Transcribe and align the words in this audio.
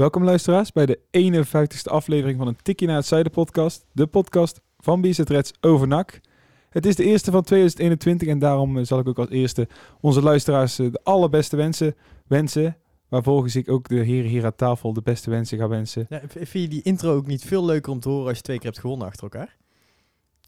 Welkom 0.00 0.24
luisteraars 0.24 0.72
bij 0.72 0.86
de 0.86 0.98
51ste 0.98 1.90
aflevering 1.90 2.38
van 2.38 2.46
een 2.46 2.56
Tikkie 2.62 2.86
naar 2.86 2.96
het 2.96 3.06
Zuiden 3.06 3.32
podcast. 3.32 3.86
De 3.92 4.06
podcast 4.06 4.60
van 4.78 5.00
BZ 5.00 5.18
Reds 5.18 5.52
over 5.60 5.88
NAC. 5.88 6.20
Het 6.70 6.86
is 6.86 6.96
de 6.96 7.04
eerste 7.04 7.30
van 7.30 7.42
2021 7.42 8.28
en 8.28 8.38
daarom 8.38 8.78
eh, 8.78 8.84
zal 8.84 8.98
ik 8.98 9.08
ook 9.08 9.18
als 9.18 9.28
eerste 9.28 9.68
onze 10.00 10.22
luisteraars 10.22 10.78
eh, 10.78 10.92
de 10.92 11.00
allerbeste 11.02 11.56
wensen 11.56 11.94
wensen. 12.26 12.76
Waarvolgens 13.08 13.56
ik 13.56 13.70
ook 13.70 13.88
de 13.88 13.94
heren 13.94 14.30
hier 14.30 14.44
aan 14.44 14.56
tafel 14.56 14.92
de 14.92 15.02
beste 15.02 15.30
wensen 15.30 15.58
ga 15.58 15.68
wensen. 15.68 16.06
Ja, 16.08 16.20
vind 16.28 16.50
je 16.50 16.68
die 16.68 16.82
intro 16.82 17.14
ook 17.14 17.26
niet 17.26 17.44
veel 17.44 17.64
leuker 17.64 17.92
om 17.92 18.00
te 18.00 18.08
horen 18.08 18.28
als 18.28 18.36
je 18.36 18.42
twee 18.42 18.56
keer 18.56 18.66
hebt 18.66 18.80
gewonnen 18.80 19.06
achter 19.06 19.22
elkaar? 19.22 19.56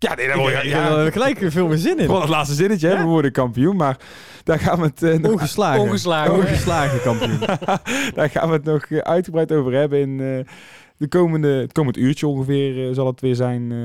Ja, 0.02 0.14
nee, 0.14 0.26
ik 0.26 0.72
heb 0.72 0.90
er 1.06 1.12
gelijk 1.12 1.38
weer 1.38 1.50
veel 1.50 1.68
meer 1.68 1.76
zin 1.78 1.98
in. 1.98 2.04
Gewoon 2.04 2.20
het 2.20 2.30
laatste 2.30 2.54
zinnetje, 2.54 2.88
hè? 2.88 2.96
We 2.96 3.02
worden 3.04 3.32
kampioen, 3.32 3.76
maar 3.76 3.96
daar 4.44 4.58
gaan 4.58 4.80
we 4.80 4.90
het, 4.94 5.20
nog, 5.22 5.32
Ongeslagen. 5.32 5.80
Ongeslagen. 5.80 6.34
Ongeslagen 6.34 7.00
kampioen. 7.02 7.38
daar 8.14 8.30
gaan 8.30 8.48
we 8.48 8.54
het 8.54 8.64
nog 8.64 8.84
eh, 8.84 8.98
uitgebreid 8.98 9.52
over 9.52 9.72
hebben 9.72 9.98
in 10.00 10.20
eh, 10.20 10.52
de 10.96 11.08
komende, 11.08 11.48
het 11.48 11.72
komend 11.72 11.96
uurtje 11.96 12.26
ongeveer 12.26 12.88
eh, 12.88 12.94
zal 12.94 13.06
het 13.06 13.20
weer 13.20 13.34
zijn. 13.34 13.72
eh, 13.72 13.78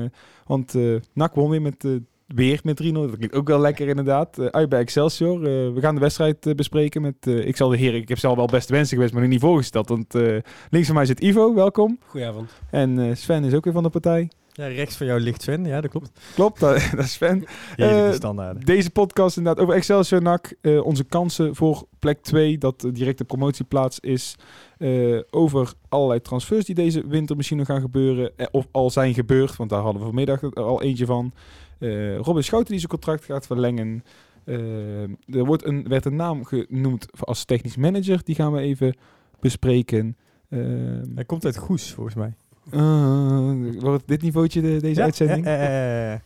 want 0.46 0.74
eh 0.74 0.82
NAC 1.12 1.34
won 1.34 1.50
weer 1.50 1.62
met, 1.62 1.84
weer 2.26 2.60
met 2.62 2.82
3-0. 2.82 2.92
Dat 2.92 3.16
klinkt 3.16 3.34
ook 3.34 3.48
wel 3.48 3.58
lekker 3.60 3.88
inderdaad. 3.88 4.52
Uit 4.52 4.68
bij 4.68 4.80
Excelsior. 4.80 5.36
Eh, 5.36 5.72
we 5.74 5.80
gaan 5.80 5.94
de 5.94 6.00
wedstrijd 6.00 6.56
bespreken 6.56 7.02
met, 7.02 7.14
eh, 7.20 7.46
ik 7.46 7.56
zal 7.56 7.68
de 7.68 7.76
heren, 7.76 8.00
ik 8.00 8.08
heb 8.08 8.18
zelf 8.18 8.36
wel 8.36 8.46
beste 8.46 8.72
wensen 8.72 8.94
geweest, 8.96 9.12
maar 9.12 9.22
nog 9.22 9.30
niet 9.30 9.40
voorgesteld. 9.40 9.88
Want 9.88 10.14
eh, 10.14 10.36
links 10.70 10.86
van 10.86 10.96
mij 10.96 11.06
zit 11.06 11.20
Ivo, 11.20 11.54
welkom. 11.54 11.98
Goedenavond. 12.06 12.50
En 12.70 12.98
eh, 12.98 13.14
Sven 13.14 13.44
is 13.44 13.54
ook 13.54 13.64
weer 13.64 13.72
van 13.72 13.82
de 13.82 13.88
partij. 13.90 14.28
Ja, 14.58 14.66
rechts 14.66 14.96
van 14.96 15.06
jou 15.06 15.20
ligt 15.20 15.42
Sven. 15.42 15.64
Ja, 15.64 15.80
dat 15.80 15.90
klopt. 15.90 16.10
Klopt, 16.34 16.60
dat, 16.60 16.88
dat 16.96 17.04
is 17.04 17.12
Sven. 17.12 17.44
Heerlijke 17.76 18.08
Eh, 18.08 18.12
standaarden. 18.14 18.64
Deze 18.64 18.90
podcast 18.90 19.36
inderdaad 19.36 19.62
over 19.62 19.74
Excelsior 19.74 20.22
NAC. 20.22 20.54
eh, 20.60 20.84
onze 20.84 21.04
kansen 21.04 21.54
voor 21.56 21.86
plek 21.98 22.20
2, 22.20 22.58
dat 22.58 22.80
de 22.80 22.92
directe 22.92 23.24
promotieplaats 23.24 24.00
is. 24.00 24.34
eh, 24.78 25.18
over 25.30 25.72
allerlei 25.88 26.20
transfers 26.20 26.64
die 26.64 26.74
deze 26.74 27.06
winter 27.06 27.36
misschien 27.36 27.56
nog 27.58 27.66
gaan 27.66 27.80
gebeuren. 27.80 28.32
of 28.50 28.66
al 28.70 28.90
zijn 28.90 29.14
gebeurd, 29.14 29.56
want 29.56 29.70
daar 29.70 29.80
hadden 29.80 30.00
we 30.00 30.06
vanmiddag 30.06 30.42
er 30.42 30.52
al 30.54 30.82
eentje 30.82 31.06
van. 31.06 31.32
Robin 32.20 32.44
Schouten 32.44 32.70
die 32.70 32.78
zijn 32.78 32.90
contract 32.92 33.24
gaat 33.24 33.46
verlengen. 33.46 34.04
Er 35.26 35.44
wordt 35.44 35.64
een, 35.64 35.88
werd 35.88 36.04
een 36.04 36.16
naam 36.16 36.44
genoemd 36.44 37.06
als 37.20 37.44
technisch 37.44 37.76
manager. 37.76 38.20
Die 38.24 38.34
gaan 38.34 38.52
we 38.52 38.60
even 38.60 38.96
bespreken. 39.40 40.16
Hij 41.14 41.24
komt 41.26 41.44
uit 41.44 41.56
Goes, 41.56 41.92
volgens 41.92 42.14
mij. 42.16 42.34
Eh, 42.70 43.80
wordt 43.80 44.02
dit 44.06 44.22
niveautje 44.22 44.60
de, 44.60 44.76
deze 44.80 44.98
Ja, 45.00 45.04
uitzending? 45.04 45.44
ja, 45.46 46.10
ja. 46.10 46.22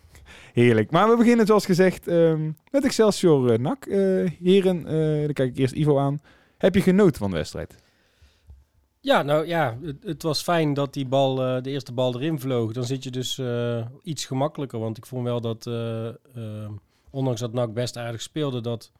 Heerlijk. 0.53 0.91
Maar 0.91 1.11
we 1.11 1.17
beginnen 1.17 1.47
zoals 1.47 1.65
gezegd 1.67 2.09
ehm, 2.09 2.51
met 2.71 2.85
Excelsior 2.85 3.53
eh, 3.53 3.59
NAC. 3.59 3.87
Eh, 3.87 3.99
heren, 4.43 4.87
eh, 4.87 5.25
dan 5.25 5.33
kijk 5.33 5.51
ik 5.51 5.59
eerst 5.59 5.75
Ivo 5.75 5.99
aan. 5.99 6.21
Heb 6.59 6.75
je 6.75 6.81
genoten 6.81 7.17
van 7.17 7.31
de 7.31 7.37
wedstrijd? 7.37 7.75
Ja, 9.01 9.23
nou 9.23 9.47
ja, 9.47 9.79
het, 9.83 9.97
het 10.05 10.23
was 10.23 10.43
fijn 10.43 10.75
dat 10.75 10.93
die 10.95 11.07
bal, 11.07 11.43
eh, 11.43 11.63
de 11.63 11.71
eerste 11.71 11.93
bal 11.93 12.15
erin 12.15 12.41
vloog. 12.41 12.73
Dan 12.73 12.85
zit 12.85 13.05
je 13.05 13.11
dus 13.11 13.39
eh, 13.39 13.87
iets 14.03 14.25
gemakkelijker. 14.27 14.79
Want 14.79 14.97
ik 14.97 15.07
vond 15.07 15.25
wel 15.25 15.41
dat, 15.41 15.67
eh, 15.67 16.07
eh, 16.09 16.15
ondanks 17.11 17.41
dat 17.41 17.53
NAC 17.53 17.73
best 17.75 17.97
aardig 17.97 18.23
speelde, 18.23 18.61
dat... 18.61 18.93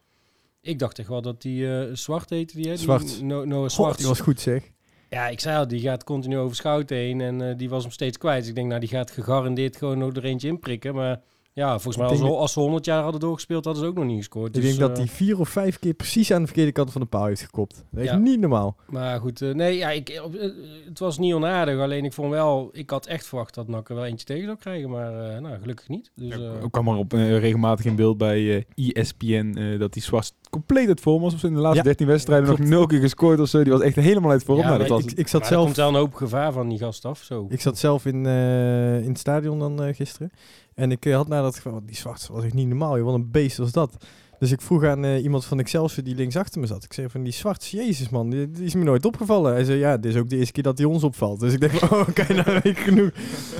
Ik 0.61 0.79
dacht 0.79 0.99
echt 0.99 1.07
wel 1.07 1.21
dat 1.21 1.41
die 1.41 1.77
eh, 1.77 1.95
Zwart 1.95 2.29
heette 2.29 2.55
die, 2.55 2.65
hè? 2.65 2.71
Die- 2.73 2.79
Zwart. 2.81 3.21
No, 3.21 3.43
Noah 3.45 3.61
God, 3.61 3.71
Zwart. 3.71 3.97
die 3.97 4.07
was 4.07 4.19
goed 4.19 4.39
zeg. 4.39 4.71
Ja, 5.13 5.27
ik 5.27 5.39
zei 5.39 5.57
al, 5.57 5.67
die 5.67 5.79
gaat 5.79 6.03
continu 6.03 6.37
over 6.37 6.55
Schouten 6.55 6.97
heen 6.97 7.21
en 7.21 7.49
eh, 7.49 7.57
die 7.57 7.69
was 7.69 7.83
hem 7.83 7.91
steeds 7.91 8.17
kwijt. 8.17 8.39
Dus 8.39 8.49
ik 8.49 8.55
denk, 8.55 8.67
nou, 8.67 8.79
die 8.79 8.89
gaat 8.89 9.11
gegarandeerd 9.11 9.77
gewoon 9.77 9.97
nog 9.97 10.13
er 10.15 10.23
eentje 10.25 10.47
inprikken. 10.47 10.95
Maar 10.95 11.21
ja, 11.53 11.67
volgens 11.79 11.97
mij 11.97 12.07
als, 12.07 12.21
als 12.39 12.53
ze 12.53 12.59
100 12.59 12.85
jaar 12.85 13.03
hadden 13.03 13.21
doorgespeeld, 13.21 13.65
hadden 13.65 13.83
ze 13.83 13.89
ook 13.89 13.95
nog 13.95 14.05
niet 14.05 14.17
gescoord. 14.17 14.47
Ik 14.55 14.61
Dus, 14.61 14.63
denk 14.63 14.79
dat 14.79 14.89
eh, 14.91 14.97
hij 14.97 15.07
vier 15.07 15.39
of 15.39 15.49
vijf 15.49 15.79
keer 15.79 15.93
precies 15.93 16.31
aan 16.31 16.39
de 16.41 16.45
verkeerde 16.47 16.71
kant 16.71 16.91
van 16.91 17.01
de 17.01 17.07
paal 17.07 17.25
heeft 17.25 17.41
gekopt. 17.41 17.83
Dat 17.91 18.03
is 18.03 18.09
Ja. 18.09 18.17
niet 18.17 18.39
normaal. 18.39 18.75
Maar 18.87 19.19
goed, 19.19 19.41
eh, 19.41 19.53
nee, 19.53 19.77
ja, 19.77 19.89
ik, 19.89 20.09
eh, 20.09 20.17
eh, 20.17 20.51
het 20.85 20.99
was 20.99 21.17
niet 21.17 21.33
onaardig. 21.33 21.79
Alleen 21.79 22.05
ik 22.05 22.13
vond 22.13 22.29
wel, 22.31 22.69
ik 22.71 22.89
had 22.89 23.05
echt 23.05 23.27
verwacht 23.27 23.53
dat 23.53 23.67
NAC 23.67 23.89
er 23.89 23.95
wel 23.95 24.05
eentje 24.05 24.25
tegen 24.25 24.45
zou 24.45 24.57
krijgen. 24.57 24.89
Maar 24.89 25.29
eh, 25.35 25.39
nou, 25.41 25.59
gelukkig 25.61 25.87
niet. 25.87 26.11
Dus, 26.15 26.31
eh, 26.33 26.63
Ik 26.63 26.71
kwam 26.71 26.87
er 26.87 26.95
op 26.95 27.13
eh, 27.13 27.37
regelmatig 27.39 27.85
in 27.85 27.95
beeld 27.95 28.17
bij 28.17 28.65
eh 28.75 28.91
ESPN 28.93 29.53
eh, 29.57 29.79
dat 29.79 29.93
die 29.93 30.01
Zwart 30.03 30.33
compleet 30.53 30.87
uit 30.87 31.01
vorm 31.01 31.21
was. 31.21 31.33
Of 31.33 31.43
in 31.43 31.53
de 31.53 31.59
laatste 31.59 31.77
Ja, 31.77 31.83
13 31.83 32.07
wedstrijden 32.07 32.49
nog 32.49 32.59
nul 32.59 32.85
keer 32.85 32.99
gescoord 32.99 33.39
of 33.39 33.47
zo. 33.47 33.63
Die 33.63 33.71
was 33.71 33.81
echt 33.81 33.95
helemaal 33.95 34.31
uit 34.31 34.43
vorm. 34.43 34.59
Ja, 34.59 34.65
nou, 34.65 34.77
dat 34.79 34.87
was, 34.87 35.03
Ik, 35.03 35.11
ik 35.11 35.27
zat 35.27 35.41
maar 35.41 35.49
er 35.49 35.55
zelf... 35.55 35.65
komt 35.65 35.75
wel 35.75 35.87
een 35.87 35.95
hoop 35.95 36.13
gevaar 36.13 36.51
van 36.51 36.69
die 36.69 36.77
gast 36.77 37.05
af. 37.05 37.19
Zo. 37.19 37.45
Ik 37.49 37.61
zat 37.61 37.77
zelf 37.77 38.05
in, 38.05 38.25
eh, 38.25 39.01
in 39.01 39.09
het 39.09 39.19
stadion 39.19 39.59
dan 39.59 39.83
eh, 39.83 39.95
gisteren. 39.95 40.31
En 40.75 40.91
ik 40.91 41.05
eh, 41.05 41.15
had 41.15 41.27
na 41.27 41.41
dat 41.41 41.55
geval, 41.55 41.81
die 41.85 41.95
zwart 41.95 42.27
was 42.27 42.43
echt 42.43 42.53
niet 42.53 42.67
normaal. 42.67 42.97
joh, 42.97 43.05
Wat 43.05 43.13
een 43.13 43.31
beest 43.31 43.57
was 43.57 43.71
dat. 43.71 44.05
Dus 44.43 44.51
ik 44.51 44.61
vroeg 44.61 44.83
aan 44.83 45.05
eh, 45.05 45.23
iemand 45.23 45.45
van 45.45 45.59
Excelsior 45.59 46.03
die 46.03 46.15
links 46.15 46.35
achter 46.35 46.59
me 46.61 46.67
zat. 46.67 46.83
Ik 46.83 46.93
zei 46.93 47.09
van 47.09 47.23
die 47.23 47.33
zwart, 47.33 47.67
jezus 47.67 48.09
man, 48.09 48.29
die, 48.29 48.51
die 48.51 48.65
is 48.65 48.73
me 48.73 48.83
nooit 48.83 49.05
opgevallen. 49.05 49.53
Hij 49.53 49.63
zei 49.63 49.77
ja, 49.79 49.97
dit 49.97 50.13
is 50.13 50.19
ook 50.19 50.29
de 50.29 50.37
eerste 50.37 50.51
keer 50.51 50.63
dat 50.63 50.77
hij 50.77 50.87
ons 50.87 51.03
opvalt. 51.03 51.39
Dus 51.39 51.53
ik 51.53 51.61
dacht 51.61 51.77
van, 51.79 51.89
oh 51.89 52.07
oké, 52.09 52.33
nou 52.33 52.51
weet 52.51 52.65
ik 52.65 52.77
genoeg. 52.77 53.11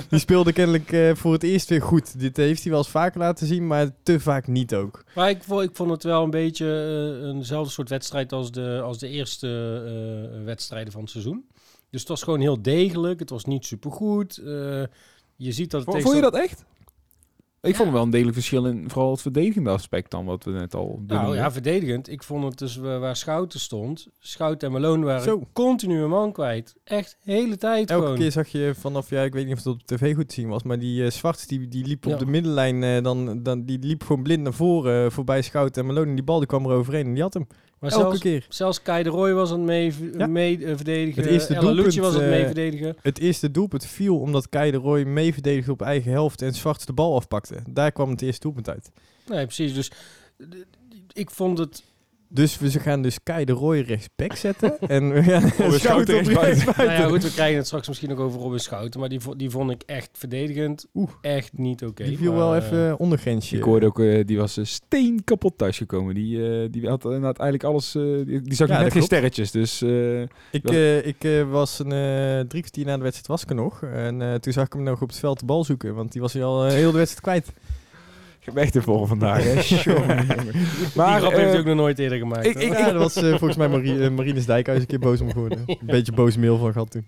Die 0.08 0.18
speelde 0.18 0.52
kennelijk 0.52 0.92
eh, 0.92 1.14
voor 1.14 1.32
het 1.32 1.42
eerst 1.42 1.68
weer 1.68 1.82
goed. 1.82 2.20
Dit 2.20 2.36
heeft 2.36 2.62
hij 2.62 2.70
wel 2.70 2.80
eens 2.80 2.90
vaker 2.90 3.18
laten 3.20 3.46
zien, 3.46 3.66
maar 3.66 3.90
te 4.02 4.20
vaak 4.20 4.46
niet 4.46 4.74
ook. 4.74 5.04
Maar 5.14 5.30
ik, 5.30 5.42
vond- 5.42 5.62
ik 5.62 5.76
vond 5.76 5.90
het 5.90 6.02
wel 6.02 6.22
een 6.22 6.30
beetje 6.30 6.66
eh, 7.22 7.28
eenzelfde 7.28 7.72
soort 7.72 7.88
wedstrijd 7.88 8.32
als 8.32 8.52
de, 8.52 8.80
als 8.82 8.98
de 8.98 9.08
eerste 9.08 9.48
eh, 10.38 10.44
wedstrijden 10.44 10.92
van 10.92 11.02
het 11.02 11.10
seizoen. 11.10 11.44
Dus 11.90 12.00
het 12.00 12.08
was 12.08 12.22
gewoon 12.22 12.40
heel 12.40 12.62
degelijk. 12.62 13.20
Het 13.20 13.30
was 13.30 13.44
niet 13.44 13.64
supergoed. 13.66 14.38
Eh 14.38 14.82
je 15.36 15.52
ziet 15.52 15.70
dat 15.70 15.84
vond 15.84 16.14
je 16.14 16.20
dat 16.20 16.34
echt? 16.36 16.64
Ik 17.68 17.76
vond 17.76 17.88
er 17.88 17.94
wel 17.94 18.02
een 18.02 18.10
degelijk 18.10 18.34
verschil 18.36 18.66
in 18.66 18.90
vooral 18.90 19.10
het 19.10 19.20
verdedigende 19.20 19.70
aspect 19.70 20.10
dan, 20.10 20.24
wat 20.24 20.44
we 20.44 20.50
net 20.50 20.74
al 20.74 21.02
Nou 21.06 21.36
ja, 21.36 21.52
verdedigend. 21.52 22.10
Ik 22.10 22.22
vond 22.22 22.44
het 22.44 22.58
dus 22.58 22.76
wa- 22.76 22.98
waar 22.98 23.16
Schouten 23.16 23.60
stond. 23.60 24.08
Schouten 24.18 24.66
en 24.68 24.74
Malone 24.74 25.04
waren 25.04 25.22
Zo. 25.22 25.42
continu 25.52 26.00
een 26.02 26.08
man 26.08 26.32
kwijt. 26.32 26.74
Echt 26.84 27.18
de 27.24 27.32
hele 27.32 27.56
tijd 27.56 27.90
Elke 27.90 28.02
gewoon. 28.02 28.18
keer 28.18 28.32
zag 28.32 28.48
je 28.48 28.72
vanaf, 28.78 29.10
ja, 29.10 29.22
ik 29.22 29.32
weet 29.32 29.44
niet 29.46 29.56
of 29.56 29.64
het 29.64 29.72
op 29.74 29.82
tv 29.82 30.14
goed 30.14 30.28
te 30.28 30.34
zien 30.34 30.48
was, 30.48 30.62
maar 30.62 30.78
die 30.78 31.10
Zwarts 31.10 31.46
die, 31.46 31.68
die 31.68 31.86
liep 31.86 32.04
Ja. 32.04 32.12
op 32.12 32.18
de 32.18 32.26
middenlijn, 32.26 32.82
eh, 32.82 33.02
dan, 33.02 33.42
dan, 33.42 33.64
die 33.64 33.78
liep 33.78 34.02
gewoon 34.02 34.22
blind 34.22 34.42
naar 34.42 34.52
voren, 34.54 35.04
eh, 35.04 35.10
voorbij 35.10 35.42
Schouten 35.42 35.82
en 35.82 35.88
Malone. 35.88 36.08
En 36.08 36.14
die 36.14 36.24
bal 36.24 36.38
die 36.38 36.46
kwam 36.48 36.64
er 36.66 36.72
overheen 36.76 37.06
en 37.06 37.14
die 37.14 37.22
had 37.22 37.34
hem. 37.34 37.46
Maar 37.84 37.92
Elke 37.92 38.04
zelfs, 38.04 38.20
keer. 38.20 38.46
zelfs 38.48 38.82
Kai 38.82 39.02
de 39.02 39.08
Roy 39.08 39.32
was 39.32 39.50
aan 39.52 39.56
het 39.58 39.66
mee, 39.66 39.92
Ja. 40.18 40.26
mee 40.26 40.64
eh, 40.64 40.76
verdedigen. 40.76 41.22
Het 41.22 41.32
eerste 41.32 41.54
doelpunt, 41.54 41.94
was 41.94 42.14
aan 42.14 42.20
het 42.20 42.30
mee 42.30 42.38
eh, 42.40 42.44
verdedigen. 42.46 42.96
Het 43.02 43.18
eerste 43.18 43.50
doelpunt 43.50 43.86
viel 43.86 44.18
omdat 44.18 44.48
Kei 44.48 44.70
de 44.70 44.76
Roy 44.76 45.02
mee 45.02 45.32
verdedigde 45.32 45.72
op 45.72 45.82
eigen 45.82 46.10
helft 46.12 46.42
en 46.42 46.54
Zwarts 46.54 46.86
de 46.86 46.92
bal 46.92 47.14
afpakte. 47.16 47.56
Daar 47.70 47.92
kwam 47.92 48.10
het 48.10 48.22
eerste 48.22 48.40
doelpunt 48.40 48.68
uit. 48.68 48.90
Nee, 49.28 49.44
precies. 49.44 49.74
Dus 49.74 49.90
ik 51.12 51.30
vond 51.30 51.58
het... 51.58 51.82
Dus 52.34 52.58
we 52.58 52.70
gaan 52.80 53.02
dus 53.02 53.18
Kei 53.22 53.44
de 53.44 53.52
Roy 53.52 53.80
rechtsback 53.80 54.36
zetten 54.46 54.78
en 54.80 55.12
we 55.12 55.22
gaan 55.22 55.50
Schouten 55.50 55.80
Schouten 55.80 56.16
op. 56.18 56.24
Nou 56.76 56.90
ja, 56.90 57.06
goed, 57.08 57.22
we 57.22 57.30
krijgen 57.32 57.56
het 57.56 57.66
straks 57.66 57.88
misschien 57.88 58.12
ook 58.12 58.18
over 58.20 58.40
Robin 58.40 58.58
Schouten. 58.58 59.00
Maar 59.00 59.08
die, 59.08 59.20
vo- 59.20 59.36
die 59.36 59.50
vond 59.50 59.70
ik 59.70 59.82
echt 59.86 60.08
verdedigend. 60.12 60.86
Oeh. 60.94 61.10
Echt 61.20 61.58
niet 61.58 61.84
oké. 61.84 62.04
Die 62.04 62.18
viel 62.18 62.30
Maar, 62.32 62.38
wel 62.40 62.54
eh, 62.56 62.64
even 62.64 62.98
ondergrensje. 62.98 63.56
Ik 63.56 63.62
hoorde 63.62 63.86
ook, 63.86 64.00
eh, 64.00 64.24
die 64.26 64.38
was 64.38 64.56
eh, 64.56 64.64
steen 64.64 65.24
kapot 65.24 65.58
thuisgekomen. 65.58 66.14
Die, 66.14 66.62
eh, 66.62 66.68
die 66.70 66.88
had 66.88 67.04
inderdaad 67.04 67.38
eigenlijk 67.38 67.70
alles, 67.72 67.94
eh, 67.94 68.02
die, 68.02 68.40
die 68.40 68.54
zag 68.54 68.68
Ja, 68.68 68.80
net 68.82 68.92
geen 68.92 69.02
sterretjes. 69.02 69.50
Dus 69.50 69.82
eh, 69.82 70.20
Ik, 70.22 70.30
eh, 70.70 71.06
ik 71.06 71.24
eh, 71.24 71.50
was 71.50 71.78
een 71.78 71.92
eh, 71.92 72.40
drie 72.48 72.60
kwartier 72.60 72.84
na 72.84 72.96
de 72.96 73.02
wedstrijd 73.02 73.26
was 73.26 73.42
ik 73.42 73.48
er 73.48 73.54
nog. 73.54 73.82
En 73.82 74.22
eh, 74.22 74.34
toen 74.34 74.52
zag 74.52 74.66
ik 74.66 74.72
hem 74.72 74.82
nog 74.82 75.02
op 75.02 75.08
het 75.08 75.18
veld 75.18 75.38
de 75.40 75.46
bal 75.46 75.64
zoeken. 75.64 75.94
Want 75.94 76.12
die 76.12 76.20
was 76.20 76.32
hij 76.32 76.44
al 76.44 76.64
heel 76.66 76.90
de 76.92 76.98
wedstrijd 76.98 77.22
kwijt. 77.42 77.58
In 78.52 78.82
vorm 78.82 79.06
vandaag. 79.06 79.42
hè. 79.42 79.54
Die 79.54 79.92
maar 80.94 81.18
grap 81.20 81.32
heeft 81.32 81.42
hij 81.44 81.52
eh, 81.52 81.58
ook 81.58 81.64
nog 81.64 81.74
nooit 81.76 81.98
eerder 81.98 82.18
gemaakt. 82.18 82.46
ik- 82.46 82.54
ik- 82.62 82.78
ja, 82.78 82.92
dat 82.92 83.02
was 83.02 83.16
eh, 83.16 83.28
volgens 83.28 83.56
mij 83.56 83.68
Marie, 83.68 84.02
eh, 84.04 84.10
Marines 84.10 84.46
Dijkhuis 84.46 84.80
een 84.80 84.86
keer 84.86 84.98
boos 84.98 85.20
om 85.20 85.30
geworden. 85.32 85.58
Een 85.66 85.78
beetje 85.86 86.12
boos 86.12 86.36
mail 86.36 86.58
van 86.58 86.72
gehad 86.72 86.90
toen. 86.90 87.06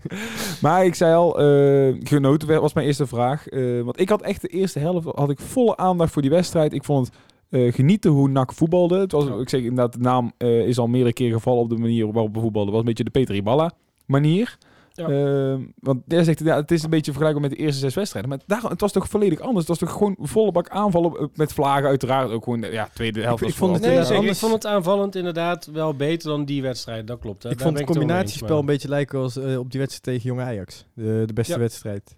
Maar 0.62 0.84
ik 0.84 0.94
zei 0.94 1.14
al, 1.14 1.38
eh, 1.40 1.94
genoten 2.02 2.48
werd- 2.48 2.60
was 2.60 2.72
mijn 2.72 2.86
eerste 2.86 3.06
vraag. 3.06 3.48
Eh, 3.48 3.80
want 3.80 4.00
ik 4.00 4.08
had 4.08 4.22
echt 4.22 4.40
de 4.40 4.48
eerste 4.48 4.78
helft, 4.78 5.06
had 5.14 5.30
ik 5.30 5.38
volle 5.40 5.76
aandacht 5.76 6.12
voor 6.12 6.22
die 6.22 6.30
wedstrijd. 6.30 6.72
Ik 6.72 6.84
vond 6.84 7.06
het 7.06 7.16
eh, 7.60 7.72
genieten 7.72 8.10
hoe 8.10 8.28
NAC 8.28 8.52
voetbalde. 8.52 8.98
Het 8.98 9.12
was. 9.12 9.26
Ik 9.40 9.48
zeg 9.48 9.60
inderdaad, 9.60 9.92
de 9.92 9.98
naam 9.98 10.32
eh, 10.38 10.66
is 10.66 10.78
al 10.78 10.86
meerdere 10.86 11.12
keren 11.12 11.32
gevallen 11.34 11.62
op 11.62 11.68
de 11.68 11.76
manier 11.76 12.12
waarop 12.12 12.34
we 12.34 12.40
voetbalden. 12.40 12.62
Het 12.62 12.70
was 12.70 12.80
een 12.80 12.84
beetje 12.94 13.04
de 13.04 13.10
Peter 13.10 13.34
Iballa 13.34 13.72
manier. 14.06 14.58
Ja. 14.94 15.08
Ehm, 15.08 15.60
want 15.80 16.02
daar 16.06 16.24
zegt 16.24 16.38
hij, 16.38 16.48
ja, 16.48 16.56
het 16.56 16.70
is 16.70 16.82
een 16.82 16.90
beetje 16.90 17.10
vergelijkbaar 17.12 17.48
met 17.48 17.58
de 17.58 17.64
eerste 17.64 17.80
zes 17.80 17.94
wedstrijden. 17.94 18.30
Maar 18.30 18.40
daar, 18.46 18.70
het 18.70 18.80
was 18.80 18.92
toch 18.92 19.08
volledig 19.08 19.40
anders. 19.40 19.66
Het 19.66 19.68
was 19.68 19.78
toch 19.78 19.98
gewoon 19.98 20.16
volle 20.20 20.52
bak 20.52 20.68
aanvallen 20.68 21.16
eh, 21.16 21.26
met 21.34 21.52
vlagen 21.52 21.88
uiteraard. 21.88 22.30
Ook 22.30 22.44
gewoon, 22.44 22.60
ja, 22.60 22.88
tweede 22.94 23.22
helft 23.22 23.42
Ik- 23.42 23.54
vond 23.54 23.72
het 23.74 24.10
Nee. 24.10 24.28
Ik 24.28 24.34
vond 24.36 24.52
het 24.52 24.66
aanvallend 24.66 25.14
inderdaad 25.16 25.66
wel 25.66 25.94
beter 25.94 26.28
dan 26.28 26.44
die 26.44 26.62
wedstrijd. 26.62 27.06
Dat 27.06 27.18
klopt. 27.18 27.42
hè. 27.42 27.50
Ik 27.50 27.58
Daar 27.58 27.66
vond 27.66 27.78
het 27.78 27.86
combinatiespel 27.86 28.58
een 28.58 28.66
beetje 28.66 28.88
lijken 28.88 29.18
als 29.18 29.36
eh, 29.36 29.58
op 29.58 29.70
die 29.70 29.80
wedstrijd 29.80 30.02
tegen 30.02 30.20
Jonge 30.28 30.42
Ajax. 30.42 30.84
De, 30.94 31.22
de 31.26 31.32
beste 31.32 31.52
Ja. 31.52 31.58
wedstrijd. 31.58 32.16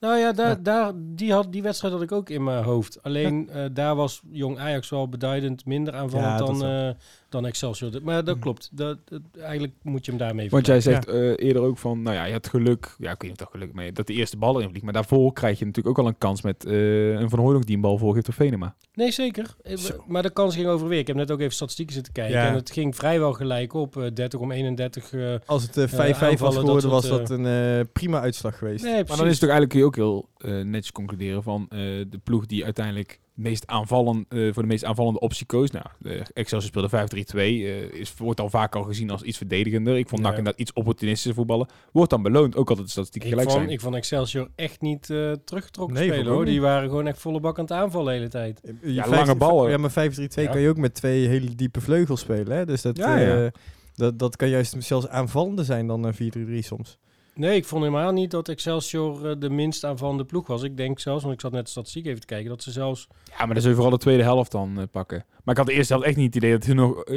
Nou 0.00 0.18
ja, 0.18 0.32
daar, 0.32 0.48
Ja. 0.48 0.54
Daar, 0.62 0.92
die, 0.96 1.32
had, 1.32 1.52
die 1.52 1.62
wedstrijd 1.62 1.92
had 1.94 2.02
ik 2.02 2.12
ook 2.12 2.30
in 2.30 2.44
mijn 2.44 2.64
hoofd. 2.64 2.98
Alleen 3.02 3.48
eh, 3.50 3.64
daar 3.72 3.94
was 3.94 4.22
Jong 4.30 4.58
Ajax 4.58 4.88
wel 4.88 5.08
beduidend 5.08 5.66
minder 5.66 5.94
aanvallend 5.94 6.38
Ja, 6.38 6.46
dan. 6.46 6.94
Dan 7.28 7.46
Excelsior. 7.46 7.90
Maar 8.02 8.24
dat 8.24 8.34
Mhm. 8.34 8.42
klopt. 8.44 8.68
Dat, 8.72 8.98
dat- 9.04 9.20
eigenlijk 9.40 9.72
moet 9.82 10.04
je 10.04 10.10
hem 10.10 10.20
daarmee 10.20 10.50
Want 10.50 10.66
jij 10.66 10.80
zegt 10.80 11.06
eh, 11.08 11.32
eerder 11.36 11.62
ook 11.62 11.78
van, 11.78 12.02
nou 12.02 12.16
ja, 12.16 12.24
je 12.24 12.32
hebt 12.32 12.48
geluk. 12.48 12.94
Ja, 12.98 13.10
ik 13.12 13.20
weet 13.22 13.30
niet 13.30 13.30
of 13.30 13.36
dat 13.36 13.48
geluk 13.50 13.72
mee 13.74 13.92
dat 13.92 14.06
de 14.06 14.12
eerste 14.12 14.36
bal 14.36 14.56
erin 14.56 14.68
vliegt. 14.68 14.84
Maar 14.84 14.92
daarvoor 14.94 15.32
krijg 15.32 15.58
je 15.58 15.64
natuurlijk 15.64 15.98
ook 15.98 16.04
al 16.04 16.10
een 16.10 16.18
kans 16.18 16.42
met 16.42 16.64
eh, 16.64 17.10
een 17.12 17.30
Van 17.30 17.38
Hooydonk 17.38 17.66
die 17.66 17.74
een 17.76 17.80
bal 17.82 17.98
voorgeeft 17.98 18.28
op 18.28 18.34
Venema. 18.34 18.74
Nee, 18.94 19.10
zeker. 19.10 19.54
Eh, 19.62 19.76
Zo. 19.76 20.04
Maar 20.06 20.22
de 20.22 20.30
kans 20.30 20.54
ging 20.54 20.66
over 20.66 20.88
weer. 20.88 20.98
Ik 20.98 21.06
heb 21.06 21.16
net 21.16 21.30
ook 21.30 21.40
even 21.40 21.52
statistieken 21.54 21.94
zitten 21.94 22.12
kijken. 22.12 22.34
Ja. 22.38 22.46
En 22.48 22.54
het 22.54 22.70
ging 22.70 22.96
vrijwel 22.96 23.32
gelijk 23.32 23.72
op. 23.72 23.96
eh, 23.96 24.06
30 24.14 24.40
om 24.40 24.50
31. 24.52 25.12
eh, 25.12 25.34
Als 25.46 25.62
het 25.62 25.76
eh, 25.76 25.84
5-5 25.88 26.40
was 26.40 26.56
geworden, 26.56 26.90
was 26.90 27.08
dat 27.08 27.30
een 27.30 27.46
eh, 27.46 27.84
prima 27.92 28.20
uitslag 28.20 28.58
geweest. 28.58 28.84
nee, 28.84 28.92
Maar 28.92 29.16
dan 29.16 29.26
is 29.26 29.30
het 29.40 29.40
toch 29.40 29.50
eigenlijk 29.50 29.70
kun 29.70 29.78
je 29.78 29.84
ook 29.86 29.96
heel 29.96 30.28
eh, 30.38 30.64
netjes 30.64 30.92
concluderen 30.92 31.42
van 31.42 31.66
eh, 31.68 31.78
de 31.78 32.18
ploeg 32.24 32.46
die 32.46 32.64
uiteindelijk 32.64 33.10
het 33.10 33.27
meest 33.38 33.66
aanvallen, 33.66 34.24
eh, 34.28 34.52
voor 34.52 34.62
de 34.62 34.68
meest 34.68 34.84
aanvallende 34.84 35.20
optie 35.20 35.46
koos. 35.46 35.70
Nou, 35.70 35.84
de 35.98 36.22
Excelsior 36.34 36.62
speelde 36.70 36.88
5-3-2. 36.88 37.64
eh, 37.66 38.00
is, 38.00 38.14
wordt 38.16 38.40
al 38.40 38.50
vaak 38.50 38.74
al 38.76 38.82
gezien 38.82 39.10
als 39.10 39.22
iets 39.22 39.36
verdedigender. 39.36 39.96
Ik 39.98 40.08
vond 40.08 40.20
Ja. 40.22 40.28
NAC 40.28 40.36
inderdaad 40.38 40.60
iets 40.60 40.72
opportunistischer 40.72 41.34
voetballen. 41.34 41.68
Wordt 41.92 42.10
dan 42.10 42.22
beloond, 42.22 42.56
ook 42.56 42.68
altijd 42.68 42.86
de 42.86 42.92
statistieken 42.92 43.28
ik 43.30 43.34
gelijk 43.36 43.50
vond, 43.52 43.62
zijn. 43.64 43.76
ik 43.76 43.82
vond 43.84 43.94
Excelsior 43.94 44.48
echt 44.54 44.80
niet 44.80 45.10
eh, 45.10 45.32
teruggetrokken 45.44 45.96
Nee, 45.96 46.08
spelen 46.08 46.32
hoor. 46.32 46.44
Die 46.44 46.60
waren 46.60 46.88
gewoon 46.88 47.06
echt 47.06 47.18
volle 47.20 47.40
bak 47.40 47.58
aan 47.58 47.64
het 47.64 47.72
aanvallen 47.72 48.06
de 48.12 48.12
hele 48.18 48.28
tijd. 48.28 48.60
Je 48.82 48.92
Ja, 48.92 49.04
vijf- 49.04 49.16
lange 49.16 49.34
ballen. 49.38 49.70
Ja, 49.70 49.76
maar 49.76 49.90
5-3-2 49.90 50.44
Ja. 50.46 50.50
kan 50.52 50.60
je 50.60 50.68
ook 50.68 50.76
met 50.76 50.94
twee 50.94 51.26
hele 51.28 51.54
diepe 51.54 51.80
vleugels 51.80 52.20
spelen. 52.20 52.56
Hè? 52.56 52.66
Dus 52.66 52.82
dat, 52.82 52.96
Ja, 52.96 53.16
ja. 53.18 53.44
eh, 53.44 53.50
dat, 53.94 54.18
dat 54.18 54.36
kan 54.36 54.48
juist 54.48 54.74
zelfs 54.78 55.08
aanvallender 55.08 55.64
zijn 55.64 55.86
dan 55.86 56.04
een 56.04 56.14
4-3-3 56.14 56.58
soms. 56.66 56.98
Nee, 57.38 57.56
ik 57.56 57.64
vond 57.64 57.84
helemaal 57.84 58.12
niet 58.12 58.30
dat 58.30 58.48
Excelsior 58.48 59.30
eh, 59.30 59.36
de 59.38 59.50
minst 59.50 59.84
aanvallende 59.84 60.24
ploeg 60.24 60.46
was. 60.46 60.62
Ik 60.62 60.76
denk 60.76 60.98
zelfs, 60.98 61.22
want 61.22 61.34
ik 61.34 61.40
zat 61.40 61.52
net 61.52 61.64
de 61.64 61.70
statistiek 61.70 62.06
even 62.06 62.20
te 62.20 62.26
kijken, 62.26 62.48
dat 62.48 62.62
ze 62.62 62.70
zelfs... 62.70 63.06
Ja, 63.24 63.44
maar 63.44 63.54
dan 63.54 63.60
zul 63.60 63.68
je 63.68 63.76
vooral 63.76 63.92
de 63.92 63.98
tweede 63.98 64.22
helft 64.22 64.52
dan 64.52 64.78
eh, 64.78 64.84
pakken. 64.90 65.24
Maar 65.44 65.54
ik 65.54 65.56
had 65.56 65.66
de 65.66 65.72
eerste 65.72 65.92
helft 65.92 66.08
echt 66.08 66.16
niet 66.16 66.34
het 66.34 66.36
idee 66.36 66.52
dat 66.52 66.64
hun 66.64 66.76
nog, 66.76 67.04
eh, 67.04 67.16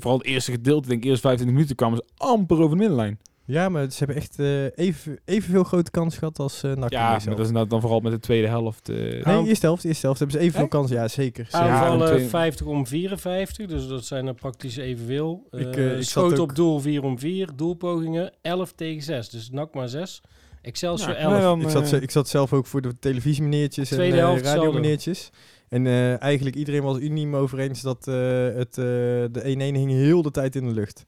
vooral 0.00 0.18
het 0.18 0.26
eerste 0.26 0.50
gedeelte, 0.50 0.88
denk 0.88 1.02
ik, 1.02 1.10
eerst 1.10 1.20
25 1.20 1.56
minuten 1.56 1.76
kwamen 1.76 1.96
ze 1.98 2.24
amper 2.24 2.56
over 2.56 2.70
de 2.70 2.76
middenlijn. 2.76 3.18
Ja, 3.46 3.68
maar 3.68 3.90
ze 3.90 3.98
hebben 3.98 4.16
echt 4.16 4.38
eh, 4.38 4.64
even, 4.86 5.18
evenveel 5.24 5.64
grote 5.64 5.90
kans 5.90 6.16
gehad 6.18 6.38
als 6.38 6.64
uh, 6.64 6.74
NAC. 6.74 6.90
Ja, 6.92 7.08
maar 7.26 7.36
dat 7.36 7.46
is 7.46 7.52
dan 7.68 7.80
vooral 7.80 8.00
met 8.00 8.12
de 8.12 8.18
tweede 8.20 8.46
helft. 8.48 8.88
eh, 8.88 8.96
Nee, 8.96 9.24
Aan- 9.24 9.46
eerste 9.46 9.66
helft, 9.66 9.84
eerste 9.84 10.04
helft 10.06 10.18
hebben 10.20 10.38
ze 10.38 10.44
evenveel 10.46 10.68
kans. 10.68 10.90
Ja, 10.90 11.08
zeker. 11.08 11.48
Aanvallen 11.50 11.98
de 11.98 12.04
tweede- 12.06 12.28
50 12.28 12.66
om 12.66 12.86
54, 12.86 13.66
dus 13.66 13.86
dat 13.88 14.04
zijn 14.04 14.26
er 14.26 14.34
praktisch 14.34 14.76
evenveel. 14.76 15.46
Ik, 15.50 15.60
Ik, 15.60 15.76
eh, 15.76 15.90
schoot 16.00 16.32
ook- 16.38 16.50
op 16.50 16.56
doel 16.56 16.80
4 16.80 17.02
om 17.02 17.18
4, 17.18 17.48
doelpogingen 17.56 18.32
11 18.42 18.72
tegen 18.72 19.02
6. 19.02 19.28
Dus 19.28 19.50
NAC 19.50 19.74
maar 19.74 19.88
6. 19.88 20.20
Excelsior 20.62 21.10
Ja, 21.14 21.16
11. 21.16 21.32
nee, 21.32 21.40
dan, 21.42 21.60
ik, 21.60 21.68
zat, 21.68 22.02
ik 22.02 22.10
zat 22.10 22.28
zelf 22.28 22.52
ook 22.52 22.66
voor 22.66 22.80
de 22.82 22.98
televisiemeneertjes 22.98 23.90
en 23.90 23.96
Tweede 23.96 24.16
uh, 24.16 24.22
helft 24.22 24.44
radiomeneertjes. 24.44 25.30
En 25.68 25.86
eh, 25.86 26.22
eigenlijk 26.22 26.56
iedereen 26.56 26.82
was 26.82 26.98
uniem 26.98 27.36
over 27.36 27.58
eens 27.58 27.80
dat 27.80 28.08
eh, 28.08 28.14
het, 28.54 28.78
eh, 28.78 28.84
de 29.32 29.40
1-1 29.44 29.74
hing 29.74 29.90
heel 29.90 30.22
de 30.22 30.30
tijd 30.30 30.56
in 30.56 30.66
de 30.66 30.72
lucht. 30.74 31.04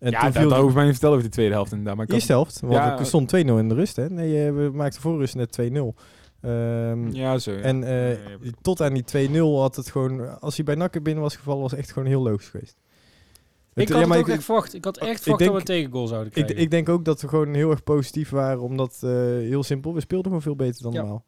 En 0.00 0.10
ja, 0.10 0.20
toen 0.20 0.30
dat, 0.32 0.40
viel 0.40 0.48
dat 0.50 0.60
hoeft 0.60 0.74
mij 0.74 0.84
niet 0.84 0.92
te 0.92 0.98
vertellen 0.98 1.16
over 1.16 1.28
de 1.28 1.34
tweede 1.34 1.54
helft 1.54 1.70
inderdaad. 1.70 1.96
Maar 1.96 2.06
ik 2.06 2.12
eerste 2.12 2.32
helft, 2.32 2.60
want 2.60 2.72
Ja, 2.72 2.98
er 2.98 3.06
stond 3.06 3.28
2-0 3.36 3.36
in 3.38 3.68
de 3.68 3.74
rust. 3.74 3.96
Hè? 3.96 4.08
Nee, 4.10 4.46
eh, 4.46 4.52
we 4.54 4.70
maakten 4.72 5.00
voor 5.00 5.18
rust 5.18 5.34
net 5.34 5.52
2-0. 5.52 5.94
Ehm, 6.40 7.08
ja, 7.12 7.38
zo. 7.38 7.52
ja. 7.52 7.58
En 7.58 7.84
eh, 7.84 8.12
Ja, 8.12 8.18
ja, 8.18 8.28
ja. 8.40 8.50
tot 8.62 8.80
aan 8.80 8.94
die 8.94 9.04
2-0 9.30 9.60
had 9.60 9.76
het 9.76 9.90
gewoon... 9.90 10.40
Als 10.40 10.56
hij 10.56 10.64
bij 10.64 10.74
Nakken 10.74 11.02
binnen 11.02 11.22
was 11.22 11.36
gevallen, 11.36 11.60
was 11.62 11.70
het 11.70 11.80
echt 11.80 11.92
gewoon 11.92 12.08
heel 12.08 12.22
logisch 12.22 12.48
geweest. 12.48 12.76
ik 13.74 13.88
had 13.88 13.98
ja, 14.00 14.08
het 14.08 14.18
ook 14.18 14.28
ik- 14.28 14.34
echt 14.34 14.44
verwacht. 14.44 14.74
Ik 14.74 14.84
had 14.84 14.98
echt 14.98 15.10
ik 15.10 15.18
verwacht 15.22 15.38
denk- 15.38 15.52
dat 15.52 15.62
we 15.66 15.72
een 15.72 15.78
tegengoal 15.78 16.06
zouden 16.06 16.28
Ik, 16.34 16.34
krijgen. 16.44 16.56
ik 16.64 16.70
denk 16.70 16.88
ook 16.88 17.04
dat 17.04 17.20
we 17.20 17.28
gewoon 17.28 17.54
heel 17.54 17.70
erg 17.70 17.84
positief 17.84 18.30
waren, 18.30 18.60
omdat 18.62 18.98
eh, 19.02 19.10
heel 19.10 19.62
simpel, 19.62 19.94
we 19.94 20.00
speelden 20.00 20.26
gewoon 20.26 20.42
veel 20.42 20.56
beter 20.56 20.82
dan 20.82 20.92
Ja. 20.92 21.00
normaal. 21.00 21.24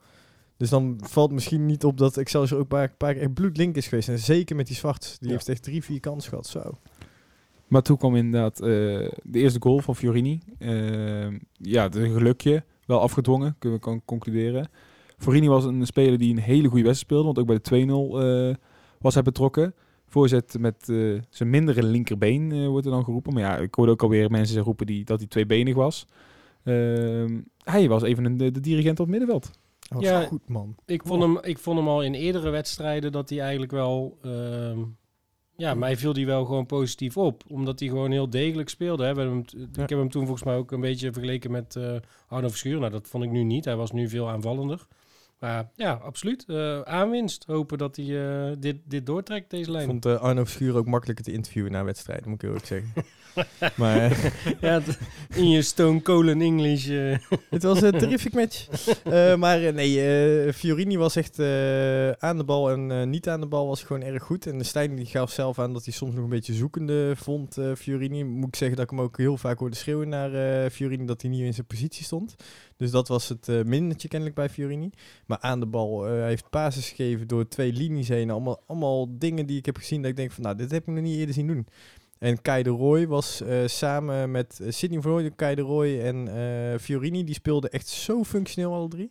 Dus 0.57 0.71
dan 0.71 1.01
valt 1.05 1.33
misschien 1.33 1.67
niet 1.67 1.85
op 1.85 1.99
dat 1.99 2.17
Excelsior 2.17 2.59
ook 2.59 2.63
een 2.65 2.69
paar, 2.79 2.95
paar 2.97 3.13
keer 3.13 3.23
echt 3.23 3.35
bloedlink 3.35 3.77
is 3.77 3.87
geweest. 3.89 4.09
En 4.09 4.19
zeker 4.19 4.57
met 4.57 4.67
die 4.67 4.77
zwart. 4.77 5.17
Die 5.19 5.29
Ja. 5.29 5.35
heeft 5.35 5.49
echt 5.49 5.63
drie, 5.63 5.85
vier 5.85 6.01
kansen 6.01 6.29
gehad. 6.31 6.47
Zo. 6.47 6.61
Maar 7.73 7.83
toen 7.83 7.97
kwam 7.97 8.17
inderdaad 8.17 8.61
eh, 8.61 8.69
de 9.23 9.39
eerste 9.39 9.61
goal 9.63 9.79
van 9.79 9.97
Fiorini. 9.97 10.41
Eh, 10.59 11.29
ja, 11.53 11.83
het 11.83 11.95
is 11.95 12.03
een 12.03 12.13
gelukje. 12.13 12.65
Wel 12.87 13.01
afgedwongen, 13.01 13.57
kunnen 13.59 13.79
we 13.79 13.85
kan 13.85 14.03
concluderen. 14.05 14.69
Fiorini 15.19 15.49
was 15.49 15.65
een 15.65 15.87
speler 15.87 16.19
die 16.19 16.31
een 16.31 16.39
hele 16.43 16.69
goede 16.69 16.85
wedstrijd 16.85 16.99
speelde. 16.99 17.25
Want 17.25 17.39
ook 17.39 17.47
bij 17.47 17.59
de 17.63 17.87
2-0 17.87 18.19
eh, 18.19 18.65
was 18.99 19.15
hij 19.15 19.23
betrokken. 19.23 19.75
Voorzet 20.07 20.57
met 20.59 20.89
eh, 20.89 21.21
zijn 21.31 21.51
mindere 21.51 21.83
linkerbeen 21.83 22.53
eh, 22.53 22.67
wordt 22.67 22.87
er 22.87 22.93
dan 22.93 23.05
geroepen. 23.05 23.33
Maar 23.35 23.43
ja, 23.43 23.57
ik 23.57 23.75
hoorde 23.75 23.93
ook 23.93 24.03
alweer 24.03 24.31
mensen 24.31 24.63
roepen 24.63 24.87
die, 24.87 25.05
dat 25.05 25.19
hij 25.19 25.29
tweebenig 25.29 25.75
was. 25.75 26.07
Ehm, 26.65 27.41
hij 27.65 27.89
was 27.89 28.03
even 28.03 28.25
een, 28.25 28.37
de, 28.37 28.51
de 28.51 28.61
dirigent 28.61 29.01
op 29.01 29.07
het 29.07 29.19
middenveld. 29.19 29.51
Dat 29.79 30.01
was 30.01 30.09
Ja. 30.09 30.21
goed, 30.23 30.49
man. 30.49 30.75
Ik 30.87 31.03
vond, 31.05 31.23
hem, 31.23 31.39
ik 31.43 31.59
vond 31.59 31.79
hem 31.79 31.89
al 31.89 32.03
in 32.03 32.15
eerdere 32.15 32.51
wedstrijden 32.51 33.13
dat 33.13 33.29
hij 33.31 33.41
eigenlijk 33.41 33.73
wel... 33.73 34.19
ehm, 34.23 34.79
ja, 35.57 35.75
mij 35.75 35.97
viel 35.97 36.13
hij 36.15 36.27
wel 36.27 36.45
gewoon 36.45 36.67
positief 36.67 37.17
op. 37.17 37.43
Omdat 37.49 37.81
hij 37.81 37.89
gewoon 37.89 38.11
heel 38.11 38.31
degelijk 38.31 38.69
speelde. 38.69 39.05
Hè. 39.05 39.15
We 39.15 39.21
hebben 39.21 39.37
hem 39.37 39.47
t- 39.47 39.77
Ja. 39.77 39.83
Ik 39.83 39.89
heb 39.89 39.99
hem 39.99 40.11
toen 40.11 40.23
volgens 40.27 40.45
mij 40.45 40.57
ook 40.57 40.73
een 40.73 40.81
beetje 40.81 41.13
vergeleken 41.13 41.51
met 41.51 41.77
eh 41.77 41.95
Arno 42.29 42.49
Verschuur. 42.49 42.79
Nou, 42.79 42.91
dat 42.93 43.09
vond 43.09 43.25
ik 43.25 43.31
nu 43.31 43.43
niet. 43.43 43.65
Hij 43.65 43.77
was 43.77 43.93
nu 43.93 44.09
veel 44.09 44.29
aanvallender. 44.29 44.87
Maar 45.39 45.71
ja, 45.77 45.93
absoluut. 45.93 46.45
Eh, 46.49 46.81
aanwinst. 46.81 47.45
Hopen 47.47 47.79
dat 47.79 47.97
hij 47.97 48.05
eh, 48.51 48.53
dit, 48.59 48.77
dit 48.85 49.07
doortrekt, 49.07 49.51
deze 49.51 49.63
Ik 49.63 49.69
lijn. 49.71 49.87
vond 49.87 50.07
eh, 50.07 50.21
Arno 50.21 50.45
Verschuur 50.45 50.77
ook 50.77 50.87
makkelijker 50.87 51.25
te 51.25 51.33
interviewen 51.33 51.73
na 51.73 51.85
wedstrijden, 51.85 52.29
moet 52.29 52.43
ik 52.43 52.49
eerlijk 52.49 52.67
zeggen. 52.67 52.93
maar 53.77 54.11
eh, 54.11 54.31
ja, 54.61 54.81
in 55.35 55.51
je 55.51 55.63
Stone 55.63 56.03
Cold 56.03 56.27
English. 56.29 56.89
eh. 56.89 57.19
het 57.51 57.63
was 57.63 57.83
een 57.83 57.99
terrific 57.99 58.33
match. 58.33 58.69
Eh, 59.05 59.35
maar 59.35 59.73
nee, 59.75 60.53
Fiorini 60.53 60.97
was 60.97 61.17
echt 61.17 61.39
aan 62.19 62.37
de 62.37 62.45
bal 62.45 62.71
en 62.71 63.11
niet 63.11 63.29
aan 63.29 63.41
de 63.41 63.47
bal 63.47 63.67
was 63.67 63.83
gewoon 63.83 64.03
erg 64.03 64.23
goed. 64.23 64.47
En 64.47 64.59
de 64.59 64.65
Stijn 64.65 64.95
die 64.95 65.07
gaf 65.07 65.31
zelf 65.31 65.59
aan 65.59 65.73
dat 65.73 65.85
hij 65.85 65.93
soms 65.95 66.15
nog 66.15 66.25
een 66.25 66.31
beetje 66.31 66.55
zoekende 66.55 67.13
vond, 67.17 67.59
Fiorini. 67.77 68.25
Moet 68.25 68.49
ik 68.49 68.57
zeggen 68.57 68.77
dat 68.77 68.85
ik 68.85 68.97
hem 68.97 69.01
ook 69.01 69.17
heel 69.17 69.37
vaak 69.37 69.59
hoorde 69.59 69.77
schreeuwen 69.77 70.09
naar 70.09 70.71
Fiorini 70.71 71.05
dat 71.05 71.23
hij 71.23 71.31
niet 71.31 71.41
in 71.41 71.55
zijn 71.55 71.67
positie 71.67 72.05
stond. 72.05 72.35
Dus 72.77 72.91
dat 72.91 73.09
was 73.09 73.29
het 73.29 73.49
eh 73.49 73.63
mindertje 73.63 74.09
kennelijk 74.09 74.39
bij 74.39 74.49
Fiorini. 74.49 74.91
Maar 75.27 75.39
aan 75.41 75.61
de 75.61 75.67
bal, 75.67 76.03
hij 76.03 76.29
heeft 76.29 76.51
basis 76.51 76.89
gegeven 76.89 77.29
door 77.29 77.49
twee 77.49 77.73
linies 77.73 78.09
heen. 78.09 78.31
Allemaal, 78.31 78.63
allemaal 78.67 79.19
dingen 79.19 79.47
die 79.47 79.59
ik 79.59 79.67
heb 79.67 79.77
gezien 79.77 80.03
dat 80.03 80.11
ik 80.11 80.17
denk 80.17 80.33
van, 80.33 80.43
nou, 80.43 80.57
dit 80.57 80.71
heb 80.71 80.83
ik 80.89 80.95
nog 80.95 81.03
niet 81.03 81.19
eerder 81.19 81.35
zien 81.35 81.47
doen. 81.47 81.67
En 82.23 82.43
Kai 82.43 82.63
de 82.63 82.71
Roy 82.71 83.07
was 83.07 83.41
eh, 83.41 83.67
samen 83.67 84.31
met 84.31 84.61
eh, 84.61 84.71
Sidney 84.71 85.01
Rooij, 85.01 85.31
Kai 85.37 85.55
de 85.55 85.63
Roy 85.63 86.01
en 86.01 86.29
eh, 86.29 86.79
Fiorini, 86.79 87.25
die 87.25 87.35
speelden 87.35 87.71
echt 87.71 87.89
zo 87.89 88.25
functioneel 88.25 88.75
alle 88.75 88.89
drie. 88.89 89.11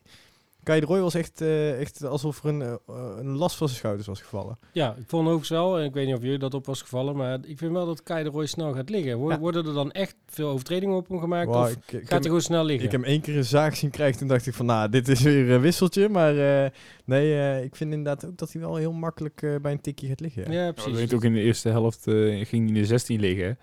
Kai 0.64 0.80
de 0.80 0.86
Roy 0.86 1.00
was 1.00 1.14
echt, 1.14 1.42
eh, 1.42 1.80
echt 1.80 2.04
alsof 2.06 2.44
er 2.44 2.50
een, 2.50 2.62
eh, 2.62 2.76
een 3.18 3.38
last 3.38 3.56
van 3.56 3.68
zijn 3.68 3.80
schouders 3.80 4.08
was 4.08 4.22
gevallen. 4.22 4.58
Ja, 4.72 4.96
ik 5.00 5.04
vond 5.08 5.22
overigens 5.22 5.50
wel, 5.50 5.80
en 5.80 5.86
ik 5.86 5.94
weet 5.94 6.06
niet 6.06 6.16
of 6.16 6.22
jullie 6.22 6.38
dat 6.38 6.54
op 6.54 6.66
was 6.66 6.82
gevallen, 6.82 7.16
maar 7.16 7.40
ik 7.44 7.58
vind 7.58 7.72
wel 7.72 7.86
dat 7.86 8.04
Kai 8.04 8.24
de 8.24 8.30
Roy 8.30 8.46
snel 8.46 8.74
gaat 8.74 8.90
liggen. 8.90 9.28
Ja. 9.28 9.40
Worden 9.40 9.66
er 9.66 9.74
dan 9.74 9.92
echt 9.92 10.16
veel 10.26 10.50
overtredingen 10.50 10.96
op 10.96 11.08
hem 11.08 11.20
gemaakt 11.20 11.50
of 11.50 11.72
ik, 11.72 11.78
ik 11.92 12.00
gaat 12.00 12.10
hij 12.10 12.22
gewoon 12.22 12.42
snel 12.42 12.66
liggen? 12.66 12.86
ik 12.86 12.92
heb 12.92 13.02
hem 13.02 13.10
één 13.10 13.22
keer 13.22 13.38
een 13.38 13.46
zaak 13.46 13.76
zien 13.76 13.90
krijgen, 13.90 14.20
toen 14.20 14.28
dacht 14.28 14.48
ik 14.48 14.54
van, 14.54 14.66
nou, 14.66 14.90
dit 14.90 15.08
is 15.08 15.22
weer 15.22 15.50
een 15.50 15.62
wisseltje. 15.62 16.10
Maar 16.10 16.64
eh, 16.64 16.70
nee, 17.06 17.34
eh, 17.34 17.64
ik 17.64 17.76
vind 17.76 17.94
inderdaad 17.94 18.26
ook 18.26 18.38
dat 18.38 18.52
hij 18.52 18.62
wel 18.62 18.76
heel 18.76 18.94
makkelijk 18.94 19.60
bij 19.62 19.72
een 19.72 19.82
tikje 19.82 20.08
gaat 20.08 20.20
liggen. 20.20 20.52
Ja. 20.52 20.72
precies. 20.72 20.92
we 20.92 20.98
weten 20.98 21.18
ook 21.18 21.24
in 21.24 21.34
de 21.34 21.40
eerste 21.42 21.70
helft 21.70 22.08
eh, 22.08 22.14
ging 22.46 22.48
hij 22.50 22.58
in 22.68 22.74
de 22.74 22.86
16 22.86 23.20
liggen. 23.20 23.58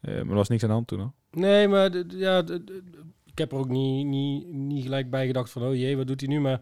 Eh, 0.00 0.14
maar 0.14 0.28
er 0.28 0.34
was 0.34 0.48
niks 0.48 0.62
aan 0.62 0.68
de 0.68 0.74
hand 0.74 0.86
toen. 0.86 0.98
Hoor. 0.98 1.12
Nee, 1.30 1.68
maar 1.68 1.90
ja, 2.08 2.44
ik 3.32 3.38
heb 3.38 3.52
er 3.52 3.58
ook 3.58 3.68
niet, 3.68 4.06
niet, 4.06 4.52
niet 4.52 4.82
gelijk 4.82 5.10
bij 5.10 5.26
gedacht 5.26 5.50
van, 5.50 5.62
oh 5.62 5.74
jee, 5.74 5.96
wat 5.96 6.06
doet 6.06 6.20
hij 6.20 6.28
nu? 6.28 6.40
Maar 6.40 6.60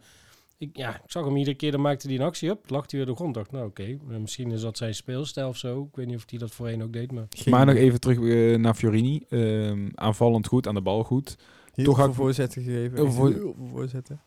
ik, 0.58 0.76
ja, 0.76 0.94
ik 0.94 1.10
zag 1.10 1.24
hem 1.24 1.36
iedere 1.36 1.56
keer, 1.56 1.70
dan 1.70 1.80
maakte 1.80 2.06
hij 2.06 2.16
een 2.16 2.22
actie 2.22 2.50
op, 2.50 2.70
lag 2.70 2.90
hij 2.90 2.98
weer 3.00 3.08
de 3.08 3.14
grond. 3.14 3.34
dacht, 3.34 3.50
nou 3.52 3.66
oké, 3.66 3.82
eh, 3.82 4.16
misschien 4.18 4.50
is 4.50 4.60
dat 4.60 4.76
zijn 4.76 4.94
speelstijl 4.94 5.48
of 5.48 5.56
zo. 5.56 5.82
Ik 5.82 5.96
weet 5.96 6.06
niet 6.06 6.16
of 6.16 6.24
hij 6.30 6.38
dat 6.38 6.50
voorheen 6.50 6.82
ook 6.82 6.92
deed, 6.92 7.12
maar... 7.12 7.26
Geen 7.30 7.52
Maar 7.52 7.66
nog 7.66 7.74
even 7.74 8.00
terug 8.00 8.18
eh, 8.18 8.58
naar 8.58 8.74
Fiorini. 8.74 9.24
Ehm, 9.28 9.88
aanvallend 9.94 10.46
goed, 10.46 10.66
aan 10.66 10.74
de 10.74 10.80
bal 10.82 11.04
goed. 11.04 11.36
heel 11.74 11.84
toch 11.84 11.96
had 11.96 12.08
ik- 12.08 12.14
voorzetten 12.14 12.62
gegeven. 12.62 12.96
Heel 12.96 13.10
veel 13.12 13.54
voorzetten. 13.70 14.20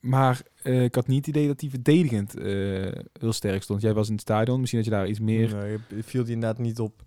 Maar 0.00 0.42
eh, 0.62 0.84
ik 0.84 0.94
had 0.94 1.06
niet 1.06 1.26
het 1.26 1.36
idee 1.36 1.46
dat 1.46 1.60
hij 1.60 1.70
verdedigend 1.70 2.36
eh, 2.36 2.46
heel 3.12 3.32
sterk 3.32 3.62
stond. 3.62 3.82
Jij 3.82 3.94
was 3.94 4.06
in 4.06 4.12
het 4.12 4.22
stadion, 4.22 4.58
misschien 4.60 4.80
dat 4.82 4.88
je 4.90 4.94
daar 4.94 5.08
iets 5.08 5.20
meer... 5.20 5.54
Nee, 5.54 5.78
het 5.94 6.06
viel 6.06 6.24
die 6.24 6.32
inderdaad 6.34 6.58
niet 6.58 6.78
op. 6.78 7.02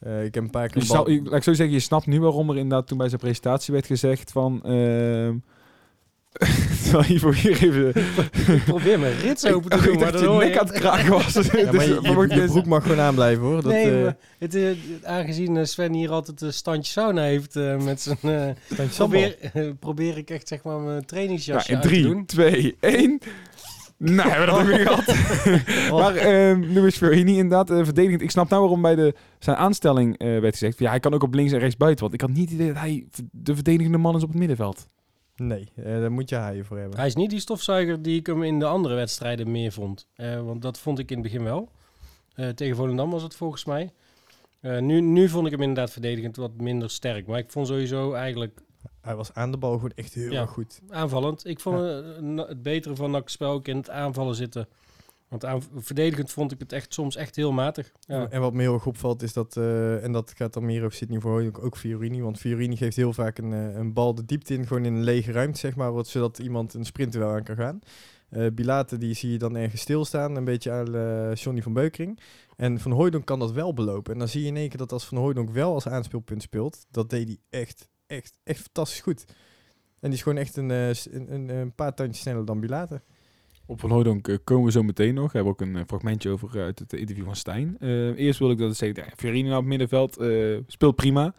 Eh, 0.00 0.24
ik 0.24 0.34
heb 0.34 0.44
een 0.44 0.50
paar 0.50 0.68
keer 0.68 0.80
Je 0.82 0.88
snap, 0.88 1.08
laat 1.08 1.32
ik 1.34 1.42
zo 1.42 1.52
zeggen, 1.54 1.74
je 1.74 1.80
snapt 1.80 2.06
nu 2.06 2.20
waarom 2.20 2.50
er 2.50 2.56
inderdaad 2.56 2.86
toen 2.86 2.98
bij 2.98 3.08
zijn 3.08 3.20
presentatie 3.20 3.72
werd 3.74 3.86
gezegd 3.86 4.32
van... 4.32 4.60
ehm, 4.64 5.34
Terwijl 6.82 7.10
Ivo 7.10 7.32
hier 7.32 7.62
even... 7.62 7.88
Ik 8.54 8.64
probeer 8.64 8.98
mijn 8.98 9.16
rits 9.18 9.46
open 9.46 9.70
te 9.70 9.76
doen, 9.76 9.92
ik 9.92 10.00
maar 10.00 10.12
dacht 10.12 10.12
dan 10.12 10.22
je 10.22 10.28
hoor 10.28 10.38
nek 10.44 10.52
je... 10.52 10.60
aan 10.60 10.66
het 10.66 10.78
kraken 10.78 11.10
was. 11.10 11.32
Ja, 11.52 11.72
maar 11.72 11.88
je, 11.88 12.00
Dus, 12.00 12.26
je, 12.26 12.34
je 12.34 12.40
niet- 12.40 12.50
broek 12.50 12.66
mag 12.66 12.82
gewoon 12.82 13.00
aanblijven 13.00 13.44
hoor. 13.44 13.62
Dat, 13.62 13.72
nee, 13.72 13.96
eh, 13.96 14.02
maar 14.02 14.16
het, 14.38 14.54
eh, 14.54 14.70
aangezien 15.02 15.66
Sven 15.66 15.92
hier 15.92 16.10
altijd 16.10 16.40
een 16.40 16.52
standje 16.52 16.92
sauna 16.92 17.22
heeft 17.22 17.56
eh, 17.56 17.76
met 17.76 18.00
zijn... 18.00 18.18
eh, 18.22 18.86
probeer, 18.96 19.36
probeer 19.80 20.16
ik 20.18 20.30
echt 20.30 20.48
zeg 20.48 20.62
maar 20.62 20.74
mijn 20.76 20.86
Nou, 20.86 21.04
trainingsjasje 21.04 21.68
in 21.70 21.74
uit 21.74 21.82
te 21.84 21.88
3, 21.88 22.02
doen. 22.02 22.26
2, 22.26 22.76
1... 23.98 24.14
Nou, 24.14 24.28
hebben 24.28 24.46
we 24.46 24.52
dat 24.52 24.60
ook 24.60 24.66
weer 24.66 24.86
gehad. 24.86 25.90
Maar 26.00 26.14
ehm 26.14 26.60
nu 26.60 26.86
is 26.86 26.96
Fiorini 26.96 27.32
inderdaad 27.32 27.70
eh, 27.70 27.84
verdedigend. 27.84 28.22
Ik 28.22 28.30
snap 28.30 28.48
nou 28.48 28.60
waarom 28.60 28.82
bij 28.82 28.94
de, 28.94 29.14
zijn 29.38 29.56
aanstelling 29.56 30.18
eh, 30.18 30.26
werd 30.26 30.52
gezegd... 30.52 30.78
Ja, 30.78 30.90
hij 30.90 31.00
kan 31.00 31.14
ook 31.14 31.22
op 31.22 31.34
links 31.34 31.52
en 31.52 31.58
rechts 31.58 31.76
buiten. 31.76 32.02
Want 32.02 32.14
ik 32.14 32.20
had 32.20 32.30
niet 32.30 32.50
het 32.50 32.58
idee 32.58 32.72
dat 32.72 32.82
hij 32.82 33.06
de 33.30 33.54
verdedigende 33.54 33.98
man 33.98 34.16
is 34.16 34.22
op 34.22 34.28
het 34.28 34.38
middenveld. 34.38 34.88
Nee, 35.36 35.68
eh, 35.76 35.84
daar 35.84 36.12
moet 36.12 36.28
je 36.28 36.36
haaien 36.36 36.64
voor 36.64 36.78
hebben. 36.78 36.98
Hij 36.98 37.06
is 37.06 37.14
niet 37.14 37.30
die 37.30 37.40
stofzuiger 37.40 38.02
die 38.02 38.18
ik 38.18 38.26
hem 38.26 38.42
in 38.42 38.58
de 38.58 38.64
andere 38.64 38.94
wedstrijden 38.94 39.50
meer 39.50 39.72
vond. 39.72 40.06
Eh, 40.14 40.42
want 40.42 40.62
dat 40.62 40.78
vond 40.78 40.98
ik 40.98 41.10
in 41.10 41.18
het 41.18 41.26
begin 41.26 41.44
wel. 41.44 41.70
Eh, 42.34 42.48
tegen 42.48 42.76
Volendam 42.76 43.10
was 43.10 43.22
het 43.22 43.34
volgens 43.34 43.64
mij. 43.64 43.92
Eh, 44.60 44.78
nu, 44.78 45.00
nu 45.00 45.28
vond 45.28 45.46
ik 45.46 45.52
hem 45.52 45.60
inderdaad 45.60 45.90
verdedigend 45.90 46.36
wat 46.36 46.60
minder 46.60 46.90
sterk. 46.90 47.26
Maar 47.26 47.38
ik 47.38 47.50
vond 47.50 47.66
sowieso 47.66 48.12
eigenlijk 48.12 48.60
Hij 49.06 49.16
was 49.16 49.34
aan 49.34 49.50
de 49.50 49.56
bal 49.56 49.72
gewoon 49.72 49.92
echt 49.94 50.14
heel 50.14 50.30
Ja. 50.32 50.40
erg 50.40 50.50
goed. 50.50 50.80
aanvallend. 50.88 51.46
Ik 51.46 51.60
vond 51.60 51.78
eh, 51.78 52.46
het 52.48 52.62
betere 52.62 52.96
van 52.96 53.12
dat 53.12 53.30
spel 53.30 53.50
ook 53.50 53.68
in 53.68 53.76
het 53.76 53.90
aanvallen 53.90 54.34
zitten. 54.34 54.68
Want 55.28 55.44
aan, 55.44 55.62
verdedigend 55.76 56.30
vond 56.30 56.52
ik 56.52 56.58
het 56.60 56.72
echt 56.72 56.94
soms 56.94 57.16
echt 57.16 57.36
heel 57.36 57.52
matig. 57.52 57.92
Ja. 58.00 58.28
En 58.30 58.40
wat 58.40 58.52
me 58.52 58.60
heel 58.62 58.74
erg 58.74 58.86
opvalt 58.86 59.22
is 59.22 59.32
dat, 59.32 59.56
eh, 59.56 60.04
en 60.04 60.12
dat 60.12 60.32
gaat 60.36 60.52
dan 60.52 60.64
meer 60.64 60.84
over 60.84 60.96
Sydney 60.96 61.20
voor 61.20 61.42
ook, 61.42 61.64
ook 61.64 61.76
Fiorini. 61.76 62.20
Want 62.22 62.38
Fiorini 62.38 62.76
geeft 62.76 62.96
heel 62.96 63.12
vaak 63.12 63.38
een, 63.38 63.52
eh, 63.52 63.74
een 63.74 63.92
bal 63.92 64.14
de 64.14 64.24
diepte 64.24 64.54
in, 64.54 64.66
gewoon 64.66 64.84
in 64.84 64.94
een 64.94 65.02
lege 65.04 65.32
ruimte, 65.32 65.58
zeg 65.58 65.76
maar, 65.76 66.04
zodat 66.04 66.38
iemand 66.38 66.74
een 66.74 66.84
sprinter 66.84 67.20
wel 67.20 67.30
aan 67.30 67.42
kan 67.44 67.56
gaan. 67.56 67.78
Eh 68.28 68.46
Bilate, 68.54 68.98
die 68.98 69.14
zie 69.14 69.30
je 69.30 69.38
dan 69.38 69.56
ergens 69.56 69.80
stilstaan, 69.80 70.36
een 70.36 70.44
beetje 70.44 70.70
aan 70.70 70.94
eh 70.94 71.34
Johnny 71.34 71.62
van 71.62 71.72
Beukering. 71.72 72.20
En 72.56 72.80
Van 72.80 72.92
Hooijdonk 72.92 73.24
kan 73.26 73.38
dat 73.38 73.52
wel 73.52 73.74
belopen. 73.74 74.12
En 74.12 74.18
dan 74.18 74.28
zie 74.28 74.42
je 74.42 74.48
in 74.48 74.56
één 74.56 74.68
keer 74.68 74.78
dat 74.78 74.92
als 74.92 75.04
Van 75.04 75.18
Hooijdonk 75.18 75.50
wel 75.50 75.72
als 75.74 75.88
aanspeelpunt 75.88 76.42
speelt, 76.42 76.86
dat 76.90 77.10
deed 77.10 77.26
hij 77.26 77.60
echt, 77.60 77.88
echt, 78.06 78.38
echt 78.44 78.60
fantastisch 78.60 79.00
goed. 79.00 79.24
En 80.00 80.10
die 80.10 80.12
is 80.12 80.22
gewoon 80.22 80.38
echt 80.38 80.56
een, 80.56 80.70
eh, 80.70 80.88
een, 81.10 81.48
een, 81.48 81.72
paar 81.74 81.94
tandjes 81.94 82.20
sneller 82.22 82.44
dan 82.44 82.60
Bilate. 82.60 83.02
Op 83.66 83.80
Van 83.80 83.90
Hooydonk 83.90 84.28
eh, 84.28 84.36
komen 84.44 84.64
we 84.64 84.70
zo 84.70 84.82
meteen 84.82 85.14
nog. 85.14 85.32
We 85.32 85.36
hebben 85.38 85.52
ook 85.52 85.60
een 85.60 85.76
eh, 85.76 85.82
fragmentje 85.86 86.30
over 86.30 86.60
uit 86.62 86.78
het 86.78 86.92
interview 86.92 87.24
van 87.24 87.36
Stijn. 87.36 87.76
Eerst 88.16 88.38
wil 88.38 88.50
ik 88.50 88.58
dat 88.58 88.76
zeggen, 88.76 89.04
ja, 89.04 89.12
Fiorini 89.16 89.42
nou 89.48 89.54
op 89.54 89.60
het 89.60 89.68
middenveld 89.68 90.12
speelt 90.66 90.96
prima. 90.96 91.34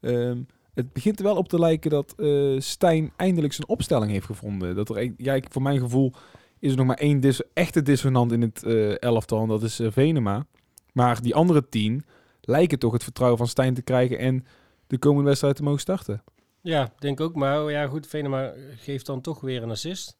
Ehm, 0.00 0.38
het 0.74 0.92
begint 0.92 1.18
er 1.18 1.24
wel 1.24 1.36
op 1.36 1.48
te 1.48 1.58
lijken 1.58 1.90
dat 1.90 2.14
Stijn 2.58 3.12
eindelijk 3.16 3.52
zijn 3.52 3.68
opstelling 3.68 4.10
heeft 4.10 4.26
gevonden. 4.26 4.74
Dat 4.74 4.88
er, 4.88 5.12
ja, 5.16 5.34
ik- 5.34 5.46
voor 5.50 5.62
mijn 5.62 5.78
gevoel 5.78 6.12
is 6.58 6.70
er 6.70 6.76
nog 6.76 6.86
maar 6.86 6.96
één 6.96 7.20
echte 7.54 7.82
dissonant 7.82 8.32
in 8.32 8.42
het 8.42 8.62
elftal 8.98 9.42
en 9.42 9.48
dat 9.48 9.62
is 9.62 9.80
Venema. 9.84 10.46
Maar 10.92 11.22
die 11.22 11.34
andere 11.34 11.68
tien 11.68 12.04
lijken 12.40 12.78
toch 12.78 12.92
het 12.92 13.02
vertrouwen 13.02 13.38
van 13.38 13.48
Stijn 13.48 13.74
te 13.74 13.82
krijgen 13.82 14.18
en 14.18 14.44
de 14.88 14.98
komende 14.98 15.28
wedstrijd 15.28 15.56
te 15.56 15.62
mogen 15.62 15.80
starten. 15.80 16.22
Ja, 16.60 16.92
denk 16.98 17.20
ook. 17.20 17.34
Maar 17.34 17.64
oh 17.64 17.70
ja, 17.70 17.86
goed, 17.86 18.06
Venema 18.06 18.52
geeft 18.76 19.06
dan 19.06 19.20
toch 19.20 19.40
weer 19.40 19.62
een 19.62 19.70
assist. 19.70 20.18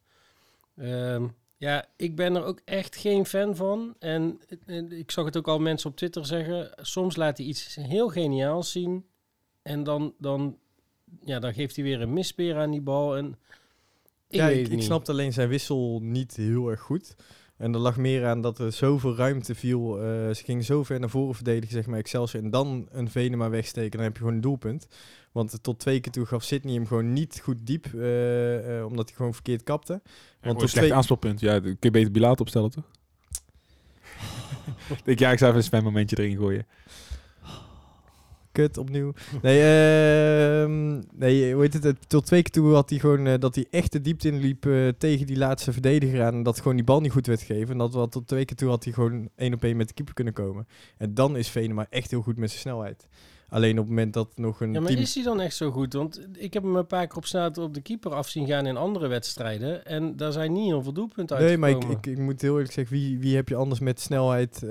Ehm, 0.76 1.26
ja, 1.56 1.86
ik 1.96 2.16
ben 2.16 2.36
er 2.36 2.44
ook 2.44 2.60
echt 2.64 2.96
geen 2.96 3.26
fan 3.26 3.56
van. 3.56 3.94
En, 3.98 4.40
en 4.66 4.92
ik 4.92 5.10
zag 5.10 5.24
het 5.24 5.36
ook 5.36 5.48
al 5.48 5.58
mensen 5.58 5.90
op 5.90 5.96
Twitter 5.96 6.26
zeggen. 6.26 6.70
Soms 6.76 7.16
laat 7.16 7.38
hij 7.38 7.46
iets 7.46 7.74
heel 7.74 8.08
geniaals 8.08 8.72
zien. 8.72 9.06
En 9.62 9.84
dan, 9.84 10.14
dan, 10.18 10.58
ja, 11.24 11.38
dan 11.38 11.54
geeft 11.54 11.76
hij 11.76 11.84
weer 11.84 12.00
een 12.00 12.12
mispeer 12.12 12.56
aan 12.56 12.70
die 12.70 12.80
bal. 12.80 13.16
En 13.16 13.36
ik 14.28 14.40
ja, 14.40 14.46
weet 14.46 14.72
ik, 14.72 14.82
snapte 14.82 15.10
alleen 15.10 15.32
zijn 15.32 15.48
wissel 15.48 16.00
niet 16.02 16.36
heel 16.36 16.68
erg 16.68 16.80
goed. 16.80 17.14
En 17.58 17.74
er 17.74 17.80
lag 17.80 17.96
meer 17.96 18.26
aan 18.26 18.40
dat 18.40 18.58
er 18.58 18.72
zoveel 18.72 19.16
ruimte 19.16 19.54
viel. 19.54 19.96
Eh, 19.96 20.04
ze 20.34 20.42
gingen 20.44 20.64
zo 20.64 20.84
ver 20.84 21.00
naar 21.00 21.10
voren 21.10 21.34
verdedigen, 21.34 21.74
zeg 21.74 21.86
maar, 21.86 21.98
Excelsior. 21.98 22.42
En 22.42 22.50
dan 22.50 22.88
een 22.90 23.10
Venema 23.10 23.50
wegsteken, 23.50 23.90
dan 23.90 24.02
heb 24.02 24.12
je 24.12 24.18
gewoon 24.18 24.34
een 24.34 24.40
doelpunt. 24.40 24.88
Want 25.32 25.62
tot 25.62 25.78
twee 25.78 26.00
keer 26.00 26.12
toe 26.12 26.26
gaf 26.26 26.42
Sydney 26.42 26.74
hem 26.74 26.86
gewoon 26.86 27.12
niet 27.12 27.40
goed 27.42 27.56
diep, 27.60 27.86
eh, 27.94 28.78
eh, 28.78 28.86
omdat 28.86 29.08
hij 29.08 29.16
gewoon 29.16 29.34
verkeerd 29.34 29.62
kapte. 29.62 30.02
Want 30.40 30.58
tot 30.58 30.68
slecht 30.68 30.86
twee, 30.86 30.96
aanspelpunt. 30.96 31.40
Ja, 31.40 31.60
kun 31.60 31.76
je 31.80 31.90
beter 31.90 32.10
Bilaat 32.10 32.40
opstellen, 32.40 32.70
toch? 32.70 32.84
ik 35.04 35.18
ja, 35.18 35.30
ik 35.30 35.38
zou 35.38 35.56
even 35.56 35.78
een 35.78 35.84
momentje 35.84 36.18
erin 36.18 36.36
gooien. 36.36 36.66
Opnieuw. 38.78 39.12
Nee, 39.42 39.60
ehm 39.60 41.02
nee, 41.14 41.52
hoe 41.52 41.62
heet 41.62 41.82
het? 41.82 41.96
Tot 42.08 42.26
twee 42.26 42.42
keer 42.42 42.52
toe 42.52 42.74
had 42.74 42.90
hij 42.90 42.98
gewoon 42.98 43.26
eh, 43.26 43.38
dat 43.38 43.54
hij 43.54 43.66
echt 43.70 43.92
de 43.92 44.00
diepte 44.00 44.28
inliep 44.28 44.66
eh, 44.66 44.88
tegen 44.98 45.26
die 45.26 45.36
laatste 45.36 45.72
verdediger 45.72 46.24
aan. 46.24 46.34
En 46.34 46.42
dat 46.42 46.58
gewoon 46.58 46.76
die 46.76 46.84
bal 46.84 47.00
niet 47.00 47.12
goed 47.12 47.26
werd 47.26 47.42
gegeven. 47.42 47.72
En 47.72 47.78
dat 47.78 47.94
wat 47.94 48.12
tot 48.12 48.26
twee 48.26 48.44
keer 48.44 48.56
toe 48.56 48.68
had 48.68 48.84
hij 48.84 48.92
gewoon 48.92 49.28
één 49.36 49.54
op 49.54 49.64
één 49.64 49.76
met 49.76 49.88
de 49.88 49.94
keeper 49.94 50.14
kunnen 50.14 50.34
komen. 50.34 50.66
En 50.96 51.14
dan 51.14 51.36
is 51.36 51.48
Venema 51.48 51.86
echt 51.90 52.10
heel 52.10 52.22
goed 52.22 52.36
met 52.36 52.48
zijn 52.48 52.60
snelheid. 52.60 53.08
Alleen 53.50 53.72
op 53.72 53.78
het 53.78 53.88
moment 53.88 54.12
dat 54.12 54.28
nog 54.34 54.60
een 54.60 54.72
Ja, 54.72 54.80
maar 54.80 54.88
team... 54.90 55.00
is 55.02 55.14
hij 55.14 55.24
dan 55.24 55.40
echt 55.40 55.56
zo 55.56 55.70
goed? 55.70 55.92
Want 55.92 56.26
ik 56.32 56.54
heb 56.54 56.62
hem 56.62 56.76
een 56.76 56.86
paar 56.86 57.06
keer 57.06 57.16
op 57.16 57.24
snelheid 57.26 57.58
op 57.58 57.74
de 57.74 57.80
keeper 57.80 58.14
af 58.14 58.28
zien 58.28 58.46
gaan 58.46 58.66
in 58.66 58.76
andere 58.76 59.06
wedstrijden. 59.06 59.86
En 59.86 60.16
daar 60.16 60.32
zijn 60.32 60.52
niet 60.52 60.66
heel 60.66 60.82
veel 60.82 60.92
doelpunten 60.92 61.38
Nee, 61.38 61.58
maar 61.58 61.70
ik, 61.70 61.84
ik, 61.84 62.06
ik 62.06 62.18
moet 62.18 62.40
heel 62.40 62.52
eerlijk 62.52 62.72
zeggen, 62.72 62.96
wie, 62.96 63.18
wie 63.18 63.36
heb 63.36 63.48
je 63.48 63.54
anders 63.54 63.80
met 63.80 64.00
snelheid 64.00 64.62
eh, 64.62 64.68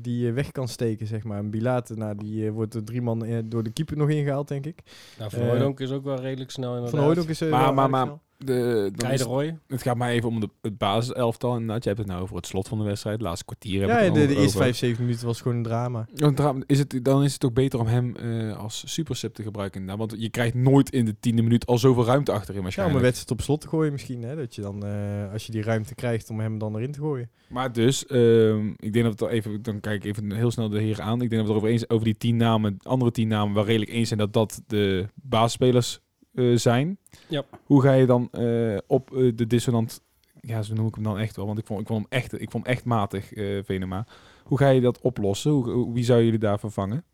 die 0.00 0.18
je 0.24 0.32
weg 0.32 0.52
kan 0.52 0.68
steken, 0.68 1.06
zeg 1.06 1.24
maar. 1.24 1.38
Een 1.38 1.50
Bilate, 1.50 1.94
nou, 1.94 2.16
die 2.16 2.46
eh, 2.46 2.52
wordt 2.52 2.72
door 2.72 2.84
drie 2.84 3.02
man 3.02 3.24
eh, 3.24 3.38
door 3.44 3.62
de 3.62 3.70
keeper 3.72 3.96
nog 3.96 4.08
ingehaald, 4.08 4.48
denk 4.48 4.66
ik. 4.66 4.82
nou, 5.18 5.30
Van 5.30 5.42
Hooijdonk 5.42 5.80
is 5.80 5.90
ook 5.90 6.04
wel 6.04 6.20
redelijk 6.20 6.50
snel 6.50 6.68
inderdaad. 6.68 6.90
Van 6.90 7.00
Hooijdonk 7.00 7.28
is... 7.28 7.40
Maar- 7.40 7.50
wel 7.50 7.72
maar- 7.72 7.90
maar- 7.90 8.04
snel. 8.04 8.20
De, 8.44 8.90
dan 8.94 9.10
is- 9.10 9.16
Keideroy. 9.22 9.58
het 9.66 9.82
gaat 9.82 9.96
maar 9.96 10.10
even 10.10 10.28
om 10.28 10.40
de, 10.40 10.48
het 10.60 10.78
basiselftal. 10.78 11.52
Inderdaad, 11.52 11.82
je 11.82 11.88
hebt 11.88 12.00
het 12.00 12.08
nou 12.10 12.22
over 12.22 12.36
het 12.36 12.46
slot 12.46 12.68
van 12.68 12.78
de 12.78 12.84
wedstrijd. 12.84 13.16
Het 13.16 13.24
laatste 13.26 13.44
kwartier 13.44 13.80
heb 13.80 13.88
Ja, 13.90 13.96
de, 13.98 14.04
de 14.04 14.10
over- 14.10 14.28
eerste 14.28 14.42
over. 14.46 14.60
vijf, 14.60 14.76
zeven 14.76 15.04
minuten 15.04 15.26
was 15.26 15.40
gewoon 15.40 15.56
een 15.56 15.62
drama. 15.62 16.06
Dan 16.14 16.34
dra- 16.34 16.54
Is 16.66 16.78
het, 16.78 17.00
dan 17.02 17.22
is 17.24 17.30
het 17.32 17.40
toch 17.40 17.52
beter 17.52 17.78
om 17.80 17.86
hem 17.86 18.16
eh, 18.16 18.56
als 18.56 18.82
supersub 18.86 19.34
te 19.34 19.42
gebruiken. 19.42 19.80
inderdaad. 19.80 20.08
Want 20.10 20.22
je 20.22 20.28
krijgt 20.30 20.54
nooit 20.54 20.90
in 20.90 21.04
de 21.04 21.16
tiende 21.20 21.42
minuut 21.42 21.66
al 21.66 21.78
zoveel 21.78 22.04
ruimte 22.04 22.30
achterin 22.32 22.52
Ja, 22.54 22.58
om 22.58 22.62
waarschijnlijk. 22.62 22.98
een 22.98 23.04
wedstrijd 23.04 23.38
op 23.38 23.44
slot 23.44 23.60
te 23.60 23.68
gooien 23.68 23.92
misschien. 23.92 24.22
Hè? 24.22 24.36
Dat 24.36 24.54
je 24.54 24.62
dan, 24.62 24.84
eh, 24.86 25.32
als 25.32 25.46
je 25.46 25.52
die 25.52 25.62
ruimte 25.62 25.94
krijgt, 25.94 26.30
om 26.30 26.40
hem 26.40 26.58
dan 26.58 26.76
erin 26.76 26.92
te 26.92 27.00
gooien. 27.00 27.30
Maar 27.48 27.72
dus, 27.72 28.06
ehm, 28.06 28.68
ik 28.76 28.92
denk 28.92 29.04
dat 29.04 29.18
we 29.20 29.24
het 29.24 29.34
even, 29.34 29.62
dan 29.62 29.80
kijk 29.80 30.04
ik 30.04 30.10
even 30.16 30.32
heel 30.32 30.50
snel 30.50 30.68
de 30.68 30.80
heren 30.80 31.04
aan. 31.04 31.22
Ik 31.22 31.30
denk 31.30 31.30
dat 31.30 31.40
we 31.40 31.46
het 31.46 31.50
erover 31.50 31.68
eens 31.68 31.88
over 31.88 32.04
die 32.04 32.16
tien 32.16 32.36
namen, 32.36 32.76
andere 32.82 33.10
tien 33.10 33.28
namen, 33.28 33.54
waar 33.54 33.64
redelijk 33.64 33.90
eens 33.90 34.08
zijn 34.08 34.20
dat 34.20 34.32
dat 34.32 34.62
de 34.66 35.06
basisspelers 35.14 36.00
eh, 36.38 36.56
zijn. 36.56 36.98
Ja. 37.28 37.44
Hoe 37.64 37.82
ga 37.82 37.92
je 37.92 38.06
dan 38.06 38.28
eh, 38.32 38.76
op 38.86 39.16
eh, 39.16 39.32
de 39.36 39.46
dissonant, 39.46 40.00
ja, 40.40 40.62
zo 40.62 40.74
noem 40.74 40.86
ik 40.86 40.94
hem 40.94 41.04
dan 41.04 41.18
echt 41.18 41.36
wel, 41.36 41.46
want 41.46 41.58
ik 41.58 41.66
vond, 41.66 41.80
ik 41.80 41.86
vond 41.86 41.98
hem 42.10 42.20
echt, 42.20 42.40
ik 42.40 42.50
vond 42.50 42.64
hem 42.66 42.74
echt 42.74 42.84
matig, 42.84 43.32
eh 43.32 43.58
Venema. 43.64 44.06
Hoe 44.44 44.58
ga 44.58 44.68
je 44.68 44.80
dat 44.80 45.00
oplossen? 45.00 45.50
Hoe, 45.50 45.70
hoe- 45.70 45.92
wie 45.94 46.04
zou 46.04 46.22
jullie 46.22 46.38
daar 46.38 46.58
vervangen? 46.58 47.04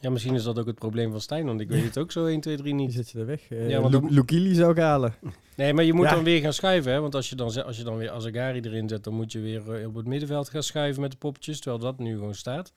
Ja, 0.00 0.10
misschien 0.10 0.34
is 0.34 0.42
dat 0.42 0.58
ook 0.58 0.66
het 0.66 0.74
probleem 0.78 1.10
van 1.10 1.20
Stijn, 1.20 1.46
want 1.46 1.60
ik 1.60 1.68
weet 1.68 1.84
het 1.84 1.98
ook 1.98 2.12
zo 2.12 2.26
1, 2.26 2.40
2, 2.40 2.56
3 2.56 2.74
Die 2.76 2.84
niet. 2.86 2.94
zet 2.94 3.10
je 3.10 3.18
er 3.18 3.26
weg. 3.26 3.50
Eh 3.50 3.68
Ja, 3.68 3.80
want 3.80 4.10
Lukili 4.10 4.54
zou 4.54 4.70
ik 4.70 4.76
halen. 4.78 5.14
Nee, 5.56 5.72
maar 5.74 5.84
je 5.84 5.92
moet 5.92 6.04
Ja. 6.08 6.14
dan 6.14 6.24
weer 6.24 6.40
gaan 6.40 6.52
schuiven, 6.52 6.92
hè? 6.92 7.00
Want 7.00 7.14
als 7.14 7.28
je 7.28 7.36
dan, 7.36 7.50
ze- 7.50 7.64
als 7.64 7.76
je 7.76 7.82
dan 7.84 7.96
weer 7.96 8.10
Azagari 8.10 8.60
erin 8.60 8.88
zet, 8.88 9.04
dan 9.04 9.14
moet 9.14 9.32
je 9.32 9.40
weer 9.40 9.86
op 9.86 9.94
het 9.94 10.06
middenveld 10.06 10.48
gaan 10.48 10.62
schuiven 10.62 11.00
met 11.02 11.10
de 11.10 11.16
poppetjes, 11.16 11.60
terwijl 11.60 11.82
dat 11.82 11.98
nu 11.98 12.14
gewoon 12.14 12.34
staat. 12.34 12.72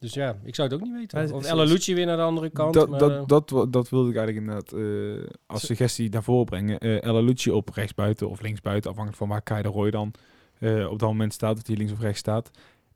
Dus 0.00 0.14
ja, 0.14 0.36
ik 0.44 0.54
zou 0.54 0.68
het 0.68 0.76
ook 0.80 0.84
niet 0.84 0.96
weten. 0.96 1.18
Maar 1.18 1.32
Of 1.32 1.68
Lucci 1.68 1.94
weer 1.94 2.06
naar 2.06 2.16
de 2.16 2.22
andere 2.22 2.50
kant. 2.50 2.74
dat, 2.74 2.88
maar, 2.88 2.98
dat, 2.98 3.10
eh, 3.10 3.26
dat, 3.26 3.72
dat 3.72 3.88
wilde 3.88 4.10
ik 4.10 4.16
eigenlijk 4.16 4.46
inderdaad 4.46 4.72
eh, 4.72 5.30
als 5.46 5.66
suggestie 5.66 6.10
naar 6.10 6.22
voren 6.22 6.44
brengen. 6.44 6.78
Eh 6.78 7.02
Ella 7.02 7.20
Lucci 7.20 7.50
op 7.50 7.68
rechtsbuiten 7.74 8.28
of 8.28 8.40
linksbuiten, 8.40 8.90
afhankelijk 8.90 9.22
van 9.22 9.28
waar 9.30 9.42
Kai 9.42 9.62
de 9.62 9.68
Roy 9.68 9.90
dan 9.90 10.12
eh, 10.58 10.90
op 10.90 10.98
dat 10.98 11.08
moment 11.08 11.32
staat, 11.32 11.56
of 11.56 11.62
die 11.62 11.76
links 11.76 11.92
of 11.92 12.00
rechts 12.00 12.18
staat. 12.18 12.50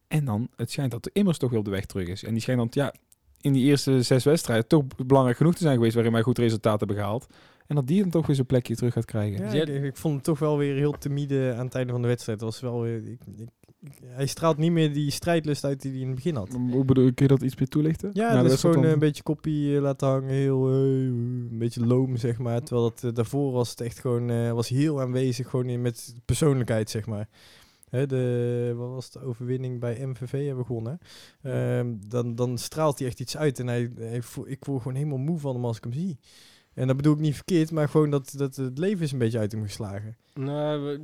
En 0.08 0.24
dan, 0.24 0.48
het 0.56 0.70
schijnt 0.70 0.90
dat 0.90 1.04
de 1.04 1.10
immers 1.12 1.38
toch 1.38 1.50
weer 1.50 1.58
op 1.58 1.64
de 1.64 1.70
weg 1.70 1.86
terug 1.86 2.08
is. 2.08 2.24
En 2.24 2.32
die 2.32 2.42
schijnt 2.42 2.60
dan, 2.60 2.68
ja, 2.70 2.94
in 3.40 3.52
die 3.52 3.64
eerste 3.64 4.02
zes 4.02 4.24
wedstrijden 4.24 4.66
toch 4.66 4.84
belangrijk 5.06 5.36
genoeg 5.36 5.54
te 5.54 5.62
zijn 5.62 5.74
geweest 5.76 5.94
waarin 5.94 6.12
wij 6.12 6.22
goed 6.22 6.38
resultaat 6.38 6.78
hebben 6.78 6.96
gehaald. 6.96 7.26
En 7.66 7.74
dat 7.74 7.86
die 7.86 8.00
dan 8.00 8.10
toch 8.10 8.26
weer 8.26 8.34
zijn 8.34 8.46
plekje 8.46 8.76
terug 8.76 8.92
gaat 8.92 9.04
krijgen. 9.04 9.52
Ja, 9.56 9.62
ik, 9.64 9.84
ik 9.84 9.96
vond 9.96 10.14
hem 10.14 10.22
toch 10.22 10.38
wel 10.38 10.58
weer 10.58 10.74
heel 10.76 10.92
timide 10.98 11.54
aan 11.58 11.64
het 11.64 11.74
einde 11.74 11.92
van 11.92 12.02
de 12.02 12.08
wedstrijd. 12.08 12.38
Dat 12.38 12.48
was 12.50 12.60
wel 12.60 12.80
weer, 12.80 13.08
ik- 13.08 13.20
hij 14.04 14.26
straalt 14.26 14.56
niet 14.56 14.72
meer 14.72 14.92
die 14.92 15.10
strijdlust 15.10 15.64
uit 15.64 15.82
die 15.82 15.90
hij 15.90 16.00
in 16.00 16.06
het 16.06 16.14
begin 16.14 16.34
had. 16.36 16.52
Hoe 16.70 16.84
bedoel, 16.84 17.04
kun 17.14 17.26
je 17.26 17.32
dat 17.32 17.42
iets 17.42 17.56
meer 17.56 17.68
toelichten? 17.68 18.10
Ja, 18.12 18.30
Nou, 18.32 18.42
dat 18.42 18.52
is 18.52 18.60
gewoon 18.60 18.82
dan- 18.82 18.90
een 18.92 18.98
beetje 18.98 19.22
koppie 19.22 19.74
eh, 19.76 19.82
laten 19.82 20.08
hangen, 20.08 20.28
heel 20.28 20.68
eh, 20.68 20.74
een 20.74 21.58
beetje 21.58 21.86
loom 21.86 22.16
zeg 22.16 22.38
maar. 22.38 22.62
Terwijl 22.62 22.90
dat, 22.90 23.04
eh, 23.04 23.10
daarvoor 23.14 23.52
was 23.52 23.70
het 23.70 23.80
echt 23.80 23.98
gewoon, 23.98 24.30
eh, 24.30 24.52
was 24.52 24.68
heel 24.68 25.00
aanwezig 25.00 25.48
gewoon 25.50 25.68
in, 25.68 25.82
met 25.82 26.14
persoonlijkheid 26.24 26.90
zeg 26.90 27.06
maar. 27.06 27.28
Hè, 27.90 28.06
de, 28.06 28.72
wat 28.76 28.90
was 28.90 29.10
de 29.10 29.20
overwinning 29.20 29.80
bij 29.80 30.06
MVV 30.06 30.46
hebben 30.46 30.66
gewonnen. 30.66 30.98
Ehm, 31.42 31.94
dan, 32.08 32.34
dan 32.34 32.58
straalt 32.58 32.98
hij 32.98 33.08
echt 33.08 33.20
iets 33.20 33.36
uit 33.36 33.58
en 33.58 33.66
hij, 33.66 33.82
ik 34.44 34.64
word 34.64 34.82
gewoon 34.82 34.94
helemaal 34.94 35.18
moe 35.18 35.38
van 35.38 35.54
hem 35.54 35.64
als 35.64 35.76
ik 35.76 35.84
hem 35.84 35.92
zie. 35.92 36.18
En 36.74 36.86
dat 36.86 36.96
bedoel 36.96 37.14
ik 37.14 37.20
niet 37.20 37.34
verkeerd, 37.34 37.70
maar 37.70 37.88
gewoon 37.88 38.10
dat, 38.10 38.34
dat 38.36 38.56
het 38.56 38.78
leven 38.78 39.04
is 39.04 39.12
een 39.12 39.18
beetje 39.18 39.38
uit 39.38 39.52
hem 39.52 39.62
geslagen. 39.62 40.16
Nou, 40.34 40.98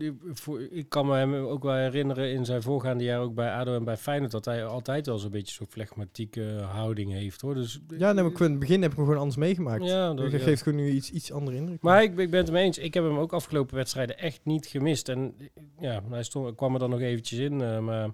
ik 0.71 0.89
kan 0.89 1.07
me 1.07 1.15
hem 1.17 1.35
ook 1.35 1.63
wel 1.63 1.75
herinneren 1.75 2.33
in 2.33 2.45
zijn 2.45 2.63
voorgaande 2.63 3.05
jaar 3.05 3.21
ook 3.21 3.35
bij 3.35 3.53
ADO 3.53 3.75
en 3.75 3.85
bij 3.85 3.97
Feyenoord... 3.97 4.31
dat 4.31 4.45
hij 4.45 4.65
altijd 4.65 5.07
wel 5.07 5.19
zo'n 5.19 5.31
beetje 5.31 5.55
zo'n 5.55 5.67
flegmatieke 5.67 6.43
houding 6.73 7.13
heeft, 7.13 7.41
hoor. 7.41 7.55
Dus, 7.55 7.81
Ja, 7.99 8.13
nee, 8.13 8.25
maar 8.25 8.41
in 8.41 8.51
het 8.51 8.59
begin 8.59 8.83
heb 8.83 8.91
ik 8.91 8.97
hem 8.97 9.07
gewoon 9.07 9.21
anders 9.21 9.39
meegemaakt. 9.39 9.85
Ja, 9.85 10.15
dat 10.15 10.31
ja. 10.33 10.39
geeft 10.39 10.63
gewoon 10.63 10.79
nu 10.79 10.91
iets, 10.91 11.11
iets 11.11 11.33
andere 11.33 11.57
indruk. 11.57 11.83
Maar 11.83 12.03
ik, 12.03 12.19
ik 12.19 12.31
ben 12.31 12.39
het 12.39 12.49
ermee 12.49 12.65
eens. 12.65 12.79
Ik 12.79 12.95
heb 12.95 13.05
hem 13.05 13.19
ook 13.19 13.33
afgelopen 13.33 13.77
wedstrijden 13.77 14.19
echt 14.19 14.41
niet 14.45 14.67
gemist. 14.67 15.09
En 15.09 15.35
ja, 15.81 16.03
hij 16.11 16.23
stond, 16.23 16.55
kwam 16.57 16.73
er 16.73 16.79
dan 16.79 16.91
nog 16.91 17.01
eventjes 17.01 17.39
in. 17.39 17.61
eh, 17.61 17.79
maar 17.79 18.11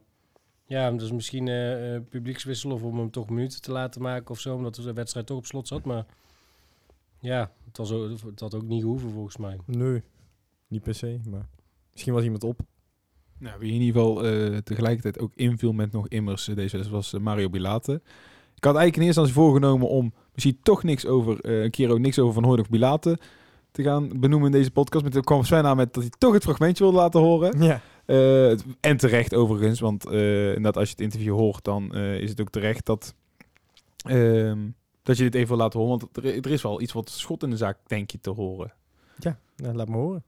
ja, 0.67 0.91
dus 0.91 1.13
misschien 1.13 1.49
eh 1.49 1.95
eh, 1.95 2.03
publiekswissel 2.09 2.71
of 2.71 2.83
om 2.83 2.99
hem 2.99 3.11
toch 3.11 3.29
minuten 3.29 3.61
te 3.63 3.73
laten 3.73 4.03
maken 4.03 4.31
of 4.31 4.41
zo. 4.41 4.55
Omdat 4.55 4.75
de 4.75 4.93
wedstrijd 4.93 5.27
toch 5.27 5.37
op 5.37 5.47
slot 5.47 5.69
zat. 5.69 5.85
Maar 5.85 6.07
ja, 7.21 7.53
het, 7.65 7.77
was 7.77 7.93
ook, 7.93 8.11
het 8.25 8.41
had 8.41 8.55
ook 8.55 8.63
niet 8.63 8.83
gehoeven 8.83 9.11
volgens 9.11 9.37
mij. 9.37 9.59
Nee, 9.67 10.03
niet 10.69 10.83
per 10.83 10.95
se, 10.95 11.19
maar 11.31 11.49
misschien 11.93 12.13
was 12.15 12.25
iemand 12.25 12.45
op. 12.45 12.61
Nou, 13.39 13.59
wie 13.59 13.73
in 13.73 13.81
ieder 13.81 14.01
geval 14.03 14.25
eh, 14.25 14.57
tegelijkertijd 14.57 15.19
ook 15.19 15.33
inviel 15.35 15.73
met 15.73 15.93
nog 15.93 16.09
immers 16.09 16.49
eh, 16.49 16.55
deze 16.57 16.91
was 16.91 17.13
eh, 17.13 17.21
Mario 17.21 17.49
Bilate. 17.51 17.93
Ik 18.55 18.65
had 18.65 18.75
eigenlijk 18.77 18.97
in 18.97 19.03
eerste 19.03 19.21
instantie 19.21 19.33
voorgenomen 19.35 19.89
om 19.89 20.13
misschien 20.35 20.59
toch 20.63 20.83
niks 20.83 21.07
over, 21.07 21.41
eh, 21.41 21.63
een 21.63 21.71
keer 21.71 21.91
ook 21.91 21.99
niks 21.99 22.19
over 22.19 22.35
Van 22.35 22.45
Hooydonk 22.45 22.69
Bilate 22.69 23.19
te 23.71 23.83
gaan 23.83 24.09
benoemen 24.21 24.47
in 24.47 24.59
deze 24.59 24.71
podcast. 24.71 25.05
Maar 25.05 25.13
toen 25.13 25.23
kwam 25.23 25.45
Sven 25.45 25.65
aan 25.65 25.77
met 25.77 25.95
dat 25.95 26.03
hij 26.03 26.13
toch 26.19 26.33
het 26.35 26.43
fragmentje 26.43 26.85
wilde 26.85 26.99
laten 26.99 27.21
horen. 27.21 27.63
Ja, 27.63 27.81
Eh, 28.07 28.51
en 28.81 28.97
terecht 28.97 29.35
overigens, 29.35 29.81
want 29.81 30.07
eh 30.07 30.47
inderdaad 30.47 30.77
als 30.77 30.85
je 30.89 30.95
het 30.95 31.01
interview 31.05 31.35
hoort, 31.35 31.65
dan 31.65 31.95
eh, 31.95 32.21
is 32.21 32.31
het 32.31 32.41
ook 32.41 32.51
terecht 32.51 32.87
dat, 32.87 33.15
ehm, 33.97 34.59
dat 35.07 35.17
je 35.17 35.23
dit 35.23 35.35
even 35.35 35.49
wil 35.49 35.57
laten 35.57 35.81
horen. 35.81 35.99
Want 35.99 36.17
er, 36.17 36.25
er 36.45 36.51
is 36.51 36.63
wel 36.63 36.81
iets 36.81 36.93
wat 36.93 37.11
schot 37.11 37.43
in 37.43 37.51
de 37.51 37.57
zaak, 37.57 37.79
denk 37.87 38.11
je, 38.11 38.21
te 38.21 38.31
horen. 38.31 38.73
ja 39.19 39.39
nou, 39.57 39.75
laat 39.75 39.89
me 39.89 39.97
horen. 39.97 40.25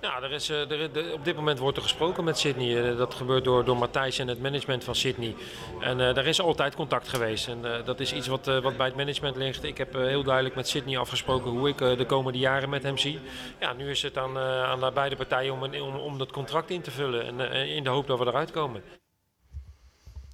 Ja, 0.00 0.22
er 0.22 0.32
is, 0.32 0.48
eh, 0.50 0.70
er, 0.70 0.92
de- 0.92 1.10
op 1.14 1.24
dit 1.24 1.36
moment 1.36 1.58
wordt 1.58 1.76
er 1.76 1.82
gesproken 1.82 2.24
met 2.24 2.38
Sydney. 2.38 2.90
Eh, 2.90 2.96
dat 2.96 3.14
gebeurt 3.14 3.44
door, 3.44 3.64
door 3.64 3.76
Matthijs 3.76 4.18
en 4.18 4.28
het 4.28 4.40
management 4.42 4.84
van 4.84 4.94
Sydney. 4.94 5.34
En 5.80 6.00
eh 6.00 6.14
daar 6.14 6.26
is 6.26 6.40
altijd 6.40 6.74
contact 6.74 7.08
geweest. 7.08 7.48
En 7.48 7.64
eh, 7.78 7.84
dat 7.84 8.00
is 8.00 8.12
iets 8.12 8.26
wat, 8.26 8.48
eh, 8.48 8.62
wat 8.62 8.76
bij 8.76 8.86
het 8.86 8.96
management 8.96 9.36
ligt. 9.36 9.64
Ik 9.64 9.78
heb 9.78 9.92
heel 9.92 10.22
duidelijk 10.22 10.54
met 10.54 10.68
Sydney 10.68 10.98
afgesproken 10.98 11.50
hoe 11.50 11.68
ik 11.68 11.78
de 11.78 12.04
komende 12.06 12.38
jaren 12.38 12.68
met 12.68 12.82
hem 12.82 12.98
zie. 12.98 13.18
Ja, 13.60 13.72
nu 13.72 13.90
is 13.90 14.02
het 14.02 14.18
aan, 14.18 14.36
eh, 14.36 14.62
aan 14.62 14.80
de 14.80 14.90
beide 14.94 15.16
partijen 15.16 15.52
om, 15.52 15.62
een, 15.62 15.82
om, 15.82 15.94
om 15.96 16.18
dat 16.18 16.32
contract 16.32 16.70
in 16.70 16.80
te 16.80 16.90
vullen. 16.90 17.26
En 17.26 17.50
eh, 17.52 17.76
in 17.76 17.82
de 17.84 17.90
hoop 17.90 18.06
dat 18.06 18.18
we 18.18 18.26
eruit 18.26 18.50
komen. 18.50 18.82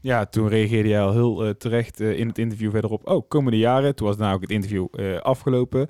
Ja, 0.03 0.27
toen 0.27 0.49
reageerde 0.49 0.89
jij 0.89 1.03
al 1.03 1.13
heel 1.13 1.45
eh, 1.45 1.51
terecht 1.51 2.01
eh, 2.01 2.19
in 2.19 2.29
het 2.29 2.39
interview 2.39 2.71
verderop. 2.71 3.09
Oh, 3.09 3.29
komende 3.29 3.59
jaren. 3.59 3.95
Toen 3.95 4.07
was 4.07 4.17
nou 4.17 4.35
ook 4.35 4.41
het 4.41 4.51
interview 4.51 4.87
eh, 4.93 5.19
afgelopen. 5.21 5.89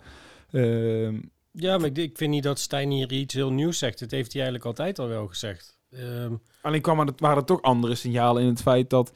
Ehm, 0.51 1.15
Ja, 1.53 1.79
maar 1.79 1.87
ik, 1.89 1.99
ik 1.99 2.17
vind 2.17 2.31
niet 2.31 2.43
dat 2.43 2.59
Stijn 2.59 2.91
hier 2.91 3.13
iets 3.13 3.35
heel 3.35 3.53
nieuws 3.53 3.79
zegt. 3.79 3.99
Dat 4.01 4.11
heeft 4.11 4.33
hij 4.33 4.43
eigenlijk 4.43 4.71
altijd 4.71 4.99
al 4.99 5.09
wel 5.09 5.27
gezegd. 5.27 5.79
Ehm, 5.91 6.33
alleen 6.63 6.81
kwam 6.81 7.01
er, 7.01 7.13
waren 7.17 7.37
er 7.37 7.45
toch 7.45 7.63
andere 7.63 7.95
signalen 7.95 8.43
in 8.43 8.49
het 8.49 8.63
feit 8.63 8.91
dat... 8.91 9.13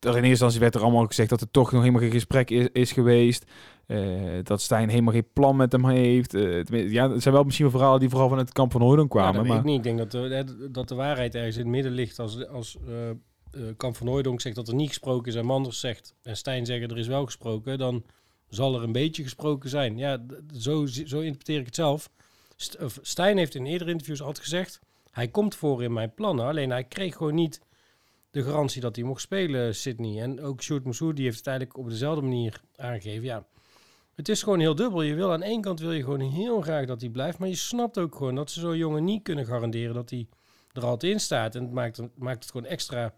Er 0.00 0.08
in 0.08 0.14
eerste 0.14 0.28
instantie 0.28 0.60
werd 0.60 0.74
er 0.74 0.80
allemaal 0.82 1.06
gezegd 1.06 1.28
dat 1.28 1.40
er 1.40 1.50
toch 1.50 1.72
nog 1.72 1.80
helemaal 1.80 2.02
geen 2.02 2.10
gesprek 2.10 2.50
is, 2.50 2.68
is 2.72 2.92
geweest. 2.92 3.44
dat 4.42 4.60
Stijn 4.60 4.88
helemaal 4.88 5.12
geen 5.12 5.32
plan 5.32 5.56
met 5.56 5.72
hem 5.72 5.86
heeft. 5.88 6.32
ja, 6.72 7.10
het 7.10 7.22
zijn 7.22 7.34
wel 7.34 7.44
misschien 7.44 7.66
wel 7.66 7.74
verhalen 7.76 8.00
die 8.00 8.08
vooral 8.08 8.28
van 8.28 8.38
het 8.38 8.52
kamp 8.52 8.72
van 8.72 8.80
Hooydonk 8.80 9.12
Ja, 9.12 9.18
kwamen. 9.18 9.34
dat 9.34 9.42
weet 9.42 9.50
maar 9.52 9.60
ik 9.60 9.64
niet. 9.64 9.76
Ik 9.76 9.82
denk 9.82 9.98
dat 9.98 10.10
de, 10.10 10.68
dat 10.70 10.88
de 10.88 10.94
waarheid 10.94 11.34
ergens 11.34 11.56
in 11.56 11.62
het 11.62 11.70
midden 11.70 11.92
ligt. 11.92 12.18
Als, 12.18 12.46
als 12.48 12.76
eh, 13.50 13.62
Kamp 13.76 13.96
van 13.96 14.06
Hooijdonk 14.06 14.40
zegt 14.40 14.56
dat 14.56 14.68
er 14.68 14.74
niet 14.74 14.88
gesproken 14.88 15.32
is 15.32 15.38
en 15.38 15.44
Manders 15.44 15.80
zegt 15.80 16.14
en 16.22 16.36
Stijn 16.36 16.66
zeggen 16.66 16.90
er 16.90 16.98
is 16.98 17.06
wel 17.06 17.24
gesproken, 17.24 17.78
dan 17.78 18.04
zal 18.48 18.74
er 18.74 18.82
een 18.82 18.92
beetje 18.92 19.22
gesproken 19.22 19.70
zijn. 19.70 19.98
Ja, 19.98 20.24
zo, 20.58 20.86
zo 20.86 21.20
interpreteer 21.20 21.58
ik 21.58 21.66
het 21.66 21.74
zelf. 21.74 22.10
Stijn 23.02 23.38
heeft 23.38 23.54
in 23.54 23.66
eerdere 23.66 23.90
interviews 23.90 24.22
altijd 24.22 24.44
gezegd, 24.44 24.80
hij 25.10 25.28
komt 25.28 25.54
voor 25.54 25.82
in 25.82 25.92
mijn 25.92 26.14
plannen. 26.14 26.46
Alleen 26.46 26.70
hij 26.70 26.84
kreeg 26.84 27.16
gewoon 27.16 27.34
niet 27.34 27.60
de 28.30 28.42
garantie 28.42 28.80
dat 28.80 28.96
hij 28.96 29.04
mocht 29.04 29.20
spelen, 29.20 29.74
Sydney. 29.74 30.22
En 30.22 30.40
ook 30.42 30.62
Sjoerd 30.62 30.84
Moussou, 30.84 31.12
die 31.12 31.24
heeft 31.24 31.44
het 31.44 31.74
op 31.74 31.88
dezelfde 31.88 32.22
manier 32.22 32.60
aangegeven. 32.76 33.24
Ja, 33.24 33.46
het 34.14 34.28
is 34.28 34.42
gewoon 34.42 34.60
heel 34.60 34.74
dubbel. 34.74 35.02
Je 35.02 35.14
wil 35.14 35.32
aan 35.32 35.42
één 35.42 35.60
kant 35.60 35.80
wil 35.80 35.92
je 35.92 36.02
gewoon 36.02 36.20
heel 36.20 36.60
graag 36.60 36.86
dat 36.86 37.00
hij 37.00 37.10
blijft, 37.10 37.38
maar 37.38 37.48
je 37.48 37.54
snapt 37.54 37.98
ook 37.98 38.14
gewoon 38.14 38.34
dat 38.34 38.50
ze 38.50 38.60
zo'n 38.60 38.76
jongen 38.76 39.04
niet 39.04 39.22
kunnen 39.22 39.46
garanderen 39.46 39.94
dat 39.94 40.10
hij 40.10 40.26
er 40.72 40.84
altijd 40.84 41.12
in 41.12 41.20
staat. 41.20 41.54
En 41.54 41.62
het 41.62 41.72
maakt, 41.72 41.96
het 41.96 42.18
maakt 42.18 42.42
het 42.42 42.50
gewoon 42.50 42.66
extra 42.66 43.14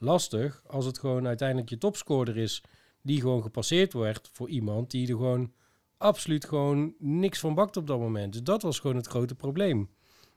lastig 0.00 0.62
als 0.66 0.84
het 0.84 0.98
gewoon 0.98 1.26
uiteindelijk 1.26 1.68
je 1.68 1.78
topscorer 1.78 2.36
is 2.36 2.62
die 3.02 3.20
gewoon 3.20 3.42
gepasseerd 3.42 3.92
wordt 3.92 4.30
voor 4.32 4.48
iemand 4.48 4.90
die 4.90 5.08
er 5.08 5.16
gewoon 5.16 5.52
absoluut 5.96 6.44
gewoon 6.44 6.94
niks 6.98 7.38
van 7.38 7.54
bakt 7.54 7.76
op 7.76 7.86
dat 7.86 7.98
moment. 7.98 8.32
Dus 8.32 8.42
dat 8.42 8.62
was 8.62 8.78
gewoon 8.78 8.96
het 8.96 9.06
grote 9.06 9.34
probleem. 9.34 9.88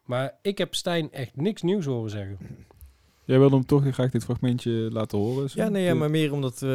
Maar 0.06 0.38
ik 0.42 0.58
heb 0.58 0.76
Stijn 0.76 1.12
echt 1.12 1.36
niks 1.36 1.62
nieuws 1.62 1.86
horen 1.86 2.10
zeggen. 2.10 2.38
jij 3.26 3.40
wilde 3.40 3.56
hem 3.56 3.66
toch 3.66 3.84
graag 3.94 4.12
dit 4.12 4.24
fragmentje 4.24 4.72
laten 4.72 5.18
horen. 5.18 5.50
Sven? 5.50 5.64
Ja, 5.64 5.70
nee, 5.70 5.84
ja, 5.84 5.94
maar 5.94 6.10
meer 6.10 6.34
omdat 6.34 6.60
we, 6.60 6.68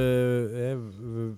hè, 0.52 0.82
we- 1.12 1.34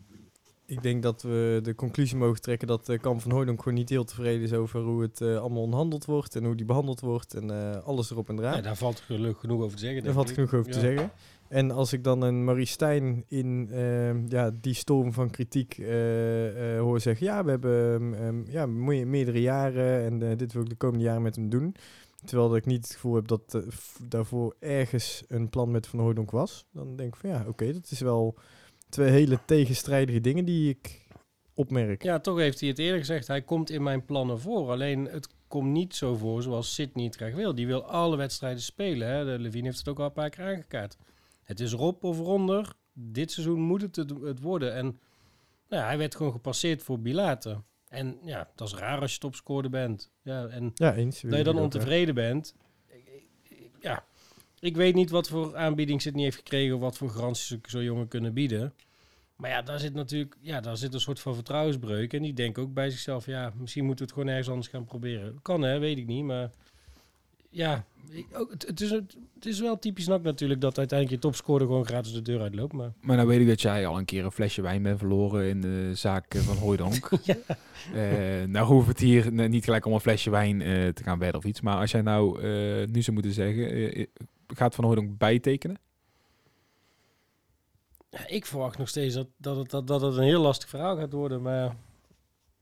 Ik 0.67 0.83
denk 0.83 1.03
dat 1.03 1.23
we 1.23 1.61
de 1.63 1.75
conclusie 1.75 2.17
mogen 2.17 2.41
trekken 2.41 2.69
dat 2.69 2.89
uh, 2.89 2.99
Kamp 2.99 3.21
van 3.21 3.31
Hooydonk 3.31 3.63
gewoon 3.63 3.79
niet 3.79 3.89
heel 3.89 4.05
tevreden 4.05 4.43
is 4.43 4.53
over 4.53 4.81
hoe 4.81 5.03
het 5.03 5.21
eh, 5.21 5.39
allemaal 5.39 5.63
onderhandeld 5.63 6.05
wordt 6.05 6.37
en 6.37 6.45
hoe 6.45 6.55
die 6.55 6.67
behandeld 6.67 7.01
wordt 7.01 7.35
en 7.35 7.51
eh, 7.51 7.83
alles 7.85 8.11
erop 8.11 8.29
en 8.29 8.39
eraan. 8.39 8.57
Ja, 8.57 8.61
daar 8.63 8.77
valt 8.77 9.01
gelukkig 9.01 9.41
genoeg 9.41 9.63
over 9.63 9.77
te 9.77 9.83
zeggen. 9.85 10.03
Daar 10.05 10.13
valt 10.13 10.29
ik. 10.29 10.35
genoeg 10.35 10.55
over 10.55 10.73
te 10.73 10.81
zeggen. 10.81 11.11
En 11.49 11.71
als 11.71 11.93
ik 11.93 12.05
dan 12.05 12.23
een 12.23 12.45
Marie 12.45 12.67
Stijn 12.67 13.25
in 13.29 13.69
ehm, 13.73 14.25
ja, 14.29 14.51
die 14.61 14.75
storm 14.75 15.13
van 15.13 15.31
kritiek 15.31 15.79
eh, 15.79 16.79
hoor 16.79 17.01
zeggen... 17.01 17.27
ja, 17.27 17.45
we 17.45 17.51
hebben 17.51 18.15
ehm, 18.19 18.51
ja, 18.51 18.67
me- 18.67 19.05
meerdere 19.05 19.41
jaren 19.41 20.05
en 20.05 20.31
eh, 20.31 20.37
dit 20.37 20.53
wil 20.53 20.63
ik 20.63 20.69
de 20.69 20.75
komende 20.75 21.05
jaren 21.05 21.23
met 21.23 21.37
hem 21.37 21.49
doen... 21.49 21.75
Terwijl 22.25 22.57
ik 22.57 22.67
niet 22.67 22.85
het 22.85 22.93
gevoel 22.95 23.15
heb 23.15 23.29
dat 23.29 23.63
daarvoor 24.03 24.57
ergens 24.61 25.25
een 25.29 25.49
plan 25.49 25.71
met 25.71 25.87
Van 25.87 25.99
Hooydonk 25.99 26.31
was. 26.31 26.67
Dan 26.73 26.97
denk 26.97 27.15
ik 27.15 27.21
van 27.21 27.31
ja, 27.31 27.45
oké, 27.49 27.73
dat 27.73 27.91
is 27.91 28.01
wel 28.01 28.35
twee 28.89 29.11
hele 29.11 29.39
tegenstrijdige 29.47 30.21
dingen 30.21 30.45
die 30.45 30.69
ik 30.69 31.07
opmerk. 31.55 32.03
Ja, 32.03 32.19
toch 32.19 32.39
heeft 32.39 32.61
hij 32.61 32.69
het 32.69 32.79
eerder 32.79 32.99
gezegd. 32.99 33.27
Hij 33.27 33.43
komt 33.43 33.71
in 33.71 33.83
mijn 33.83 34.05
plannen 34.05 34.41
voor. 34.41 34.71
Alleen 34.71 35.05
het 35.05 35.29
komt 35.49 35.71
niet 35.71 35.95
zo 35.95 36.17
voor 36.17 36.43
zoals 36.43 36.75
Sydney 36.75 37.05
het 37.05 37.17
graag 37.17 37.35
wil. 37.35 37.55
Die 37.55 37.67
wil 37.67 37.85
alle 37.85 38.17
wedstrijden 38.17 38.63
spelen. 38.63 39.09
Hè. 39.09 39.25
De 39.25 39.39
Levine 39.39 39.65
heeft 39.65 39.79
het 39.79 39.89
ook 39.89 39.99
al 39.99 40.05
een 40.05 40.13
paar 40.13 40.31
keer 40.31 40.45
aangekaart. 40.45 40.97
Het 41.49 41.61
is 41.61 41.73
erop 41.73 42.05
of 42.05 42.19
eronder. 42.19 42.73
Dit 42.93 43.31
seizoen 43.31 43.61
moet 43.61 43.83
het 43.83 43.97
het, 43.97 44.11
het 44.23 44.41
worden. 44.41 44.75
En 44.75 44.85
nou 45.69 45.83
ja, 45.83 45.85
hij 45.85 45.99
werd 45.99 46.17
gewoon 46.17 46.33
gepasseerd 46.33 46.83
voor 46.83 47.01
Bilate. 47.01 47.63
En 47.89 48.19
ja, 48.25 48.51
dat 48.55 48.69
is 48.69 48.75
raar 48.75 49.01
als 49.01 49.13
je 49.13 49.19
topscorer 49.19 49.71
bent. 49.71 50.11
Ja, 50.23 50.47
en 50.47 50.71
Ja, 50.75 50.95
eens. 50.95 51.21
dat 51.21 51.37
je 51.37 51.45
dan 51.45 51.59
ontevreden 51.59 52.15
bent. 52.15 52.55
Ja, 53.81 54.05
ik 54.61 54.77
weet 54.77 54.95
niet 54.95 55.11
wat 55.11 55.29
voor 55.29 55.57
aanbieding 55.57 56.03
Sydney 56.03 56.23
heeft 56.25 56.37
gekregen... 56.37 56.75
of 56.75 56.81
wat 56.81 56.97
voor 56.97 57.11
garanties 57.11 57.47
ze 57.47 57.59
zo'n 57.63 57.83
jongen 57.83 58.09
kunnen 58.09 58.35
bieden. 58.35 58.75
Maar 59.37 59.51
ja, 59.51 59.63
daar 59.63 59.79
zit 59.79 59.95
natuurlijk 59.95 60.37
ja, 60.41 60.61
daar 60.61 60.77
zit 60.77 60.95
een 60.95 61.01
soort 61.01 61.21
van 61.21 61.35
vertrouwensbreuk. 61.35 62.13
En 62.13 62.23
die 62.23 62.35
denken 62.35 62.63
ook 62.63 62.75
bij 62.75 62.91
zichzelf... 62.91 63.27
ja, 63.27 63.53
misschien 63.57 63.85
moeten 63.85 64.05
we 64.05 64.11
het 64.11 64.21
gewoon 64.21 64.35
ergens 64.35 64.55
anders 64.55 64.69
gaan 64.73 64.85
proberen. 64.85 65.43
Kan 65.43 65.63
hè, 65.63 65.79
weet 65.79 65.99
ik 65.99 66.07
niet, 66.07 66.25
maar... 66.25 66.51
Ja, 67.51 67.85
ook, 68.33 68.51
het, 68.51 68.67
het, 68.67 68.81
is, 68.81 68.91
het, 68.91 69.47
is 69.47 69.61
wel 69.61 69.79
typisch 69.79 70.07
nak 70.07 70.23
natuurlijk... 70.23 70.61
dat 70.61 70.79
uiteindelijk 70.79 71.23
je 71.23 71.29
topscorer 71.29 71.67
gewoon 71.67 71.87
gratis 71.87 72.13
de 72.13 72.23
deur 72.23 72.41
uitloopt. 72.41 72.73
Maar 72.73 72.93
Maar 73.01 73.17
nou 73.17 73.29
weet 73.29 73.41
ik 73.41 73.47
dat 73.47 73.61
jij 73.61 73.87
al 73.87 73.99
een 73.99 74.05
keer 74.05 74.25
een 74.25 74.33
flesje 74.33 74.63
wijn 74.63 74.83
bent 74.83 74.99
verloren 74.99 75.49
in 75.49 75.61
de 75.61 75.95
zaak 75.95 76.35
eh, 76.35 76.41
van 76.41 76.57
Hooydonk. 76.57 77.11
ja. 77.23 77.37
Eh, 77.95 78.49
nou 78.49 78.67
hoeft 78.67 78.89
het 78.89 78.99
hier 78.99 79.33
niet 79.49 79.65
gelijk 79.65 79.87
om 79.87 79.93
een 79.93 80.01
flesje 80.01 80.31
wijn 80.31 80.63
eh, 80.63 80.89
te 80.89 81.03
gaan 81.03 81.19
wedden 81.19 81.39
of 81.41 81.47
iets. 81.47 81.61
Maar 81.61 81.77
als 81.77 81.91
jij 81.91 82.03
nou 82.03 82.43
nu 82.87 83.03
zou 83.03 83.13
moeten 83.13 83.33
zeggen, 83.33 84.07
gaat 84.47 84.75
Van 84.75 84.85
Hooydonk 84.85 85.19
bijtekenen? 85.19 85.79
Ja, 88.11 88.27
ik 88.27 88.47
verwacht 88.47 88.79
nog 88.79 88.89
steeds 88.89 89.15
dat, 89.15 89.29
dat, 89.37 89.57
het, 89.57 89.71
dat, 89.71 89.87
dat 89.87 90.01
het 90.01 90.17
een 90.17 90.23
heel 90.23 90.41
lastig 90.41 90.69
verhaal 90.69 90.97
gaat 90.97 91.13
worden. 91.13 91.43
Maar, 91.43 91.77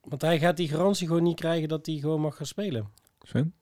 want 0.00 0.22
hij 0.22 0.38
gaat 0.38 0.56
die 0.56 0.68
garantie 0.68 1.06
gewoon 1.06 1.22
niet 1.22 1.40
krijgen 1.40 1.68
dat 1.68 1.86
hij 1.86 1.96
gewoon 1.96 2.20
mag 2.20 2.36
gaan 2.36 2.46
spelen. 2.46 2.90
Sven? 3.22 3.54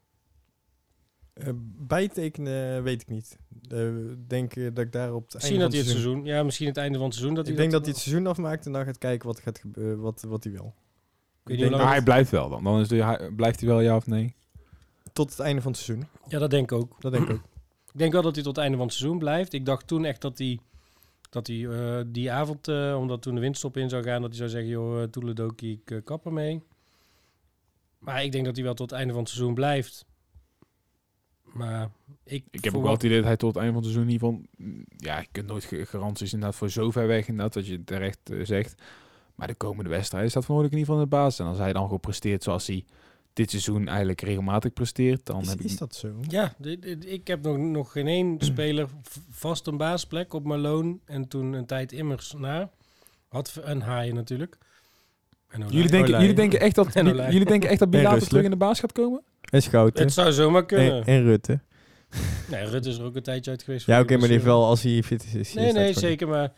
Eh, 1.35 1.49
bijtekenen 1.79 2.83
weet 2.83 3.01
ik 3.03 3.09
niet. 3.09 3.39
Eh, 3.69 4.11
Ik 4.11 4.29
denk 4.29 4.57
eh, 4.57 4.65
dat 4.75 4.85
ik 4.85 4.93
daar 4.93 5.15
op 5.15 5.25
het 5.25 5.35
Misschien 5.35 5.61
einde 5.61 5.65
dat 5.65 5.75
van 5.75 5.85
hij 5.85 5.93
het 5.93 6.03
seizoen... 6.03 6.13
seizoen... 6.13 6.37
Ja, 6.39 6.43
misschien 6.45 6.69
het 6.69 6.77
einde 6.77 6.97
van 6.99 7.07
het 7.07 7.15
seizoen. 7.15 7.37
Dat 7.37 7.45
Ik 7.49 7.53
hij 7.53 7.61
denk 7.61 7.73
dat 7.73 7.85
hij 7.85 7.91
het 7.93 8.01
seizoen 8.03 8.27
afmaakt 8.27 8.67
en 8.67 8.73
dan 8.73 8.85
gaat 8.85 8.99
kijken 8.99 9.27
wat, 9.27 9.41
gaat 9.41 9.59
gebeuren, 9.59 10.01
wat, 10.01 10.23
wat 10.29 10.45
hij 10.45 10.53
wil. 10.53 10.75
Ik 11.47 11.59
denk 11.59 11.71
Maar 11.71 11.89
hij 11.89 12.03
blijft 12.03 12.31
wel 12.31 12.49
dan. 12.49 12.65
Dan 12.65 12.81
is 12.81 12.89
de, 12.89 13.05
hij- 13.05 13.31
blijft 13.37 13.61
hij 13.61 13.69
wel 13.69 13.81
ja 13.81 13.97
of 13.97 14.07
nee? 14.07 14.35
Tot 15.13 15.31
het 15.31 15.39
einde 15.41 15.63
van 15.63 15.73
het 15.73 15.81
seizoen. 15.81 16.09
Ja, 16.29 16.39
dat 16.39 16.51
denk 16.51 16.73
ik 16.73 16.79
ook. 16.79 17.01
Dat 17.01 17.13
denk 17.13 17.25
ik 17.29 17.35
ook. 17.35 17.43
Ik 17.93 18.01
denk 18.01 18.13
wel 18.13 18.23
dat 18.23 18.35
hij 18.35 18.45
tot 18.45 18.55
het 18.57 18.63
einde 18.65 18.79
van 18.79 18.87
het 18.87 18.97
seizoen 18.97 19.19
blijft. 19.19 19.53
Ik 19.53 19.67
dacht 19.67 19.87
toen 19.87 20.05
echt 20.05 20.21
dat 20.21 20.39
hij, 20.39 20.59
dat 21.31 21.47
hij 21.47 21.67
eh, 21.67 22.03
die 22.07 22.33
avond, 22.33 22.69
eh, 22.69 22.97
omdat 22.99 23.23
toen 23.23 23.35
de 23.35 23.41
windstop 23.41 23.77
in 23.77 23.89
zou 23.89 24.03
gaan, 24.03 24.21
dat 24.21 24.31
hij 24.31 24.39
zou 24.39 24.51
zeggen, 24.51 24.71
joh, 24.71 24.99
uh, 25.01 25.03
Toeledoki, 25.03 25.73
ik 25.73 25.91
uh, 25.91 25.99
kap 26.05 26.27
ermee. 26.27 26.63
Maar 27.99 28.25
ik 28.25 28.33
denk 28.33 28.45
dat 28.45 28.55
hij 28.55 28.65
wel 28.65 28.75
tot 28.75 28.91
het 28.91 28.99
einde 28.99 29.13
van 29.13 29.23
het 29.23 29.31
seizoen 29.33 29.55
blijft. 29.55 30.05
Maar 31.55 31.91
ik... 32.25 32.45
Ik 32.51 32.65
heb 32.65 32.75
ook 32.75 32.83
wel 32.83 32.93
het 32.93 33.03
idee 33.03 33.17
dat 33.17 33.27
hij 33.27 33.37
tot 33.37 33.55
het 33.55 33.63
einde 33.65 33.73
van 33.73 33.83
het 33.83 33.93
seizoen 33.93 34.13
in 34.13 34.21
ieder 34.21 34.29
geval... 34.29 34.47
mm, 34.57 34.85
Ja, 34.97 35.19
je 35.19 35.27
kunt 35.33 35.47
nooit 35.47 35.69
garanties 35.89 36.33
inderdaad 36.33 36.59
voor 36.59 36.71
zo 36.71 36.91
ver 36.91 37.07
weg 37.07 37.29
inderdaad, 37.29 37.53
dat 37.53 37.67
je 37.67 37.85
terecht 37.85 38.31
eh, 38.31 38.45
zegt. 38.45 38.83
Maar 39.35 39.47
de 39.47 39.55
komende 39.55 39.91
wedstrijd 39.91 40.31
staat 40.31 40.45
Van 40.45 40.55
Hooydonk 40.55 40.75
in 40.75 40.81
ieder 40.81 40.95
geval 40.95 41.09
in 41.11 41.11
de 41.11 41.25
basis. 41.25 41.39
En 41.39 41.47
als 41.47 41.59
hij 41.59 41.73
dan 41.73 41.83
gewoon 41.83 42.01
presteert 42.01 42.43
zoals 42.43 42.67
hij 42.67 42.85
dit 43.33 43.51
seizoen 43.51 43.89
eigenlijk 43.89 44.21
regelmatig 44.21 44.73
presteert, 44.73 45.27
dan 45.27 45.41
Is, 45.41 45.49
heb 45.49 45.59
ik... 45.59 45.65
is 45.65 45.77
dat 45.77 45.95
zo? 45.95 46.09
Ja, 46.29 46.55
ik 47.01 47.27
heb 47.27 47.43
nog, 47.43 47.57
nog 47.57 47.93
geen 47.93 48.07
één 48.07 48.37
speler 48.53 48.89
vast 49.31 49.67
een 49.67 49.77
baasplek 49.77 50.33
op 50.33 50.45
mijn 50.45 50.61
loon. 50.61 51.01
En 51.05 51.29
toen 51.29 51.53
een 51.53 51.67
tijd 51.67 51.93
immers 51.93 52.35
na. 52.39 52.71
Had 53.29 53.61
een 53.63 53.81
haaien 53.81 54.15
natuurlijk. 54.15 54.59
Jullie 55.69 55.91
denken, 55.91 56.21
jullie, 56.21 56.35
denken 56.35 56.61
echt 56.61 56.75
dat, 56.75 56.93
jullie 56.93 57.45
denken 57.45 57.71
echt 57.71 57.79
dat 57.79 57.91
Bilater 57.91 58.29
terug 58.29 58.45
in 58.45 58.51
de 58.51 58.57
baas 58.57 58.81
gaat 58.81 58.93
komen? 58.93 59.23
En 59.55 59.63
Schouten. 59.63 60.05
Het 60.05 60.13
zou 60.13 60.33
zomaar 60.33 60.67
kunnen. 60.67 60.93
En, 60.93 61.05
en 61.05 61.23
Rutte. 61.23 61.61
Nee, 62.51 62.65
Rutte 62.65 62.89
is 62.89 62.99
er 62.99 63.05
ook 63.05 63.17
een 63.17 63.23
tijdje 63.23 63.51
uit 63.51 63.63
geweest. 63.63 63.87
Ja, 63.87 64.01
oké, 64.01 64.13
maar 64.13 64.23
die 64.23 64.31
heeft 64.33 64.45
wel, 64.45 64.65
als 64.65 64.83
hij 64.83 65.03
fit 65.03 65.25
is... 65.25 65.35
is 65.35 65.55
Nee, 65.55 65.73
nee, 65.73 65.93
zeker. 65.93 66.29
Maar 66.29 66.53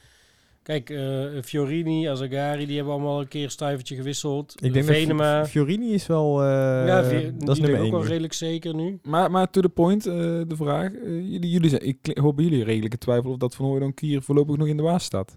kijk, 0.63 0.91
eh, 0.91 1.25
Fiorini, 1.43 2.09
Azagari, 2.09 2.67
die 2.67 2.77
hebben 2.77 2.95
allemaal 2.95 3.21
een 3.21 3.29
keer 3.29 3.51
stuivertje 3.51 3.97
gewisseld. 3.97 4.53
Ik 4.63 4.73
denk 4.73 4.87
dat 4.87 4.97
Venema. 4.97 5.45
Fi- 5.45 5.51
Fiorini 5.51 5.93
is 5.93 6.07
wel... 6.07 6.43
eh, 6.43 6.47
ja, 6.87 7.05
Vi- 7.05 7.33
dat 7.39 7.57
is 7.57 7.61
nummer 7.63 7.71
ligt 7.71 7.83
ook 7.85 7.91
wel 7.91 8.01
nu. 8.01 8.07
redelijk 8.07 8.33
zeker 8.33 8.75
nu. 8.75 8.99
Maar, 9.03 9.31
maar 9.31 9.51
to 9.51 9.61
the 9.61 9.69
point, 9.69 10.07
eh, 10.07 10.13
de 10.47 10.57
vraag. 10.57 10.91
jullie, 11.05 11.51
jullie 11.51 11.69
zijn, 11.71 11.87
ik 11.87 12.19
hoor 12.21 12.35
bij 12.35 12.45
jullie 12.45 12.65
redelijke 12.65 12.99
twijfel 12.99 13.31
of 13.31 13.37
dat 13.37 13.55
Van 13.55 13.67
Hooydonk 13.67 14.01
hier 14.01 14.23
voorlopig 14.23 14.57
nog 14.57 14.69
in 14.69 14.77
de 14.77 14.83
baas 14.83 15.05
staat. 15.05 15.37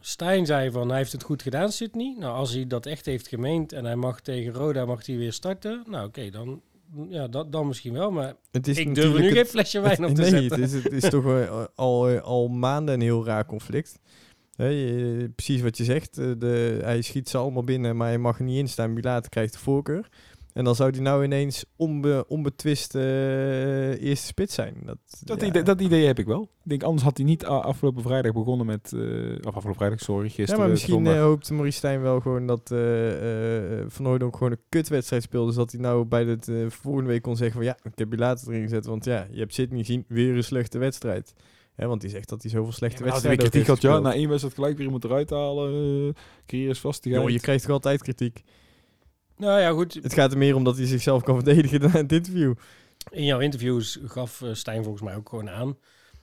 Stijn 0.00 0.46
zei 0.46 0.70
van, 0.70 0.88
hij 0.88 0.98
heeft 0.98 1.12
het 1.12 1.22
goed 1.22 1.42
gedaan, 1.42 1.72
Sydney. 1.72 2.16
Nou, 2.18 2.34
als 2.34 2.52
hij 2.54 2.66
dat 2.66 2.86
echt 2.86 3.06
heeft 3.06 3.28
gemeend 3.28 3.72
en 3.72 3.84
hij 3.84 3.96
mag 3.96 4.20
tegen 4.20 4.52
Roda 4.52 4.84
mag 4.84 5.06
hij 5.06 5.16
weer 5.16 5.32
starten. 5.32 5.82
Nou, 5.88 6.06
oké, 6.06 6.30
dan, 6.30 6.60
ja, 7.08 7.28
dat, 7.28 7.52
dan 7.52 7.66
misschien 7.66 7.92
wel. 7.92 8.10
Maar 8.10 8.34
Het 8.50 8.68
is 8.68 8.78
ik 8.78 8.94
durf 8.94 9.18
nu 9.18 9.24
het- 9.24 9.32
geen 9.32 9.46
flesje 9.46 9.80
wijn 9.80 10.04
op 10.04 10.14
te 10.14 10.20
nee, 10.20 10.30
zetten. 10.30 10.60
Het 10.60 10.72
is, 10.72 10.82
het 10.84 10.92
is 10.92 11.10
toch 11.10 11.24
eh, 11.26 11.64
al, 11.74 12.18
al 12.18 12.48
maanden 12.48 12.94
een 12.94 13.00
heel 13.00 13.24
raar 13.24 13.46
conflict. 13.46 13.98
Precies 15.34 15.60
wat 15.60 15.76
je 15.76 15.84
zegt. 15.84 16.18
eh, 16.18 16.30
De, 16.38 16.78
hij 16.82 17.02
schiet 17.02 17.28
ze 17.28 17.38
allemaal 17.38 17.64
binnen, 17.64 17.96
maar 17.96 18.08
hij 18.08 18.18
mag 18.18 18.38
er 18.38 18.44
niet 18.44 18.58
in 18.58 18.68
staan. 18.68 18.94
Bilater 18.94 19.30
krijgt 19.30 19.52
de 19.52 19.58
voorkeur. 19.58 20.08
En 20.52 20.64
dan 20.64 20.74
zou 20.74 20.90
hij 20.90 21.00
nou 21.00 21.24
ineens 21.24 21.64
onbe, 21.76 22.24
onbetwist 22.28 22.94
eh, 22.94 24.02
eerste 24.02 24.26
spits 24.26 24.54
zijn. 24.54 24.74
Dat, 24.84 24.96
Dat, 25.24 25.40
ja. 25.40 25.46
idee, 25.46 25.62
dat 25.62 25.80
idee 25.80 26.06
heb 26.06 26.18
ik 26.18 26.26
wel. 26.26 26.42
Ik 26.42 26.68
denk, 26.70 26.82
anders 26.82 27.02
had 27.02 27.16
hij 27.16 27.26
niet 27.26 27.44
afgelopen 27.44 28.02
vrijdag 28.02 28.32
begonnen 28.32 28.66
met... 28.66 28.92
eh, 28.92 29.00
of 29.00 29.46
afgelopen 29.46 29.74
vrijdag, 29.74 30.00
sorry, 30.00 30.24
Ja, 30.26 30.30
gisteren. 30.32 30.60
maar 30.60 30.70
misschien 30.70 30.92
zondag. 30.94 31.14
eh, 31.14 31.20
hoopt 31.20 31.50
Maurice 31.50 31.76
Stijn 31.78 32.00
wel 32.02 32.20
gewoon 32.20 32.46
dat 32.46 32.70
eh, 32.70 33.78
eh, 33.80 33.84
Van 33.88 34.04
Hooydonk 34.04 34.36
gewoon 34.36 34.52
een 34.52 34.62
kutwedstrijd 34.68 35.22
speelde. 35.22 35.52
Zodat 35.52 35.72
hij 35.72 35.80
nou 35.80 36.04
bij 36.04 36.24
de 36.24 36.38
eh, 36.46 36.70
volgende 36.70 37.08
week 37.10 37.22
kon 37.22 37.36
zeggen 37.36 37.56
van 37.56 37.64
ja, 37.64 37.76
ik 37.82 37.92
heb 37.98 38.10
je 38.12 38.18
later 38.18 38.48
erin 38.48 38.62
gezet. 38.62 38.86
Want 38.86 39.04
ja, 39.04 39.26
je 39.30 39.38
hebt 39.38 39.54
Sydney 39.54 39.78
gezien, 39.78 40.04
weer 40.08 40.36
een 40.36 40.44
slechte 40.44 40.78
wedstrijd. 40.78 41.32
Hè, 41.74 41.86
want 41.86 42.02
hij 42.02 42.10
zegt 42.10 42.28
dat 42.28 42.42
hij 42.42 42.50
zoveel 42.50 42.72
slechte 42.72 43.04
Ja, 43.04 43.10
wedstrijden 43.10 43.44
ook 43.44 43.50
kritiek 43.50 43.68
heeft 43.68 43.82
had, 43.82 43.92
ja, 43.92 43.98
na 43.98 44.14
één 44.14 44.28
wedstrijd 44.28 44.54
gelijk 44.54 44.76
weer 44.76 44.84
iemand 44.84 45.04
eruit 45.04 45.30
halen. 45.30 45.72
Uh, 46.06 46.12
carrière 46.46 46.70
is 46.70 46.78
vastigheid. 46.80 47.22
Joh, 47.24 47.32
je 47.32 47.40
krijgt 47.40 47.62
toch 47.62 47.72
altijd 47.72 48.02
kritiek. 48.02 48.42
Nou 49.40 49.60
ja, 49.60 49.70
goed. 49.70 49.94
Het 49.94 50.14
gaat 50.14 50.32
er 50.32 50.38
meer 50.38 50.54
om 50.54 50.64
dat 50.64 50.76
hij 50.76 50.86
zichzelf 50.86 51.22
kan 51.22 51.34
verdedigen 51.34 51.80
dan 51.80 51.90
in 51.90 51.96
het 51.96 52.12
interview. 52.12 52.54
In 53.10 53.24
jouw 53.24 53.38
interviews 53.38 53.98
gaf 54.04 54.42
eh, 54.42 54.54
Stijn 54.54 54.82
volgens 54.82 55.02
mij 55.02 55.14
ook 55.16 55.28
gewoon 55.28 55.50
aan. 55.50 55.76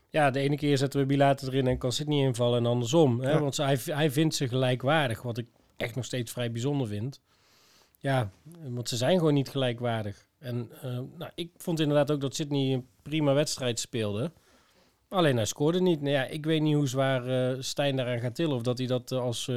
Ja, 0.09 0.31
de 0.31 0.39
ene 0.39 0.55
keer 0.55 0.77
zetten 0.77 0.99
we 0.99 1.05
Bilater 1.05 1.47
erin 1.47 1.67
en 1.67 1.77
kan 1.77 1.91
Sydney 1.91 2.25
invallen 2.25 2.59
en 2.59 2.65
andersom. 2.65 3.21
Hè? 3.21 3.31
Ja. 3.31 3.39
Want 3.39 3.57
hij, 3.57 3.79
hij 3.85 4.11
vindt 4.11 4.35
ze 4.35 4.47
gelijkwaardig, 4.47 5.21
wat 5.21 5.37
ik 5.37 5.47
echt 5.77 5.95
nog 5.95 6.05
steeds 6.05 6.31
vrij 6.31 6.51
bijzonder 6.51 6.87
vind. 6.87 7.21
Ja, 7.99 8.31
want 8.67 8.89
ze 8.89 8.95
zijn 8.95 9.17
gewoon 9.17 9.33
niet 9.33 9.49
gelijkwaardig. 9.49 10.25
En 10.39 10.71
eh, 10.81 10.99
nou, 11.17 11.31
ik 11.35 11.51
vond 11.57 11.79
inderdaad 11.79 12.11
ook 12.11 12.21
dat 12.21 12.35
Sydney 12.35 12.73
een 12.73 12.87
prima 13.01 13.33
wedstrijd 13.33 13.79
speelde. 13.79 14.31
Alleen 15.09 15.35
hij 15.35 15.45
scoorde 15.45 15.81
niet. 15.81 16.01
Nou 16.01 16.13
ja, 16.13 16.25
ik 16.25 16.45
weet 16.45 16.61
niet 16.61 16.75
hoe 16.75 16.87
zwaar 16.87 17.27
eh, 17.27 17.61
Stijn 17.61 17.95
daaraan 17.95 18.19
gaat 18.19 18.35
tillen. 18.35 18.55
Of 18.55 18.61
dat 18.61 18.77
hij 18.77 18.87
dat 18.87 19.11
als, 19.11 19.51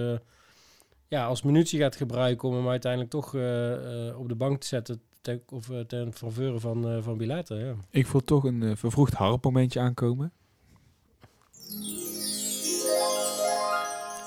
ja, 1.10 1.26
als 1.26 1.42
munitie 1.42 1.80
gaat 1.80 1.96
gebruiken 1.96 2.48
om 2.48 2.54
hem 2.54 2.68
uiteindelijk 2.68 3.10
toch 3.10 3.34
eh, 3.34 4.08
eh, 4.08 4.18
op 4.18 4.28
de 4.28 4.34
bank 4.34 4.60
te 4.60 4.66
zetten. 4.66 5.02
Ten, 5.20 5.42
of 5.48 5.70
eh, 5.70 5.80
ten 5.80 6.12
faveur 6.12 6.60
van, 6.60 7.02
van 7.02 7.16
Bilater, 7.16 7.66
ja. 7.66 7.74
Ik 7.90 8.06
voel 8.06 8.24
toch 8.24 8.44
een 8.44 8.76
vervroegd 8.76 9.14
harpmomentje 9.14 9.80
aankomen. 9.80 10.32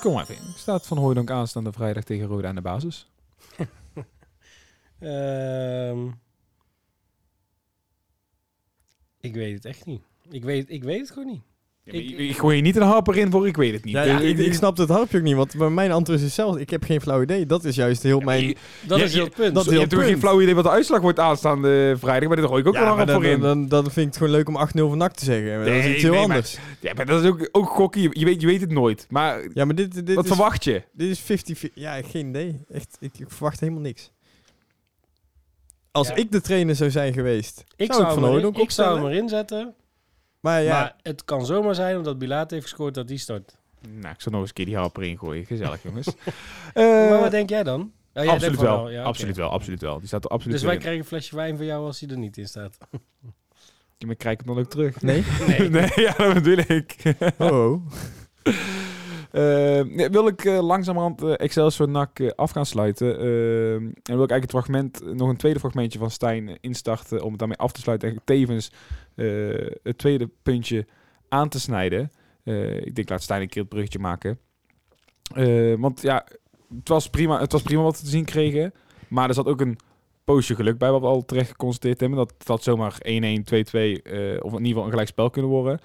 Kom 0.00 0.12
maar 0.12 0.22
even 0.22 0.34
in. 0.34 0.52
Staat 0.56 0.86
Van 0.86 0.98
Hooydonk 0.98 1.30
aanstaande 1.30 1.72
vrijdag 1.72 2.04
tegen 2.04 2.26
Roda 2.26 2.48
aan 2.48 2.54
de 2.54 2.60
basis? 2.60 3.06
Ehm, 4.98 6.08
ik 9.20 9.34
weet 9.34 9.54
het 9.54 9.64
echt 9.64 9.86
niet. 9.86 10.02
Ik 10.30 10.44
weet, 10.44 10.70
ik 10.70 10.84
weet 10.84 11.00
het 11.00 11.10
gewoon 11.10 11.28
niet. 11.28 11.42
Ik, 11.86 11.92
Ik- 11.94 12.18
ik 12.18 12.36
gooi 12.38 12.56
je 12.56 12.62
niet 12.62 12.76
een 12.76 12.82
harper 12.82 13.16
in 13.16 13.30
voor 13.30 13.46
ik 13.46 13.56
weet 13.56 13.72
het 13.72 13.84
niet. 13.84 13.94
Ja, 13.94 14.04
Eh, 14.04 14.28
ik, 14.28 14.38
ik 14.38 14.54
snap 14.54 14.76
het 14.76 14.88
harpje 14.88 15.16
ook 15.18 15.22
niet, 15.24 15.34
want 15.34 15.56
bij 15.56 15.68
mijn 15.70 15.92
antwoord 15.92 16.20
is 16.20 16.34
zelf, 16.34 16.56
ik 16.56 16.70
heb 16.70 16.84
geen 16.84 17.00
flauw 17.00 17.22
idee. 17.22 17.46
Dat 17.46 17.64
is 17.64 17.76
juist 17.76 18.02
heel 18.02 18.20
mijn... 18.20 18.46
je- 18.46 18.56
Dat 18.86 18.98
Ja, 18.98 19.04
is 19.04 19.14
heel 19.14 19.24
het 19.24 19.34
punt. 19.34 19.54
dat- 19.54 19.64
je 19.64 19.78
hebt 19.78 19.90
toch 19.90 20.04
geen 20.04 20.18
flauw 20.18 20.40
idee 20.42 20.54
wat 20.54 20.64
de 20.64 20.70
uitslag 20.70 21.00
wordt 21.00 21.18
aanstaande 21.18 21.94
vrijdag, 21.98 22.28
maar 22.28 22.36
dit 22.36 22.46
gooi 22.46 22.60
ik 22.60 22.66
ook 22.68 22.74
Ja, 22.74 22.80
wel 22.80 22.90
een 22.90 22.96
harper 22.96 23.14
dan, 23.22 23.24
in. 23.32 23.40
dan, 23.40 23.68
dan 23.68 23.82
vind 23.82 23.96
ik 23.96 24.04
het 24.06 24.16
gewoon 24.16 24.32
leuk 24.32 24.48
om 24.48 24.56
8-0 24.56 24.88
van 24.88 24.98
NAC 24.98 25.12
te 25.14 25.24
zeggen. 25.24 25.58
dat 25.58 25.66
is 25.66 25.86
iets 25.86 26.02
heel 26.02 26.10
nee, 26.12 26.26
maar- 26.26 26.36
anders. 26.36 26.58
Ja, 26.80 26.92
maar 26.94 27.06
dat 27.06 27.22
is 27.22 27.28
ook, 27.30 27.48
ook 27.52 27.68
gokken. 27.68 28.00
Je, 28.02 28.08
je 28.12 28.24
weet, 28.24 28.40
je 28.40 28.46
weet 28.46 28.60
het 28.60 28.70
nooit. 28.72 29.06
Maar 29.10 29.40
Ja, 29.54 29.64
maar 29.64 29.74
dit, 29.74 30.06
dit 30.06 30.14
wat 30.14 30.24
is... 30.24 30.30
verwacht 30.30 30.64
je? 30.64 30.82
Dit 30.92 31.10
is 31.10 31.18
50... 31.20 31.68
Ja, 31.74 32.02
geen 32.02 32.28
idee. 32.28 32.60
Echt, 32.70 32.96
ik, 33.00 33.18
ik 33.18 33.26
verwacht 33.30 33.60
helemaal 33.60 33.82
niks. 33.82 34.10
Als 35.90 36.08
Ja. 36.08 36.14
ik 36.14 36.32
de 36.32 36.40
trainer 36.40 36.74
zou 36.74 36.90
zijn 36.90 37.12
geweest, 37.12 37.64
ik 37.76 37.86
zou 37.92 37.98
zou, 38.00 38.14
ik 38.14 38.20
Van 38.20 38.30
Hooydonk 38.30 38.56
ik 38.58 38.70
zou 38.70 38.98
hem 39.00 39.06
erin 39.10 39.28
zetten. 39.28 39.74
Maar 40.44 40.62
ja, 40.62 40.78
Maar 40.80 40.96
het 41.02 41.24
kan 41.24 41.46
zomaar 41.46 41.74
zijn 41.74 41.96
omdat 41.96 42.18
Bilater 42.18 42.50
heeft 42.56 42.68
gescoord 42.68 42.94
dat 42.94 43.08
die 43.08 43.18
start. 43.18 43.56
Nou, 43.88 44.14
ik 44.14 44.20
zal 44.20 44.32
nog 44.32 44.40
eens 44.40 44.48
een 44.48 44.54
keer 44.54 44.64
die 44.64 44.76
harper 44.76 45.02
ingooien. 45.02 45.44
Gezellig, 45.44 45.82
jongens. 45.82 46.06
maar 46.74 47.12
Eh, 47.12 47.20
wat 47.20 47.30
denk 47.30 47.48
jij 47.48 47.62
dan? 47.62 47.92
Oh, 48.14 48.28
absoluut 48.28 48.60
wel. 48.60 48.90
ja, 48.90 49.02
absoluut 49.02 49.36
wel. 49.36 49.50
Absoluut 49.50 49.80
wel. 49.80 49.98
Die 49.98 50.06
staat 50.06 50.24
er 50.24 50.30
absoluut 50.30 50.54
Dus 50.56 50.64
wij 50.64 50.74
in. 50.74 50.80
krijgen 50.80 51.00
een 51.00 51.06
flesje 51.06 51.36
wijn 51.36 51.56
van 51.56 51.66
jou 51.66 51.86
als 51.86 52.00
hij 52.00 52.08
er 52.08 52.18
niet 52.18 52.36
in 52.36 52.48
staat. 52.48 52.78
Ja, 53.98 54.06
maar 54.06 54.16
krijg 54.16 54.38
ik 54.38 54.44
hem 54.46 54.54
dan 54.54 54.64
ook 54.64 54.70
terug? 54.70 55.02
nee. 55.02 55.24
Nee. 55.48 55.70
nee, 55.70 55.90
ja, 55.94 56.12
dat 56.16 56.34
bedoel 56.34 56.76
ik. 56.76 56.96
Oh, 57.38 57.70
oh. 57.72 57.82
Eh, 59.30 59.84
nee, 59.84 60.08
wil 60.08 60.26
ik 60.26 60.44
eh, 60.44 60.62
langzamerhand 60.62 61.22
eh, 61.22 61.32
Excelsior 61.36 61.88
NAC 61.88 62.32
af 62.36 62.50
gaan 62.50 62.66
sluiten. 62.66 63.18
En 63.18 63.92
wil 64.14 64.22
ik 64.22 64.30
eigenlijk 64.30 64.42
het 64.42 64.50
fragment, 64.50 65.14
nog 65.14 65.28
een 65.28 65.36
tweede 65.36 65.58
fragmentje 65.58 65.98
van 65.98 66.10
Stijn 66.10 66.58
instarten 66.60 67.22
om 67.22 67.30
het 67.30 67.38
daarmee 67.38 67.56
af 67.56 67.72
te 67.72 67.80
sluiten. 67.80 68.08
En 68.08 68.20
tevens 68.24 68.70
het 69.82 69.98
tweede 69.98 70.28
puntje 70.42 70.86
aan 71.28 71.48
te 71.48 71.60
snijden. 71.60 72.10
Eh, 72.44 72.76
ik 72.86 72.94
denk 72.94 73.08
laat 73.08 73.22
Stijn 73.22 73.42
een 73.42 73.48
keer 73.48 73.60
het 73.62 73.70
bruggetje 73.70 73.98
maken. 73.98 74.38
Eh, 75.34 75.74
want 75.78 76.02
ja, 76.02 76.26
het 76.78 76.88
was, 76.88 77.10
prima, 77.10 77.40
het 77.40 77.52
was 77.52 77.62
prima 77.62 77.82
wat 77.82 77.96
we 77.98 78.04
te 78.04 78.10
zien 78.10 78.24
kregen. 78.24 78.72
Maar 79.08 79.28
er 79.28 79.34
zat 79.34 79.46
ook 79.46 79.60
een 79.60 79.78
poosje 80.24 80.54
geluk 80.54 80.78
bij, 80.78 80.90
wat 80.90 81.00
we 81.00 81.06
al 81.06 81.24
terecht 81.24 81.50
geconstateerd 81.50 82.00
hebben. 82.00 82.18
Dat 82.18 82.34
dat 82.46 82.62
zomaar 82.62 82.96
1-1, 83.02 83.44
2-2 83.44 84.02
eh, 84.02 84.36
of 84.44 84.52
in 84.52 84.58
ieder 84.58 84.66
geval 84.66 84.84
een 84.84 84.90
gelijk 84.90 85.08
spel 85.08 85.30
kunnen 85.30 85.50
worden. 85.50 85.78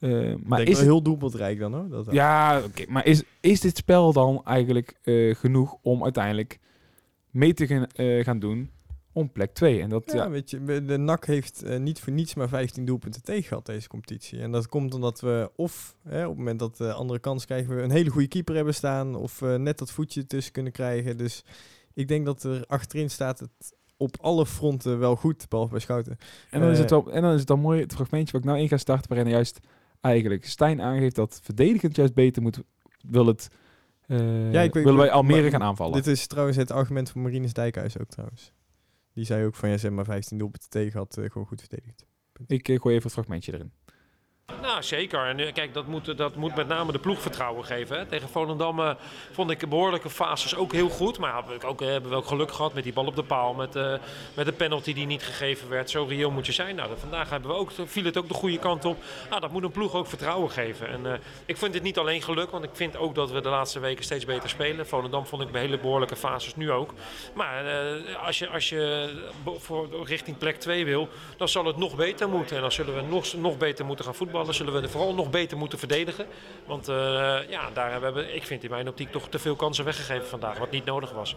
Eh, 0.00 0.10
maar 0.10 0.36
Maar 0.44 0.62
is 0.62 0.76
het- 0.76 0.86
heel 0.86 1.02
doelpuntrijk 1.02 1.58
dan 1.58 1.74
hoor. 1.74 1.88
Dat 1.88 2.06
ja, 2.10 2.60
oké. 2.64 2.84
maar 2.88 3.06
is, 3.06 3.22
is 3.40 3.60
dit 3.60 3.76
spel 3.76 4.12
dan 4.12 4.40
eigenlijk 4.44 4.94
eh, 5.02 5.34
genoeg 5.34 5.76
om 5.82 6.02
uiteindelijk 6.02 6.58
mee 7.30 7.54
te 7.54 7.66
gaan, 7.66 7.86
eh, 7.86 8.24
gaan 8.24 8.38
doen 8.38 8.70
om 9.12 9.32
plek 9.32 9.52
2? 9.54 9.80
En 9.82 9.88
dat, 9.88 10.02
Ja, 10.12 10.14
ja, 10.16 10.30
weet 10.30 10.50
je, 10.50 10.84
de 10.84 10.96
NAC 10.96 11.26
heeft 11.26 11.62
eh, 11.62 11.78
niet 11.78 12.00
voor 12.00 12.12
niets 12.12 12.34
maar 12.34 12.48
15 12.48 12.84
doelpunten 12.84 13.22
tegen 13.22 13.44
gehad 13.44 13.66
deze 13.66 13.88
competitie. 13.88 14.40
En 14.40 14.50
dat 14.52 14.66
komt 14.68 14.94
omdat 14.94 15.20
we 15.20 15.50
of 15.56 15.96
hè, 16.08 16.22
op 16.22 16.28
het 16.28 16.38
moment 16.38 16.58
dat 16.58 16.76
de 16.76 16.92
andere 16.92 17.18
kans 17.18 17.44
krijgen 17.44 17.76
we 17.76 17.82
een 17.82 17.90
hele 17.90 18.10
goede 18.10 18.28
keeper 18.28 18.54
hebben 18.54 18.74
staan 18.74 19.14
of 19.14 19.42
eh, 19.42 19.54
net 19.54 19.78
dat 19.78 19.90
voetje 19.90 20.26
tussen 20.26 20.52
kunnen 20.52 20.72
krijgen. 20.72 21.16
Dus 21.16 21.44
ik 21.94 22.08
denk 22.08 22.24
dat 22.26 22.42
er 22.42 22.64
achterin 22.66 23.10
staat 23.10 23.38
het 23.40 23.50
op 23.96 24.16
alle 24.20 24.46
fronten 24.46 24.98
wel 24.98 25.16
goed, 25.16 25.48
behalve 25.48 25.70
bij 25.72 25.80
Schouten. 25.80 26.18
en, 26.50 26.60
dan 26.60 26.70
is 26.70 26.78
het 26.78 26.92
eh, 26.92 26.98
wel, 27.04 27.12
en 27.12 27.22
dan 27.22 27.32
is 27.32 27.38
het 27.38 27.48
dan 27.48 27.60
mooi, 27.60 27.80
het 27.80 27.92
fragmentje 27.94 28.32
wat 28.32 28.40
ik 28.40 28.46
nou 28.46 28.60
in 28.60 28.68
ga 28.68 28.76
starten, 28.76 29.08
waarin 29.14 29.32
juist 29.32 29.58
eigenlijk 30.00 30.44
Stijn 30.46 30.80
aangeeft 30.80 31.14
dat 31.16 31.40
verdedigend 31.42 31.96
juist 31.96 32.14
beter 32.14 32.42
moet, 32.42 32.60
wil 33.08 33.26
het, 33.26 33.48
Ja, 34.06 34.60
ik 34.60 34.74
weet- 34.74 34.84
willen 34.84 34.96
wij 34.96 35.10
Almere 35.10 35.40
maar- 35.42 35.50
gaan 35.50 35.62
aanvallen. 35.62 35.94
Dit 35.94 36.06
is 36.06 36.26
trouwens 36.26 36.56
het 36.56 36.70
argument 36.70 37.10
van 37.10 37.22
Marinus 37.22 37.52
Dijkhuis 37.52 37.98
ook 37.98 38.08
trouwens. 38.08 38.52
Die 39.12 39.24
zei 39.24 39.44
ook 39.44 39.54
van 39.54 39.68
ja, 39.68 39.76
ze 39.76 39.80
hebben 39.86 40.04
maar 40.04 40.14
15 40.14 40.38
doelpunten 40.38 40.70
tegen 40.70 40.98
had, 40.98 41.16
eh, 41.16 41.30
gewoon 41.30 41.46
goed 41.46 41.60
verdedigd. 41.60 42.06
ik 42.46 42.68
eh, 42.68 42.80
gooi 42.80 42.94
even 42.94 43.06
het 43.06 43.12
fragmentje 43.12 43.52
erin. 43.52 43.72
Nou, 44.60 44.82
zeker. 44.82 45.26
En 45.26 45.38
eh, 45.38 45.52
kijk, 45.52 45.74
dat 45.74 45.86
moet, 45.86 46.16
dat 46.16 46.34
moet 46.34 46.54
met 46.54 46.68
name 46.68 46.92
de 46.92 46.98
ploeg 46.98 47.20
vertrouwen 47.20 47.64
geven. 47.64 47.98
Hè. 47.98 48.06
Tegen 48.06 48.28
Volendam 48.28 48.80
eh, 48.80 48.90
vond 49.32 49.50
ik 49.50 49.68
behoorlijke 49.68 50.10
fases 50.10 50.56
ook 50.56 50.72
heel 50.72 50.88
goed. 50.88 51.18
Maar 51.18 51.30
ja, 51.30 51.44
we 51.46 51.66
ook, 51.66 51.80
eh, 51.82 51.88
hebben 51.88 52.10
we 52.10 52.16
ook 52.16 52.26
geluk 52.26 52.52
gehad 52.52 52.74
met 52.74 52.84
die 52.84 52.92
bal 52.92 53.06
op 53.06 53.16
de 53.16 53.22
paal. 53.22 53.54
Met, 53.54 53.76
eh, 53.76 53.94
met 54.34 54.46
de 54.46 54.52
penalty 54.52 54.94
die 54.94 55.06
niet 55.06 55.22
gegeven 55.22 55.68
werd. 55.68 55.90
Zo 55.90 56.04
reëel 56.08 56.30
moet 56.30 56.46
je 56.46 56.52
zijn. 56.52 56.76
Nou, 56.76 56.90
vandaag 56.98 57.30
hebben 57.30 57.50
we 57.50 57.56
ook, 57.56 57.70
viel 57.86 58.04
het 58.04 58.16
ook 58.16 58.28
de 58.28 58.34
goede 58.34 58.58
kant 58.58 58.84
op. 58.84 59.02
Nou, 59.28 59.40
dat 59.40 59.50
moet 59.50 59.62
een 59.62 59.70
ploeg 59.70 59.94
ook 59.94 60.06
vertrouwen 60.06 60.50
geven. 60.50 60.88
En 60.88 61.06
eh, 61.06 61.18
ik 61.46 61.56
vind 61.56 61.72
dit 61.72 61.82
niet 61.82 61.98
alleen 61.98 62.22
geluk. 62.22 62.50
Want 62.50 62.64
ik 62.64 62.70
vind 62.72 62.96
ook 62.96 63.14
dat 63.14 63.30
we 63.30 63.40
de 63.40 63.48
laatste 63.48 63.80
weken 63.80 64.04
steeds 64.04 64.24
beter 64.24 64.48
spelen. 64.48 64.86
Volendam 64.86 65.26
vond 65.26 65.42
ik 65.42 65.50
bij 65.50 65.60
hele 65.60 65.78
behoorlijke 65.78 66.16
fases 66.16 66.56
nu 66.56 66.70
ook. 66.70 66.92
Maar 67.34 67.66
eh, 67.66 68.26
als 68.26 68.38
je, 68.38 68.48
als 68.48 68.68
je 68.68 69.10
voor, 69.58 69.88
richting 70.04 70.38
plek 70.38 70.60
2 70.60 70.84
wil, 70.84 71.08
dan 71.36 71.48
zal 71.48 71.64
het 71.64 71.76
nog 71.76 71.96
beter 71.96 72.28
moeten. 72.28 72.56
En 72.56 72.62
dan 72.62 72.72
zullen 72.72 72.94
we 72.94 73.00
nog, 73.00 73.34
nog 73.34 73.58
beter 73.58 73.84
moeten 73.84 74.04
gaan 74.04 74.14
voetballen. 74.14 74.41
Aanvallen. 74.42 74.54
Zullen 74.54 74.80
we 74.80 74.86
er 74.86 74.92
vooral 74.92 75.14
nog 75.14 75.30
beter 75.30 75.58
moeten 75.58 75.78
verdedigen. 75.78 76.26
Want 76.66 76.88
eh, 76.88 76.96
ja, 77.48 77.70
daar 77.74 77.92
hebben 77.92 78.14
we, 78.14 78.34
ik 78.34 78.42
vind 78.42 78.64
in 78.64 78.70
mijn 78.70 78.88
optiek 78.88 79.10
toch 79.10 79.28
te 79.28 79.38
veel 79.38 79.56
kansen 79.56 79.84
weggegeven 79.84 80.26
vandaag. 80.26 80.58
Wat 80.58 80.70
niet 80.70 80.84
nodig 80.84 81.12
was. 81.12 81.36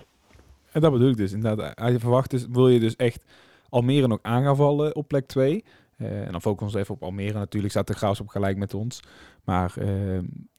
En 0.72 0.82
dat 0.82 0.92
bedoel 0.92 1.10
ik 1.10 1.18
dus. 1.18 1.32
Inderdaad, 1.32 1.76
als 1.76 1.92
je 1.92 2.00
verwacht 2.00 2.30
dus, 2.30 2.46
wil 2.50 2.70
je 2.70 2.80
dus 2.80 2.96
echt 2.96 3.24
Almere 3.70 4.08
nog 4.08 4.20
aan 4.22 4.44
gaan 4.44 4.56
vallen 4.56 4.96
op 4.96 5.08
plek 5.08 5.26
2. 5.26 5.64
en 5.98 6.32
dan 6.32 6.42
focussen 6.42 6.58
we 6.58 6.64
ons 6.64 6.76
even 6.76 6.94
op 6.94 7.04
Almere. 7.04 7.34
Natuurlijk 7.34 7.74
staat 7.74 7.88
de 7.88 7.94
Graafs 7.94 8.20
op 8.20 8.28
gelijk 8.28 8.58
met 8.58 8.74
ons. 8.74 9.00
Maar 9.44 9.74
eh, 9.78 9.88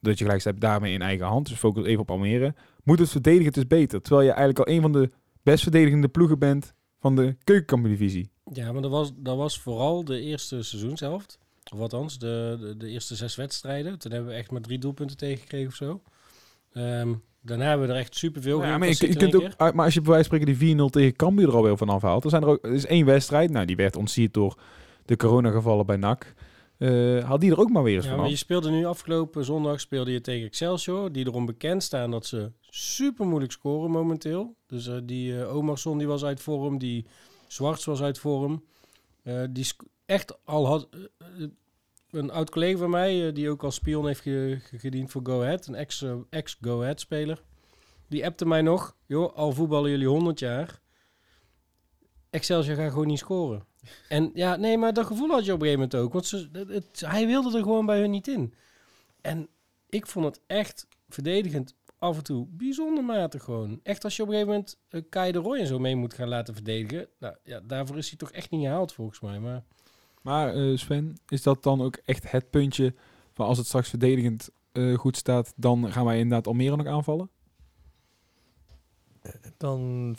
dat 0.01 0.19
je 0.19 0.25
gelijk 0.25 0.45
hebt 0.45 0.61
daarmee 0.61 0.93
in 0.93 1.03
eigen 1.03 1.27
hand. 1.27 1.49
Dus 1.49 1.59
focus 1.59 1.85
even 1.85 2.01
op 2.01 2.11
Almere. 2.11 2.55
Moet 2.85 2.99
het 2.99 3.11
verdedigen 3.11 3.53
dus 3.53 3.67
beter. 3.67 4.03
Terwijl 4.03 4.27
je 4.27 4.33
eigenlijk 4.33 4.69
al 4.69 4.75
een 4.75 4.81
van 4.81 4.93
de 4.93 5.11
best 5.43 5.63
verdedigende 5.63 6.09
ploegen 6.09 6.39
bent 6.39 6.75
van 7.01 7.17
de 7.17 7.37
keukenkampioen-divisie. 7.45 8.31
Ja, 8.53 8.73
maar 8.73 8.83
dat 8.83 8.91
was, 8.91 9.13
dat 9.17 9.37
was 9.37 9.61
vooral 9.61 10.05
de 10.05 10.21
eerste 10.21 10.63
seizoenshelft. 10.63 11.39
Of 11.73 11.81
althans, 11.81 12.19
de, 12.19 12.57
de, 12.61 12.77
de 12.77 12.89
eerste 12.89 13.15
zes 13.15 13.37
wedstrijden. 13.37 13.99
Toen 13.99 14.13
hebben 14.13 14.31
we 14.31 14.37
echt 14.37 14.51
maar 14.51 14.61
drie 14.61 14.79
doelpunten 14.79 15.17
tegengekregen 15.17 15.69
of 15.69 15.75
zo. 15.75 16.03
Ehm, 16.73 17.15
daarna 17.41 17.65
hebben 17.65 17.87
we 17.87 17.93
er 17.93 17.99
echt 17.99 18.17
superveel 18.17 18.61
Ja, 18.61 18.67
ja, 18.67 18.79
maar, 18.79 18.89
je, 18.89 19.09
je 19.09 19.17
kunt 19.17 19.35
ook, 19.35 19.49
ah, 19.57 19.75
maar 19.75 19.85
als 19.85 19.95
je 19.95 20.01
bij 20.01 20.11
wijze 20.13 20.29
van 20.29 20.39
spreken 20.39 20.59
die 20.59 20.77
4-0 20.77 20.91
tegen 20.91 21.17
Cambuur 21.17 21.49
er 21.49 21.55
alweer 21.55 21.77
van 21.77 21.89
afhaalt. 21.89 22.23
Dan 22.23 22.31
zijn 22.31 22.43
er 22.43 22.49
ook, 22.49 22.65
er 22.65 22.73
is 22.73 22.87
één 22.87 23.07
wedstrijd. 23.07 23.51
Nou, 23.51 23.67
die 23.67 23.77
werd 23.77 23.97
ontsierd 23.97 24.35
door 24.35 24.59
de 25.05 25.17
coronagevallen 25.17 25.87
bij 25.87 25.97
NAC. 25.97 26.35
Uh, 26.79 27.25
haal 27.25 27.39
die 27.39 27.51
er 27.51 27.59
ook 27.59 27.71
maar 27.71 27.83
weer 27.83 27.95
eens 27.95 28.05
ja, 28.05 28.11
van 28.11 28.21
maar 28.21 28.29
je 28.29 28.37
speelde 28.37 28.71
nu 28.71 28.85
afgelopen 28.85 29.45
zondag 29.45 29.81
speelde 29.81 30.13
je 30.13 30.21
tegen 30.21 30.47
Excelsior, 30.47 31.13
die 31.13 31.27
erom 31.27 31.47
bekend 31.47 31.83
staan 31.83 32.11
dat 32.11 32.27
ze 32.27 32.53
super 32.61 33.27
moeilijk 33.27 33.53
scoren 33.53 33.91
momenteel. 33.91 34.57
Dus 34.67 34.87
uh, 34.87 34.97
die 35.03 35.33
uh, 35.33 35.57
Omarsson 35.57 35.99
die 35.99 36.07
was 36.07 36.25
uit 36.25 36.41
vorm, 36.41 36.79
die 36.79 37.07
Zwarts 37.47 37.85
was 37.85 38.03
uit 38.03 38.19
vorm. 38.19 38.65
die 39.51 39.67
echt 40.07 40.45
al 40.45 40.67
had 40.67 40.89
een 42.11 42.31
oud 42.31 42.51
collega 42.51 42.79
van 42.79 42.91
mij, 42.91 43.33
die 43.33 43.51
ook 43.51 43.65
als 43.65 43.75
spion 43.75 44.07
heeft 44.07 44.21
ge 44.21 44.59
gediend 44.61 45.11
voor 45.11 45.21
Go 45.25 45.43
Ahead, 45.43 45.67
een 45.67 45.75
ex-Go 45.75 46.27
ex 46.31 46.57
Ahead 46.63 47.01
speler. 47.01 47.43
Die 48.09 48.25
appte 48.25 48.47
mij 48.47 48.63
nog, 48.63 48.97
joh, 49.07 49.35
al 49.35 49.53
voetballen 49.53 49.91
jullie 49.91 50.09
100 50.09 50.39
jaar. 50.39 50.81
Excelsior 52.31 52.77
gaat 52.77 52.91
gewoon 52.91 53.07
niet 53.07 53.19
scoren. 53.19 53.65
En 54.09 54.31
ja, 54.35 54.57
nee, 54.57 54.79
maar 54.79 54.93
dat 54.93 55.07
gevoel 55.07 55.29
had 55.29 55.45
je 55.45 55.53
op 55.53 55.61
een 55.61 55.67
gegeven 55.67 55.89
moment 55.89 56.05
ook. 56.05 56.13
Want 56.13 56.27
ze, 56.27 56.49
het, 56.69 57.03
hij 57.07 57.27
wilde 57.27 57.57
er 57.57 57.63
gewoon 57.63 57.87
bij 57.87 58.01
hun 58.01 58.11
niet 58.11 58.29
in. 58.29 58.55
En 59.21 59.49
ik 59.89 60.07
vond 60.07 60.25
het 60.25 60.41
echt 60.47 60.87
verdedigend 61.09 61.75
af 61.99 62.17
en 62.17 62.23
toe 62.23 62.47
bijzonder 62.51 63.05
matig 63.05 63.43
gewoon. 63.43 63.81
Echt 63.83 64.05
als 64.05 64.17
je 64.17 64.23
op 64.23 64.29
een 64.29 64.35
gegeven 64.35 64.55
moment 64.55 64.79
uh, 64.91 65.03
Kai 65.09 65.33
de 65.33 65.39
Roy 65.39 65.59
en 65.59 65.67
zo 65.67 65.79
mee 65.79 65.97
moet 65.97 66.15
gaan 66.15 66.29
laten 66.29 66.55
verdedigen. 66.55 67.09
Nou 67.19 67.37
ja, 67.43 67.61
daarvoor 67.61 67.97
is 67.99 68.09
hij 68.09 68.19
toch 68.19 68.31
echt 68.31 68.51
niet 68.51 68.63
gehaald 68.63 68.93
volgens 68.93 69.21
mij. 69.21 69.41
Maar, 69.41 69.65
maar 70.27 70.57
uh, 70.57 70.77
Sven, 70.77 71.17
is 71.29 71.43
dat 71.43 71.63
dan 71.63 71.83
ook 71.83 71.99
echt 72.05 72.31
het 72.31 72.51
puntje 72.51 72.95
van 73.33 73.47
als 73.47 73.59
het 73.59 73.67
straks 73.67 73.89
verdedigend 73.89 74.51
uh, 74.73 74.99
goed 74.99 75.17
staat, 75.17 75.53
dan 75.57 75.93
gaan 75.93 76.05
wij 76.05 76.19
inderdaad 76.19 76.47
Almere 76.47 76.77
nog 76.77 76.87
aanvallen? 76.87 77.31
Dan, 79.57 80.17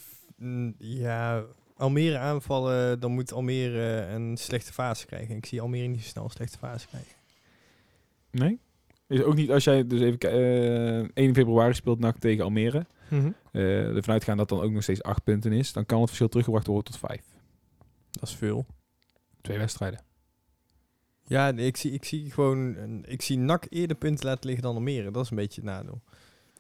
ja, 0.78 1.44
Almere 1.76 2.18
aanvallen, 2.18 3.00
dan 3.00 3.12
moet 3.12 3.34
Almere 3.34 4.06
een 4.06 4.38
slechte 4.38 4.74
fase 4.74 5.06
krijgen. 5.06 5.36
Ik 5.36 5.46
zie 5.46 5.62
Almere 5.62 5.88
niet 5.88 6.04
zo 6.04 6.08
snel 6.08 6.24
een 6.24 6.30
slechte 6.30 6.58
fase 6.58 6.88
krijgen. 6.88 7.16
Nee? 8.32 8.60
Is 9.08 9.24
ook 9.24 9.36
niet 9.36 9.52
als 9.52 9.64
jij 9.64 9.88
dus 9.88 10.02
even 10.02 10.36
uh, 11.04 11.10
1 11.14 11.34
februari 11.34 11.74
speelt 11.74 12.00
NAC 12.00 12.18
tegen 12.18 12.44
Almere. 12.44 12.86
Mm 13.10 13.20
-hmm. 13.20 13.36
uh, 13.52 13.96
ervan 13.96 14.14
uitgaan 14.14 14.38
dat 14.38 14.50
dan 14.50 14.62
ook 14.62 14.72
nog 14.72 14.84
steeds 14.84 15.04
8 15.04 15.24
punten 15.24 15.52
is. 15.52 15.74
Dan 15.74 15.86
kan 15.86 15.98
het 15.98 16.08
verschil 16.08 16.30
teruggebracht 16.30 16.68
worden 16.68 16.92
tot 16.92 17.00
5. 17.00 17.22
Dat 18.12 18.30
is 18.30 18.36
veel. 18.36 18.66
Twee 19.48 19.60
wedstrijden. 19.60 20.00
Ja, 21.24 21.48
ik 21.48 21.78
zie, 21.78 21.92
ik 21.92 22.06
zie 22.06 22.32
gewoon... 22.32 23.04
Ik 23.06 23.22
zie 23.22 23.38
NAC 23.38 23.66
eerder 23.70 23.98
punten 23.98 24.26
laten 24.26 24.46
liggen 24.46 24.64
dan 24.64 24.76
Almere. 24.76 25.12
Dat 25.12 25.24
is 25.24 25.30
een 25.30 25.36
beetje 25.36 25.62
het 25.62 25.70
nadeel. 25.70 26.02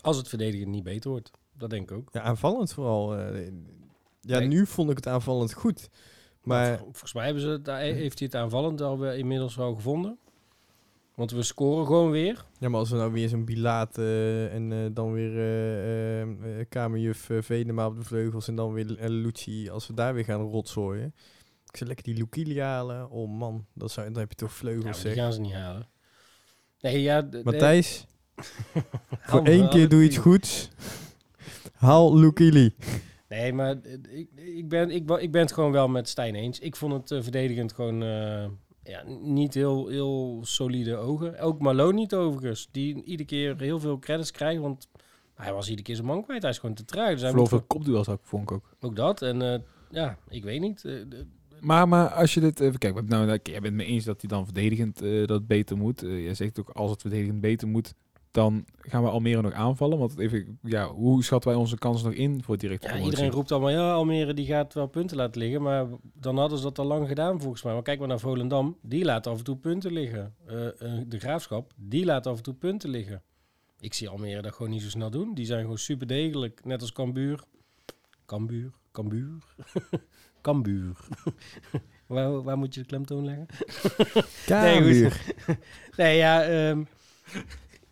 Als 0.01 0.17
het 0.17 0.27
verdedigen 0.29 0.69
niet 0.69 0.83
beter 0.83 1.09
wordt. 1.09 1.31
Dat 1.53 1.69
denk 1.69 1.91
ik 1.91 1.97
ook. 1.97 2.09
Ja, 2.11 2.21
aanvallend 2.21 2.73
vooral. 2.73 3.19
Uh, 3.19 3.51
ja, 4.21 4.39
nee. 4.39 4.47
nu 4.47 4.65
vond 4.65 4.89
ik 4.89 4.95
het 4.95 5.07
aanvallend 5.07 5.53
goed. 5.53 5.89
Maar 6.43 6.77
volgens 6.77 7.13
mij 7.13 7.25
hebben 7.25 7.43
ze, 7.43 7.61
daar 7.61 7.79
heeft 7.79 8.19
hij 8.19 8.27
het 8.31 8.41
aanvallend 8.41 8.81
al 8.81 9.11
inmiddels 9.13 9.55
wel 9.55 9.75
gevonden. 9.75 10.17
Want 11.15 11.31
we 11.31 11.43
scoren 11.43 11.85
gewoon 11.85 12.11
weer. 12.11 12.45
Ja, 12.59 12.69
maar 12.69 12.79
als 12.79 12.89
we 12.89 12.95
nou 12.95 13.11
weer 13.11 13.29
zo'n 13.29 13.45
Bilaat 13.45 13.97
uh, 13.97 14.53
en 14.53 14.71
uh, 14.71 14.85
dan 14.91 15.13
weer 15.13 15.33
uh, 16.19 16.65
Kamerjuf 16.69 17.29
Venema 17.39 17.87
op 17.87 17.95
de 17.95 18.03
vleugels 18.03 18.47
en 18.47 18.55
dan 18.55 18.73
weer 18.73 19.09
Lucci, 19.09 19.69
als 19.69 19.87
we 19.87 19.93
daar 19.93 20.13
weer 20.13 20.23
gaan 20.23 20.41
rotzooien. 20.41 21.13
Zou 21.77 21.89
lekker 21.89 22.05
die 22.05 22.15
Lukilia 22.15 22.65
halen. 22.65 23.09
Oh 23.09 23.29
man, 23.29 23.65
dat 23.73 23.91
zou, 23.91 24.11
dan 24.11 24.19
heb 24.19 24.29
je 24.29 24.35
toch 24.35 24.53
vleugels, 24.53 24.85
ja, 24.85 25.01
zeg. 25.01 25.13
die 25.13 25.21
gaan 25.21 25.33
ze 25.33 25.41
niet 25.41 25.53
halen. 25.53 25.87
Nee, 26.79 27.01
ja... 27.01 27.29
Matthijs, 27.43 28.05
voor 29.29 29.45
één 29.45 29.69
keer 29.69 29.89
doe 29.89 30.03
iets 30.03 30.17
goeds. 30.17 30.69
Haal 31.73 32.17
Lukili. 32.17 32.75
Nee, 33.29 33.53
maar 33.53 33.75
ik, 34.09 34.29
ik, 34.35 34.69
ben, 34.69 34.89
ik, 34.89 35.09
ik 35.09 35.31
ben 35.31 35.41
het 35.41 35.51
gewoon 35.51 35.71
wel 35.71 35.87
met 35.87 36.09
Stijn 36.09 36.35
eens. 36.35 36.59
Ik 36.59 36.75
vond 36.75 36.93
het 36.93 37.11
uh, 37.11 37.21
verdedigend 37.21 37.73
gewoon 37.73 38.03
uh, 38.03 38.45
ja, 38.83 39.03
niet 39.21 39.53
heel, 39.53 39.87
heel 39.87 40.39
solide 40.43 40.95
ogen. 40.95 41.39
Ook 41.39 41.59
Malone 41.59 41.93
niet 41.93 42.13
overigens. 42.13 42.67
Die 42.71 43.03
iedere 43.03 43.29
keer 43.29 43.55
heel 43.59 43.79
veel 43.79 43.99
credits 43.99 44.31
krijgt, 44.31 44.61
want 44.61 44.87
hij 45.35 45.53
was 45.53 45.65
iedere 45.65 45.83
keer 45.83 45.95
zijn 45.95 46.07
man 46.07 46.23
kwijt. 46.23 46.41
Hij 46.41 46.51
is 46.51 46.57
gewoon 46.57 46.75
te 46.75 46.85
traag. 46.85 47.11
Dus 47.11 47.21
Verloor 47.21 47.47
veel 47.47 47.61
kopduels 47.61 48.09
ook, 48.09 48.21
vond 48.23 48.43
ik 48.43 48.51
ook. 48.51 48.75
Ook 48.79 48.95
dat. 48.95 49.21
En 49.21 49.41
uh, 49.41 49.55
ja, 49.89 50.17
ik 50.29 50.43
weet 50.43 50.61
niet. 50.61 50.83
Maar, 51.59 51.87
maar 51.87 52.09
als 52.09 52.33
je 52.33 52.39
dit 52.39 52.59
even 52.59 52.79
kijkt, 52.79 53.09
nou, 53.09 53.25
jij 53.25 53.39
bent 53.43 53.63
het 53.63 53.73
mee 53.73 53.85
eens 53.85 54.05
dat 54.05 54.21
hij 54.21 54.29
dan 54.29 54.45
verdedigend 54.45 54.99
dat 55.25 55.47
beter 55.47 55.77
moet. 55.77 55.99
jij 56.01 56.33
zegt 56.33 56.59
ook 56.59 56.69
als 56.69 56.91
het 56.91 57.01
verdedigend 57.01 57.41
beter 57.41 57.67
moet, 57.67 57.93
dan 58.37 58.65
gaan 58.77 59.03
we 59.03 59.09
Almere 59.09 59.41
nog 59.41 59.53
aanvallen. 59.53 59.97
Want 59.97 60.17
even, 60.17 60.59
ja, 60.63 60.87
hoe 60.87 61.23
schatten 61.23 61.49
wij 61.49 61.59
onze 61.59 61.77
kansen 61.77 62.07
nog 62.07 62.17
in 62.17 62.43
voor 62.43 62.57
direct 62.57 62.83
ja, 62.83 62.97
Iedereen 62.97 63.31
roept 63.31 63.51
allemaal, 63.51 63.69
ja, 63.69 63.93
Almere 63.93 64.33
die 64.33 64.45
gaat 64.45 64.73
wel 64.73 64.87
punten 64.87 65.17
laten 65.17 65.41
liggen. 65.41 65.61
Maar 65.61 65.87
dan 66.13 66.37
hadden 66.37 66.57
ze 66.57 66.63
dat 66.63 66.79
al 66.79 66.85
lang 66.85 67.07
gedaan 67.07 67.41
volgens 67.41 67.63
mij. 67.63 67.73
Maar 67.73 67.81
kijk 67.81 67.99
maar 67.99 68.07
naar 68.07 68.19
Volendam, 68.19 68.77
die 68.81 69.05
laat 69.05 69.27
af 69.27 69.37
en 69.37 69.43
toe 69.43 69.57
punten 69.57 69.91
liggen. 69.91 70.35
Uh, 70.45 70.53
de 71.07 71.19
Graafschap, 71.19 71.73
die 71.75 72.05
laat 72.05 72.27
af 72.27 72.37
en 72.37 72.43
toe 72.43 72.53
punten 72.53 72.89
liggen. 72.89 73.21
Ik 73.79 73.93
zie 73.93 74.09
Almere 74.09 74.41
dat 74.41 74.53
gewoon 74.53 74.71
niet 74.71 74.81
zo 74.81 74.89
snel 74.89 75.09
doen. 75.09 75.33
Die 75.33 75.45
zijn 75.45 75.61
gewoon 75.61 75.77
super 75.77 76.07
degelijk, 76.07 76.65
net 76.65 76.81
als 76.81 76.91
Cambuur. 76.91 77.43
Cambuur, 78.25 78.71
Cambuur, 78.97 79.37
Cambuur. 80.41 80.95
waar, 82.07 82.43
waar 82.43 82.57
moet 82.57 82.73
je 82.73 82.79
de 82.79 82.85
klemtoon 82.85 83.25
leggen? 83.25 83.45
Cambuur. 84.45 85.21
nee, 85.47 85.57
nee, 85.95 86.17
ja... 86.17 86.69
Um, 86.69 86.87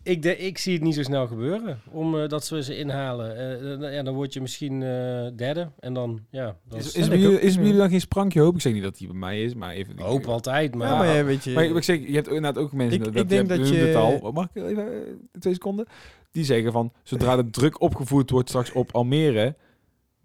ik, 0.03 0.21
de, 0.21 0.37
ik 0.37 0.57
zie 0.57 0.73
het 0.73 0.81
niet 0.81 0.95
zo 0.95 1.03
snel 1.03 1.27
gebeuren, 1.27 1.81
omdat 1.91 2.21
uh, 2.21 2.27
dat 2.27 2.45
ze 2.45 2.63
ze 2.63 2.77
inhalen. 2.77 3.37
Uh, 3.81 3.93
ja, 3.93 4.03
dan 4.03 4.13
word 4.13 4.33
je 4.33 4.41
misschien 4.41 4.81
uh, 4.81 5.27
derde 5.35 5.69
en 5.79 5.93
dan, 5.93 6.25
ja... 6.29 6.57
Dan 6.69 6.79
is, 6.79 6.93
is, 6.93 7.07
bij 7.07 7.17
jullie, 7.17 7.39
is 7.39 7.55
bij 7.55 7.63
jullie 7.63 7.79
dan 7.79 7.89
geen 7.89 8.01
sprankje 8.01 8.41
hoop? 8.41 8.55
Ik 8.55 8.61
zeg 8.61 8.73
niet 8.73 8.83
dat 8.83 8.97
die 8.97 9.07
bij 9.07 9.17
mij 9.17 9.43
is, 9.43 9.53
maar 9.53 9.71
even... 9.71 9.99
Hoop 9.99 10.19
ik, 10.19 10.25
altijd, 10.25 10.75
maar... 10.75 10.87
Ja, 10.87 10.97
maar, 10.97 11.15
ja, 11.15 11.23
weet 11.23 11.43
je, 11.43 11.51
maar 11.51 11.65
ik 11.65 11.83
zeg, 11.83 12.07
je 12.07 12.13
hebt 12.13 12.27
inderdaad 12.27 12.57
ook 12.57 12.73
mensen... 12.73 12.97
Ik, 12.97 13.03
dat, 13.03 13.15
ik 13.15 13.29
denk 13.29 13.49
dat 13.49 13.69
je... 13.69 13.95
Al, 13.97 14.31
mag 14.31 14.47
ik 14.53 14.63
even 14.63 15.19
twee 15.39 15.53
seconden? 15.53 15.85
Die 16.31 16.43
zeggen 16.43 16.71
van, 16.71 16.93
zodra 17.03 17.35
de 17.35 17.49
druk 17.49 17.81
opgevoerd 17.81 18.29
wordt 18.29 18.49
straks 18.49 18.71
op 18.71 18.91
Almere, 18.91 19.55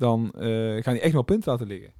dan 0.00 0.30
gaan 0.82 0.92
die 0.92 1.00
echt 1.00 1.12
wel 1.12 1.22
punten 1.22 1.50
laten 1.50 1.66
liggen. 1.66 1.92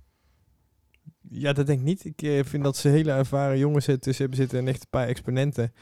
Ja, 1.30 1.52
dat 1.52 1.66
denk 1.66 1.78
ik 1.78 1.84
niet. 1.84 2.04
Ik 2.04 2.46
vind 2.46 2.64
dat 2.64 2.76
ze 2.76 2.88
hele 2.88 3.10
ervaren 3.10 3.58
jongens 3.58 3.84
tussen 3.84 4.16
hebben 4.16 4.36
zitten 4.36 4.58
en 4.58 4.68
echt 4.68 4.80
een 4.80 4.90
paar 4.90 5.06
exponenten. 5.06 5.72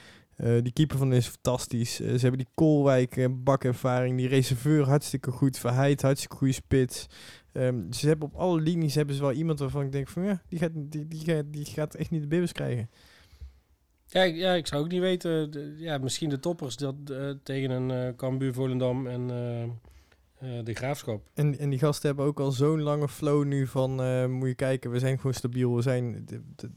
Uh, 0.41 0.63
die 0.63 0.73
keeper 0.73 0.99
van 0.99 1.13
is 1.13 1.27
fantastisch. 1.27 2.01
Uh, 2.01 2.13
ze 2.13 2.21
hebben 2.21 2.39
die 2.39 2.49
Koolwijk 2.55 3.17
uh, 3.17 3.27
bakervaring. 3.31 4.17
Die 4.17 4.29
reserveur 4.29 4.87
hartstikke 4.87 5.31
goed. 5.31 5.59
Verheid 5.59 6.03
hartstikke 6.03 6.37
goede 6.37 6.53
spits. 6.53 7.07
Um, 7.53 7.93
ze 7.93 8.07
hebben 8.07 8.29
op 8.29 8.35
alle 8.35 8.61
linies 8.61 8.95
hebben 8.95 9.15
ze 9.15 9.21
wel 9.21 9.33
iemand 9.33 9.59
waarvan 9.59 9.85
ik 9.85 9.93
denk 9.93 10.09
van 10.09 10.25
ja, 10.25 10.43
die 10.49 10.59
gaat, 10.59 10.71
die, 10.75 11.09
die, 11.09 11.21
gaat, 11.21 11.45
die 11.51 11.65
gaat 11.65 11.95
echt 11.95 12.11
niet 12.11 12.23
de 12.23 12.29
bibbers 12.29 12.53
krijgen. 12.53 12.91
Ja, 14.07 14.23
ik, 14.23 14.37
ja, 14.37 14.55
ik 14.55 14.67
zou 14.67 14.83
ook 14.83 14.91
niet 14.91 15.01
weten. 15.01 15.51
De, 15.51 15.75
ja, 15.79 15.99
misschien 15.99 16.29
de 16.29 16.39
toppers 16.39 16.77
dat, 16.77 16.95
tegen 17.43 17.71
een 17.71 18.17
Cambuur 18.17 18.55
Volendam 18.55 19.07
en 19.07 19.31
de 20.65 20.75
Graafschap. 20.75 21.23
En, 21.35 21.59
en 21.59 21.71
die 21.71 21.79
gasten 21.79 22.07
hebben 22.09 22.27
ook 22.27 22.41
al 22.41 22.53
zo'n 22.53 22.83
lange 22.83 23.09
flow 23.09 23.45
nu 23.45 23.67
van 23.67 23.91
moet 24.31 24.49
je 24.49 24.55
kijken, 24.55 24.91
we 24.91 24.99
zijn 24.99 25.17
gewoon 25.17 25.35
stabiel. 25.35 25.75
We 25.75 25.83
zijn... 25.83 26.23
De, 26.27 26.41
de, 26.57 26.71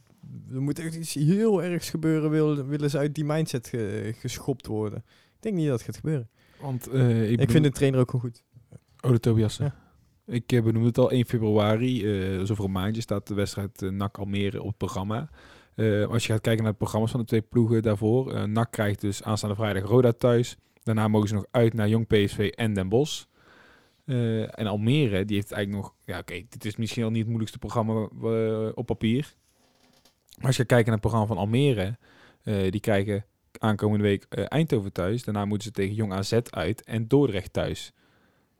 er 0.54 0.62
moet 0.62 0.80
echt 0.80 0.96
iets 0.96 1.14
heel 1.14 1.64
ergs 1.64 1.90
gebeuren, 1.90 2.30
willen, 2.30 2.68
willen 2.68 2.90
ze 2.90 2.98
uit 2.98 3.16
die 3.16 3.26
mindset 3.26 3.68
ge, 3.68 4.14
geschopt 4.18 4.68
worden. 4.68 5.04
Ik 5.08 5.42
denk 5.48 5.56
niet 5.56 5.68
dat 5.68 5.74
het 5.74 5.86
gaat 5.86 5.96
gebeuren. 5.96 6.30
Want 6.62 6.94
uh, 6.94 7.32
ik, 7.32 7.40
ik 7.40 7.52
vind 7.52 7.64
de 7.64 7.72
trainer 7.72 8.00
ook 8.00 8.10
gewoon 8.10 8.32
goed. 8.32 8.44
Oh, 9.02 9.12
de 9.12 9.20
Tobias. 9.20 9.58
Ja. 9.58 9.76
Ik 10.26 10.52
uh, 10.52 10.64
benoemde 10.64 10.88
het 10.88 10.98
al, 10.98 11.12
1 11.12 11.26
februari, 11.26 12.04
uh, 12.04 12.40
dus 12.40 12.52
over 12.52 12.64
een 12.64 12.72
maandje 12.72 13.02
staat 13.02 13.28
de 13.28 13.34
wedstrijd 13.34 13.82
uh, 13.82 13.92
NAC 13.92 14.18
Almere 14.18 14.62
op 14.62 14.68
het 14.68 14.78
programma. 14.78 15.30
als 16.10 16.26
je 16.26 16.32
gaat 16.32 16.42
kijken 16.42 16.64
naar 16.64 16.72
de 16.72 16.78
programma's 16.78 17.12
van 17.12 17.20
de 17.20 17.26
twee 17.26 17.42
ploegen 17.42 17.82
daarvoor, 17.82 18.50
NAC 18.50 18.72
krijgt 18.72 19.02
dus 19.02 19.24
aanstaande 19.24 19.56
vrijdag 19.56 19.84
Roda 19.84 20.12
thuis. 20.12 20.58
Daarna 20.84 21.08
mogen 21.08 21.28
ze 21.28 21.34
nog 21.34 21.46
uit 21.52 21.74
naar 21.74 21.90
Jong 21.90 22.08
PSV 22.08 22.52
en 22.56 22.74
Den 22.74 22.90
Bosch. 22.90 23.24
En 24.06 24.68
Almere, 24.68 25.26
die 25.26 25.36
heeft 25.36 25.52
eigenlijk 25.52 25.84
nog... 25.84 25.96
Ja, 26.06 26.20
oké, 26.20 26.44
dit 26.50 26.66
is 26.66 26.76
misschien 26.76 27.04
al 27.04 27.10
niet 27.10 27.18
het 27.18 27.28
moeilijkste 27.28 27.60
programma 27.60 28.10
op 28.74 28.86
papier. 28.86 29.36
Maar 30.38 30.48
als 30.48 30.58
je 30.58 30.66
kijkt 30.66 30.86
naar 30.86 30.98
het 30.98 31.04
programma 31.04 31.28
van 31.28 31.38
Almere, 31.38 31.98
Eh, 32.44 32.72
die 32.72 32.80
krijgen 32.80 33.26
aankomende 33.60 34.04
week 34.04 34.26
eh, 34.30 34.46
Eindhoven 34.48 34.92
thuis. 34.92 35.24
Daarna 35.24 35.46
moeten 35.46 35.68
ze 35.68 35.74
tegen 35.74 35.96
Jong 35.96 36.14
AZ 36.14 36.34
uit 36.50 36.84
en 36.84 37.08
Dordrecht 37.08 37.54
thuis. 37.54 37.94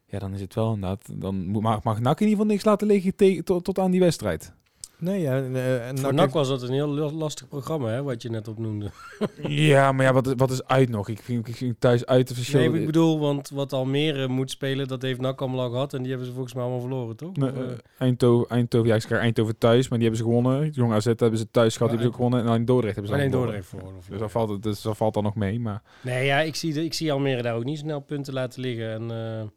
Ja, 0.06 0.20
dan 0.20 0.34
is 0.34 0.42
het 0.42 0.54
wel 0.54 0.74
inderdaad... 0.74 1.22
Dan 1.22 1.48
mag, 1.48 1.84
mag 1.84 2.00
NAC 2.00 2.20
in 2.20 2.28
ieder 2.28 2.30
geval 2.30 2.46
niks 2.46 2.64
laten 2.64 2.88
liggen 2.88 3.16
tegen, 3.16 3.44
tot 3.44 3.80
aan 3.80 3.92
die 3.92 4.00
wedstrijd. 4.00 4.54
Nee, 5.02 5.22
ja. 5.22 5.36
En, 5.36 5.56
eh, 5.56 5.88
en 5.88 5.96
NAC 5.96 6.12
NAC 6.12 6.20
heeft- 6.20 6.34
was 6.34 6.48
dat 6.48 6.62
een 6.62 6.72
heel 6.74 6.88
la- 6.88 7.12
lastig 7.12 7.48
programma, 7.48 7.88
hè, 7.90 8.04
wat 8.04 8.22
je 8.22 8.30
net 8.30 8.48
opnoemde. 8.48 8.90
ja, 9.48 9.92
maar 9.92 10.06
ja, 10.06 10.14
wat, 10.14 10.28
is- 10.28 10.34
wat 10.38 10.52
is 10.52 10.64
uit 10.68 10.90
nog? 10.90 11.10
Ik 11.10 11.22
vind, 11.22 11.62
ik 11.62 11.74
thuis 11.80 12.06
uit 12.06 12.28
de 12.28 12.34
verschil... 12.36 12.60
Nee, 12.60 12.80
ik 12.80 12.86
bedoel, 12.86 13.20
want 13.20 13.50
wat 13.50 13.74
Almere 13.74 14.28
moet 14.28 14.52
spelen, 14.52 14.88
dat 14.88 15.02
heeft 15.02 15.20
NAC 15.22 15.42
allemaal 15.42 15.60
al 15.60 15.70
gehad. 15.70 15.94
En 15.94 16.00
die 16.02 16.10
hebben 16.10 16.28
ze 16.28 16.34
volgens 16.34 16.54
mij 16.54 16.64
allemaal 16.64 16.82
verloren, 16.82 17.16
toch? 17.16 17.36
Nee, 17.36 17.50
eh, 17.50 17.62
eh, 17.62 17.78
Eindhoven, 17.98 18.50
Eindhoven, 18.50 18.88
ja, 18.88 18.96
ik 18.96 19.02
zeg 19.02 19.20
Eindhoven 19.20 19.58
thuis, 19.58 19.90
maar 19.90 20.00
die 20.00 20.08
hebben 20.08 20.26
ze 20.28 20.32
gewonnen. 20.34 20.70
Jong 20.70 20.94
AZ 20.94 21.06
hebben 21.06 21.38
ze 21.38 21.52
thuis 21.52 21.78
gehad, 21.78 21.92
die 21.92 22.00
hebben 22.02 22.18
ze 22.18 22.24
gewonnen. 22.24 22.40
En 22.40 22.48
alleen 22.54 22.66
Dordrecht 22.66 22.96
hebben 22.96 23.14
ze 23.14 23.20
alleen 23.20 23.32
Dordrecht 23.32 23.66
verloren. 23.68 23.94
Dus 24.10 24.20
dat 24.20 24.32
valt, 24.32 24.50
het- 24.50 24.64
dus 24.64 24.82
dat 24.82 24.98
valt 24.98 25.14
dan 25.14 25.24
nog 25.24 25.36
mee, 25.36 25.60
maar... 25.60 25.82
Nee, 26.02 26.26
ja, 26.26 26.40
ik 26.40 26.56
zie, 26.56 26.74
de, 26.74 26.84
ik 26.84 26.94
zie 26.94 27.12
Almere 27.12 27.42
daar 27.42 27.56
ook 27.56 27.64
niet 27.64 27.78
snel 27.80 28.00
punten 28.00 28.34
laten 28.34 28.62
liggen. 28.62 28.92
En 28.92 29.12
eh, 29.12 29.48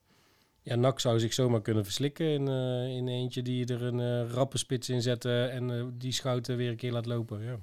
ja, 0.65 0.75
NAC 0.75 1.01
zou 1.01 1.19
zich 1.21 1.33
zomaar 1.33 1.63
kunnen 1.63 1.85
verslikken 1.85 2.27
in, 2.27 2.49
eh, 2.49 2.97
in 2.97 3.09
eentje 3.09 3.43
die 3.43 3.67
er 3.67 3.83
een 3.83 4.01
eh, 4.01 4.33
rappe 4.35 4.59
spits 4.59 4.89
in 4.89 5.03
zetten 5.03 5.51
en 5.51 5.71
eh, 5.79 5.85
die 5.99 6.13
schouten 6.13 6.57
weer 6.57 6.71
een 6.71 6.77
keer 6.77 6.93
laat 6.93 7.07
lopen. 7.07 7.43
Ja. 7.43 7.57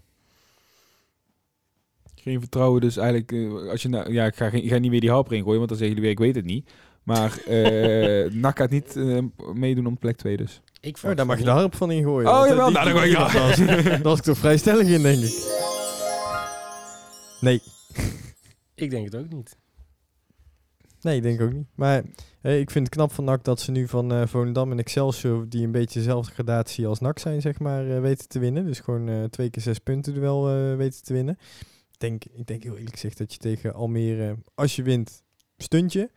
Geen 2.16 2.40
vertrouwen, 2.40 2.82
dus 2.82 2.98
eigenlijk, 2.98 3.32
als 3.70 3.82
je 3.82 3.90
nou, 3.90 4.14
ja, 4.14 4.26
ik 4.26 4.36
ga, 4.36 4.50
geen- 4.50 4.64
ik 4.64 4.70
ga 4.70 4.78
niet 4.78 4.92
weer 4.92 5.00
die 5.02 5.10
harp 5.12 5.28
erin 5.28 5.44
gooien, 5.44 5.58
want 5.58 5.70
dan 5.70 5.78
zeggen 5.78 5.96
jullie 5.98 6.02
weer, 6.16 6.20
ik 6.28 6.34
weet 6.34 6.36
het 6.36 6.54
niet. 6.54 6.70
Maar 7.04 7.38
eh 7.48 8.32
NAC 8.44 8.58
gaat 8.58 8.70
niet 8.70 8.96
eh, 8.96 9.20
meedoen 9.54 9.86
om 9.88 9.98
plek 9.98 10.18
2 10.18 10.38
dus. 10.38 10.62
Ik 10.82 10.98
vond 10.98 11.18
daar 11.18 11.26
mag 11.26 11.38
je 11.38 11.44
de 11.44 11.50
harp 11.50 11.76
van 11.76 11.92
ingooien. 11.92 12.30
Oh, 12.30 12.48
jawel, 12.48 12.66
die- 12.66 12.74
nou, 12.76 12.86
dan 12.90 12.98
gooi 12.98 13.12
ik 13.12 13.18
ja. 13.18 13.28
Daar 13.90 14.02
was 14.02 14.18
ik 14.20 14.24
toch 14.24 14.38
vrij 14.38 14.58
stellig 14.58 14.88
in, 14.88 15.02
denk 15.02 15.20
ik. 15.24 15.60
Nee. 17.42 17.62
Ik 18.76 18.90
denk 18.90 19.06
het 19.06 19.16
ook 19.16 19.30
niet. 19.30 19.58
Nee, 21.02 21.16
ik 21.16 21.24
denk 21.24 21.42
ook 21.42 21.54
niet. 21.54 21.68
Maar 21.76 22.04
eh, 22.42 22.60
ik 22.60 22.72
vind 22.72 22.86
het 22.86 22.96
knap 22.96 23.12
van 23.12 23.24
NAC 23.24 23.44
dat 23.44 23.60
ze 23.60 23.72
nu 23.72 23.88
van 23.88 24.12
eh 24.12 24.28
Volendam 24.28 24.72
en 24.72 24.80
Excelsior, 24.80 25.50
die 25.50 25.64
een 25.64 25.72
beetje 25.72 26.00
dezelfde 26.00 26.32
gradatie 26.32 26.88
als 26.88 27.00
NAC 27.00 27.20
zijn, 27.20 27.42
zeg 27.42 27.60
maar, 27.60 27.90
eh, 27.90 28.02
weten 28.02 28.28
te 28.28 28.40
winnen. 28.40 28.66
Dus 28.66 28.80
gewoon 28.80 29.30
twee 29.30 29.50
keer 29.50 29.62
zes 29.62 29.80
punten 29.80 30.14
duel 30.14 30.50
eh 30.50 30.76
weten 30.76 31.04
te 31.04 31.14
winnen. 31.14 31.38
Ik 31.92 32.00
denk, 32.00 32.24
ik 32.26 32.48
denk 32.48 32.64
heel 32.64 32.76
eerlijk 32.76 32.94
gezegd 32.94 33.18
dat 33.18 33.34
je 33.34 33.40
tegen 33.40 33.74
Almere, 33.74 34.38
als 34.56 34.76
je 34.76 34.84
wint, 34.84 35.24
stuntje. 35.58 36.12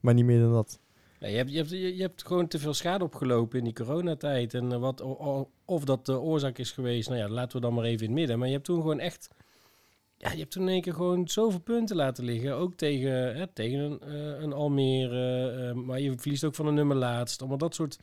Maar 0.00 0.14
niet 0.14 0.24
meer 0.24 0.40
dan 0.40 0.52
dat. 0.52 0.80
Nee, 1.20 1.30
je, 1.30 1.36
hebt, 1.36 1.50
je, 1.50 1.56
hebt, 1.56 1.70
je 1.70 2.02
hebt 2.02 2.26
gewoon 2.26 2.48
te 2.48 2.58
veel 2.58 2.74
schade 2.74 3.04
opgelopen 3.04 3.58
in 3.58 3.64
die 3.64 3.72
coronatijd. 3.72 4.54
En 4.54 4.80
wat, 4.80 5.00
of 5.64 5.84
dat 5.84 6.06
de 6.06 6.20
oorzaak 6.20 6.58
is 6.58 6.70
geweest, 6.70 7.08
nou 7.08 7.20
ja, 7.20 7.28
laten 7.28 7.56
we 7.56 7.62
dan 7.62 7.74
maar 7.74 7.84
even 7.84 8.06
in 8.06 8.10
het 8.10 8.18
midden. 8.18 8.38
Maar 8.38 8.46
je 8.46 8.54
hebt 8.54 8.64
toen 8.64 8.80
gewoon 8.80 9.00
echt... 9.00 9.28
Ja, 10.22 10.32
je 10.32 10.38
hebt 10.38 10.50
toen 10.50 10.62
in 10.62 10.68
één 10.68 10.80
keer 10.80 10.94
gewoon 10.94 11.28
zoveel 11.28 11.60
punten 11.60 11.96
laten 11.96 12.24
liggen. 12.24 12.54
Ook 12.56 12.74
tegen, 12.74 13.36
hè, 13.36 13.46
tegen 13.46 13.78
een, 13.78 14.00
eh, 14.00 14.42
een 14.42 14.52
Almere. 14.52 15.50
eh, 15.50 15.74
maar 15.74 16.00
je 16.00 16.12
verliest 16.18 16.44
ook 16.44 16.54
van 16.54 16.66
een 16.66 16.74
nummer 16.74 16.96
laatst. 16.96 17.40
Allemaal 17.40 17.58
dat 17.58 17.74
soort... 17.74 17.98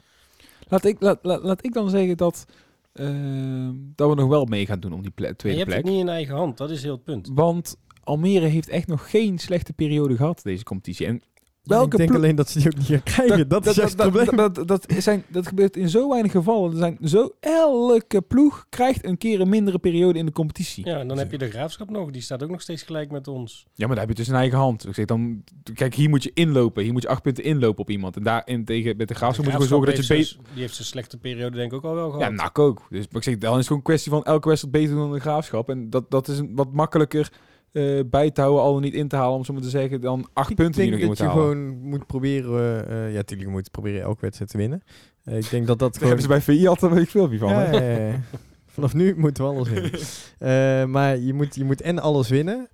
Laat 0.67 0.85
ik, 0.85 1.01
laat, 1.01 1.19
laat, 1.21 1.43
laat 1.43 1.65
ik 1.65 1.73
dan 1.73 1.89
zeggen 1.89 2.17
dat, 2.17 2.45
eh, 2.93 3.69
dat 3.95 4.09
we 4.09 4.15
nog 4.15 4.29
wel 4.29 4.45
mee 4.45 4.65
gaan 4.65 4.79
doen 4.79 4.93
om 4.93 5.01
die 5.01 5.11
ple- 5.11 5.27
je 5.27 5.35
tweede 5.35 5.59
hebt 5.59 5.69
plek. 5.71 5.83
het 5.83 5.91
niet 5.93 6.01
in 6.01 6.09
eigen 6.09 6.35
hand. 6.35 6.57
Dat 6.57 6.69
is 6.69 6.83
heel 6.83 6.91
het 6.93 7.03
punt. 7.03 7.29
Want 7.33 7.77
Almere 8.03 8.45
heeft 8.45 8.69
echt 8.69 8.87
nog 8.87 9.09
geen 9.09 9.37
slechte 9.39 9.73
periode 9.73 10.15
gehad, 10.15 10.43
deze 10.43 10.63
competitie. 10.63 11.05
En 11.07 11.21
welke 11.67 11.91
ik 11.91 11.97
denk 11.97 12.09
ploeg- 12.09 12.21
alleen 12.23 12.35
dat 12.35 12.49
ze 12.49 12.59
die 12.59 12.67
ook 12.67 12.77
niet 12.77 12.87
gaan 12.87 13.03
krijgen. 13.25 13.47
Dat, 13.47 13.65
is 13.65 13.75
juist 13.75 13.99
het 13.99 14.11
probleem. 14.11 14.35
Dat, 14.35 14.55
dat, 14.55 14.67
dat, 14.67 14.85
zijn, 14.97 15.23
dat 15.27 15.47
gebeurt 15.47 15.77
in 15.77 15.89
zo 15.89 16.09
weinig 16.09 16.31
gevallen. 16.31 16.71
Er 16.71 16.77
zijn 16.77 16.97
zo, 17.03 17.29
elke 17.39 18.21
ploeg 18.21 18.65
krijgt 18.69 19.05
een 19.05 19.17
keer 19.17 19.41
een 19.41 19.49
mindere 19.49 19.79
periode 19.79 20.19
in 20.19 20.25
de 20.25 20.31
competitie. 20.31 20.85
Ja, 20.85 20.99
en 20.99 21.07
dan 21.07 21.17
heb 21.17 21.31
je 21.31 21.37
de 21.37 21.49
graafschap 21.49 21.89
nog. 21.89 22.11
Die 22.11 22.21
staat 22.21 22.43
ook 22.43 22.49
nog 22.49 22.61
steeds 22.61 22.81
gelijk 22.83 23.11
met 23.11 23.27
ons. 23.27 23.65
Ja, 23.73 23.85
maar 23.87 23.95
daar 23.95 24.05
heb 24.07 24.15
je 24.17 24.23
dus 24.23 24.31
in 24.33 24.39
eigen 24.39 24.57
hand. 24.57 24.87
Ik 24.87 24.93
zeg 24.93 25.05
dan, 25.05 25.43
kijk, 25.73 25.93
hier 25.95 26.09
moet 26.09 26.23
je 26.23 26.31
inlopen. 26.33 26.83
Hier 26.83 26.93
moet 26.93 27.01
je 27.01 27.07
acht 27.07 27.21
punten 27.21 27.43
inlopen 27.43 27.81
op 27.81 27.89
iemand. 27.89 28.15
En 28.15 28.23
daarin 28.23 28.65
tegen 28.65 28.97
met 28.97 29.07
de 29.07 29.13
graafschap 29.13 29.45
moet 29.45 29.53
je 29.53 29.59
gewoon 29.61 29.67
zorgen 29.67 29.95
dat 29.95 30.05
je 30.07 30.13
beter... 30.13 30.25
zijn- 30.29 30.45
Die 30.53 30.61
heeft 30.61 30.75
zijn 30.75 30.87
slechte 30.87 31.17
periode 31.17 31.55
denk 31.57 31.71
ik 31.71 31.77
ook 31.77 31.83
al 31.83 31.93
wel 31.95 32.09
gehad. 32.09 32.21
Ja, 32.21 32.29
NAC 32.29 32.59
ook. 32.59 32.85
Dus 32.89 33.05
maar 33.07 33.17
ik 33.17 33.23
zeg, 33.23 33.37
dan 33.37 33.49
is 33.51 33.55
het 33.57 33.63
gewoon 33.65 33.77
een 33.81 33.83
kwestie 33.87 34.11
van 34.11 34.23
elke 34.23 34.47
wedstrijd 34.47 34.75
beter 34.75 34.95
dan 34.95 35.11
de 35.11 35.19
graafschap. 35.19 35.69
En 35.69 35.89
dat, 35.89 36.11
dat 36.11 36.27
is 36.27 36.37
een, 36.39 36.51
wat 36.55 36.73
makkelijker 36.73 37.31
eh, 37.71 37.99
bij 38.05 38.31
te 38.31 38.41
houden, 38.41 38.63
al 38.63 38.73
dan 38.73 38.81
niet 38.81 38.93
in 38.93 39.07
te 39.07 39.15
halen, 39.15 39.35
om 39.35 39.45
zo 39.45 39.53
maar 39.53 39.61
te 39.61 39.69
zeggen, 39.69 40.01
dan 40.01 40.27
acht 40.33 40.49
Ik 40.49 40.55
punten 40.55 40.81
die 40.81 40.89
denk 40.91 41.01
je 41.01 41.07
nog 41.07 41.17
in 41.17 41.23
dat 41.23 41.33
moet 41.33 41.35
je 41.35 41.41
halen. 41.41 41.67
gewoon 41.67 41.89
moet 41.89 42.07
proberen... 42.07 42.87
eh, 42.87 43.09
ja, 43.09 43.15
natuurlijk 43.15 43.49
moet 43.49 43.65
je 43.65 43.71
proberen 43.71 44.01
elke 44.01 44.21
wedstrijd 44.21 44.51
te 44.51 44.57
winnen. 44.57 44.83
Eh, 45.23 45.37
ik 45.37 45.49
denk 45.49 45.67
dat 45.67 45.79
dat 45.79 45.87
Dat 45.93 45.97
gewoon... 45.97 46.07
hebben 46.07 46.39
ze 46.39 46.45
bij 46.45 46.55
VI 46.55 46.67
altijd 46.67 46.91
een 46.91 46.97
beetje 46.97 47.11
filmpje 47.11 47.37
van. 47.37 47.49
Ja, 47.49 47.59
hè? 47.59 47.71
ja, 47.71 48.07
ja. 48.07 48.21
Vanaf 48.65 48.93
nu 48.93 49.15
moeten 49.17 49.43
we 49.43 49.49
alles 49.49 49.69
winnen. 49.69 50.91
Maar 50.91 51.17
je 51.17 51.33
moet, 51.33 51.55
je 51.55 51.63
moet 51.63 51.81
en 51.81 51.99
alles 51.99 52.29
winnen. 52.29 52.67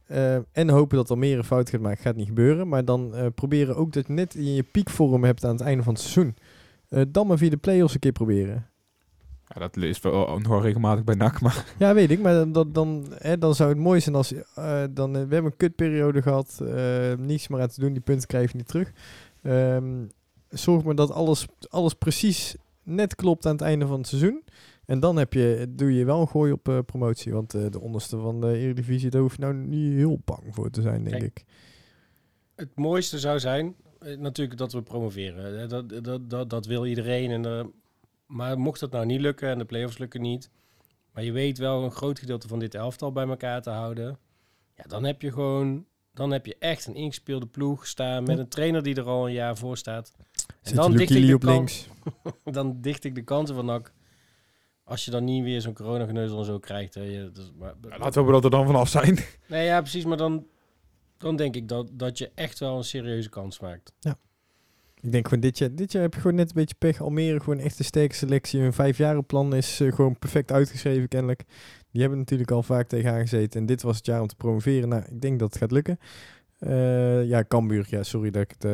en 0.52 0.70
hopen 0.70 0.98
dat 0.98 1.10
Almere 1.10 1.38
een 1.38 1.44
fout 1.44 1.70
gaat 1.70 1.82
maken. 1.82 2.04
Gaat 2.04 2.16
niet 2.16 2.28
gebeuren. 2.28 2.68
Maar 2.68 2.86
dan 2.86 3.14
proberen 3.36 3.76
ook 3.76 3.94
dat 3.94 4.08
je 4.08 4.14
net 4.14 4.36
in 4.36 4.54
je 4.54 4.64
piekvorm 4.64 5.24
hebt 5.24 5.46
aan 5.46 5.52
het 5.52 5.62
einde 5.62 5.84
van 5.84 5.94
het 5.94 6.02
seizoen. 6.02 6.36
Dan 7.12 7.28
maar 7.28 7.38
via 7.38 7.50
de 7.50 7.58
play-offs 7.58 7.94
een 7.94 8.00
keer 8.00 8.12
proberen. 8.12 8.68
Ja, 9.54 9.60
dat 9.60 9.78
is 9.78 10.02
wel 10.02 10.40
nog 10.40 10.62
regelmatig 10.64 11.04
bij 11.04 11.16
NAC, 11.16 11.42
maar 11.42 11.74
Ja, 11.78 11.94
weet 11.94 12.12
ik. 12.12 12.20
Maar 12.22 12.34
dan, 12.34 12.52
dan, 12.52 12.72
dan, 12.72 13.06
hè, 13.18 13.38
dan 13.38 13.56
zou 13.56 13.70
het 13.70 13.78
mooi 13.78 14.00
zijn 14.02 14.16
als... 14.16 14.34
eh, 14.34 14.84
dan, 14.92 15.16
eh, 15.16 15.24
we 15.28 15.34
hebben 15.34 15.52
een 15.52 15.58
kutperiode 15.58 16.22
gehad. 16.22 16.60
eh, 16.64 17.14
niets 17.18 17.48
meer 17.48 17.62
aan 17.62 17.68
te 17.68 17.80
doen. 17.80 17.94
Die 17.94 18.02
punten 18.02 18.28
krijg 18.28 18.52
je 18.52 18.58
niet 18.58 18.68
terug. 18.68 18.92
Ehm, 19.42 20.06
zorg 20.50 20.84
maar 20.84 20.96
dat 20.96 21.12
alles, 21.12 21.46
alles 21.70 21.94
precies 21.94 22.56
net 22.84 23.16
klopt 23.16 23.46
aan 23.46 23.52
het 23.52 23.62
einde 23.62 23.88
van 23.88 23.98
het 23.98 24.08
seizoen. 24.08 24.44
En 24.86 25.00
dan 25.00 25.16
heb 25.18 25.34
je, 25.34 25.66
doe 25.70 25.94
je 25.94 26.06
wel 26.06 26.22
een 26.22 26.28
gooi 26.28 26.52
op 26.52 26.70
eh, 26.70 26.80
promotie. 26.86 27.34
Want 27.34 27.54
eh, 27.54 27.62
de 27.70 27.80
onderste 27.82 28.18
van 28.18 28.42
de 28.42 28.58
Eredivisie, 28.58 29.10
daar 29.10 29.22
hoef 29.22 29.36
je 29.36 29.42
nou 29.42 29.54
niet 29.54 29.94
heel 29.94 30.20
bang 30.26 30.44
voor 30.50 30.70
te 30.70 30.82
zijn, 30.82 31.04
denk 31.04 31.20
Kijk, 31.20 31.24
ik. 31.38 31.44
Het 32.56 32.76
mooiste 32.76 33.20
zou 33.20 33.40
zijn 33.40 33.76
natuurlijk 34.18 34.58
dat 34.58 34.74
we 34.74 34.82
promoveren. 34.82 35.70
Dat, 35.70 36.04
dat, 36.04 36.30
dat, 36.30 36.50
dat 36.50 36.66
wil 36.66 36.86
iedereen. 36.86 37.32
En, 37.32 37.46
eh, 37.46 37.66
maar 38.34 38.60
mocht 38.60 38.80
dat 38.80 38.92
nou 38.92 39.06
niet 39.06 39.20
lukken 39.22 39.50
en 39.50 39.58
de 39.58 39.66
play-offs 39.66 39.98
lukken 39.98 40.22
niet... 40.22 40.50
maar 41.12 41.24
je 41.24 41.32
weet 41.32 41.58
wel 41.58 41.84
een 41.84 41.92
groot 41.92 42.20
gedeelte 42.20 42.48
van 42.48 42.60
dit 42.60 42.76
elftal 42.76 43.12
bij 43.12 43.28
elkaar 43.28 43.62
te 43.62 43.70
houden... 43.70 44.18
Ja, 44.76 44.84
dan 44.88 45.04
heb 45.04 45.22
je 45.22 45.32
gewoon... 45.32 45.86
Dan 46.14 46.32
heb 46.32 46.46
je 46.46 46.56
echt 46.60 46.86
een 46.86 46.96
ingespeelde 46.96 47.46
ploeg 47.46 47.88
staan 47.88 48.24
met 48.24 48.36
Ja. 48.36 48.42
een 48.42 48.48
trainer 48.50 48.84
die 48.84 48.96
er 48.96 49.08
al 49.08 49.26
een 49.28 49.34
jaar 49.34 49.58
voor 49.58 49.78
staat. 49.78 50.12
Zet 50.62 50.76
dan 50.76 50.92
dicht 50.96 51.12
ik 51.12 51.28
de 51.28 51.34
op 51.34 51.42
kan- 51.42 51.54
links. 51.54 51.88
Dan 52.44 52.82
dicht 52.82 53.04
ik 53.04 53.16
de 53.16 53.24
kansen 53.24 53.56
van 53.56 53.66
NAC. 53.66 53.94
Als 54.84 55.06
je 55.06 55.12
dan 55.12 55.24
niet 55.24 55.44
weer 55.44 55.62
zo'n 55.62 55.74
coronageneuzel 55.74 56.40
en 56.40 56.46
zo 56.46 56.60
krijgt. 56.60 56.94
Hè, 56.94 57.02
je, 57.02 57.32
is- 57.34 57.52
maar, 57.58 57.74
laten 57.82 58.12
we 58.14 58.20
hopen 58.20 58.34
dat 58.34 58.44
er 58.44 58.50
dan 58.50 58.66
vanaf 58.66 58.90
zijn. 58.90 59.20
Nee, 59.48 59.66
ja, 59.66 59.82
precies. 59.82 60.06
Maar 60.06 60.18
dan, 60.18 60.48
dan 61.18 61.36
denk 61.36 61.56
ik 61.56 61.68
dat, 61.68 61.90
dat 61.94 62.18
je 62.18 62.32
echt 62.36 62.60
wel 62.60 62.78
een 62.78 62.84
serieuze 62.84 63.30
kans 63.30 63.60
maakt. 63.60 63.94
Ik 65.04 65.12
denk 65.12 65.28
gewoon 65.28 65.44
dit 65.44 65.58
jaar, 65.58 65.76
dit 65.76 65.92
jaar 65.92 66.02
heb 66.02 66.14
je 66.14 66.20
gewoon 66.20 66.36
net 66.36 66.48
een 66.48 66.56
beetje 66.56 66.76
pech. 66.78 67.02
Almere 67.02 67.40
gewoon 67.40 67.60
echt 67.60 67.80
een 67.80 67.86
sterke 67.86 68.16
selectie. 68.16 68.62
Hun 68.62 68.74
vijfjarenplan 68.74 69.56
is 69.56 69.80
eh, 69.80 69.94
gewoon 69.94 70.20
perfect 70.20 70.52
uitgeschreven 70.52 71.08
kennelijk. 71.08 71.44
Die 71.92 72.02
hebben 72.02 72.20
natuurlijk 72.20 72.52
al 72.52 72.64
vaak 72.64 72.88
tegenaan 72.88 73.22
gezeten. 73.22 73.60
En 73.60 73.66
dit 73.66 73.82
was 73.82 73.98
het 73.98 74.06
jaar 74.06 74.22
om 74.22 74.28
te 74.28 74.36
promoveren. 74.36 74.90
Nou, 74.90 75.04
ik 75.12 75.22
denk 75.22 75.40
dat 75.40 75.50
het 75.50 75.58
gaat 75.58 75.72
lukken. 75.72 76.00
Eh, 76.68 77.26
ja, 77.28 77.44
Cambuur. 77.48 77.86
Ja, 77.90 78.04
sorry 78.04 78.30
dat 78.32 78.42
ik 78.42 78.52
het... 78.58 78.66
eh, 78.66 78.74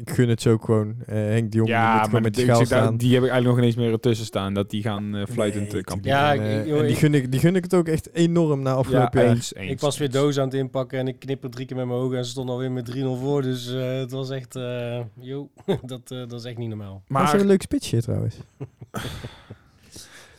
ik 0.00 0.10
gun 0.10 0.28
het 0.28 0.42
zo 0.42 0.52
ook 0.52 0.64
gewoon. 0.64 0.94
Eh, 1.06 1.14
Henk 1.14 1.50
de 1.50 1.56
Jong 1.56 1.68
die 1.70 1.78
moet 1.78 2.04
gewoon 2.04 2.22
met 2.22 2.34
de 2.34 2.40
ik 2.40 2.46
schaal 2.46 2.64
staan. 2.66 2.96
die 2.96 3.14
heb 3.14 3.22
ik 3.22 3.28
eigenlijk 3.30 3.44
nog 3.44 3.58
ineens 3.58 3.76
meer 3.76 3.92
ertussen 3.92 4.26
staan. 4.26 4.54
Dat 4.54 4.70
die 4.70 4.82
gaan 4.82 5.16
eh, 5.16 5.22
fluitend 5.30 5.72
Nee, 5.72 5.82
kampioen 5.82 6.14
Ja, 6.14 6.34
en, 6.34 6.40
ik- 6.58 6.60
ik- 6.62 6.66
joh, 6.68 6.78
en 6.80 6.86
die, 6.86 6.94
gun 6.96 7.14
ik, 7.14 7.30
die 7.30 7.40
gun 7.40 7.56
ik 7.56 7.62
het 7.62 7.74
ook 7.74 7.88
echt 7.88 8.14
enorm 8.14 8.62
na 8.62 8.72
afgelopen 8.72 9.20
ja, 9.20 9.26
jaar. 9.26 9.34
eens, 9.36 9.54
eens, 9.54 9.70
ik 9.70 9.80
was 9.80 9.98
weer 9.98 10.10
doos 10.10 10.38
aan 10.38 10.44
het 10.44 10.54
inpakken 10.54 10.98
en 10.98 11.08
ik 11.08 11.18
knipper 11.18 11.50
drie 11.50 11.66
keer 11.66 11.76
met 11.76 11.86
mijn 11.86 11.98
ogen 11.98 12.16
en 12.18 12.24
ze 12.24 12.30
stonden 12.30 12.54
alweer 12.54 12.72
met 12.72 12.90
3-0 12.96 13.00
voor. 13.20 13.42
Dus 13.42 13.74
eh, 13.74 13.96
het 13.98 14.10
was 14.10 14.30
echt, 14.30 14.56
eh 14.56 15.00
joh, 15.20 15.48
dat, 15.82 16.00
eh, 16.10 16.18
dat 16.18 16.32
is 16.32 16.44
echt 16.44 16.58
niet 16.58 16.68
normaal. 16.68 17.02
Maar 17.08 17.22
is 17.24 17.32
Maar, 17.32 17.40
een 17.40 17.46
leuk 17.46 17.62
spitsje 17.62 18.02
trouwens. 18.02 18.36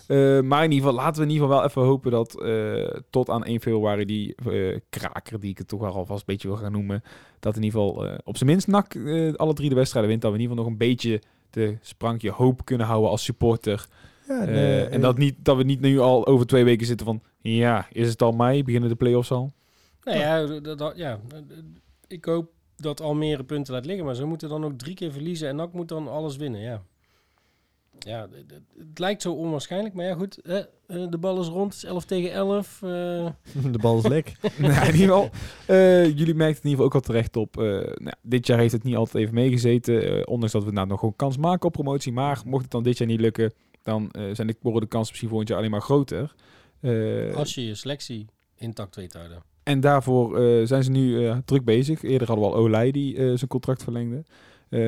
eh, 0.07 0.41
maar 0.41 0.63
in 0.63 0.71
ieder 0.71 0.87
geval, 0.89 1.03
laten 1.03 1.21
we 1.21 1.27
in 1.27 1.33
ieder 1.33 1.47
geval 1.47 1.61
wel 1.61 1.69
even 1.69 1.81
hopen 1.81 2.11
dat 2.11 2.41
eh, 2.41 3.01
tot 3.09 3.29
aan 3.29 3.43
1 3.43 3.61
februari 3.61 4.05
die 4.05 4.35
eh, 4.35 4.79
kraker, 4.89 5.39
die 5.39 5.49
ik 5.49 5.57
het 5.57 5.67
toch 5.67 5.79
wel 5.79 5.93
alvast 5.93 6.19
een 6.19 6.25
beetje 6.25 6.47
wil 6.47 6.57
gaan 6.57 6.71
noemen, 6.71 7.03
dat 7.39 7.55
in 7.55 7.63
ieder 7.63 7.79
geval 7.79 8.05
eh, 8.05 8.17
op 8.23 8.37
zijn 8.37 8.49
minst 8.49 8.67
NAC 8.67 8.93
eh, 8.95 9.33
alle 9.33 9.53
drie 9.53 9.69
de 9.69 9.75
wedstrijden 9.75 10.09
wint. 10.09 10.21
Dat 10.21 10.31
we 10.31 10.37
in 10.37 10.43
ieder 10.43 10.57
geval 10.57 10.71
nog 10.71 10.81
een 10.81 10.87
beetje 10.87 11.21
de 11.49 11.77
sprankje 11.81 12.31
hoop 12.31 12.65
kunnen 12.65 12.87
houden 12.87 13.09
als 13.09 13.23
supporter. 13.23 13.87
Ja, 14.27 14.41
en, 14.45 14.91
en 14.91 15.01
dat, 15.01 15.17
niet, 15.17 15.35
dat 15.45 15.57
we 15.57 15.63
niet 15.63 15.81
nu 15.81 15.99
al 15.99 16.27
over 16.27 16.45
twee 16.45 16.63
weken 16.63 16.85
zitten 16.87 17.05
van, 17.05 17.21
ja, 17.41 17.87
is 17.91 18.07
het 18.09 18.21
al 18.21 18.31
mei? 18.31 18.63
Beginnen 18.63 18.89
de 18.89 18.95
play-offs 18.95 19.31
al? 19.31 19.53
Nou 20.03 20.17
ja, 20.17 20.59
dat, 20.59 20.77
dat- 20.77 20.97
ja, 20.97 21.19
ik 22.07 22.25
hoop 22.25 22.51
dat 22.77 23.01
Almere 23.01 23.43
punten 23.43 23.73
laat 23.73 23.85
liggen, 23.85 24.05
maar 24.05 24.15
ze 24.15 24.25
moeten 24.25 24.49
dan 24.49 24.65
ook 24.65 24.77
drie 24.77 24.95
keer 24.95 25.11
verliezen 25.11 25.47
en 25.49 25.55
NAC 25.55 25.73
moet 25.73 25.87
dan 25.87 26.07
alles 26.07 26.35
winnen, 26.37 26.61
ja. 26.61 26.83
Ja, 27.99 28.21
het, 28.21 28.31
het- 28.51 28.61
het 28.87 28.99
lijkt 28.99 29.21
zo 29.21 29.33
onwaarschijnlijk, 29.33 29.93
maar 29.95 30.05
ja 30.05 30.13
goed, 30.15 30.41
eh, 30.41 30.59
de 31.09 31.17
bal 31.19 31.41
is 31.41 31.47
rond, 31.47 31.73
het 31.73 31.83
is 31.83 31.89
11 31.89 32.05
tegen 32.05 32.31
11. 32.31 32.79
eh, 32.83 32.89
de 33.71 33.77
bal 33.81 33.97
is 33.97 34.07
lek. 34.07 34.33
nou, 34.57 34.73
in 34.73 34.93
ieder 34.93 34.99
geval, 35.15 35.29
eh, 35.67 36.05
jullie 36.17 36.33
merkten 36.35 36.63
in 36.63 36.69
ieder 36.69 36.69
geval 36.69 36.85
ook 36.85 36.93
al 36.93 36.99
terecht 36.99 37.35
op. 37.37 37.55
nou, 37.55 38.13
dit 38.21 38.47
jaar 38.47 38.59
heeft 38.59 38.73
het 38.73 38.83
niet 38.83 38.95
altijd 38.95 39.23
even 39.23 39.33
meegezeten. 39.35 40.27
ondanks 40.27 40.53
dat 40.53 40.63
we 40.63 40.71
nou 40.71 40.87
nog 40.87 40.99
gewoon 40.99 41.15
kans 41.15 41.37
maken 41.37 41.67
op 41.67 41.73
promotie. 41.73 42.11
Maar 42.11 42.41
mocht 42.45 42.61
het 42.61 42.71
dan 42.71 42.83
dit 42.83 42.97
jaar 42.97 43.07
niet 43.07 43.19
lukken, 43.19 43.53
dan 43.83 44.09
zijn 44.33 44.47
de, 44.47 44.55
worden 44.61 44.81
de 44.81 44.87
kansen 44.87 45.09
misschien 45.09 45.29
volgend 45.29 45.49
jaar 45.49 45.57
alleen 45.57 45.71
maar 45.71 45.81
groter. 45.81 46.35
Als 47.35 47.55
je 47.55 47.65
je 47.65 47.75
selectie 47.75 48.25
intact 48.55 48.95
weet 48.95 49.13
houden. 49.13 49.43
En 49.63 49.79
daarvoor 49.79 50.37
zijn 50.67 50.83
ze 50.83 50.91
nu 50.91 51.31
druk 51.45 51.63
bezig. 51.65 52.03
Eerder 52.03 52.27
hadden 52.27 52.45
we 52.45 52.51
al 52.53 52.59
Olij 52.59 52.91
die 52.91 53.15
zijn 53.15 53.47
contract 53.47 53.83
verlengde. 53.83 54.23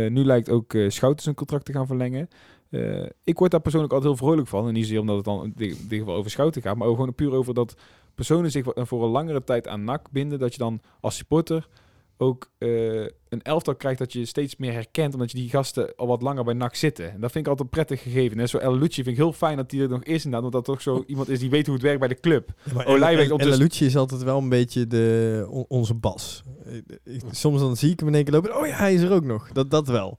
Nu 0.10 0.26
lijkt 0.26 0.50
ook 0.50 0.76
Schouten 0.88 1.24
zijn 1.24 1.36
contract 1.36 1.66
te 1.66 1.72
gaan 1.72 1.88
verlengen. 1.88 2.28
Eh, 2.70 3.06
ik 3.24 3.38
word 3.38 3.52
daar 3.52 3.60
persoonlijk 3.62 3.94
altijd 3.94 4.12
heel 4.16 4.28
vrolijk 4.28 4.48
van. 4.48 4.68
En 4.68 4.74
niet 4.74 4.84
zozeer 4.84 5.00
omdat 5.00 5.16
het 5.16 5.26
dan 5.26 5.44
in 5.44 5.54
dit 5.56 5.90
dit 5.90 6.00
geval 6.00 6.16
over 6.16 6.32
Schouten 6.32 6.62
gaat. 6.62 6.78
Maar 6.78 6.88
ook 6.88 6.96
gewoon 6.96 7.16
puur 7.16 7.32
over 7.32 7.54
dat 7.54 7.76
personen 8.16 8.52
zich 8.52 8.66
voor 8.76 9.04
een 9.04 9.10
langere 9.10 9.44
tijd 9.44 9.68
aan 9.68 9.84
NAC 9.84 10.12
binden. 10.12 10.40
Dat 10.40 10.52
je 10.52 10.58
dan 10.60 10.82
als 11.02 11.16
supporter 11.16 11.68
ook 12.20 12.50
eh, 12.58 12.70
een 13.02 13.42
elftal 13.42 13.76
krijgt 13.76 14.00
dat 14.00 14.14
je 14.14 14.26
steeds 14.26 14.56
meer 14.56 14.74
herkent. 14.74 15.14
Omdat 15.14 15.32
je 15.32 15.38
die 15.38 15.50
gasten 15.50 15.96
al 15.96 16.08
wat 16.08 16.22
langer 16.22 16.44
bij 16.44 16.54
NAC 16.54 16.76
zitten. 16.76 17.12
En 17.12 17.20
dat 17.22 17.32
vind 17.32 17.46
ik 17.46 17.50
altijd 17.52 17.60
een 17.60 17.84
prettig 17.84 18.02
gegeven. 18.02 18.38
Net 18.38 18.50
zo 18.50 18.58
El 18.58 18.78
Lucci 18.78 19.04
vind 19.04 19.08
ik 19.18 19.22
heel 19.24 19.34
fijn 19.34 19.58
dat 19.58 19.72
hij 19.72 19.80
er 19.80 19.90
nog 19.90 20.04
is. 20.04 20.26
Inderdaad, 20.26 20.44
omdat 20.54 20.66
dat 20.66 20.76
toch 20.76 20.82
zo 20.82 21.04
iemand 21.08 21.30
is 21.30 21.40
die 21.40 21.50
weet 21.50 21.66
hoe 21.66 21.76
het 21.76 21.84
werkt 21.84 22.00
bij 22.00 22.08
de 22.08 22.20
club. 22.20 22.54
Op 23.34 23.40
en 23.40 23.46
de- 23.52 23.58
Lucci 23.58 23.86
is 23.86 23.96
altijd 23.98 24.24
wel 24.24 24.38
een 24.38 24.50
beetje 24.50 24.88
de, 24.88 25.46
on- 25.50 25.66
onze 25.68 25.94
bas. 25.94 26.44
Soms 27.32 27.60
dan 27.60 27.76
zie 27.78 27.92
ik 27.92 28.00
hem 28.00 28.08
in 28.08 28.16
één 28.16 28.24
keer 28.24 28.34
lopen. 28.34 28.58
Oh 28.58 28.68
ja, 28.68 28.76
hij 28.76 28.94
is 28.94 29.02
er 29.02 29.12
ook 29.12 29.24
nog. 29.26 29.52
Dat, 29.52 29.72
dat 29.72 29.88
wel. 29.88 30.18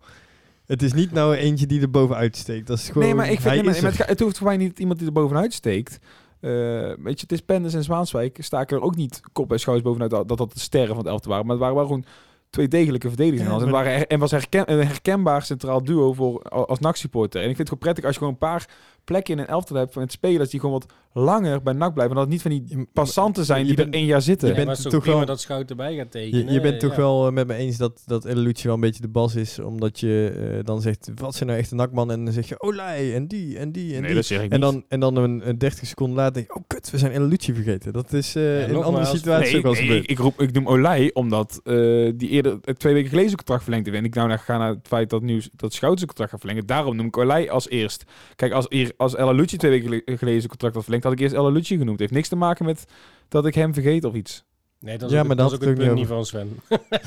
Het 0.68 0.82
is 0.82 0.92
niet 0.92 1.12
nou 1.12 1.34
eentje 1.34 1.66
die 1.66 1.80
er 1.80 1.90
bovenuit 1.90 2.36
steekt. 2.36 2.66
Dat 2.66 2.78
is 2.78 2.86
gewoon, 2.88 3.02
nee, 3.02 3.14
maar 3.14 3.30
ik 3.30 3.40
vind 3.40 3.54
nee, 3.54 3.82
maar, 3.82 4.06
het, 4.06 4.20
hoeft 4.20 4.38
voor 4.38 4.46
mij 4.46 4.56
niet 4.56 4.78
iemand 4.78 4.98
die 4.98 5.08
er 5.08 5.14
bovenuit 5.14 5.52
steekt. 5.52 5.98
Eh, 6.40 6.50
weet 6.98 7.20
je, 7.20 7.20
het 7.20 7.32
is 7.32 7.40
Penders 7.40 7.74
en 7.74 7.82
Zwaanswijk. 7.82 8.36
Staken 8.40 8.76
er 8.76 8.82
ook 8.82 8.96
niet 8.96 9.20
kop 9.32 9.52
en 9.52 9.60
schouders 9.60 9.88
bovenuit 9.88 10.28
dat 10.28 10.38
dat, 10.38 10.52
de 10.52 10.60
sterren 10.60 10.88
van 10.88 10.98
het 10.98 11.06
elftal 11.06 11.30
waren. 11.30 11.46
Maar 11.46 11.54
het 11.54 11.64
waren 11.64 11.78
wel 11.78 11.86
gewoon 11.86 12.04
twee 12.50 12.68
degelijke 12.68 13.08
verdedigers. 13.08 13.48
Ja, 13.50 13.58
en, 13.60 13.70
waren 13.70 13.92
her- 13.92 14.06
en 14.06 14.18
was 14.18 14.30
herken, 14.30 14.72
een 14.72 14.86
herkenbaar 14.86 15.42
centraal 15.42 15.84
duo 15.84 16.12
voor, 16.12 16.42
als 16.42 16.78
NAC-supporter. 16.78 17.42
En 17.42 17.48
ik 17.48 17.56
vind 17.56 17.68
het 17.68 17.78
gewoon 17.78 17.82
prettig 17.82 18.04
als 18.04 18.12
je 18.12 18.18
gewoon 18.18 18.34
een 18.34 18.48
paar 18.48 18.68
plekken 19.08 19.34
in 19.34 19.40
een 19.40 19.46
elftal 19.46 19.76
hebt 19.76 19.94
met 19.94 20.12
spelers 20.12 20.50
die 20.50 20.60
gewoon 20.60 20.74
wat 20.80 20.92
langer 21.12 21.62
bij 21.62 21.72
NAC 21.72 21.94
blijven. 21.94 22.16
En 22.16 22.22
dat 22.22 22.32
het 22.32 22.42
niet 22.42 22.42
van 22.42 22.50
die 22.76 22.88
passanten 22.92 23.44
zijn 23.44 23.66
die 23.66 23.74
bent- 23.74 23.88
er 23.88 23.94
één 23.94 24.06
jaar 24.06 24.22
zitten. 24.22 24.48
je 24.48 24.54
bent 24.54 24.70
is 24.70 24.82
toch 24.82 24.94
ook 24.94 25.00
prima 25.00 25.16
wel- 25.16 25.26
dat 25.26 25.40
Schout 25.40 25.70
erbij 25.70 25.96
gaat 25.96 26.10
tekenen. 26.10 26.46
Je, 26.46 26.52
je 26.52 26.60
bent 26.60 26.80
toch 26.80 26.90
ja. 26.90 26.96
wel 26.96 27.26
eh, 27.26 27.32
met 27.32 27.46
me 27.46 27.54
eens 27.54 27.76
dat, 27.76 28.02
dat 28.06 28.24
El 28.24 28.34
Lucci 28.36 28.64
wel 28.66 28.74
een 28.74 28.80
beetje 28.80 29.00
de 29.00 29.08
bas 29.08 29.34
is. 29.34 29.58
Omdat 29.58 30.00
je 30.00 30.46
eh, 30.58 30.64
dan 30.64 30.80
zegt, 30.80 31.10
wat 31.14 31.34
zijn 31.34 31.48
nou 31.48 31.60
echt 31.60 31.70
een 31.70 31.76
nakman? 31.76 32.10
En 32.10 32.24
dan 32.24 32.32
zeg 32.34 32.48
je, 32.48 32.60
Olij, 32.60 33.14
en 33.14 33.26
die, 33.26 33.58
en 33.58 33.72
die, 33.72 33.94
en 33.94 33.98
nee, 34.00 34.06
die. 34.06 34.14
dat 34.14 34.24
zeg 34.24 34.42
ik 34.42 34.50
En 34.52 34.60
niet. 34.60 34.70
dan, 34.70 34.84
en 34.88 35.00
dan 35.00 35.16
een, 35.16 35.48
een 35.48 35.58
30 35.58 35.86
seconden 35.86 36.16
later 36.16 36.32
denk 36.34 36.46
je, 36.46 36.54
oh 36.54 36.62
kut, 36.66 36.90
we 36.90 36.98
zijn 36.98 37.12
El 37.12 37.22
Lucci 37.22 37.54
vergeten. 37.54 37.92
Dat 37.92 38.12
is 38.12 38.34
eh, 38.34 38.62
in 38.62 38.72
nogmaals, 38.72 38.84
andere 38.86 39.16
situaties 39.16 39.48
Nee, 39.48 39.56
ook 39.56 39.62
wel 39.62 39.70
eens 39.72 39.80
nee, 39.80 39.88
gebeurd. 39.88 40.10
ik, 40.10 40.18
ik, 40.18 40.18
roep, 40.24 40.40
ik 40.40 40.52
noem 40.52 40.68
Olij 40.68 41.10
omdat 41.14 41.60
eh, 41.64 41.74
die 42.16 42.28
eerder 42.28 42.58
eh, 42.64 42.74
twee 42.74 42.92
weken 42.92 43.08
geleden 43.08 43.28
zijn 43.30 43.36
contract 43.36 43.62
verlengd 43.62 43.86
heeft. 43.86 43.98
En 43.98 44.04
ik 44.04 44.14
nou 44.14 44.28
naar, 44.28 44.38
ga 44.38 44.58
naar 44.58 44.70
het 44.70 44.86
feit 44.88 45.10
dat 45.10 45.22
nu 45.22 45.42
dat 45.56 45.72
Schouten 45.72 45.98
zijn 45.98 46.06
contract 46.08 46.30
gaat 46.30 46.40
verlengen. 46.40 46.66
Daarom 46.66 46.96
noem 46.96 47.06
ik 47.06 47.16
Olij 47.16 47.50
als 47.50 47.68
eerst. 47.68 48.04
Kijk, 48.36 48.52
als, 48.52 48.66
eer- 48.68 48.92
als 48.98 49.14
Ella 49.14 49.30
Lucci 49.32 49.56
twee 49.56 49.70
weken 49.70 49.88
gele- 49.88 50.16
geleden 50.16 50.38
zijn 50.38 50.48
contract 50.48 50.74
had 50.74 50.82
verlengd, 50.82 51.04
had 51.04 51.14
ik 51.14 51.20
eerst 51.20 51.34
Ella 51.34 51.48
Lucci 51.48 51.72
genoemd. 51.76 51.90
Het 51.90 52.00
heeft 52.00 52.12
niks 52.12 52.28
te 52.28 52.36
maken 52.36 52.64
met 52.64 52.84
dat 53.28 53.46
ik 53.46 53.54
hem 53.54 53.74
vergeet 53.74 54.04
of 54.04 54.14
iets. 54.14 54.44
Nee, 54.80 54.98
dat 54.98 55.08
is 55.08 55.14
Ja, 55.14 55.20
ook, 55.20 55.26
maar 55.26 55.36
dat 55.36 55.46
is 55.52 55.54
ook 55.58 55.64
het 55.64 55.74
punt 55.78 55.94
niet 55.94 56.06
van 56.06 56.26
Sven. 56.26 56.60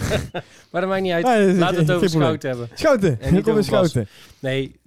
maar 0.72 0.82
dat 0.82 0.88
maakt 0.88 1.02
niet 1.02 1.12
uit. 1.12 1.26
We 1.26 1.64
het 1.66 1.72
over 1.72 1.86
probleem. 1.86 2.10
Schout 2.10 2.42
hebben. 2.42 2.70
Schouten, 2.74 3.22
En 3.22 3.34
niet 3.34 3.50
over. 3.50 3.64
Schouten. 3.64 4.08
Nee, 4.40 4.80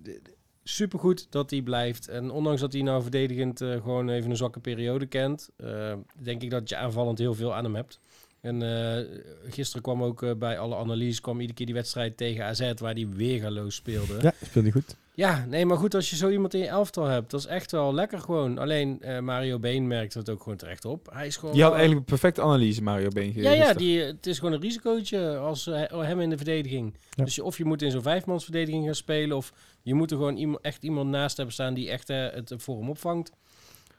supergoed 0.65 1.27
dat 1.31 1.51
hij 1.51 1.63
blijft. 1.63 2.09
En 2.09 2.31
ondanks 2.31 2.61
dat 2.61 2.73
hij 2.73 2.83
nou 2.83 3.03
verdedigend 3.03 3.61
eh, 3.61 3.71
gewoon 3.73 4.09
even 4.09 4.31
een 4.31 4.37
zwakke 4.37 4.61
periode 4.61 5.07
kent, 5.07 5.49
eh, 5.57 5.93
denk 6.23 6.43
ik 6.43 6.51
dat 6.51 6.69
je 6.69 6.77
aanvallend 6.77 7.19
heel 7.19 7.35
veel 7.35 7.55
aan 7.55 7.65
hem 7.65 7.75
hebt. 7.75 8.01
En 8.45 8.63
eh, 8.63 9.05
gisteren 9.49 9.83
kwam 9.83 10.03
ook 10.03 10.23
eh, 10.23 10.31
bij 10.35 10.59
alle 10.59 10.77
analyses 10.77 11.21
kwam 11.21 11.41
iedere 11.41 11.55
keer 11.55 11.67
die 11.67 11.75
wedstrijd 11.75 12.17
tegen 12.17 12.45
AZ 12.45 12.73
waar 12.77 12.95
hij 12.95 13.09
weergaloos 13.09 13.75
speelde. 13.75 14.19
Ja, 14.21 14.33
speelde 14.47 14.71
goed. 14.71 14.97
Ja, 15.15 15.45
nee, 15.49 15.67
maar 15.67 15.77
goed, 15.77 15.95
als 15.95 16.11
je 16.11 16.17
zo 16.17 16.31
iemand 16.31 16.55
in 16.55 16.61
je 16.61 16.67
elftal 16.67 17.05
hebt, 17.05 17.31
dat 17.31 17.41
is 17.41 17.47
echt 17.47 17.71
wel 17.71 17.95
lekker 17.95 18.19
gewoon. 18.19 18.59
Alleen 18.59 19.03
eh, 19.03 19.19
Mario 19.19 19.59
Been 19.59 19.87
merkt 19.87 20.15
het 20.15 20.31
ook 20.31 20.43
gewoon 20.43 20.59
terecht 20.59 20.85
op. 20.85 21.09
Hij 21.13 21.27
is 21.27 21.37
gewoon. 21.37 21.55
Die 21.55 21.63
had 21.63 21.73
eigenlijk 21.73 22.01
een 22.01 22.07
perfecte 22.07 22.43
analyse, 22.43 22.83
Mario 22.83 23.09
Been. 23.09 23.33
ja, 23.35 23.51
ja, 23.51 23.75
die, 23.75 24.01
het 24.01 24.27
is 24.27 24.39
gewoon 24.39 24.55
een 24.55 24.61
risicootje 24.61 25.37
als 25.37 25.65
hem 25.91 26.21
in 26.21 26.31
de 26.31 26.37
verdediging. 26.37 26.95
Ja. 27.11 27.25
Dus 27.25 27.35
je, 27.35 27.45
of 27.45 27.59
je 27.59 27.65
moet 27.65 27.83
in 27.83 27.91
zo'n 27.91 28.03
vijfmansverdediging 28.03 28.85
gaan 28.85 28.95
spelen, 28.95 29.37
of 29.37 29.53
je 29.83 29.95
moet 29.95 30.11
er 30.11 30.17
gewoon 30.17 30.37
iemand, 30.37 30.63
echt 30.63 30.83
iemand 30.83 31.11
naast 31.11 31.37
hebben 31.37 31.55
staan 31.55 31.75
die 31.75 31.91
echt 31.91 32.09
het 32.09 32.53
voor 32.57 32.79
hem 32.79 32.89
opvangt. 32.89 33.33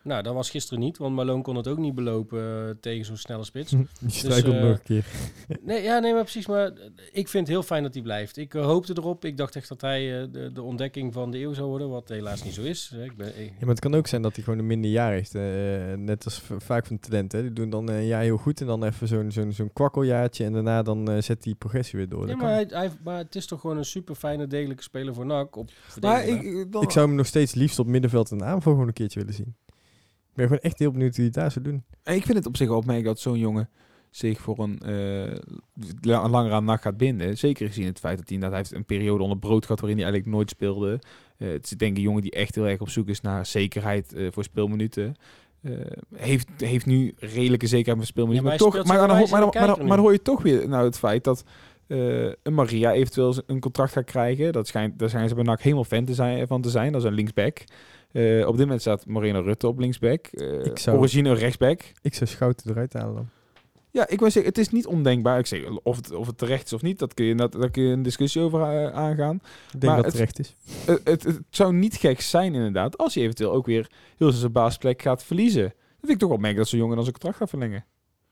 Nou, 0.06 0.24
dat 0.24 0.34
was 0.34 0.50
gisteren 0.50 0.80
niet, 0.80 0.98
want 0.98 1.16
Malone 1.16 1.42
kon 1.42 1.56
het 1.56 1.68
ook 1.68 1.78
niet 1.78 1.96
belopen 1.96 2.68
eh, 2.68 2.76
tegen 2.82 3.06
zo'n 3.06 3.18
snelle 3.18 3.44
spits. 3.44 3.72
Die 4.00 4.10
struikelt 4.10 4.54
eh, 4.56 4.62
nog 4.62 4.72
een 4.78 4.84
keer. 4.84 5.06
Nee, 5.62 5.82
ja, 5.84 6.00
nee, 6.00 6.14
maar 6.14 6.22
precies. 6.22 6.48
Maar 6.48 6.66
eh, 6.68 6.72
ik 7.12 7.28
vind 7.28 7.48
het 7.48 7.56
heel 7.56 7.64
fijn 7.64 7.84
dat 7.84 7.94
hij 7.94 8.04
blijft. 8.04 8.38
Ik 8.38 8.54
hoopte 8.54 8.94
erop. 8.98 9.26
Ik 9.26 9.38
dacht 9.38 9.56
echt 9.56 9.68
dat 9.70 9.82
hij 9.82 10.22
eh, 10.22 10.28
de, 10.32 10.52
de 10.54 10.62
ontdekking 10.62 11.14
van 11.14 11.32
de 11.32 11.40
eeuw 11.40 11.54
zou 11.54 11.68
worden, 11.68 11.90
wat 11.90 12.10
helaas 12.10 12.44
niet 12.44 12.54
zo 12.54 12.62
is. 12.62 12.92
Ik 13.04 13.16
ben, 13.18 13.28
ik- 13.28 13.50
Ja, 13.50 13.60
maar 13.60 13.70
het 13.70 13.80
kan 13.80 13.96
ook 13.96 14.08
zijn 14.08 14.22
dat 14.22 14.36
hij 14.36 14.44
gewoon 14.44 14.60
een 14.60 14.68
minder 14.68 14.92
jaar 14.92 15.12
heeft. 15.12 15.36
eh, 15.36 15.42
net 15.96 16.24
als 16.26 16.42
vaak 16.58 16.86
van 16.86 17.00
talenten. 17.00 17.42
Die 17.42 17.54
doen 17.54 17.70
dan 17.70 17.90
een 17.90 18.06
jaar 18.06 18.22
heel 18.22 18.38
goed 18.38 18.62
en 18.62 18.68
dan 18.68 18.84
even 18.84 19.08
zo'n 19.08 19.32
zo'n 19.32 19.52
zo'n 19.52 19.74
kwakkeljaartje. 19.74 20.44
En 20.46 20.54
daarna 20.54 20.82
dan 20.84 21.24
zet 21.24 21.44
die 21.44 21.56
progressie 21.56 22.00
weer 22.00 22.10
door. 22.10 22.28
Ja, 22.28 22.36
maar, 22.36 22.52
hij, 22.54 22.66
hij- 22.70 22.92
maar 23.04 23.18
het 23.18 23.36
is 23.36 23.46
toch 23.46 23.62
gewoon 23.62 23.78
een 23.78 23.86
super 23.86 24.16
fijne, 24.16 24.48
degelijke 24.48 24.84
speler 24.84 25.14
voor 25.14 25.26
NAC. 25.26 25.56
Op 25.56 25.70
Maar 26.02 26.26
ik, 26.28 26.42
hè? 26.42 26.60
ik, 26.60 26.72
dan- 26.72 26.84
Ik 26.84 26.92
zou 26.92 27.08
hem 27.08 27.16
nog 27.16 27.26
steeds 27.26 27.54
liefst 27.54 27.80
op 27.80 27.88
middenveld 27.88 28.32
en 28.32 28.44
aanval 28.44 28.72
gewoon 28.74 28.88
een 28.88 28.94
keertje 28.94 29.20
willen 29.20 29.34
zien. 29.36 29.56
Ik 30.36 30.42
ben 30.42 30.46
gewoon 30.50 30.62
echt 30.72 30.80
heel 30.80 30.92
benieuwd 30.92 31.16
hoe 31.16 31.18
hij 31.18 31.26
het 31.26 31.34
daar 31.34 31.52
zou 31.52 31.66
doen. 31.66 31.84
ik 32.16 32.26
vind 32.26 32.38
het 32.38 32.46
op 32.46 32.58
zich 32.58 32.68
wel 32.68 32.78
opmerkelijk 32.78 33.14
dat 33.16 33.24
zo'n 33.24 33.40
jongen 33.40 33.70
zich 34.10 34.40
voor 34.40 34.60
een 34.60 34.80
eh, 34.80 35.36
la- 36.02 36.30
langer 36.30 36.52
aan 36.52 36.66
nacht 36.66 36.82
gaat 36.82 36.98
binden. 36.98 37.38
Zeker 37.38 37.68
gezien 37.68 37.86
het 37.86 38.00
feit 38.00 38.18
dat 38.18 38.30
hij, 38.30 38.38
dat 38.38 38.50
hij 38.50 38.58
heeft 38.58 38.74
een 38.74 38.86
periode 38.86 39.24
onder 39.24 39.38
brood 39.38 39.66
gehad 39.66 39.80
waarin 39.80 39.98
hij 39.98 40.08
eigenlijk 40.08 40.36
nooit 40.36 40.50
speelde. 40.50 41.00
Eh, 41.38 41.48
het 41.50 41.66
is 41.66 41.70
denk 41.70 41.92
ik 41.92 41.98
een 41.98 42.04
jongen 42.04 42.22
die 42.22 42.32
echt 42.32 42.56
heel 42.56 42.68
erg 42.68 42.80
op 42.80 42.90
zoek 42.90 43.08
is 43.08 43.22
naar 43.22 43.46
zekerheid 43.46 44.14
eh, 44.14 44.28
voor 44.32 44.44
speelminuten. 44.44 45.16
Eh, 45.62 45.72
heeft, 46.16 46.48
heeft 46.58 46.86
nu 46.86 47.14
redelijke 47.18 47.68
zekerheid 47.68 47.98
met 47.98 48.08
speelminuten. 48.08 48.44
Ja, 48.46 48.50
maar, 48.50 48.60
toch, 48.60 48.74
maar, 48.74 48.98
dan, 48.98 49.08
maar, 49.08 49.18
dan, 49.20 49.30
maar, 49.30 49.40
dan, 49.40 49.50
kijker 49.50 49.70
maar 49.70 49.84
nu. 49.84 49.90
dan 49.90 50.00
hoor 50.00 50.12
je 50.12 50.22
toch 50.22 50.42
weer 50.42 50.68
nou, 50.68 50.86
het 50.86 50.98
feit 50.98 51.24
dat 51.24 51.44
eh, 51.88 52.24
een 52.26 52.54
Maria 52.54 52.92
eventueel 52.92 53.36
een 53.46 53.60
contract 53.60 53.92
gaat 53.92 54.06
krijgen. 54.06 54.54
Dat 54.54 54.68
schijnt, 54.68 55.00
daar 55.00 55.10
zijn 55.10 55.30
ze 55.30 55.36
bij 55.36 55.44
NAC 55.44 55.62
helemaal 55.62 55.84
fan 55.84 56.06
te 56.06 56.14
zijn, 56.14 56.48
van 56.48 56.62
te 56.62 56.70
zijn. 56.70 56.92
Dat 56.92 57.02
is 57.02 57.08
een 57.08 57.14
linksback. 57.14 57.64
Eh, 58.16 58.48
op 58.48 58.52
dit 58.52 58.60
moment 58.66 58.82
staat 58.82 59.06
Moreno 59.06 59.42
Rutte 59.42 59.68
op 59.68 59.80
linksback. 59.80 60.28
Ik 60.64 60.80
zou- 60.80 60.98
Origine 60.98 61.34
rechtsback. 61.34 61.82
Ik 62.02 62.14
zou 62.14 62.30
Schouten 62.30 62.72
eruit 62.72 62.94
halen 62.94 63.16
dan. 63.16 63.30
Ja, 63.92 64.08
ik 64.08 64.20
wil 64.20 64.32
zeggen, 64.32 64.52
het 64.52 64.58
is 64.62 64.70
niet 64.70 64.86
ondenkbaar. 64.86 65.40
Ik 65.40 65.46
zeg, 65.46 65.70
of 65.84 65.96
het, 65.96 66.12
of 66.12 66.28
het 66.28 66.38
terecht 66.38 66.66
is 66.66 66.74
of 66.74 66.82
niet, 66.82 67.00
dat 67.00 67.14
kun 67.14 67.26
je, 67.26 67.36
dat, 67.36 67.52
daar 67.52 67.70
kun 67.72 67.84
je 67.84 67.94
een 67.94 68.02
discussie 68.04 68.42
over 68.42 68.62
eh, 68.62 68.92
aangaan. 68.94 69.36
Ik 69.36 69.82
denk 69.82 69.84
Maar 69.94 69.96
dat 70.04 70.06
het- 70.14 70.20
het 70.22 70.36
terecht 70.36 70.40
is. 70.40 70.56
Het, 70.86 71.02
het, 71.04 71.24
het 71.24 71.42
zou 71.50 71.74
niet 71.74 71.96
gek 71.96 72.22
zijn 72.22 72.54
inderdaad, 72.54 72.98
als 72.98 73.14
hij 73.14 73.24
eventueel 73.24 73.52
ook 73.52 73.66
weer 73.66 73.92
heel 74.18 74.32
zijn 74.32 74.52
basisplek 74.52 75.02
gaat 75.02 75.24
verliezen. 75.24 75.64
Dat 75.64 75.74
vind 76.00 76.12
ik 76.12 76.20
toch 76.20 76.30
wel 76.30 76.38
merk 76.38 76.56
dat 76.56 76.68
zo'n 76.68 76.80
jongen 76.80 76.96
dan 76.96 77.04
zijn 77.06 77.14
contract 77.20 77.40
gaat 77.42 77.50
verlengen. 77.50 77.86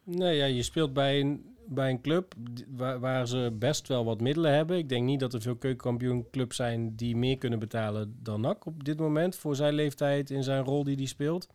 Nee, 0.04 0.38
ja, 0.38 0.46
je 0.46 0.64
speelt 0.64 0.94
bij 0.94 1.20
een, 1.20 1.53
bij 1.74 1.90
een 1.90 2.02
club 2.02 2.34
waar, 2.68 3.00
waar 3.00 3.28
ze 3.28 3.56
best 3.60 3.88
wel 3.88 4.06
wat 4.06 4.22
middelen 4.22 4.54
hebben. 4.54 4.78
Ik 4.78 4.90
denk 4.90 5.06
niet 5.06 5.20
dat 5.20 5.34
er 5.34 5.42
veel 5.42 5.56
keukenkampioenclubs 5.56 6.56
zijn 6.56 6.96
die 6.96 7.16
meer 7.16 7.38
kunnen 7.38 7.60
betalen 7.60 8.16
dan 8.20 8.42
NAC 8.42 8.66
op 8.66 8.84
dit 8.84 9.00
moment. 9.00 9.36
Voor 9.36 9.56
zijn 9.56 9.74
leeftijd, 9.74 10.30
in 10.30 10.44
zijn 10.44 10.64
rol 10.64 10.84
die 10.84 10.96
hij 10.96 11.06
speelt. 11.06 11.48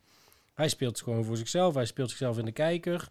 Hij 0.53 0.69
speelt 0.69 1.01
gewoon 1.01 1.23
voor 1.23 1.37
zichzelf. 1.37 1.73
Hij 1.73 1.85
speelt 1.85 2.09
zichzelf 2.09 2.37
in 2.37 2.45
de 2.45 2.51
kijker. 2.51 3.07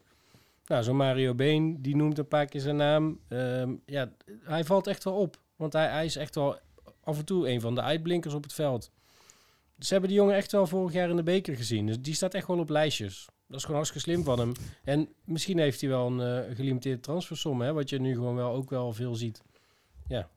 Nou, 0.66 0.82
zo'n 0.82 0.96
Mario 0.96 1.34
Been, 1.34 1.82
die 1.82 1.96
noemt 1.96 2.18
een 2.18 2.28
paar 2.28 2.46
keer 2.46 2.60
zijn 2.60 2.76
naam. 2.76 3.18
Ehm, 3.28 3.74
ja, 3.86 4.12
hij 4.42 4.64
valt 4.64 4.86
echt 4.86 5.04
wel 5.04 5.14
op. 5.14 5.38
Want 5.56 5.72
hij, 5.72 5.88
hij 5.88 6.04
is 6.04 6.16
echt 6.16 6.34
wel 6.34 6.58
af 7.04 7.18
en 7.18 7.24
toe 7.24 7.48
een 7.48 7.60
van 7.60 7.74
de 7.74 7.82
uitblinkers 7.82 8.34
op 8.34 8.42
het 8.42 8.52
veld. 8.52 8.90
Ze 9.78 9.92
hebben 9.92 10.10
die 10.10 10.18
jongen 10.18 10.34
echt 10.34 10.52
wel 10.52 10.66
vorig 10.66 10.92
jaar 10.92 11.10
in 11.10 11.16
de 11.16 11.22
beker 11.22 11.56
gezien. 11.56 11.86
Dus 11.86 12.00
die 12.00 12.14
staat 12.14 12.34
echt 12.34 12.46
wel 12.46 12.58
op 12.58 12.68
lijstjes. 12.68 13.28
Dat 13.48 13.56
is 13.56 13.62
gewoon 13.62 13.76
hartstikke 13.76 14.10
slim 14.10 14.24
van 14.24 14.38
hem. 14.38 14.52
En 14.84 15.08
misschien 15.24 15.58
heeft 15.58 15.80
hij 15.80 15.90
wel 15.90 16.06
een 16.06 16.20
eh, 16.48 16.56
gelimiteerde 16.56 17.00
transfersom, 17.00 17.60
hè, 17.60 17.72
wat 17.72 17.88
je 17.90 18.00
nu 18.00 18.14
gewoon 18.14 18.34
wel 18.34 18.52
ook 18.52 18.70
wel 18.70 18.92
veel 18.92 19.14
ziet. 19.14 19.42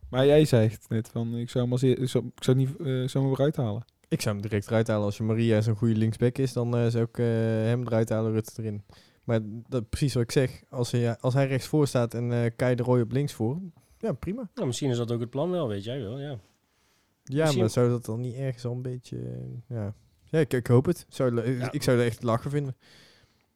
Maar 0.10 0.26
jij 0.26 0.46
zegt 0.46 0.90
net 0.90 1.08
van, 1.10 1.36
ik 1.38 1.50
zou 1.50 1.64
hem, 1.64 1.74
als, 1.74 1.84
ik 1.84 2.10
zou, 2.10 2.26
ik 2.36 2.44
zou 2.44 2.58
niet, 2.58 2.70
eh, 2.80 3.04
ik 3.04 3.10
zou 3.10 3.24
hem 3.24 3.34
eruit 3.34 3.56
halen. 3.56 3.86
Ik 4.08 4.22
zou 4.22 4.34
hem 4.36 4.44
direct 4.44 4.68
eruit 4.68 4.88
halen. 4.88 5.06
Als 5.06 5.18
je 5.18 5.24
Maria 5.24 5.62
zo'n 5.62 5.76
goede 5.76 5.96
linksback 5.96 6.38
is, 6.38 6.54
dan 6.54 6.78
eh, 6.78 6.88
zou 6.88 7.04
ik 7.04 7.18
eh, 7.18 7.26
hem 7.26 7.82
eruit 7.88 8.10
halen, 8.10 8.32
Rutte 8.32 8.62
erin. 8.62 8.84
Maar 9.24 9.40
dat, 9.44 9.90
precies 9.90 10.14
wat 10.14 10.24
ik 10.24 10.32
zeg. 10.32 10.64
Als 10.70 10.92
hij, 10.92 11.18
als 11.18 11.34
hij 11.34 11.48
rechts 11.48 11.68
voor 11.68 11.88
staat 11.88 12.14
en 12.14 12.32
eh 12.32 12.52
Kai 12.56 12.76
de 12.76 12.84
Roy 12.84 13.02
op 13.02 13.12
links 13.12 13.34
voor, 13.34 13.60
ja 14.00 14.14
prima. 14.14 14.50
Nou, 14.56 14.68
misschien 14.68 14.90
is 14.90 14.98
dat 14.98 15.12
ook 15.12 15.20
het 15.20 15.30
plan 15.30 15.52
wel, 15.52 15.68
weet 15.68 15.84
jij 15.84 16.02
wel. 16.02 16.20
Ja. 16.20 16.40
Ja, 17.24 17.40
Misschien- 17.42 17.60
maar 17.60 17.70
zou 17.70 17.90
dat 17.90 18.06
dan 18.06 18.20
niet 18.22 18.36
ergens 18.36 18.66
al 18.66 18.72
een 18.72 18.82
beetje... 18.82 19.18
ja, 19.68 19.94
ja 20.32 20.40
ik, 20.40 20.54
ik 20.54 20.68
hoop 20.68 20.86
het. 20.86 21.06
Zou, 21.10 21.52
Ja. 21.52 21.72
Ik 21.72 21.84
zou 21.84 21.98
het 21.98 22.08
echt 22.08 22.24
lachen 22.24 22.52
vinden. 22.52 22.76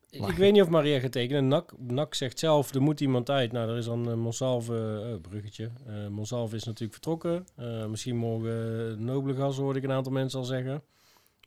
Ik, 0.09 0.25
ik 0.27 0.35
weet 0.35 0.51
niet 0.53 0.61
of 0.61 0.69
Maria 0.69 0.99
gaat 0.99 1.11
tekenen. 1.11 1.47
Nak, 1.47 1.73
Nak 1.77 2.13
zegt 2.13 2.39
zelf, 2.39 2.73
er 2.73 2.81
moet 2.81 2.99
iemand 3.01 3.29
uit. 3.29 3.51
Nou, 3.51 3.69
er 3.69 3.77
is 3.77 3.85
dan 3.85 4.09
uh, 4.09 4.15
Monsalve, 4.15 5.01
eh, 5.13 5.21
bruggetje. 5.29 5.71
Eh 5.87 6.07
Monsalve 6.07 6.55
is 6.55 6.63
natuurlijk 6.63 6.93
vertrokken. 6.93 7.45
Eh, 7.55 7.85
misschien 7.85 8.15
morgen 8.15 9.03
nobele 9.03 9.35
gas, 9.35 9.57
hoorde 9.57 9.79
ik 9.79 9.85
een 9.85 9.91
aantal 9.91 10.11
mensen 10.11 10.39
al 10.39 10.45
zeggen. 10.45 10.83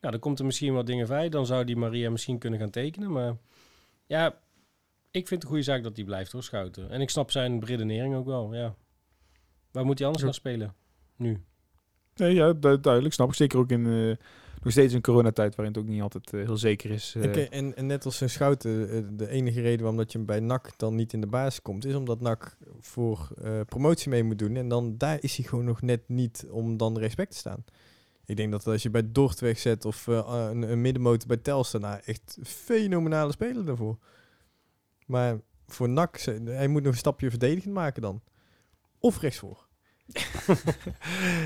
Ja, 0.01 0.11
dan 0.11 0.21
komt 0.21 0.39
er 0.39 0.45
misschien 0.45 0.75
wat 0.75 0.87
dingen 0.87 1.07
bij. 1.07 1.29
Dan 1.29 1.47
zou 1.47 1.65
die 1.65 1.77
Maria 1.77 2.11
misschien 2.11 2.39
kunnen 2.39 2.59
gaan 2.59 2.71
tekenen. 2.71 3.13
Maar 3.13 3.37
ja, 4.07 4.27
ik 5.11 5.29
vind 5.29 5.31
het 5.31 5.43
een 5.43 5.49
goede 5.49 5.63
zaak 5.63 5.83
dat 5.83 5.95
die 5.95 6.05
blijft 6.05 6.33
hoor, 6.33 6.43
Schouten. 6.43 6.91
En 6.91 7.01
ik 7.01 7.11
snap 7.11 7.31
zijn 7.31 7.65
redenering 7.65 8.15
ook 8.15 8.27
wel, 8.27 8.55
ja. 8.55 8.75
Waar 9.71 9.85
moet 9.85 9.99
hij 9.99 10.07
anders 10.07 10.25
Ja. 10.25 10.31
gaan 10.31 10.41
spelen? 10.41 10.75
Nu. 11.17 11.43
Nee, 12.15 12.35
ja, 12.35 12.53
du- 12.53 12.81
duidelijk. 12.81 13.15
Snap 13.15 13.29
ik. 13.29 13.35
Zeker 13.35 13.59
ook 13.59 13.71
in, 13.71 13.87
eh, 13.87 14.27
nog 14.63 14.73
steeds 14.73 14.93
een 14.95 15.01
coronatijd 15.01 15.55
waarin 15.55 15.75
het 15.75 15.83
ook 15.85 15.89
niet 15.91 16.03
altijd 16.03 16.33
eh, 16.33 16.45
heel 16.45 16.57
zeker 16.57 16.91
is. 16.91 17.15
eh. 17.17 17.23
Oké, 17.23 17.41
en, 17.41 17.77
en 17.77 17.87
net 17.87 18.05
als 18.05 18.21
een 18.21 18.31
Schouten, 18.31 18.91
eh, 18.91 19.03
de 19.13 19.29
enige 19.29 19.61
reden 19.61 19.79
waarom 19.79 19.97
dat 19.97 20.13
je 20.13 20.19
bij 20.19 20.41
NAC 20.41 20.71
dan 20.77 20.95
niet 20.95 21.13
in 21.13 21.21
de 21.21 21.27
basis 21.27 21.63
komt, 21.63 21.85
is 21.85 21.95
omdat 21.95 22.21
NAC 22.21 22.57
voor 22.81 23.29
eh, 23.43 23.61
promotie 23.69 24.11
mee 24.11 24.23
moet 24.25 24.39
doen. 24.39 24.57
En 24.57 24.69
dan 24.69 24.95
daar 24.99 25.19
is 25.21 25.37
hij 25.37 25.47
gewoon 25.47 25.65
nog 25.65 25.83
net 25.83 26.09
niet 26.09 26.47
om 26.51 26.77
dan 26.77 26.99
respect 26.99 27.31
te 27.31 27.37
staan. 27.37 27.65
Ik 28.27 28.37
denk 28.37 28.51
dat 28.51 28.67
als 28.67 28.83
je 28.83 28.91
bij 28.91 29.13
Dort 29.13 29.41
wegzet 29.41 29.85
of 29.85 30.09
eh, 30.09 30.49
een, 30.51 30.81
middenmotor 30.81 31.29
bij 31.29 31.37
Telstar, 31.37 31.81
nou 31.81 32.01
echt 32.05 32.39
fenomenale 32.43 33.33
speler 33.33 33.65
daarvoor. 33.65 33.99
Maar 35.07 35.41
voor 35.67 35.89
NAC, 35.89 36.21
hij 36.45 36.69
moet 36.69 36.83
nog 36.83 36.93
een 36.93 36.99
stapje 36.99 37.31
verdedigend 37.31 37.75
maken 37.75 38.03
dan. 38.03 38.23
Of 38.99 39.21
rechtsvoor. 39.21 39.68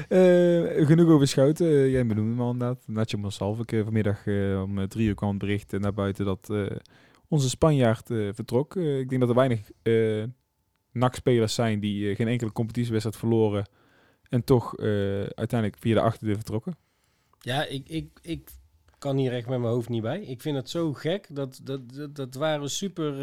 Eh, 0.08 0.86
genoeg 0.86 1.08
over 1.08 1.28
Schouten. 1.28 1.66
Eh, 1.66 1.90
jij 1.90 2.06
benoemde 2.06 2.30
hem 2.30 2.40
al 2.40 2.50
inderdaad. 2.50 2.82
Nacho 2.86 3.18
Monsalve. 3.18 3.62
Ik, 3.62 3.84
vanmiddag 3.84 4.26
eh, 4.26 4.62
om 4.62 4.78
eh, 4.78 4.84
drie 4.84 5.08
uur 5.08 5.14
kwam 5.14 5.30
het 5.30 5.38
bericht 5.38 5.78
naar 5.78 5.94
buiten 5.94 6.24
dat 6.24 6.52
onze 7.28 7.48
Spanjaard 7.48 8.06
vertrok. 8.06 8.76
Ik 8.76 9.08
denk 9.08 9.20
dat 9.20 9.28
er 9.28 9.34
weinig 9.34 9.70
NAC-spelers 10.92 11.54
zijn 11.54 11.80
die 11.80 12.14
geen 12.14 12.28
enkele 12.28 12.52
competitiewedstrijd 12.52 13.16
verloren. 13.16 13.68
En 14.28 14.44
toch 14.44 14.78
uiteindelijk 14.78 15.76
via 15.78 15.94
de 15.94 16.00
achterdeur 16.00 16.34
vertrokken. 16.34 16.76
Ja, 17.40 17.64
ik, 17.64 17.88
ik, 17.88 18.18
ik 18.22 18.50
kan 18.98 19.16
hier 19.16 19.32
echt 19.32 19.48
met 19.48 19.58
mijn 19.58 19.72
hoofd 19.72 19.88
niet 19.88 20.02
bij. 20.02 20.20
Ik 20.20 20.40
vind 20.40 20.56
het 20.56 20.70
zo 20.70 20.92
gek. 20.92 21.26
Dat, 21.30 21.60
dat, 21.62 21.94
dat, 21.94 22.14
dat 22.14 22.34
waren 22.34 22.70
super, 22.70 23.14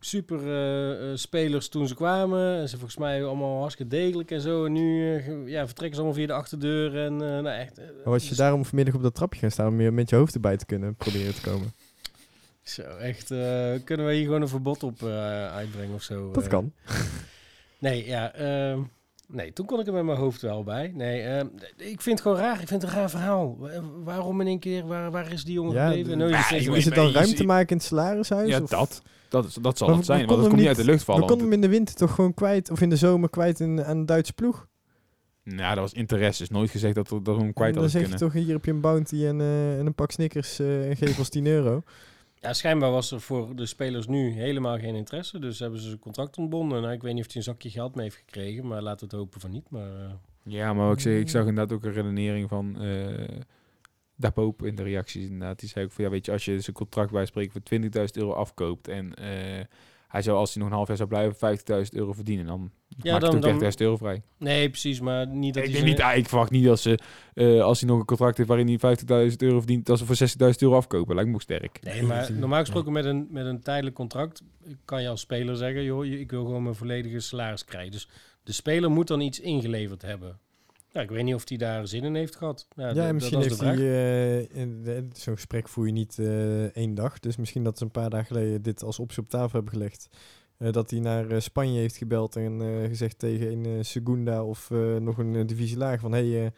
super 0.00 0.38
eh, 0.46 1.10
eh, 1.10 1.16
spelers 1.16 1.68
toen 1.68 1.88
ze 1.88 1.94
kwamen. 1.94 2.58
En 2.58 2.68
ze 2.68 2.76
volgens 2.76 2.98
mij 2.98 3.24
allemaal 3.24 3.60
hartstikke 3.60 3.96
degelijk 3.96 4.30
en 4.30 4.40
zo. 4.40 4.64
En 4.64 4.72
nu 4.72 5.16
eh, 5.16 5.48
ja, 5.48 5.64
vertrekken 5.66 5.96
ze 5.96 6.02
allemaal 6.02 6.18
via 6.18 6.26
de 6.26 6.32
achterdeur. 6.40 6.96
En 7.04 7.12
eh, 7.12 7.18
nou 7.18 7.48
echt... 7.48 7.76
Maar 7.76 7.86
was 8.04 8.22
je 8.22 8.28
dus- 8.28 8.38
daarom 8.38 8.64
vanmiddag 8.64 8.94
op 8.94 9.02
dat 9.02 9.14
trapje 9.14 9.40
gaan 9.40 9.50
staan 9.50 9.68
om 9.68 9.80
je 9.80 9.90
met 9.90 10.10
je 10.10 10.16
hoofd 10.16 10.34
erbij 10.34 10.56
te 10.56 10.66
kunnen 10.66 10.94
proberen 10.94 11.34
te 11.34 11.40
komen? 11.40 11.72
Zo, 12.62 12.82
echt. 12.82 13.30
eh, 13.30 13.72
kunnen 13.84 14.06
we 14.06 14.14
hier 14.14 14.24
gewoon 14.24 14.42
een 14.42 14.48
verbod 14.48 14.82
op 14.82 15.02
eh, 15.02 15.46
uitbrengen 15.52 15.94
of 15.94 16.02
zo? 16.02 16.30
Dat 16.32 16.46
kan. 16.46 16.72
Nee, 17.80 18.06
ja. 18.06 18.32
ehm, 18.34 18.80
nee, 19.28 19.52
toen 19.52 19.66
kon 19.66 19.80
ik 19.80 19.86
er 19.86 19.92
met 19.92 20.04
mijn 20.04 20.18
hoofd 20.18 20.40
wel 20.40 20.62
bij. 20.64 20.92
Nee, 20.94 21.22
ehm, 21.22 21.46
ik 21.76 22.00
vind 22.00 22.04
het 22.18 22.20
gewoon 22.20 22.36
raar. 22.36 22.60
Ik 22.60 22.68
vind 22.68 22.82
het 22.82 22.90
een 22.90 22.96
raar 22.98 23.10
verhaal. 23.10 23.56
Wa- 23.58 23.70
Waarom 24.04 24.40
in 24.40 24.46
één 24.46 24.58
keer? 24.58 24.86
Waar, 24.86 25.10
waar 25.10 25.32
is 25.32 25.44
die 25.44 25.54
jongen 25.54 25.72
Ja, 25.74 25.86
gebleven? 25.86 26.10
de- 26.10 26.16
Nou, 26.16 26.30
Ja, 26.30 26.50
is 26.76 26.84
het 26.84 26.94
dan 26.94 27.10
ruimte 27.12 27.44
maken 27.44 27.68
in 27.68 27.76
het 27.76 27.86
salarishuis? 27.86 28.48
Ja, 28.48 28.62
of- 28.62 28.70
dat. 28.70 29.02
Dat, 29.28 29.44
is, 29.44 29.54
dat 29.54 29.78
zal 29.78 29.88
Maar 29.88 29.96
het 29.96 30.06
zijn, 30.06 30.20
we 30.20 30.26
want 30.26 30.38
het 30.40 30.48
konden 30.48 30.48
komt 30.48 30.52
niet 30.52 30.60
hem 30.60 30.76
uit 30.76 30.86
de 30.86 30.92
lucht 30.92 31.04
vallen. 31.04 31.20
We 31.20 31.26
konden 31.28 31.46
hem 31.46 31.54
in 31.54 31.60
de 31.60 31.68
winter 31.68 31.94
toch 31.94 32.14
gewoon 32.14 32.34
kwijt, 32.34 32.70
of 32.70 32.80
in 32.80 32.90
de 32.90 32.96
zomer 32.96 33.30
kwijt 33.30 33.60
in, 33.60 33.84
aan 33.84 33.96
een 33.96 34.06
Duitse 34.06 34.32
ploeg? 34.32 34.66
Nou, 35.44 35.68
dat 35.74 35.78
was 35.78 35.92
interesse. 35.92 36.42
is 36.42 36.48
nooit 36.50 36.70
gezegd 36.70 36.94
dat, 36.94 37.08
we- 37.08 37.22
dat 37.22 37.36
we 37.36 37.42
hem 37.42 37.52
kwijt 37.52 37.68
En 37.68 37.74
dan 37.74 37.82
hadden 37.82 37.90
zeg 37.90 38.10
je 38.10 38.16
kunnen. 38.18 38.34
toch, 38.34 38.42
hier 38.44 38.54
heb 38.54 38.64
je 38.64 38.70
een 38.70 38.80
bounty 38.80 39.24
en, 39.24 39.40
eh, 39.40 39.78
en 39.78 39.86
een 39.86 39.94
pak 39.94 40.10
Snickers 40.10 40.58
eh, 40.58 40.88
en 40.90 40.96
geef 40.96 41.18
ons 41.18 41.28
10 41.28 41.46
euro. 41.46 41.82
Ja, 42.40 42.52
schijnbaar 42.52 42.90
was 42.90 43.10
er 43.10 43.20
voor 43.20 43.56
de 43.56 43.66
spelers 43.66 44.06
nu 44.06 44.30
helemaal 44.30 44.78
geen 44.78 44.94
interesse. 44.94 45.38
Dus 45.38 45.58
hebben 45.58 45.80
ze 45.80 45.86
zijn 45.86 45.98
contract 45.98 46.36
ontbonden. 46.38 46.82
Nou, 46.82 46.92
ik 46.94 47.02
weet 47.02 47.14
niet 47.14 47.20
of 47.24 47.32
hij 47.32 47.36
een 47.36 47.42
zakje 47.42 47.70
geld 47.70 47.94
mee 47.94 48.04
heeft 48.04 48.16
gekregen. 48.16 48.66
Maar 48.66 48.82
laten 48.82 49.08
we 49.08 49.14
het 49.16 49.24
hopen 49.24 49.40
van 49.40 49.50
niet. 49.50 49.70
Maar 49.70 49.88
eh, 50.04 50.10
Ja, 50.42 50.72
maar 50.72 50.92
ik, 50.92 51.00
zeg, 51.00 51.20
ik 51.20 51.28
zag 51.28 51.46
inderdaad 51.46 51.72
ook 51.76 51.84
een 51.84 51.92
redenering 51.92 52.48
van 52.48 52.76
eh 54.18 54.22
Dapoop 54.22 54.62
in 54.64 54.74
de 54.74 54.82
reacties. 54.82 55.24
Inderdaad. 55.24 55.58
Die 55.60 55.68
zei 55.68 55.84
ook 55.84 55.92
van, 55.92 56.04
ja, 56.04 56.10
weet 56.10 56.26
je, 56.26 56.32
als 56.32 56.44
je 56.44 56.60
zijn 56.60 56.76
contract 56.76 57.10
bij 57.12 57.26
spreken 57.26 57.52
voor 57.52 57.60
20.000 58.06 58.16
euro 58.16 58.32
afkoopt 58.32 58.88
en 58.88 59.14
eh, 59.14 59.64
hij 60.08 60.22
zou, 60.22 60.36
als 60.36 60.52
hij 60.54 60.62
nog 60.62 60.70
een 60.70 60.76
half 60.76 60.88
jaar 60.88 60.96
zou 60.96 61.08
blijven, 61.08 61.36
50.000 61.36 61.92
euro 61.92 62.12
verdienen, 62.12 62.46
dan 62.46 62.70
Ja, 62.88 63.10
maakt 63.12 63.24
dan- 63.24 63.34
het 63.34 63.44
ook 63.44 63.50
dan- 63.50 63.58
30.000 63.58 63.80
euro 63.80 63.96
vrij. 63.96 64.22
nee, 64.38 64.68
precies. 64.70 65.00
Maar 65.00 65.26
niet 65.26 65.54
dat 65.54 65.64
ik, 65.64 65.72
hij 65.72 65.82
niet, 65.82 66.00
ah, 66.00 66.16
ik 66.16 66.28
verwacht 66.28 66.50
niet 66.50 66.64
dat 66.64 66.80
ze, 66.80 66.98
eh, 67.34 67.62
als 67.62 67.80
hij 67.80 67.88
nog 67.88 67.98
een 67.98 68.04
contract 68.04 68.36
heeft 68.36 68.48
waarin 68.48 68.66
hij 68.66 68.78
50.000 68.78 69.42
euro 69.42 69.58
verdient, 69.58 69.86
dat 69.86 69.98
ze 69.98 70.06
voor 70.06 70.16
60.000 70.16 70.62
euro 70.62 70.76
afkopen. 70.76 71.14
Lijkt 71.14 71.28
me 71.30 71.34
ook 71.36 71.42
sterk. 71.42 71.78
Nee, 71.82 72.02
maar 72.02 72.32
normaal 72.32 72.60
gesproken 72.60 72.92
met 72.92 73.04
een, 73.04 73.26
met 73.30 73.46
een 73.46 73.60
tijdelijk 73.60 73.94
contract 73.96 74.42
kan 74.84 75.02
je 75.02 75.08
als 75.08 75.20
speler 75.20 75.56
zeggen, 75.56 75.84
joh, 75.84 76.04
je- 76.04 76.20
ik 76.20 76.30
wil 76.30 76.44
gewoon 76.44 76.62
mijn 76.62 76.74
volledige 76.74 77.20
salaris 77.20 77.64
krijgen. 77.64 77.92
Dus 77.92 78.08
de 78.42 78.52
speler 78.52 78.90
moet 78.90 79.06
dan 79.08 79.20
iets 79.20 79.40
ingeleverd 79.40 80.02
hebben. 80.02 80.38
Ja, 80.92 81.00
ik 81.00 81.10
weet 81.10 81.24
niet 81.24 81.34
of 81.34 81.48
hij 81.48 81.58
daar 81.58 81.88
zin 81.88 82.04
in 82.04 82.14
heeft 82.14 82.36
gehad. 82.36 82.68
Ja, 82.76 83.12
misschien 83.12 83.40
heeft 83.40 83.60
hij... 83.60 83.76
eh, 84.84 85.02
Zo'n 85.12 85.34
gesprek 85.34 85.68
voer 85.68 85.86
je 85.86 85.92
niet 85.92 86.18
eh, 86.18 86.64
één 86.64 86.94
dag. 86.94 87.18
Dus 87.18 87.36
misschien 87.36 87.64
dat 87.64 87.78
ze 87.78 87.84
een 87.84 87.90
paar 87.90 88.10
dagen 88.10 88.26
geleden 88.26 88.62
dit 88.62 88.82
als 88.82 88.98
optie 88.98 89.22
op 89.22 89.28
tafel 89.30 89.52
hebben 89.52 89.72
gelegd. 89.72 90.08
Eh, 90.56 90.72
dat 90.72 90.90
hij 90.90 91.00
naar 91.00 91.42
Spanje 91.42 91.80
heeft 91.80 91.96
gebeld 91.96 92.36
en 92.36 92.60
gezegd 92.88 93.18
tegen 93.18 93.64
een 93.64 93.84
Segunda 93.84 94.44
of 94.44 94.70
nog 94.98 95.18
een 95.18 95.46
divisie 95.46 95.76
laag 95.76 96.00
van... 96.00 96.12
Hey, 96.12 96.52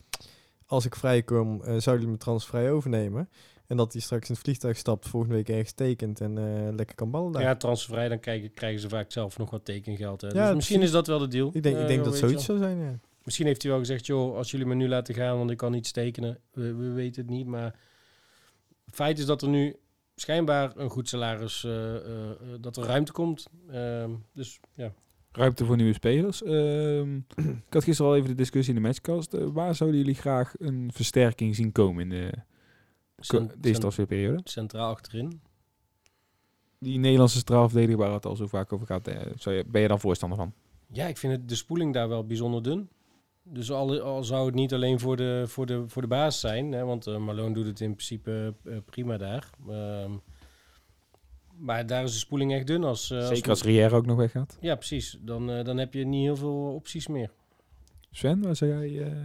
als 0.67 0.85
ik 0.85 0.95
vrijkom, 0.97 1.59
zouden 1.65 1.93
jullie 1.93 2.09
me 2.09 2.17
transvrij 2.17 2.71
overnemen? 2.71 3.29
En 3.67 3.77
dat 3.77 3.93
hij 3.93 4.03
straks 4.03 4.29
in 4.29 4.35
het 4.35 4.43
vliegtuig 4.45 4.77
stapt, 4.77 5.09
volgende 5.09 5.35
week 5.35 5.49
ergens 5.49 5.73
tekent 5.73 6.21
en 6.21 6.35
lekker 6.77 6.95
kan 6.97 7.11
ballen 7.11 7.33
daar. 7.33 7.43
Ja, 7.43 7.57
transfervrij, 7.57 8.09
dan 8.09 8.21
krijgen, 8.21 8.55
krijgen 8.55 8.81
ze 8.81 8.89
vaak 8.89 9.13
zelf 9.13 9.39
nog 9.39 9.51
wat 9.51 9.65
tekengeld. 9.65 10.21
Hè. 10.21 10.29
Ja, 10.29 10.47
dus 10.47 10.55
misschien 10.55 10.83
is 10.83 10.91
dat 10.91 11.07
wel 11.07 11.19
de 11.19 11.29
deal. 11.29 11.51
ik 11.53 11.63
denk, 11.63 11.79
ik 11.79 11.87
denk 11.87 12.05
dat 12.05 12.17
zoiets 12.17 12.45
zou 12.45 12.59
zijn, 12.59 12.79
ja. 12.79 12.99
Misschien 13.25 13.47
heeft 13.47 13.63
hij 13.63 13.71
wel 13.71 13.81
gezegd, 13.81 14.07
joh, 14.07 14.37
als 14.37 14.51
jullie 14.51 14.67
me 14.67 14.75
nu 14.75 14.89
laten 14.89 15.15
gaan, 15.15 15.37
want 15.37 15.51
ik 15.51 15.57
kan 15.57 15.73
niet 15.73 15.93
tekenen. 15.93 16.39
We, 16.53 16.75
we 16.75 16.91
weten 16.91 17.23
het 17.23 17.31
niet, 17.31 17.47
maar 17.47 17.79
het 18.85 18.95
feit 18.95 19.19
is 19.19 19.27
dat 19.27 19.43
er 19.43 19.49
nu 19.49 19.77
schijnbaar 20.15 20.77
een 20.77 20.91
goed 20.91 21.09
salaris, 21.09 21.65
eh, 21.65 21.97
eh, 21.97 22.31
eh, 22.31 22.37
dat 22.61 22.77
er 22.77 22.85
ruimte 22.85 23.13
komt. 23.13 23.47
Ehm, 23.71 24.11
dus 24.33 24.61
ja, 24.75 24.93
Ruimte 25.33 25.65
voor 25.65 25.77
nieuwe 25.77 25.93
spelers. 25.93 26.43
Ehm, 26.43 27.17
ik 27.67 27.73
had 27.73 27.85
gisteren 27.85 28.11
al 28.11 28.17
even 28.17 28.29
de 28.29 28.35
discussie 28.35 28.75
in 28.75 28.81
de 28.81 28.87
matchcast. 28.87 29.33
Waar 29.33 29.75
zouden 29.75 29.99
jullie 29.99 30.15
graag 30.15 30.53
een 30.59 30.91
versterking 30.93 31.55
zien 31.55 31.73
komen 31.73 32.03
in 32.03 32.09
de, 32.09 32.31
cent- 33.17 33.63
deze 33.63 33.81
transferperiode? 33.81 34.41
centraal 34.45 34.91
achterin. 34.91 35.41
Die 36.79 36.99
Nederlandse 36.99 37.39
straalverdediger 37.39 37.99
waar 37.99 38.13
het 38.13 38.27
al 38.27 38.37
zo 38.37 38.47
vaak 38.47 38.73
over 38.73 38.87
gaat. 38.87 39.11
zou 39.37 39.57
je, 39.57 39.65
ben 39.67 39.81
je 39.83 39.89
dan 39.89 40.01
voorstander 40.01 40.39
van? 40.39 40.53
Ja, 40.93 41.07
ik 41.07 41.17
vind 41.19 41.33
het, 41.33 41.49
de 41.49 41.55
spoeling 41.55 41.95
daar 41.95 42.09
wel 42.09 42.27
bijzonder 42.27 42.63
dun. 42.63 42.89
Dus 43.43 43.71
al, 43.71 44.01
al 44.01 44.25
zou 44.25 44.47
het 44.47 44.55
niet 44.55 44.75
alleen 44.75 45.01
voor 45.01 45.17
de, 45.17 45.45
voor 45.47 45.67
de, 45.67 45.85
voor 45.87 46.03
de 46.03 46.09
baas 46.09 46.41
zijn, 46.41 46.73
hè, 46.73 46.85
want 46.85 47.07
eh 47.07 47.17
Malone 47.17 47.55
doet 47.55 47.67
het 47.67 47.81
in 47.81 47.95
principe 47.95 48.55
eh, 48.65 48.77
prima 48.87 49.17
daar. 49.17 49.51
Ehm, 49.69 50.13
maar 51.61 51.87
daar 51.87 52.05
is 52.05 52.13
de 52.13 52.19
spoeling 52.19 52.53
echt 52.53 52.67
dun. 52.67 52.85
Als, 52.85 53.11
eh, 53.11 53.27
Zeker 53.27 53.51
als 53.51 53.63
Riera 53.63 53.97
ook 53.97 54.07
nog 54.07 54.17
weggaat. 54.17 54.57
Ja, 54.61 54.75
precies. 54.75 55.19
Dan, 55.21 55.51
eh, 55.51 55.65
dan 55.65 55.77
heb 55.77 55.95
je 55.95 56.05
niet 56.05 56.25
heel 56.25 56.37
veel 56.37 56.75
opties 56.75 57.07
meer. 57.07 57.31
Sven, 58.11 58.43
waar 58.43 58.57
zou 58.57 58.71
jij 58.71 59.07
eh, 59.07 59.17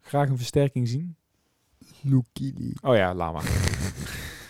graag 0.00 0.28
een 0.28 0.36
versterking 0.36 0.88
zien? 0.88 1.16
Lukili. 2.02 2.74
Oh 2.82 2.96
ja, 2.96 3.14
Lama. 3.14 3.40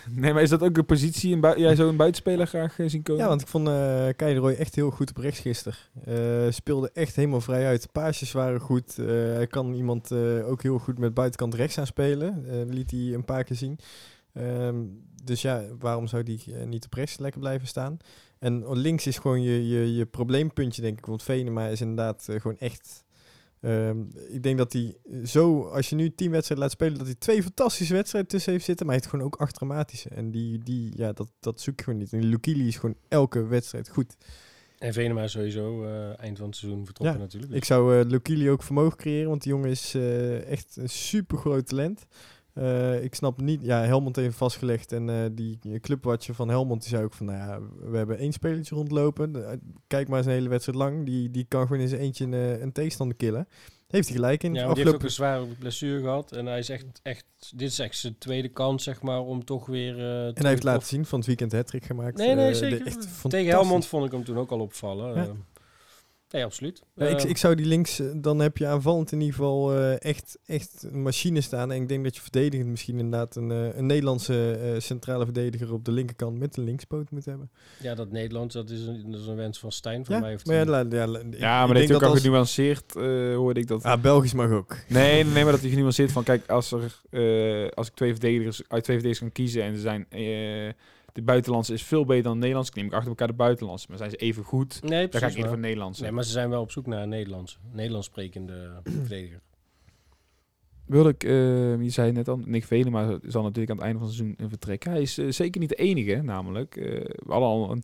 nee, 0.21 0.33
maar 0.33 0.41
is 0.41 0.49
dat 0.49 0.61
ook 0.61 0.77
een 0.77 0.85
positie? 0.85 1.39
Jij 1.39 1.75
zou 1.75 1.89
een 1.89 1.95
buitenspeler 1.95 2.47
graag 2.47 2.79
eh, 2.79 2.89
zien 2.89 3.03
komen? 3.03 3.21
Ja, 3.21 3.27
want 3.27 3.41
ik 3.41 3.47
vond 3.47 3.67
Keideroy 4.15 4.53
echt 4.53 4.75
heel 4.75 4.89
goed 4.89 5.09
op 5.09 5.17
rechts 5.17 5.39
gisteren. 5.39 5.77
Eh, 6.05 6.51
speelde 6.51 6.89
echt 6.93 7.15
helemaal 7.15 7.41
vrij 7.41 7.65
uit. 7.65 7.91
Paasjes 7.91 8.31
waren 8.31 8.59
goed. 8.59 8.95
Hij 8.95 9.47
kan 9.47 9.73
iemand 9.73 10.11
ook 10.43 10.61
heel 10.61 10.77
goed 10.77 10.99
met 10.99 11.13
buitenkant 11.13 11.53
rechts 11.53 11.77
aan 11.77 11.85
spelen. 11.85 12.45
Liet 12.69 12.91
hij 12.91 13.13
een 13.13 13.25
paar 13.25 13.43
keer 13.43 13.55
zien. 13.55 13.79
Ehm, 14.33 14.75
dus 15.23 15.41
ja, 15.41 15.63
waarom 15.79 16.07
zou 16.07 16.23
die 16.23 16.55
niet 16.65 16.85
op 16.85 16.93
rechts 16.93 17.17
lekker 17.17 17.39
blijven 17.39 17.67
staan? 17.67 17.97
En 18.39 18.77
links 18.77 19.07
is 19.07 19.17
gewoon 19.17 19.41
je, 19.41 19.67
je, 19.67 19.95
je 19.95 20.05
probleempuntje, 20.05 20.81
denk 20.81 20.97
ik. 20.97 21.05
Want 21.05 21.23
Venema 21.23 21.67
is 21.67 21.81
inderdaad 21.81 22.27
gewoon 22.29 22.57
echt... 22.57 23.05
ehm, 23.61 24.01
ik 24.27 24.43
denk 24.43 24.57
dat 24.57 24.73
hij 24.73 24.97
zo, 25.25 25.63
als 25.63 25.89
je 25.89 25.95
nu 25.95 26.15
tien 26.15 26.31
wedstrijden 26.31 26.65
laat 26.65 26.75
spelen, 26.75 26.97
dat 26.97 27.07
hij 27.07 27.15
twee 27.15 27.43
fantastische 27.43 27.93
wedstrijden 27.93 28.31
tussen 28.31 28.51
heeft 28.51 28.65
zitten. 28.65 28.85
Maar 28.85 28.95
hij 28.95 29.03
heeft 29.03 29.15
gewoon 29.15 29.33
ook 29.33 29.41
acht 29.41 29.55
dramatische. 29.55 30.09
En 30.09 30.31
die, 30.31 30.59
die 30.63 30.91
ja, 30.95 31.13
dat, 31.13 31.31
dat 31.39 31.61
zoek 31.61 31.77
je 31.77 31.83
gewoon 31.83 31.99
niet. 31.99 32.13
En 32.13 32.23
Lukili 32.23 32.67
is 32.67 32.77
gewoon 32.77 32.97
elke 33.07 33.47
wedstrijd 33.47 33.89
goed. 33.89 34.15
En 34.77 34.93
Venema 34.93 35.27
sowieso 35.27 35.83
eh, 35.83 36.19
eind 36.19 36.37
van 36.37 36.47
het 36.47 36.55
seizoen 36.55 36.85
vertrokken 36.85 37.17
Ja, 37.17 37.23
natuurlijk. 37.23 37.51
Ik 37.51 37.59
Dus 37.59 37.67
zou 37.67 37.99
eh 37.99 38.05
Lukili 38.05 38.49
ook 38.49 38.63
vermogen 38.63 38.97
creëren, 38.97 39.29
want 39.29 39.43
die 39.43 39.51
jongen 39.51 39.69
is 39.69 39.93
eh, 39.93 40.51
echt 40.51 40.75
een 40.75 40.89
super 40.89 41.37
groot 41.37 41.67
talent. 41.67 42.05
Eh, 42.57 43.03
ik 43.03 43.15
snap 43.15 43.41
niet, 43.41 43.61
ja, 43.61 43.81
Helmond 43.83 44.15
heeft 44.15 44.37
vastgelegd 44.37 44.91
en 44.91 45.09
eh, 45.09 45.15
die 45.31 45.79
clubwatcher 45.79 46.35
van 46.35 46.49
Helmond 46.49 46.81
die 46.81 46.89
zei 46.89 47.03
ook 47.03 47.13
van, 47.13 47.25
nou 47.25 47.37
ja, 47.37 47.59
we 47.89 47.97
hebben 47.97 48.17
één 48.17 48.31
spelertje 48.31 48.75
rondlopen. 48.75 49.49
Eh, 49.49 49.57
kijk 49.87 50.07
maar 50.07 50.17
eens 50.17 50.27
een 50.27 50.33
hele 50.33 50.49
wedstrijd 50.49 50.77
lang, 50.77 51.05
die, 51.05 51.31
die 51.31 51.45
kan 51.47 51.67
gewoon 51.67 51.81
in 51.81 51.87
zijn 51.87 52.01
eentje 52.01 52.25
een, 52.25 52.61
een 52.61 52.71
tegenstander 52.71 53.17
killen. 53.17 53.47
Heeft 53.87 54.07
hij 54.07 54.15
gelijk 54.15 54.43
in. 54.43 54.53
ja, 54.53 54.63
want 54.63 54.75
die 54.75 54.83
heeft 54.83 54.95
ook 54.95 55.03
Afgelopen, 55.03 55.35
een 55.35 55.41
zware 55.41 55.59
blessure 55.59 56.01
gehad. 56.01 56.31
En 56.31 56.45
hij 56.45 56.59
is 56.59 56.69
echt, 56.69 56.85
echt, 57.03 57.25
dit 57.55 57.69
is 57.69 57.79
echt 57.79 57.97
zijn 57.97 58.17
tweede 58.17 58.47
kans, 58.49 58.83
zeg 58.83 59.01
maar, 59.01 59.19
om 59.21 59.45
toch 59.45 59.65
weer... 59.65 59.99
en 59.99 60.33
hij 60.35 60.49
heeft 60.49 60.63
laten 60.63 60.87
zien 60.87 61.05
van 61.05 61.17
het 61.19 61.27
weekend 61.27 61.51
hat 61.51 61.73
gemaakt. 61.79 62.17
Nee, 62.17 62.35
nee, 62.35 62.53
zeker. 62.53 62.77
de- 62.77 62.83
echt 62.83 63.29
Tegen. 63.29 63.51
Helmond 63.51 63.85
vond 63.85 64.05
ik 64.05 64.11
hem 64.11 64.23
toen 64.23 64.37
ook 64.37 64.51
al 64.51 64.59
opvallen. 64.59 65.15
Ja. 65.15 65.27
Nee, 66.31 66.43
absoluut. 66.43 66.81
Ja, 66.95 67.05
ik, 67.07 67.17
Eh, 67.23 67.29
ik 67.29 67.37
zou 67.37 67.55
die 67.55 67.65
links, 67.65 67.99
eh, 67.99 68.07
dan 68.15 68.39
heb 68.39 68.57
je 68.57 68.67
aanvallend 68.67 69.11
in 69.11 69.19
ieder 69.19 69.35
geval 69.35 69.73
eh, 69.75 70.01
echt, 70.03 70.37
echt 70.45 70.85
een 70.91 71.01
machine 71.01 71.41
staan. 71.41 71.71
En 71.71 71.81
ik 71.81 71.87
denk 71.87 72.03
dat 72.03 72.15
je 72.15 72.21
verdedigend 72.21 72.69
misschien 72.69 72.99
inderdaad 72.99 73.35
een, 73.35 73.51
eh, 73.51 73.77
een 73.77 73.85
Nederlandse 73.85 74.51
eh, 74.51 74.79
centrale 74.79 75.23
verdediger 75.23 75.73
op 75.73 75.85
de 75.85 75.91
linkerkant 75.91 76.39
met 76.39 76.57
een 76.57 76.63
linkspoot 76.63 77.11
moet 77.11 77.25
hebben. 77.25 77.49
ja, 77.81 77.95
dat 77.95 78.11
Nederlands, 78.11 78.53
dat 78.53 78.69
is 78.69 78.85
een, 78.85 79.11
dat 79.11 79.19
is 79.21 79.27
een 79.27 79.35
wens 79.35 79.59
van 79.59 79.71
Stijn 79.71 80.05
voor 80.05 80.15
Ja, 80.15 80.21
mij. 80.21 80.33
Of 80.33 80.45
maar 80.45 80.55
ja, 80.55 80.65
la- 80.65 80.85
ja, 80.89 81.07
la- 81.07 81.19
ik- 81.19 81.25
Ja, 81.25 81.29
ik 81.31 81.39
maar 81.39 81.59
dat 81.67 81.67
denk 81.75 81.77
heeft 81.87 81.93
ook 81.93 82.01
al 82.07 82.09
als- 82.13 82.21
genuanceerd, 82.21 82.95
eh, 82.95 83.35
hoorde 83.35 83.59
ik 83.59 83.67
dat. 83.67 83.83
Ah, 83.83 84.01
Belgisch 84.01 84.33
mag 84.33 84.51
ook. 84.51 84.75
Nee, 84.87 85.23
nee, 85.23 85.43
maar 85.43 85.51
dat 85.51 85.61
hij 85.61 85.69
genuanceerd 85.69 86.11
van, 86.11 86.23
kijk, 86.23 86.49
als, 86.49 86.71
er, 86.71 87.01
eh, 87.09 87.69
als 87.73 87.87
ik 87.87 87.93
twee 87.93 88.11
verdedigers 88.11 88.57
uit 88.67 88.83
twee 88.83 88.97
verdedigers 88.99 89.19
kan 89.19 89.31
kiezen 89.31 89.63
en 89.63 89.75
ze 89.75 89.81
zijn, 89.81 90.05
eh, 90.09 90.73
de 91.17 91.23
buitenlandse 91.23 91.73
is 91.73 91.83
veel 91.83 92.05
beter 92.05 92.23
dan 92.23 92.33
de 92.33 92.39
Nederlandse, 92.39 92.71
neem 92.75 92.85
ik 92.85 92.93
achter 92.93 93.09
elkaar 93.09 93.27
de 93.27 93.33
buitenlandse. 93.33 93.85
Maar 93.89 93.97
zijn 93.97 94.09
ze 94.09 94.15
even 94.15 94.43
goed, 94.43 94.79
Nee, 94.81 94.89
dan 94.89 94.99
ga 94.99 95.05
ik 95.05 95.09
precies. 95.09 95.33
voor 95.35 95.43
maar, 95.45 95.55
de 95.55 95.61
Nederlandse. 95.61 96.01
nee, 96.01 96.11
maar 96.11 96.23
ze 96.23 96.31
zijn 96.31 96.49
wel 96.49 96.61
op 96.61 96.71
zoek 96.71 96.85
naar 96.87 97.01
een 97.03 97.09
Nederlands, 97.09 97.59
Nederlands 97.71 98.07
sprekende 98.07 98.79
verdediger. 98.83 99.41
Wil 100.85 101.07
ik, 101.07 101.23
eh, 101.23 101.81
je 101.81 101.89
zei 101.89 102.11
net 102.11 102.27
al, 102.27 102.37
Nick 102.45 102.63
Velen, 102.63 102.91
maar 102.91 103.19
zal 103.23 103.43
natuurlijk 103.43 103.69
aan 103.69 103.75
het 103.75 103.85
einde 103.85 103.99
van 103.99 104.07
het 104.07 104.17
seizoen 104.17 104.49
vertrekken. 104.49 104.91
Hij 104.91 105.01
is 105.01 105.17
eh, 105.17 105.29
zeker 105.29 105.59
niet 105.61 105.69
de 105.69 105.75
enige, 105.75 106.21
namelijk. 106.21 106.75
Eh, 106.75 106.85
we 107.03 107.31
hadden 107.31 107.49
al 107.49 107.71
een 107.71 107.83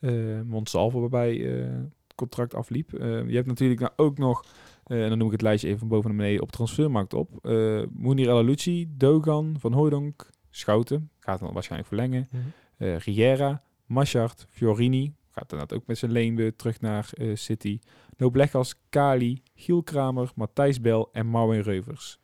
eh 0.00 0.40
Monsalvo 0.46 1.00
waarbij 1.00 1.34
het 1.34 2.14
contract 2.14 2.54
afliep. 2.54 2.90
Je 2.90 3.34
hebt 3.34 3.46
natuurlijk 3.46 3.80
nou 3.80 3.92
ook 3.96 4.18
nog, 4.18 4.44
en 4.84 5.08
dan 5.08 5.18
noem 5.18 5.26
ik 5.26 5.32
het 5.32 5.42
lijstje 5.42 5.68
even 5.68 5.78
van 5.80 5.88
boven 5.88 6.08
naar 6.08 6.18
beneden, 6.18 6.42
op 6.42 6.52
transfermarkt 6.52 7.14
op. 7.14 7.30
Uh, 7.42 7.82
Mounir 7.92 8.28
El 8.28 8.38
Alouci, 8.38 8.88
Dogan, 8.96 9.56
Van 9.58 9.72
Hooydonk, 9.72 10.30
Schouten, 10.50 11.10
gaat 11.18 11.40
dan 11.40 11.52
waarschijnlijk 11.52 11.88
verlengen. 11.88 12.28
Eh 12.76 12.96
Riera, 12.98 13.62
Machart, 13.86 14.46
Fiorini, 14.50 15.14
gaat 15.30 15.50
dan 15.50 15.70
ook 15.70 15.86
met 15.86 15.98
zijn 15.98 16.12
leen 16.12 16.36
weer 16.36 16.56
terug 16.56 16.80
naar 16.80 17.08
eh, 17.12 17.34
City. 17.34 17.78
Noblegas, 18.16 18.74
Kali, 18.88 19.42
Giel 19.54 19.82
Kramer, 19.82 20.30
Matthijs 20.34 20.80
Bel 20.80 21.08
en 21.12 21.26
Marwin 21.26 21.60
Reuvers. 21.60 22.18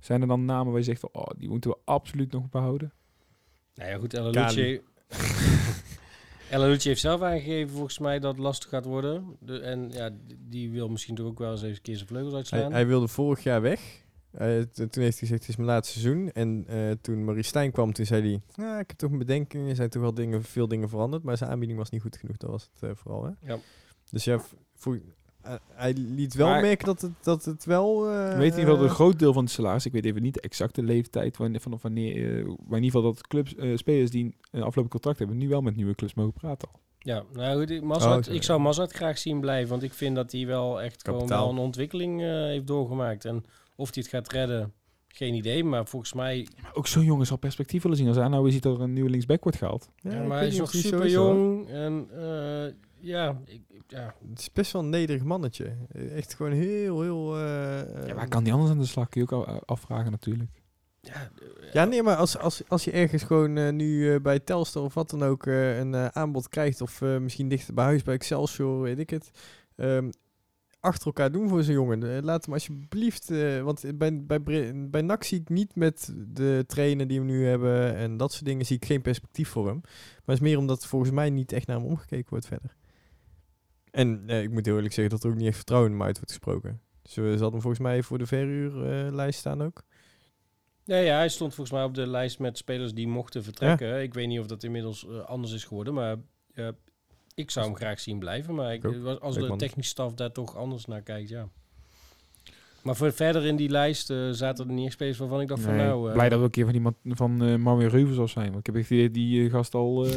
Zijn 0.00 0.20
er 0.20 0.26
dan 0.26 0.44
namen 0.44 0.66
waar 0.66 0.78
je 0.80 0.84
zegt 0.86 1.00
van, 1.00 1.08
oh, 1.12 1.26
die 1.38 1.48
moeten 1.48 1.70
we 1.70 1.76
absoluut 1.84 2.32
nog 2.32 2.48
behouden? 2.48 2.92
Nou 3.74 3.90
ja, 3.90 3.98
goed, 3.98 4.14
El 4.14 4.26
Alouci... 4.26 4.80
El 6.50 6.62
Alouci 6.62 6.88
heeft 6.88 7.00
zelf 7.00 7.20
aangegeven 7.22 7.70
volgens 7.74 7.98
mij 7.98 8.18
dat 8.18 8.32
het 8.34 8.42
lastig 8.42 8.68
gaat 8.68 8.84
worden. 8.84 9.36
De, 9.40 9.58
en 9.58 9.90
ja, 9.90 10.10
die- 10.38 10.70
wil 10.70 10.88
misschien 10.88 11.14
toch 11.14 11.26
ook 11.26 11.38
wel 11.38 11.50
eens 11.50 11.62
even 11.62 11.74
een 11.76 11.82
keer 11.82 11.96
zijn 11.96 12.08
vleugels 12.08 12.32
Hij, 12.32 12.42
uitslaan. 12.42 12.72
hij 12.72 12.86
wilde 12.86 13.08
vorig 13.08 13.42
jaar 13.42 13.60
weg. 13.62 14.03
Eh, 14.34 14.60
toen 14.60 15.02
heeft 15.02 15.18
hij 15.18 15.28
gezegd, 15.28 15.40
het 15.40 15.48
is 15.48 15.56
mijn 15.56 15.68
laatste 15.68 15.98
seizoen. 16.00 16.30
En 16.32 16.64
eh, 16.68 16.90
toen 17.00 17.24
Marie 17.24 17.42
Stijn 17.42 17.70
kwam, 17.72 17.92
toen 17.92 18.06
zei 18.06 18.22
hij... 18.22 18.40
"Ja, 18.64 18.78
ik 18.78 18.88
heb 18.88 18.96
toch 18.98 19.08
mijn 19.10 19.26
bedenkingen. 19.26 19.68
Er 19.68 19.76
zijn 19.76 19.90
toch 19.90 20.02
wel 20.02 20.14
dingen, 20.14 20.42
veel 20.42 20.68
dingen 20.68 20.88
veranderd. 20.88 21.22
Maar 21.22 21.36
zijn 21.36 21.50
aanbieding 21.50 21.78
was 21.78 21.90
niet 21.90 22.02
goed 22.02 22.16
genoeg. 22.16 22.36
Dat 22.36 22.50
was 22.50 22.70
het 22.72 22.90
eh, 22.90 22.96
vooral, 22.96 23.24
hè? 23.24 23.30
Ja. 23.52 23.58
Dus 24.10 24.24
ja, 24.24 24.40
voor, 24.74 25.00
hij 25.72 25.92
liet 25.92 26.34
wel 26.34 26.48
Maar- 26.48 26.60
merken 26.60 26.86
dat 26.86 27.00
het, 27.00 27.12
dat 27.22 27.44
het 27.44 27.64
wel... 27.64 28.10
eh, 28.10 28.28
weet 28.28 28.52
in 28.52 28.58
ieder 28.58 28.70
geval 28.74 28.82
een 28.82 28.94
groot 28.94 29.18
deel 29.18 29.32
van 29.32 29.42
het 29.44 29.52
salaris. 29.52 29.86
Ik 29.86 29.92
weet 29.92 30.04
even 30.04 30.22
niet 30.22 30.34
de 30.34 30.40
exacte 30.40 30.82
leeftijd 30.82 31.36
wanneer, 31.36 31.60
vanaf 31.60 31.82
wanneer. 31.82 32.44
maar 32.44 32.78
in 32.78 32.84
ieder 32.84 33.00
geval 33.00 33.02
dat 33.02 33.26
clubs, 33.26 33.54
eh, 33.54 33.76
spelers 33.76 34.10
die 34.10 34.36
een 34.50 34.62
afgelopen 34.62 34.90
contract 34.92 35.18
hebben, 35.18 35.36
nu 35.36 35.48
wel 35.48 35.60
met 35.60 35.76
nieuwe 35.76 35.94
clubs 35.94 36.14
mogen 36.14 36.32
praten. 36.32 36.68
Al. 36.72 36.80
Ja, 36.98 37.22
nou 37.32 37.58
goed, 37.60 37.70
ik- 37.70 37.82
Mazart, 37.82 38.28
Oh, 38.28 38.34
ik 38.34 38.42
zou 38.42 38.60
Mazart 38.60 38.92
graag 38.92 39.18
zien 39.18 39.40
blijven, 39.40 39.68
want 39.70 39.82
ik 39.82 39.92
vind 39.92 40.16
dat 40.16 40.32
hij 40.32 40.46
wel 40.46 40.82
echt 40.82 41.04
gewoon 41.04 41.26
wel 41.26 41.50
een 41.50 41.58
ontwikkeling 41.58 42.20
eh, 42.22 42.28
heeft 42.28 42.66
doorgemaakt. 42.66 43.24
En 43.24 43.44
of 43.76 43.94
hij 43.94 44.02
het 44.02 44.12
gaat 44.12 44.32
redden, 44.32 44.72
geen 45.08 45.34
idee, 45.34 45.64
maar 45.64 45.86
volgens 45.86 46.12
mij... 46.12 46.48
Maar 46.62 46.74
ook 46.74 46.86
zo'n 46.86 47.04
jongen 47.04 47.26
zal 47.26 47.36
perspectief 47.36 47.82
willen 47.82 47.96
zien. 47.98 48.08
Als 48.08 48.16
hij 48.16 48.28
nou 48.28 48.50
ziet 48.50 48.62
dat 48.62 48.76
er 48.76 48.82
een 48.82 48.92
nieuwe 48.92 49.10
linksback 49.10 49.42
wordt 49.42 49.58
gehaald. 49.58 49.88
Ja, 49.96 50.22
maar 50.22 50.38
hij 50.38 50.46
is 50.46 50.58
nog 50.58 50.70
super 50.70 51.04
is, 51.04 51.12
jong 51.12 51.68
en 51.68 52.06
eh, 52.16 52.72
ja, 53.00 53.40
ik, 53.44 53.60
ja, 53.86 54.14
Het 54.30 54.38
is 54.38 54.52
best 54.52 54.72
wel 54.72 54.82
een 54.82 54.88
nederig 54.90 55.22
mannetje. 55.24 55.76
Eh, 55.92 56.16
Echt 56.16 56.34
gewoon 56.34 56.52
heel, 56.52 57.02
heel... 57.02 57.36
eh, 57.38 58.06
Ja, 58.06 58.14
maar 58.14 58.28
kan 58.28 58.44
die 58.44 58.52
anders 58.52 58.70
aan 58.70 58.78
de 58.78 58.86
slag? 58.86 59.08
Kun 59.08 59.20
je 59.20 59.32
ook 59.32 59.46
al- 59.46 59.62
afvragen 59.66 60.10
natuurlijk. 60.10 60.50
ja, 61.00 61.12
eh, 61.14 61.72
Ja, 61.72 61.84
nee, 61.84 62.02
maar 62.02 62.16
als, 62.16 62.38
als, 62.38 62.62
als 62.68 62.84
je 62.84 62.90
ergens 62.90 63.22
gewoon 63.22 63.56
eh, 63.56 63.72
nu 63.72 64.14
eh, 64.14 64.20
bij 64.20 64.38
Telstar 64.40 64.82
of 64.82 64.94
wat 64.94 65.10
dan 65.10 65.22
ook 65.22 65.46
eh, 65.46 65.78
een 65.78 65.94
eh, 65.94 66.06
aanbod 66.06 66.48
krijgt, 66.48 66.80
of 66.80 67.02
eh, 67.02 67.18
misschien 67.18 67.48
dichter 67.48 67.74
bij 67.74 67.84
huis 67.84 68.02
bij 68.02 68.14
Excelsior, 68.14 68.80
weet 68.80 68.98
ik 68.98 69.10
het, 69.10 69.30
ehm, 69.76 70.10
achter 70.84 71.06
elkaar 71.06 71.32
doen 71.32 71.48
voor 71.48 71.62
zo'n 71.62 71.74
jongen. 71.74 72.16
Eh, 72.16 72.22
laat 72.22 72.44
hem 72.44 72.54
alsjeblieft, 72.54 73.30
eh, 73.30 73.62
want 73.62 73.98
bij, 73.98 74.24
bij, 74.24 74.42
bij 74.90 75.02
NAC 75.02 75.24
zie 75.24 75.40
ik 75.40 75.48
niet 75.48 75.74
met 75.76 76.14
de 76.26 76.64
trainer 76.66 77.06
die 77.06 77.20
we 77.20 77.26
nu 77.26 77.46
hebben 77.46 77.96
en 77.96 78.16
dat 78.16 78.32
soort 78.32 78.44
dingen, 78.44 78.66
zie 78.66 78.76
ik 78.76 78.84
geen 78.84 79.02
perspectief 79.02 79.48
voor 79.48 79.66
hem. 79.66 79.80
Maar 79.82 80.22
het 80.24 80.34
is 80.34 80.40
meer 80.40 80.58
omdat 80.58 80.86
volgens 80.86 81.10
mij 81.10 81.30
niet 81.30 81.52
echt 81.52 81.66
naar 81.66 81.76
hem 81.76 81.86
omgekeken 81.86 82.30
wordt 82.30 82.46
verder. 82.46 82.76
En 83.90 84.22
eh, 84.26 84.42
ik 84.42 84.50
moet 84.50 84.66
heel 84.66 84.74
eerlijk 84.74 84.94
zeggen 84.94 85.14
dat 85.14 85.24
er 85.24 85.30
ook 85.30 85.36
niet 85.36 85.46
echt 85.46 85.56
vertrouwen 85.56 85.90
in 85.90 85.96
hem 85.96 86.06
uit 86.06 86.16
wordt 86.16 86.32
gesproken. 86.32 86.80
Dus 87.02 87.14
hadden 87.16 87.50
hem 87.50 87.60
volgens 87.60 87.82
mij 87.82 88.02
voor 88.02 88.18
de 88.18 88.26
verhuurlijst 88.26 89.38
staan 89.38 89.62
ook. 89.62 89.82
Ja, 90.84 90.96
ja, 90.96 91.16
hij 91.16 91.28
stond 91.28 91.54
volgens 91.54 91.76
mij 91.76 91.86
op 91.86 91.94
de 91.94 92.06
lijst 92.06 92.38
met 92.38 92.58
spelers 92.58 92.94
die 92.94 93.08
mochten 93.08 93.44
vertrekken. 93.44 94.02
Ik 94.02 94.14
weet 94.14 94.26
niet 94.26 94.40
of 94.40 94.46
dat 94.46 94.62
inmiddels 94.62 95.08
anders 95.08 95.52
is 95.52 95.64
geworden, 95.64 95.94
maar 95.94 96.16
ik 97.34 97.50
zou 97.50 97.66
hem 97.66 97.76
graag 97.76 98.00
zien 98.00 98.18
blijven. 98.18 98.54
Maar 98.54 98.72
ik, 98.74 98.84
Ik 98.84 99.06
ook. 99.06 99.20
als 99.20 99.34
de 99.34 99.56
technische 99.56 99.90
staf 99.90 100.14
daar 100.14 100.32
toch 100.32 100.56
anders 100.56 100.84
naar 100.84 101.02
kijkt, 101.02 101.28
ja. 101.28 101.48
Maar 102.82 102.96
voor 102.96 103.12
verder 103.12 103.44
in 103.46 103.56
die 103.56 103.68
lijst 103.68 104.10
eh, 104.10 104.28
zaten 104.30 104.66
er 104.68 104.72
niet 104.72 104.84
echt 104.84 104.92
spelers 104.94 105.18
waarvan 105.18 105.40
ik 105.40 105.48
dacht 105.48 105.62
van 105.62 105.76
nou... 105.76 106.06
eh, 106.08 106.12
blij 106.14 106.28
dat 106.28 106.38
we 106.38 106.44
een 106.44 106.50
keer 106.50 106.64
van 106.64 106.74
iemand 106.74 106.96
van 107.04 107.42
eh 107.44 107.54
Marwin 107.56 107.88
Reuvers 107.88 108.16
zal 108.16 108.28
zijn. 108.28 108.46
Want 108.46 108.58
ik 108.58 108.66
heb 108.66 108.76
echt 108.76 108.88
die, 108.88 109.10
die 109.10 109.50
gast 109.50 109.74
al, 109.74 110.06
eh, 110.06 110.12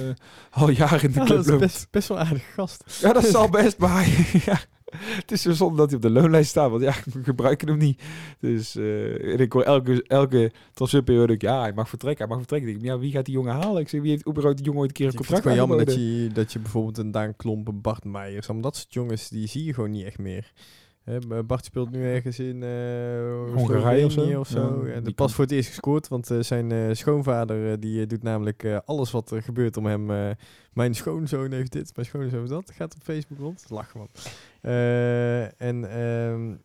al 0.49 0.69
jaren 0.69 1.01
in 1.01 1.11
de 1.11 1.19
Ja, 1.19 1.25
club 1.25 1.35
dat 1.37 1.45
is 1.45 1.49
loopt. 1.51 1.61
best, 1.61 1.87
best 1.91 2.07
wel 2.07 2.19
een 2.19 2.25
aardige 2.25 2.51
gast. 2.51 2.99
Ja, 3.01 3.13
dat 3.13 3.25
zal 3.25 3.49
best, 3.59 3.77
maar 3.77 4.07
ja, 4.45 4.59
het 5.21 5.31
is 5.31 5.41
zo 5.41 5.51
zonde 5.51 5.77
dat 5.77 5.87
hij 5.87 5.95
op 5.95 6.01
de 6.01 6.09
loonlijst 6.09 6.49
staat, 6.49 6.69
want 6.69 6.81
ja, 6.81 6.93
we 7.13 7.23
gebruiken 7.23 7.67
hem 7.67 7.77
niet. 7.77 8.01
Dus 8.39 8.75
en 8.75 9.39
ik 9.39 9.53
hoor 9.53 9.63
elke, 9.63 10.03
elke 10.07 10.51
transferperiode 10.73 11.33
ook, 11.33 11.41
ja, 11.41 11.61
hij 11.61 11.73
mag 11.73 11.89
vertrekken, 11.89 12.19
hij 12.19 12.35
mag 12.35 12.37
vertrekken. 12.37 12.69
Ik 12.69 12.75
denk, 12.75 12.93
ja, 12.93 12.99
wie 12.99 13.11
gaat 13.11 13.25
die 13.25 13.33
jongen 13.33 13.53
halen? 13.53 13.81
Ik 13.81 13.89
zeg, 13.89 14.01
wie 14.01 14.09
heeft 14.09 14.27
überhaupt 14.27 14.57
die 14.57 14.65
jongen 14.65 14.81
ooit 14.81 14.89
een 14.89 14.95
keer 14.95 15.05
een 15.05 15.11
Ik 15.11 15.17
vind 15.17 15.29
het 15.29 15.43
contract 15.43 15.59
gewoon 15.59 15.77
jammer 15.77 15.95
dat 15.95 16.05
je, 16.05 16.29
dat 16.33 16.53
je 16.53 16.59
bijvoorbeeld 16.59 16.97
een 16.97 17.11
Daan 17.11 17.35
Klomp, 17.35 17.67
een 17.67 17.81
Bart 17.81 18.03
Meijers, 18.03 18.47
dat 18.61 18.75
soort 18.75 18.93
jongens, 18.93 19.29
die 19.29 19.47
zie 19.47 19.63
je 19.63 19.73
gewoon 19.73 19.91
niet 19.91 20.05
echt 20.05 20.17
meer. 20.17 20.51
Bart 21.45 21.65
speelt 21.65 21.91
nu 21.91 22.03
ergens 22.03 22.39
in 22.39 22.63
eh 22.63 23.53
Hongarije 23.53 24.05
of 24.05 24.11
zo? 24.11 24.39
Of 24.39 24.47
zo. 24.47 24.87
Ja, 24.87 25.01
pas 25.15 25.33
voor 25.33 25.43
het 25.43 25.53
eerst 25.53 25.69
gescoord, 25.69 26.07
want 26.07 26.31
eh, 26.31 26.39
zijn 26.39 26.95
schoonvader 26.95 27.79
die 27.79 28.05
doet 28.05 28.23
namelijk 28.23 28.81
alles 28.85 29.11
wat 29.11 29.31
er 29.31 29.41
gebeurt 29.41 29.77
om 29.77 29.85
hem. 29.85 30.35
mijn 30.73 30.95
schoonzoon 30.95 31.51
heeft 31.51 31.71
dit, 31.71 31.91
mijn 31.95 32.07
schoonzoon 32.07 32.39
heeft 32.39 32.51
dat. 32.51 32.71
Gaat 32.71 32.95
op 32.95 33.01
Facebook 33.03 33.37
rond. 33.37 33.65
Lachen 33.69 33.99
man. 33.99 34.09
Eh, 34.61 35.61
en 35.61 35.89
ehm, 35.91 36.55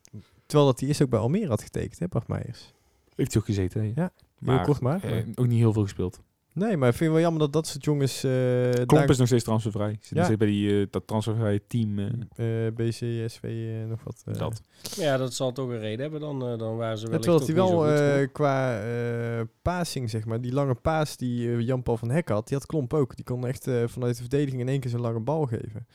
terwijl 0.46 0.68
dat 0.70 0.80
hij 0.80 0.88
eerst 0.88 1.02
ook 1.02 1.10
bij 1.10 1.18
Almere 1.18 1.48
had 1.48 1.62
getekend, 1.62 1.98
hè, 1.98 2.08
Bart 2.08 2.28
Meijers. 2.28 2.72
Heeft 3.16 3.32
hij 3.32 3.40
ook 3.40 3.46
gezeten, 3.48 3.80
hè? 3.82 3.92
Ja, 3.94 4.10
maar, 4.38 4.56
Heel 4.56 4.64
kort 4.66 4.80
maar. 4.80 5.04
eh, 5.04 5.26
ook 5.34 5.46
niet 5.46 5.58
heel 5.58 5.72
veel 5.72 5.82
gespeeld. 5.82 6.20
Nee, 6.54 6.76
maar 6.76 6.88
ik 6.88 6.94
vind 6.94 7.04
het 7.04 7.10
wel 7.12 7.20
jammer 7.20 7.40
dat 7.40 7.52
dat 7.52 7.66
soort 7.66 7.84
jongens... 7.84 8.24
eh 8.24 8.70
Klomp 8.72 8.88
daar- 8.90 9.10
is 9.10 9.18
nog 9.18 9.26
steeds 9.26 9.44
transfervrij. 9.44 9.90
Zit 10.00 10.08
Ja. 10.08 10.14
nog 10.16 10.24
steeds 10.24 10.38
bij 10.38 10.48
die, 10.48 10.80
eh, 10.80 10.86
dat 10.90 11.06
transfervrije 11.06 11.62
team. 11.66 11.98
eh, 11.98 12.66
eh 12.66 12.74
BCSV 12.74 13.42
eh, 13.42 13.88
nog 13.88 14.04
wat. 14.04 14.22
eh. 14.26 14.34
dat. 14.34 14.60
Ja, 14.96 15.16
dat 15.16 15.34
zal 15.34 15.52
toch 15.52 15.68
een 15.68 15.78
reden 15.78 16.00
hebben. 16.00 16.20
Dan, 16.20 16.46
eh, 16.48 16.58
dan 16.58 16.76
waren 16.76 16.98
ze 16.98 17.04
Ja, 17.04 17.10
wel 17.10 17.20
terwijl 17.20 17.46
hij 17.46 17.54
wel 17.54 18.18
eh, 18.20 18.28
qua 18.32 18.80
eh 18.82 19.40
passing, 19.62 20.10
zeg 20.10 20.24
maar, 20.24 20.40
die 20.40 20.52
lange 20.52 20.74
paas 20.74 21.16
die 21.16 21.64
Jan-Paul 21.64 21.96
van 21.96 22.10
Hek 22.10 22.28
had, 22.28 22.48
die 22.48 22.56
had 22.56 22.66
Klomp 22.66 22.94
ook. 22.94 23.16
Die 23.16 23.24
kon 23.24 23.46
echt 23.46 23.66
eh, 23.66 23.82
vanuit 23.86 24.14
de 24.14 24.20
verdediging 24.20 24.60
in 24.60 24.68
één 24.68 24.80
keer 24.80 24.90
zo'n 24.90 25.00
lange 25.00 25.20
bal 25.20 25.46
geven. 25.46 25.86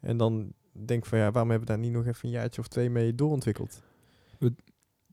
En 0.00 0.16
dan 0.16 0.52
denk 0.84 1.06
van 1.06 1.18
ja, 1.18 1.30
waarom 1.30 1.50
hebben 1.50 1.68
we 1.68 1.74
daar 1.74 1.82
niet 1.84 1.92
nog 1.92 2.06
even 2.06 2.24
een 2.28 2.30
jaartje 2.34 2.60
of 2.60 2.68
twee 2.68 2.90
mee 2.90 3.14
doorontwikkeld? 3.14 3.82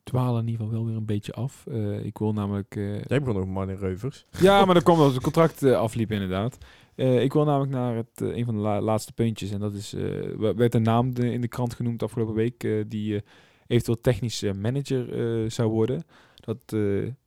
Dwalen 0.03 0.41
in 0.41 0.47
ieder 0.47 0.65
geval 0.65 0.79
wel 0.79 0.87
weer 0.89 0.97
een 0.97 1.05
beetje 1.05 1.33
af. 1.33 1.65
Eh, 1.67 2.05
ik 2.05 2.17
wil 2.17 2.33
namelijk... 2.33 2.75
eh, 2.75 3.01
Jij 3.03 3.19
begon 3.21 3.37
ook 3.41 3.47
man 3.47 3.69
in 3.69 3.75
Reuvers. 3.77 4.25
Ja, 4.39 4.65
maar 4.65 4.73
dat 4.73 4.83
kwam 4.83 4.97
omdat 4.97 5.13
het 5.13 5.23
contract 5.23 5.63
eh, 5.63 5.75
afliep 5.79 6.11
inderdaad. 6.11 6.57
Ik 6.95 7.33
wil 7.33 7.43
namelijk 7.45 7.71
naar 7.71 7.95
het, 7.95 8.21
een 8.21 8.45
van 8.45 8.53
de 8.55 8.59
la- 8.61 8.81
laatste 8.81 9.13
puntjes. 9.13 9.51
En 9.51 9.59
dat 9.59 9.73
is, 9.73 9.91
we- 9.91 10.53
werd 10.55 10.73
een 10.75 10.81
naam 10.81 11.13
de- 11.13 11.31
in 11.31 11.41
de 11.41 11.47
krant 11.47 11.73
genoemd 11.73 12.03
afgelopen 12.03 12.33
week. 12.33 12.67
die 12.87 13.21
eventueel 13.67 14.01
technisch 14.01 14.41
manager 14.41 15.51
zou 15.51 15.69
worden. 15.69 16.03
Dat, 16.35 16.75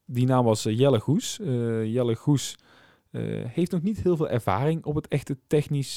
die 0.04 0.26
naam 0.26 0.44
was 0.44 0.62
Jelle 0.62 1.00
Goes. 1.00 1.36
Jelle 1.84 2.14
Goes 2.14 2.56
heeft 3.46 3.70
nog 3.70 3.82
niet 3.82 4.02
heel 4.02 4.16
veel 4.16 4.28
ervaring 4.28 4.84
op 4.84 4.94
het 4.94 5.08
echte 5.08 5.38
technisch, 5.46 5.96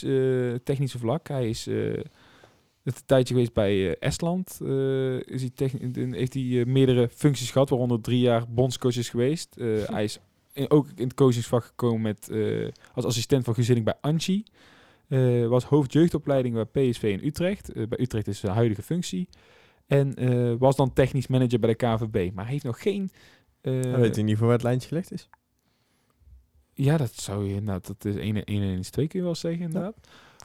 technische 0.64 1.00
vlak. 1.00 1.28
Hij 1.28 1.50
is... 1.50 1.68
het 2.84 2.96
een 2.96 3.06
tijdje 3.06 3.34
geweest 3.34 3.54
bij 3.54 3.88
eh, 3.90 3.96
Estland. 4.00 4.60
eh, 4.62 5.16
is 5.20 5.42
hij 5.42 5.52
heeft 6.12 6.34
hij 6.34 6.60
eh, 6.60 6.66
meerdere 6.66 7.10
functies 7.10 7.52
gehad, 7.52 7.70
waaronder 7.70 8.02
drie 8.02 8.20
jaar 8.20 8.46
bondscoach 8.50 8.98
is 8.98 9.10
geweest. 9.10 9.56
Hij 9.86 10.04
is 10.04 10.20
in- 10.54 10.72
ook 10.72 10.88
in 10.96 11.04
het 11.04 11.14
coachingsvak 11.14 11.64
gekomen 11.64 12.02
met, 12.02 12.32
als 12.94 13.06
assistent 13.06 13.44
van 13.46 13.54
Gezinning 13.54 13.86
bij 13.86 13.96
Anchi. 14.02 14.44
Eh, 15.08 15.48
was 15.48 15.64
hoofd 15.64 15.94
jeugdopleiding 15.94 16.54
bij 16.54 16.66
PSV 16.90 17.04
in 17.04 17.28
Utrecht. 17.28 17.74
Bij 17.74 18.00
Utrecht 18.00 18.28
is 18.28 18.40
zijn 18.40 18.54
huidige 18.54 18.82
functie. 18.82 19.30
En 19.88 20.14
was 20.58 20.76
dan 20.76 20.94
technisch 20.94 21.28
manager 21.28 21.60
bij 21.60 21.70
de 21.70 21.76
KVB. 21.76 22.32
Maar 22.34 22.44
hij 22.44 22.54
heeft 22.54 22.66
nog 22.66 22.82
geen... 22.82 23.10
weet 23.62 24.16
je 24.16 24.22
niet 24.22 24.38
voor 24.38 24.46
waar 24.46 24.56
het 24.56 24.64
lijntje 24.64 24.88
gelegd 24.88 25.12
is. 25.12 25.30
ja, 26.74 26.98
dat 26.98 27.14
zou 27.16 27.48
je... 27.54 27.62
Nou, 27.62 27.80
dat 27.82 28.06
is 28.06 28.16
1 28.16 28.36
en 28.36 28.44
1 28.44 28.62
is 28.80 28.90
2 28.90 29.08
kun 29.08 29.20
je 29.20 29.26
wel 29.26 29.36
zeggen, 29.36 29.62
inderdaad. 29.62 29.96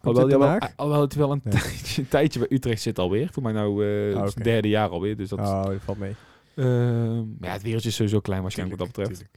Alhoewel, 0.04 0.28
Den 0.28 0.38
wel, 0.38 0.58
alhoewel 0.76 1.00
het 1.02 1.14
wel 1.14 1.32
een, 1.32 1.40
Ja. 1.44 1.50
tijdje, 1.60 2.02
een 2.02 2.08
tijdje 2.08 2.38
bij 2.38 2.48
Utrecht 2.50 2.82
zit 2.82 2.98
alweer. 2.98 3.28
Voor 3.32 3.42
mij 3.42 3.52
nou 3.52 3.84
Ah, 4.14 4.24
het 4.24 4.44
derde 4.44 4.68
jaar 4.68 4.88
alweer. 4.88 5.16
Dus 5.16 5.28
dat, 5.28 5.38
Oh, 5.38 5.64
valt 5.84 5.98
mee. 5.98 6.14
Ehm, 6.54 7.16
maar 7.16 7.48
ja, 7.48 7.52
het 7.52 7.62
wereldje 7.62 7.88
is 7.88 7.94
sowieso 7.94 8.20
klein 8.20 8.42
waarschijnlijk 8.42 8.80
wat 8.80 8.94
dat 8.94 9.06
betreft. 9.06 9.30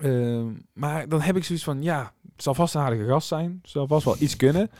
Ehm, 0.00 0.46
maar 0.72 1.08
dan 1.08 1.20
heb 1.20 1.36
ik 1.36 1.44
zoiets 1.44 1.64
van, 1.64 1.82
ja, 1.82 2.12
het 2.32 2.42
zal 2.42 2.54
vast 2.54 2.74
een 2.74 2.80
aardige 2.80 3.06
gast 3.06 3.28
zijn. 3.28 3.58
Het 3.62 3.70
zal 3.70 3.86
vast 3.86 4.04
wel 4.04 4.16
iets 4.18 4.36
kunnen. 4.36 4.70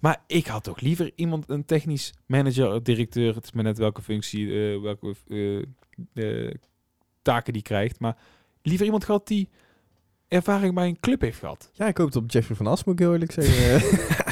Maar 0.00 0.22
ik 0.26 0.46
had 0.46 0.64
toch 0.64 0.80
liever 0.80 1.12
iemand, 1.14 1.44
een 1.48 1.64
technisch 1.64 2.14
manager, 2.26 2.82
directeur. 2.82 3.34
Het 3.34 3.44
is 3.44 3.52
maar 3.52 3.64
net 3.64 3.78
welke 3.78 4.02
functie, 4.02 4.46
eh, 4.74 4.80
welke 4.82 5.14
eh, 6.14 6.54
taken 7.22 7.52
die 7.52 7.62
krijgt. 7.62 8.00
Maar 8.00 8.16
liever 8.62 8.84
iemand 8.84 9.04
gehad 9.04 9.26
die 9.26 9.48
ervaring 10.28 10.74
bij 10.74 10.86
een 10.88 11.00
club 11.00 11.20
heeft 11.20 11.38
gehad. 11.38 11.70
Ja, 11.72 11.86
ik 11.86 11.96
hoop 11.96 12.06
het 12.06 12.16
op 12.16 12.30
Jeffrey 12.30 12.56
van 12.56 12.66
As, 12.66 12.84
moet 12.84 12.94
ik 12.94 13.00
heel 13.00 13.12
eerlijk 13.12 13.32
zeggen. 13.32 13.80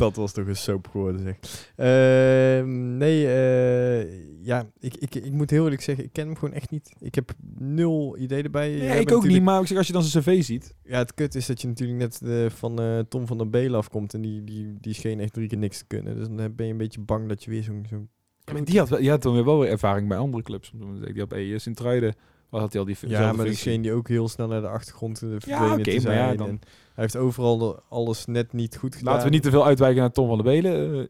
dat 0.00 0.16
was 0.16 0.32
toch 0.32 0.46
een 0.46 0.56
soap 0.56 0.88
geworden, 0.88 1.20
zeg. 1.20 1.38
Ehm, 1.76 2.96
nee, 2.96 3.26
eh, 3.26 4.30
ja, 4.42 4.66
ik, 4.78 4.96
ik, 4.96 5.14
ik 5.14 5.32
moet 5.32 5.50
heel 5.50 5.64
eerlijk 5.64 5.82
zeggen, 5.82 6.04
ik 6.04 6.12
ken 6.12 6.26
hem 6.26 6.36
gewoon 6.36 6.54
echt 6.54 6.70
niet. 6.70 6.92
Ik 6.98 7.14
heb 7.14 7.32
nul 7.58 8.16
idee 8.18 8.42
erbij. 8.42 8.70
Ja, 8.70 8.84
Jij 8.84 9.00
ik 9.00 9.12
ook 9.12 9.26
niet, 9.26 9.42
maar 9.42 9.60
ik 9.60 9.66
zeg, 9.66 9.76
als 9.76 9.86
je 9.86 9.92
dan 9.92 10.02
zijn 10.02 10.24
cv 10.24 10.44
ziet. 10.44 10.74
Ja, 10.82 10.98
het 10.98 11.14
kut 11.14 11.34
is 11.34 11.46
dat 11.46 11.60
je 11.60 11.68
natuurlijk 11.68 11.98
net 11.98 12.20
eh, 12.22 12.50
van 12.50 12.80
eh, 12.80 12.98
Tom 12.98 13.26
van 13.26 13.38
der 13.38 13.50
Belen 13.50 13.78
afkomt 13.78 14.14
en 14.14 14.20
die, 14.20 14.44
die, 14.44 14.76
die 14.80 14.94
scheen 14.94 15.20
echt 15.20 15.32
drie 15.32 15.48
keer 15.48 15.58
niks 15.58 15.78
te 15.78 15.84
kunnen. 15.86 16.16
Dus 16.16 16.26
dan 16.28 16.54
ben 16.54 16.66
je 16.66 16.72
een 16.72 16.78
beetje 16.78 17.00
bang 17.00 17.28
dat 17.28 17.44
je 17.44 17.50
weer 17.50 17.62
zo'n... 17.62 17.86
zo'n 17.88 18.08
Ja, 18.44 18.52
maar 18.52 18.64
die 18.64 18.78
had, 18.78 18.88
die 18.88 19.10
had 19.10 19.22
dan 19.22 19.34
weer 19.34 19.44
wel 19.44 19.58
weer 19.58 19.70
ervaring 19.70 20.08
bij 20.08 20.18
andere 20.18 20.42
clubs. 20.42 20.72
zo. 20.78 21.00
Die 21.00 21.20
had 21.20 21.28
bij 21.28 21.44
uh, 21.44 21.58
Sint-Truiden, 21.58 22.14
wat 22.50 22.60
had 22.60 22.72
hij 22.72 22.80
al 22.80 22.86
die 22.86 22.96
Ja, 23.06 23.20
maar 23.20 23.34
functie. 23.34 23.56
scheen 23.56 23.82
die 23.82 23.92
ook 23.92 24.08
heel 24.08 24.28
snel 24.28 24.46
naar 24.48 24.60
de 24.60 24.68
achtergrond 24.68 25.18
verdwenen 25.18 25.72
oké, 25.72 25.82
te 25.82 25.90
maar 25.90 26.00
zijn. 26.00 26.16
ja, 26.30 26.34
dan- 26.34 26.48
En 26.48 26.60
hij 26.94 27.04
heeft 27.04 27.16
overal 27.16 27.58
de- 27.58 27.80
alles 27.88 28.26
net 28.26 28.52
niet 28.52 28.76
goed 28.76 28.94
gedaan. 28.96 29.12
Laten 29.12 29.28
we 29.28 29.34
niet 29.34 29.42
te 29.42 29.50
veel 29.50 29.66
uitwijken 29.66 30.00
naar 30.00 30.12
Tom 30.12 30.28
van 30.28 30.36
der 30.42 30.46
Belen. 30.46 31.00
Eh, 31.00 31.06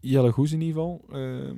Jelle 0.00 0.32
Goes 0.32 0.52
in 0.52 0.60
ieder 0.60 0.74
geval. 0.82 1.04
Eh, 1.12 1.50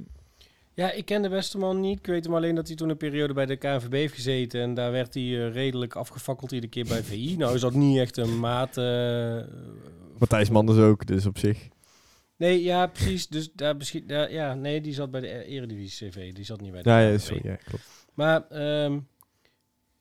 Ja, 0.76 0.92
ik 0.92 1.04
ken 1.04 1.22
de 1.22 1.28
beste 1.28 1.58
man 1.58 1.80
niet. 1.80 1.98
Ik 1.98 2.06
weet 2.06 2.24
hem 2.24 2.34
alleen 2.34 2.54
dat 2.54 2.66
hij 2.66 2.76
toen 2.76 2.88
een 2.88 2.96
periode 2.96 3.32
bij 3.32 3.46
de 3.46 3.56
KNVB 3.56 3.92
heeft 3.92 4.14
gezeten. 4.14 4.60
En 4.60 4.74
daar 4.74 4.92
werd 4.92 5.14
hij 5.14 5.22
eh, 5.22 5.52
redelijk 5.52 5.94
afgefakkeld 5.96 6.52
iedere 6.52 6.72
keer 6.72 6.84
bij 6.84 7.02
VI. 7.10 7.36
Nou 7.36 7.54
is 7.54 7.60
dat 7.60 7.74
niet 7.74 7.98
echt 7.98 8.16
een 8.16 8.38
maat... 8.40 8.76
eh, 8.76 9.38
Matthijs 10.18 10.50
Manders 10.50 10.78
ook, 10.78 11.06
dus 11.06 11.26
op 11.26 11.38
zich. 11.38 11.68
nee, 12.36 12.62
ja, 12.62 12.86
precies. 12.86 13.26
Dus 13.28 13.50
daar 13.52 13.76
misschien... 13.76 14.06
daar- 14.06 14.32
ja, 14.32 14.54
nee, 14.54 14.80
die 14.80 14.92
zat 14.94 15.10
bij 15.10 15.20
de 15.20 15.28
E- 15.28 15.42
Eredivisie 15.44 16.08
CV. 16.08 16.32
Die 16.32 16.44
zat 16.44 16.60
niet 16.60 16.72
bij 16.72 16.82
de 16.82 16.88
Ja, 16.90 16.98
ja, 17.00 17.10
KNVB. 17.16 17.20
sorry, 17.26 17.40
ja, 17.48 17.54
klopt. 17.54 18.03
Maar 18.14 18.48
ehm, 18.48 18.98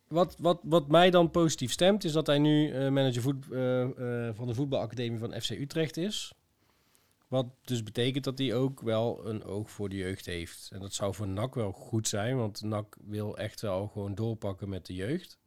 wat, 0.07 0.35
wat, 0.39 0.59
wat 0.63 0.87
mij 0.87 1.09
dan 1.09 1.31
positief 1.31 1.71
stemt, 1.71 2.03
is 2.03 2.11
dat 2.11 2.27
hij 2.27 2.39
nu 2.39 2.71
eh, 2.71 2.89
manager 2.89 3.21
voet, 3.21 3.51
eh, 3.51 3.81
eh, 3.81 4.35
van 4.35 4.47
de 4.47 4.53
voetbalacademie 4.53 5.19
van 5.19 5.41
FC 5.41 5.49
Utrecht 5.49 5.97
is. 5.97 6.33
Wat 7.27 7.45
dus 7.63 7.83
betekent 7.83 8.23
dat 8.23 8.37
hij 8.37 8.55
ook 8.55 8.81
wel 8.81 9.27
een 9.27 9.43
oog 9.43 9.69
voor 9.69 9.89
de 9.89 9.95
jeugd 9.95 10.25
heeft. 10.25 10.69
En 10.73 10.79
dat 10.79 10.93
zou 10.93 11.13
voor 11.13 11.27
NAC 11.27 11.55
wel 11.55 11.71
goed 11.71 12.07
zijn, 12.07 12.37
want 12.37 12.61
NAC 12.61 12.97
wil 13.07 13.37
echt 13.37 13.61
wel 13.61 13.87
gewoon 13.87 14.15
doorpakken 14.15 14.69
met 14.69 14.85
de 14.85 14.93
jeugd. 14.93 15.39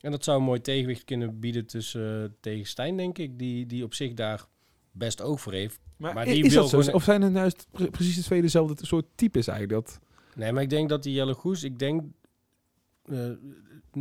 En 0.00 0.10
dat 0.10 0.24
zou 0.24 0.38
een 0.38 0.44
mooi 0.44 0.60
tegenwicht 0.60 1.04
kunnen 1.04 1.40
bieden 1.40 1.66
tussen 1.66 2.36
tegen 2.40 2.66
Stijn, 2.66 2.96
denk 2.96 3.18
ik, 3.18 3.38
die, 3.38 3.66
die 3.66 3.84
op 3.84 3.94
zich 3.94 4.14
daar 4.14 4.46
best 4.92 5.20
oog 5.22 5.40
voor 5.40 5.52
heeft. 5.52 5.80
maar 5.96 6.24
die 6.24 6.44
is 6.44 6.54
wil 6.54 6.70
dat 6.70 6.84
zo? 6.84 6.90
Of 6.90 7.04
zijn 7.04 7.22
er 7.22 7.30
juist 7.30 7.66
pre- 7.70 7.90
precies 7.90 8.16
de 8.16 8.22
twee 8.22 8.40
dezelfde 8.40 8.86
soort 8.86 9.06
types 9.14 9.46
eigenlijk? 9.46 9.86
Dat, 9.86 10.00
Nee, 10.34 10.52
maar 10.52 10.62
ik 10.62 10.70
denk 10.70 10.88
dat 10.88 11.02
die 11.02 11.14
Jelle 11.14 11.34
Goes, 11.34 11.62
ik 11.62 11.78
denk... 11.78 12.02
eh 13.04 13.30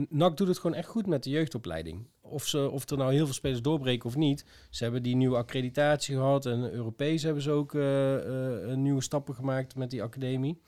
NAC 0.09 0.37
doet 0.37 0.47
het 0.47 0.59
gewoon 0.59 0.75
echt 0.75 0.87
goed 0.87 1.07
met 1.07 1.23
de 1.23 1.29
jeugdopleiding. 1.29 2.07
Of, 2.21 2.47
ze, 2.47 2.69
of 2.69 2.89
er 2.89 2.97
nou 2.97 3.13
heel 3.13 3.25
veel 3.25 3.33
spelers 3.33 3.61
doorbreken 3.61 4.05
of 4.05 4.15
niet. 4.15 4.45
Ze 4.69 4.83
hebben 4.83 5.03
die 5.03 5.15
nieuwe 5.15 5.35
accreditatie 5.35 6.15
gehad. 6.15 6.45
En 6.45 6.71
Europees 6.71 7.23
hebben 7.23 7.43
ze 7.43 7.51
ook 7.51 7.75
eh, 7.75 8.71
eh, 8.71 8.77
nieuwe 8.77 9.01
stappen 9.01 9.35
gemaakt 9.35 9.75
met 9.75 9.91
die 9.91 10.03
academie. 10.03 10.61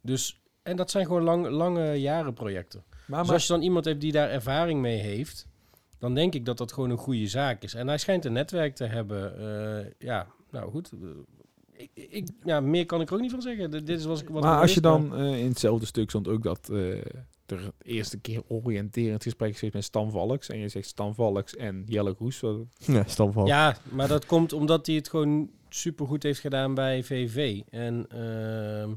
Dus, 0.00 0.40
en 0.62 0.76
dat 0.76 0.90
zijn 0.90 1.06
gewoon 1.06 1.22
lang, 1.22 1.48
lange 1.48 1.94
jaren 1.94 2.34
projecten. 2.34 2.84
maar, 3.06 3.22
Dus 3.22 3.32
als 3.32 3.46
je 3.46 3.52
dan 3.52 3.62
iemand 3.62 3.84
hebt 3.84 4.00
die 4.00 4.12
daar 4.12 4.30
ervaring 4.30 4.80
mee 4.80 4.98
heeft... 4.98 5.46
dan 5.98 6.14
denk 6.14 6.34
ik 6.34 6.44
dat 6.44 6.58
dat 6.58 6.72
gewoon 6.72 6.90
een 6.90 6.96
goede 6.96 7.26
zaak 7.26 7.62
is. 7.62 7.74
En 7.74 7.86
hij 7.88 7.98
schijnt 7.98 8.24
een 8.24 8.32
netwerk 8.32 8.74
te 8.74 8.84
hebben. 8.84 9.94
Ja, 9.98 10.26
nou 10.50 10.70
goed. 10.70 10.92
Ik, 11.76 11.90
ik, 11.94 12.28
ja, 12.44 12.60
meer 12.60 12.86
kan 12.86 13.00
ik 13.00 13.08
er 13.08 13.14
ook 13.14 13.20
niet 13.20 13.30
van 13.30 13.42
zeggen. 13.42 13.70
Dit 13.70 13.88
is 13.88 14.04
wat 14.04 14.20
ik 14.20 14.28
wat 14.28 14.42
maar 14.42 14.60
als 14.60 14.74
je 14.74 14.80
dan 14.80 15.14
eh, 15.16 15.38
in 15.38 15.48
hetzelfde 15.48 15.86
stuk 15.86 16.08
stond 16.10 16.28
ook 16.28 16.42
dat 16.42 16.68
eh, 16.70 16.90
er 16.98 17.02
de 17.46 17.72
eerste 17.82 18.18
keer 18.18 18.42
oriënterend 18.48 19.22
gesprek 19.22 19.50
is 19.50 19.54
geweest 19.56 19.74
met 19.74 19.84
Stan 19.84 20.10
Valks. 20.10 20.48
En 20.48 20.58
je 20.58 20.68
zegt 20.68 20.86
Stan 20.88 21.14
Valks 21.14 21.56
en 21.56 21.82
Jelle 21.86 22.14
Goes. 22.14 22.40
wat- 22.40 22.56
Ja, 22.86 23.04
stamval. 23.06 23.46
Ja, 23.46 23.76
maar 23.90 24.08
dat 24.08 24.26
komt 24.26 24.52
omdat 24.52 24.86
hij 24.86 24.94
het 24.96 25.08
gewoon 25.08 25.50
supergoed 25.68 26.22
heeft 26.22 26.40
gedaan 26.40 26.74
bij 26.74 27.02
VV. 27.04 27.60
En, 27.70 28.06
ehm, 28.08 28.88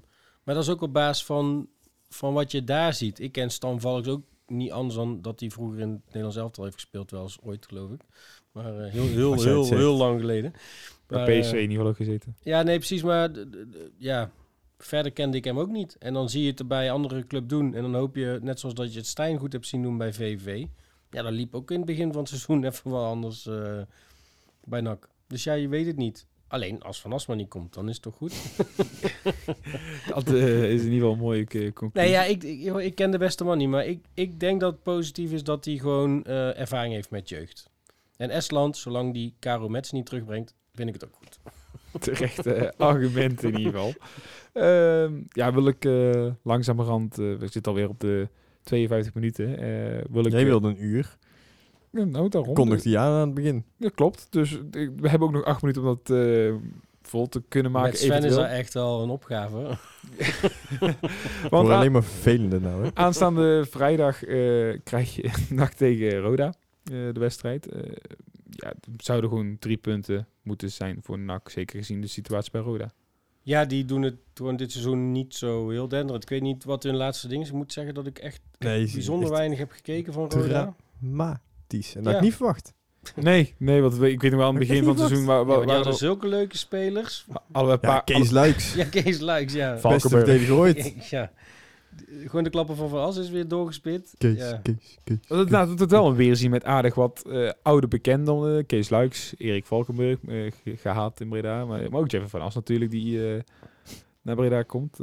maar 0.44 0.56
dat 0.56 0.64
is 0.64 0.70
ook 0.70 0.82
op 0.82 0.94
basis 0.94 1.26
van, 1.26 1.68
van 2.10 2.34
wat 2.34 2.52
je 2.52 2.64
daar 2.64 2.94
ziet. 2.94 3.20
Ik 3.20 3.32
ken 3.32 3.50
Stan 3.52 3.80
Valks 3.82 4.08
ook 4.08 4.22
niet 4.48 4.72
anders 4.72 4.96
dan 4.96 5.22
dat 5.22 5.40
hij 5.40 5.50
vroeger 5.50 5.80
in 5.80 5.90
het 5.90 6.06
Nederlands 6.06 6.36
elftal 6.38 6.64
heeft 6.64 6.76
gespeeld. 6.76 7.12
Wel 7.12 7.22
eens 7.22 7.38
ooit, 7.44 7.66
geloof 7.66 7.92
ik. 7.92 8.02
Maar 8.52 8.80
eh, 8.80 8.92
heel, 8.92 9.08
heel, 9.20 9.42
heel, 9.44 9.66
heel 9.78 9.96
lang 9.96 10.20
geleden. 10.20 10.54
Bij 11.10 11.18
Maar, 11.18 11.40
PSV 11.40 11.52
eh, 11.52 11.54
in 11.54 11.62
ieder 11.62 11.76
geval 11.76 11.88
ook 11.88 11.96
gezeten. 11.96 12.36
ja, 12.42 12.62
nee, 12.64 12.78
precies. 12.78 13.04
Maar 13.04 13.32
ja, 13.98 14.32
verder 14.78 15.12
kende 15.12 15.38
ik 15.38 15.44
hem 15.44 15.60
ook 15.60 15.70
niet. 15.70 15.96
En 16.00 16.14
dan 16.14 16.30
zie 16.30 16.44
je 16.44 16.50
het 16.50 16.60
er 16.60 16.68
bij 16.68 16.92
andere 16.92 17.28
club 17.28 17.50
doen. 17.50 17.74
En 17.74 17.82
dan 17.82 17.96
hoop 17.96 18.16
je, 18.16 18.40
net 18.42 18.60
zoals 18.60 18.76
dat 18.76 18.94
je 18.94 19.00
het 19.00 19.08
Stijn 19.08 19.38
goed 19.38 19.54
hebt 19.54 19.68
zien 19.68 19.82
doen 19.82 19.98
bij 19.98 20.14
VV. 20.14 20.66
Ja, 21.12 21.22
dat 21.22 21.32
liep 21.32 21.56
ook 21.56 21.72
in 21.72 21.78
het 21.78 21.86
begin 21.86 22.12
van 22.12 22.20
het 22.20 22.30
seizoen 22.36 22.64
even 22.64 22.92
wel 22.92 23.06
anders 23.06 23.48
eh, 23.48 23.82
bij 24.64 24.82
NAC. 24.82 25.10
Dus 25.28 25.44
ja, 25.44 25.54
je 25.54 25.68
weet 25.68 25.86
het 25.86 25.98
niet. 25.98 26.28
Alleen 26.50 26.82
als 26.82 27.02
Van 27.02 27.14
Asma 27.14 27.34
niet 27.34 27.50
komt, 27.50 27.74
dan 27.74 27.90
is 27.90 27.94
het 27.94 28.04
toch 28.04 28.16
goed? 28.16 28.34
Dat 30.14 30.28
eh, 30.28 30.72
is 30.72 30.84
in 30.84 30.92
ieder 30.92 31.00
geval 31.00 31.12
een 31.12 31.20
mooie 31.20 31.46
eh, 31.48 31.74
conclusie. 31.74 31.92
Nee, 31.94 32.10
ja, 32.10 32.24
ik, 32.24 32.44
ik, 32.44 32.76
ik 32.76 32.96
ken 32.96 33.12
de 33.12 33.18
beste 33.18 33.44
man 33.44 33.58
niet. 33.58 33.70
Maar 33.70 33.86
ik, 33.86 34.06
ik 34.14 34.40
denk 34.40 34.60
dat 34.60 34.72
het 34.74 34.84
positief 34.84 35.32
is 35.32 35.44
dat 35.44 35.66
hij 35.66 35.78
gewoon 35.78 36.24
eh, 36.24 36.60
ervaring 36.60 36.94
heeft 36.94 37.10
met 37.10 37.30
jeugd. 37.30 37.70
En 38.18 38.30
Estland, 38.30 38.78
zolang 38.78 39.14
die 39.14 39.34
Caro 39.40 39.70
Mets 39.70 39.92
niet 39.92 40.06
terugbrengt, 40.06 40.56
vind 40.86 40.96
ik 40.96 41.02
het 41.02 41.06
ook 41.06 41.16
goed. 41.18 41.40
terechte 42.06 42.74
argument 42.78 43.44
in 43.44 43.58
ieder 43.58 43.72
geval. 43.74 43.94
Ehm, 44.54 45.14
ja, 45.30 45.54
wil 45.54 45.68
ik 45.68 45.86
eh, 45.86 46.26
langzamerhand... 46.44 47.12
eh, 47.20 47.26
we 47.26 47.48
zitten 47.48 47.72
alweer 47.72 47.90
op 47.90 48.00
de 48.00 48.28
52 48.64 49.14
minuten. 49.14 49.58
eh, 49.58 50.04
wil 50.10 50.26
ik, 50.26 50.32
Jij 50.32 50.42
eh, 50.42 50.48
wilde 50.48 50.68
een 50.68 50.84
uur. 50.84 51.18
ja, 51.92 52.04
nou, 52.04 52.30
daarom. 52.30 52.54
Kondigde 52.54 52.90
je 52.90 52.98
aan 52.98 53.12
aan 53.14 53.26
het 53.26 53.34
begin. 53.34 53.64
Ja, 53.78 53.90
klopt. 53.96 54.28
Dus 54.30 54.52
eh, 54.72 54.90
we 54.96 55.10
hebben 55.10 55.28
ook 55.28 55.34
nog 55.34 55.44
acht 55.44 55.62
minuten 55.62 55.84
om 55.84 55.88
dat 56.04 56.18
eh, 56.18 56.54
vol 57.02 57.28
te 57.30 57.44
kunnen 57.48 57.72
maken. 57.72 57.90
met 57.90 58.00
Sven 58.00 58.24
is 58.24 58.34
dat 58.36 58.46
echt 58.50 58.74
wel 58.74 59.04
een 59.04 59.10
opgave. 59.10 59.58
Want 61.50 61.70
alleen 61.70 61.92
maar 61.92 62.04
vervelende 62.04 62.60
nou, 62.60 62.84
hè. 62.84 62.90
aanstaande 63.06 63.66
vrijdag 63.70 64.24
eh, 64.24 64.38
krijg 64.84 65.16
je 65.16 65.30
NAC 65.50 65.74
tegen 65.74 66.20
Roda, 66.20 66.46
eh, 66.84 66.92
de 67.14 67.20
wedstrijd. 67.20 67.68
Ja, 68.50 68.68
het 68.92 69.06
zouden 69.06 69.30
gewoon 69.30 69.58
drie 69.60 69.78
punten 69.78 70.28
moeten 70.42 70.72
zijn 70.72 71.00
voor 71.02 71.20
NAC, 71.20 71.50
zeker 71.50 71.78
gezien 71.80 72.02
de 72.02 72.08
situatie 72.08 72.52
bij 72.52 72.62
Roda. 72.62 72.92
Ja, 73.42 73.66
die 73.66 73.86
doen 73.86 74.02
het 74.02 74.16
gewoon 74.34 74.56
dit 74.56 74.72
seizoen 74.72 75.12
niet 75.12 75.36
zo 75.36 75.70
heel 75.70 75.88
denderend. 75.88 76.24
Ik 76.24 76.30
weet 76.30 76.42
niet 76.42 76.64
wat 76.64 76.84
hun 76.84 76.96
laatste 76.96 77.28
ding 77.28 77.42
is. 77.42 77.48
Ik 77.48 77.54
moet 77.54 77.74
zeggen 77.74 77.94
dat 77.94 78.08
ik 78.08 78.20
echt 78.20 78.42
Nee, 78.60 78.92
bijzonder 78.94 79.28
echt 79.30 79.38
weinig 79.38 79.58
heb 79.58 79.72
gekeken 79.72 80.14
van 80.14 80.30
Roda. 80.30 80.74
Dramatisch. 81.00 81.96
En 81.96 82.04
dat 82.04 82.12
Ja. 82.12 82.18
ik 82.18 82.24
niet 82.24 82.36
verwacht. 82.36 82.74
Nee, 83.16 83.54
nee, 83.58 83.82
want 83.82 83.94
ik 84.02 84.22
weet 84.22 84.32
nog 84.32 84.40
wel 84.40 84.50
aan 84.50 84.56
het 84.56 84.68
begin 84.68 84.84
van 84.84 84.90
het 84.98 85.00
seizoen... 85.08 85.26
Waar, 85.26 85.38
Ja, 85.40 85.44
waar, 85.46 85.48
maar 85.48 85.58
die 85.58 85.66
waar, 85.66 85.76
hadden 85.76 85.96
zulke 85.96 86.28
leuke 86.28 86.58
spelers. 86.58 87.26
een 87.52 87.66
Ja, 87.68 87.78
paar... 87.78 88.04
Kees 88.04 88.30
Luiks. 88.30 88.74
Ja, 88.76 88.84
Kees 88.86 89.20
Luiks, 89.20 89.54
ja. 89.54 89.78
Val- 89.80 89.92
Beste 89.92 90.10
Valkenburg. 90.10 90.42
verdediger 90.42 90.56
ooit. 90.56 91.10
ja. 91.10 91.32
Gewoon 92.26 92.44
de 92.44 92.50
klappen 92.50 92.76
van 92.76 92.90
Van 92.90 93.00
As 93.02 93.18
is 93.18 93.30
weer 93.30 93.48
doorgespit. 93.48 94.14
Kees, 94.18 94.38
Ja. 94.38 94.60
Kees, 94.64 94.98
Kees. 95.04 95.18
Dat 95.28 95.40
het, 95.40 95.50
nou, 95.50 95.68
dat 95.68 95.80
het 95.80 95.92
wel 95.92 96.08
een 96.08 96.16
weerzien 96.16 96.50
met 96.52 96.64
aardig 96.64 96.96
wat 96.96 97.24
eh, 97.30 97.50
oude 97.62 97.88
bekenden. 97.88 98.58
eh, 98.58 98.64
Kees 98.66 98.90
Luiks, 98.90 99.34
Erik 99.38 99.66
Valkenburg, 99.66 100.18
eh, 100.28 100.52
ge- 100.64 100.78
gehaald 100.78 101.20
in 101.22 101.30
Breda. 101.30 101.66
Maar, 101.66 101.92
maar 101.92 102.00
ook 102.00 102.12
Jeff 102.12 102.30
van 102.30 102.42
As 102.42 102.56
natuurlijk, 102.56 102.92
die 102.92 103.34
eh, 103.34 103.42
naar 104.22 104.36
Breda 104.36 104.64
komt. 104.64 104.98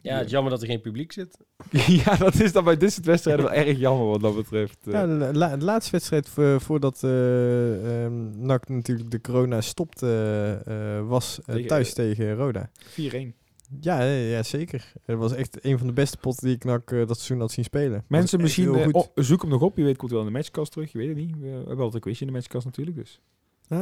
Ja, 0.00 0.16
het 0.16 0.24
is 0.24 0.30
jammer 0.30 0.50
dat 0.52 0.60
er 0.62 0.68
geen 0.68 0.80
publiek 0.80 1.12
zit. 1.12 1.38
ja, 2.04 2.16
dat 2.16 2.34
is 2.40 2.52
dan 2.52 2.64
bij 2.64 2.76
dit 2.76 2.92
soort 2.92 3.06
wedstrijden 3.06 3.44
wel 3.44 3.54
erg 3.54 3.78
jammer 3.78 4.06
wat 4.06 4.20
dat 4.20 4.34
betreft. 4.36 4.78
Ja, 4.82 5.06
de, 5.06 5.30
la- 5.32 5.56
de 5.56 5.64
laatste 5.64 5.90
wedstrijd 5.92 6.28
voor, 6.28 6.60
voordat 6.60 7.02
eh 7.04 8.04
ehm, 8.04 8.46
NAC 8.46 8.68
natuurlijk 8.68 9.10
de 9.10 9.20
corona 9.20 9.60
stopte, 9.60 11.04
was 11.08 11.38
eh, 11.40 11.44
Tegen- 11.54 11.68
thuis 11.68 11.94
tegen 11.94 12.34
Roda. 12.34 12.70
4-1. 12.86 13.34
Ja, 13.80 14.02
ja, 14.02 14.42
zeker. 14.42 14.92
Het 15.04 15.18
was 15.18 15.32
echt 15.34 15.64
een 15.64 15.78
van 15.78 15.86
de 15.86 15.92
beste 15.92 16.16
potten 16.16 16.46
die 16.46 16.54
ik 16.56 16.64
NAC 16.64 16.90
eh, 16.90 16.98
dat 16.98 17.16
seizoen 17.16 17.40
had 17.40 17.52
zien 17.52 17.64
spelen. 17.64 18.04
Mensen 18.08 18.40
misschien, 18.40 18.94
oh, 18.94 19.06
zoek 19.14 19.40
hem 19.40 19.50
nog 19.50 19.62
op. 19.62 19.76
Je 19.76 19.84
weet, 19.84 19.96
komt 19.96 20.10
wel 20.10 20.20
in 20.20 20.26
de 20.26 20.32
matchkast 20.32 20.72
terug. 20.72 20.92
Je 20.92 20.98
weet 20.98 21.08
het 21.08 21.16
niet. 21.16 21.38
We 21.38 21.46
hebben 21.48 21.68
altijd 21.76 21.94
een 21.94 22.00
quizje 22.00 22.20
in 22.20 22.26
de 22.26 22.36
matchkast 22.36 22.64
natuurlijk. 22.64 22.96
Dus. 22.96 23.20
Ah. 23.68 23.78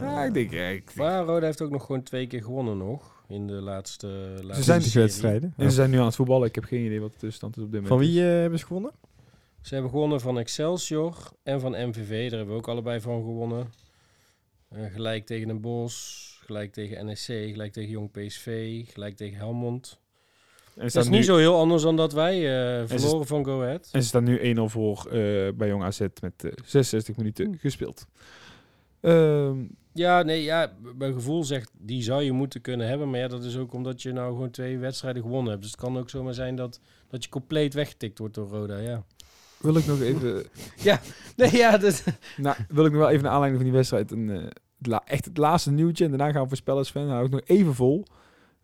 Ja, 0.00 0.24
ik 0.24 0.34
denk, 0.34 0.46
ik 0.50 0.58
denk- 0.58 0.94
Maar 0.94 1.24
Roda 1.24 1.46
heeft 1.46 1.62
ook 1.62 1.70
nog 1.70 1.84
gewoon 1.86 2.02
twee 2.02 2.26
keer 2.26 2.42
gewonnen 2.42 2.76
nog. 2.78 3.22
In 3.28 3.46
de 3.46 3.52
laatste, 3.52 4.06
laatste 4.42 4.64
zijn- 4.64 4.82
serie. 4.82 5.00
wedstrijden. 5.06 5.54
En 5.56 5.68
ze 5.68 5.74
zijn 5.76 5.90
nu 5.90 5.98
aan 5.98 6.04
het 6.06 6.14
voetballen. 6.14 6.48
Ik 6.48 6.54
heb 6.54 6.64
geen 6.64 6.84
idee 6.84 7.00
wat 7.00 7.10
de 7.12 7.18
tussenstand 7.18 7.56
is 7.56 7.62
op 7.62 7.70
dit 7.72 7.80
moment. 7.82 8.00
Van 8.00 8.12
wie 8.12 8.22
eh, 8.22 8.40
hebben 8.40 8.58
ze 8.58 8.66
gewonnen? 8.66 8.92
Ze 9.60 9.72
hebben 9.74 9.90
gewonnen 9.92 10.20
van 10.20 10.38
Excelsior 10.38 11.16
en 11.42 11.60
van 11.60 11.72
MVV. 11.88 12.08
Daar 12.28 12.38
hebben 12.38 12.54
we 12.54 12.60
ook 12.60 12.68
allebei 12.68 13.00
van 13.00 13.20
gewonnen. 13.22 13.66
Eh, 14.68 14.84
gelijk 14.92 15.26
tegen 15.26 15.46
Den 15.48 15.60
Bosch, 15.60 16.27
gelijk 16.48 16.72
tegen 16.72 17.06
NSC, 17.06 17.26
gelijk 17.26 17.72
tegen 17.72 17.90
Jong 17.90 18.10
PSV, 18.10 18.80
gelijk 18.92 19.16
tegen 19.16 19.36
Helmond. 19.36 19.98
En 20.74 20.82
Dat 20.82 20.90
staat 20.90 21.04
is 21.04 21.10
nu, 21.10 21.16
niet 21.16 21.26
zo 21.26 21.36
heel 21.36 21.58
anders 21.58 21.82
dan 21.82 21.96
dat 21.96 22.12
wij 22.12 22.36
eh, 22.36 22.86
verloren 22.86 23.26
van 23.26 23.44
Go 23.44 23.62
Ahead. 23.62 23.88
En 23.92 24.02
ze 24.02 24.08
staan 24.08 24.24
nu 24.24 24.56
1-0 24.56 24.60
voor 24.62 25.06
eh, 25.06 25.52
bij 25.54 25.68
Jong 25.68 25.82
AZ 25.82 26.00
met 26.20 26.44
eh, 26.44 26.50
66 26.64 27.16
minuten 27.16 27.46
Oeh. 27.46 27.60
gespeeld. 27.60 28.06
Ehm, 29.00 29.56
Ja, 29.92 30.22
nee, 30.22 30.42
ja, 30.42 30.72
mijn 30.96 31.12
gevoel 31.12 31.44
zegt 31.44 31.70
die 31.78 32.02
zou 32.02 32.22
je 32.22 32.32
moeten 32.32 32.60
kunnen 32.60 32.88
hebben. 32.88 33.10
Maar 33.10 33.20
ja, 33.20 33.28
dat 33.28 33.44
is 33.44 33.56
ook 33.56 33.72
omdat 33.72 34.02
je 34.02 34.12
nou 34.12 34.32
gewoon 34.32 34.50
twee 34.50 34.78
wedstrijden 34.78 35.22
gewonnen 35.22 35.50
hebt. 35.50 35.62
Dus 35.62 35.70
het 35.70 35.80
kan 35.80 35.98
ook 35.98 36.10
zomaar 36.10 36.34
zijn 36.34 36.56
dat, 36.56 36.80
dat 37.08 37.24
je 37.24 37.30
compleet 37.30 37.74
weggetikt 37.74 38.18
wordt 38.18 38.34
door 38.34 38.48
Roda, 38.48 38.78
ja. 38.78 39.04
wil 39.58 39.76
ik 39.76 39.86
nog 39.86 40.00
even... 40.00 40.44
Nee, 41.36 41.56
ja, 41.56 41.78
dat... 41.78 42.04
nou, 42.36 42.56
wil 42.68 42.84
ik 42.84 42.92
nog 42.92 43.00
wel 43.00 43.10
even 43.10 43.22
naar 43.22 43.32
aanleiding 43.32 43.62
van 43.62 43.70
die 43.70 43.78
wedstrijd... 43.78 44.10
Een, 44.10 44.30
eh, 44.30 44.46
echt 45.04 45.24
het 45.24 45.36
laatste 45.36 45.70
nieuwtje. 45.70 46.04
En 46.04 46.10
daarna 46.10 46.32
gaan 46.32 46.42
we 46.42 46.48
voorspellen 46.48 46.84
fan. 46.84 47.08
Hou 47.08 47.24
ik 47.24 47.30
nog 47.30 47.40
even 47.44 47.74
vol. 47.74 48.04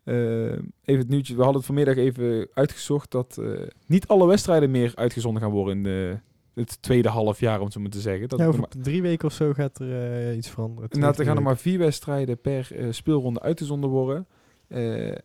Eh, 0.03 0.51
even 0.51 1.01
het 1.01 1.09
nieuwtje. 1.09 1.33
We 1.33 1.39
hadden 1.41 1.57
het 1.57 1.65
vanmiddag 1.65 1.95
even 1.95 2.47
uitgezocht... 2.53 3.11
dat 3.11 3.37
eh, 3.37 3.47
niet 3.87 4.07
alle 4.07 4.27
wedstrijden 4.27 4.71
meer 4.71 4.91
uitgezonden 4.95 5.41
gaan 5.41 5.51
worden... 5.51 5.75
in 5.77 5.83
de, 5.83 6.19
het 6.53 6.81
tweede 6.81 7.09
half 7.09 7.39
jaar, 7.39 7.57
om 7.57 7.63
het 7.63 7.73
zo 7.73 7.79
maar 7.79 7.89
te 7.89 7.99
zeggen. 7.99 8.29
Dat 8.29 8.39
Ja, 8.39 8.43
er 8.45 8.49
over 8.51 8.61
maar- 8.61 8.83
drie 8.83 9.01
weken 9.01 9.27
of 9.27 9.33
zo 9.33 9.53
gaat 9.53 9.79
er 9.79 10.27
eh, 10.29 10.37
iets 10.37 10.49
veranderen. 10.49 10.89
Twee, 10.89 11.01
Inderdaad, 11.01 11.19
er 11.19 11.25
gaan 11.25 11.37
er 11.37 11.47
maar 11.49 11.57
vier 11.57 11.79
wedstrijden 11.79 12.41
per 12.41 12.69
speelronde 12.89 13.41
uitgezonden 13.41 13.89
worden. 13.89 14.27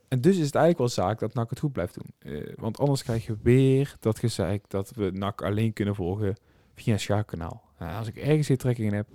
En 0.08 0.20
dus 0.20 0.38
is 0.38 0.46
het 0.46 0.54
eigenlijk 0.54 0.78
wel 0.78 0.88
zaak 0.88 1.18
dat 1.18 1.34
NAC 1.34 1.50
het 1.50 1.58
goed 1.58 1.72
blijft 1.72 1.94
doen. 1.94 2.34
Want 2.56 2.78
anders 2.78 3.02
krijg 3.02 3.26
je 3.26 3.36
weer 3.42 3.96
dat 4.00 4.18
gezeik 4.18 4.64
dat 4.68 4.92
we 4.94 5.10
NAC 5.10 5.42
alleen 5.42 5.72
kunnen 5.72 5.94
volgen 5.94 6.36
via 6.74 6.92
een 6.92 7.00
schaakkanaal. 7.00 7.62
Nou, 7.78 7.98
als 7.98 8.08
ik 8.08 8.16
ergens 8.16 8.48
hier 8.48 8.58
trekking 8.58 8.88
in 8.88 8.94
heb... 8.94 9.06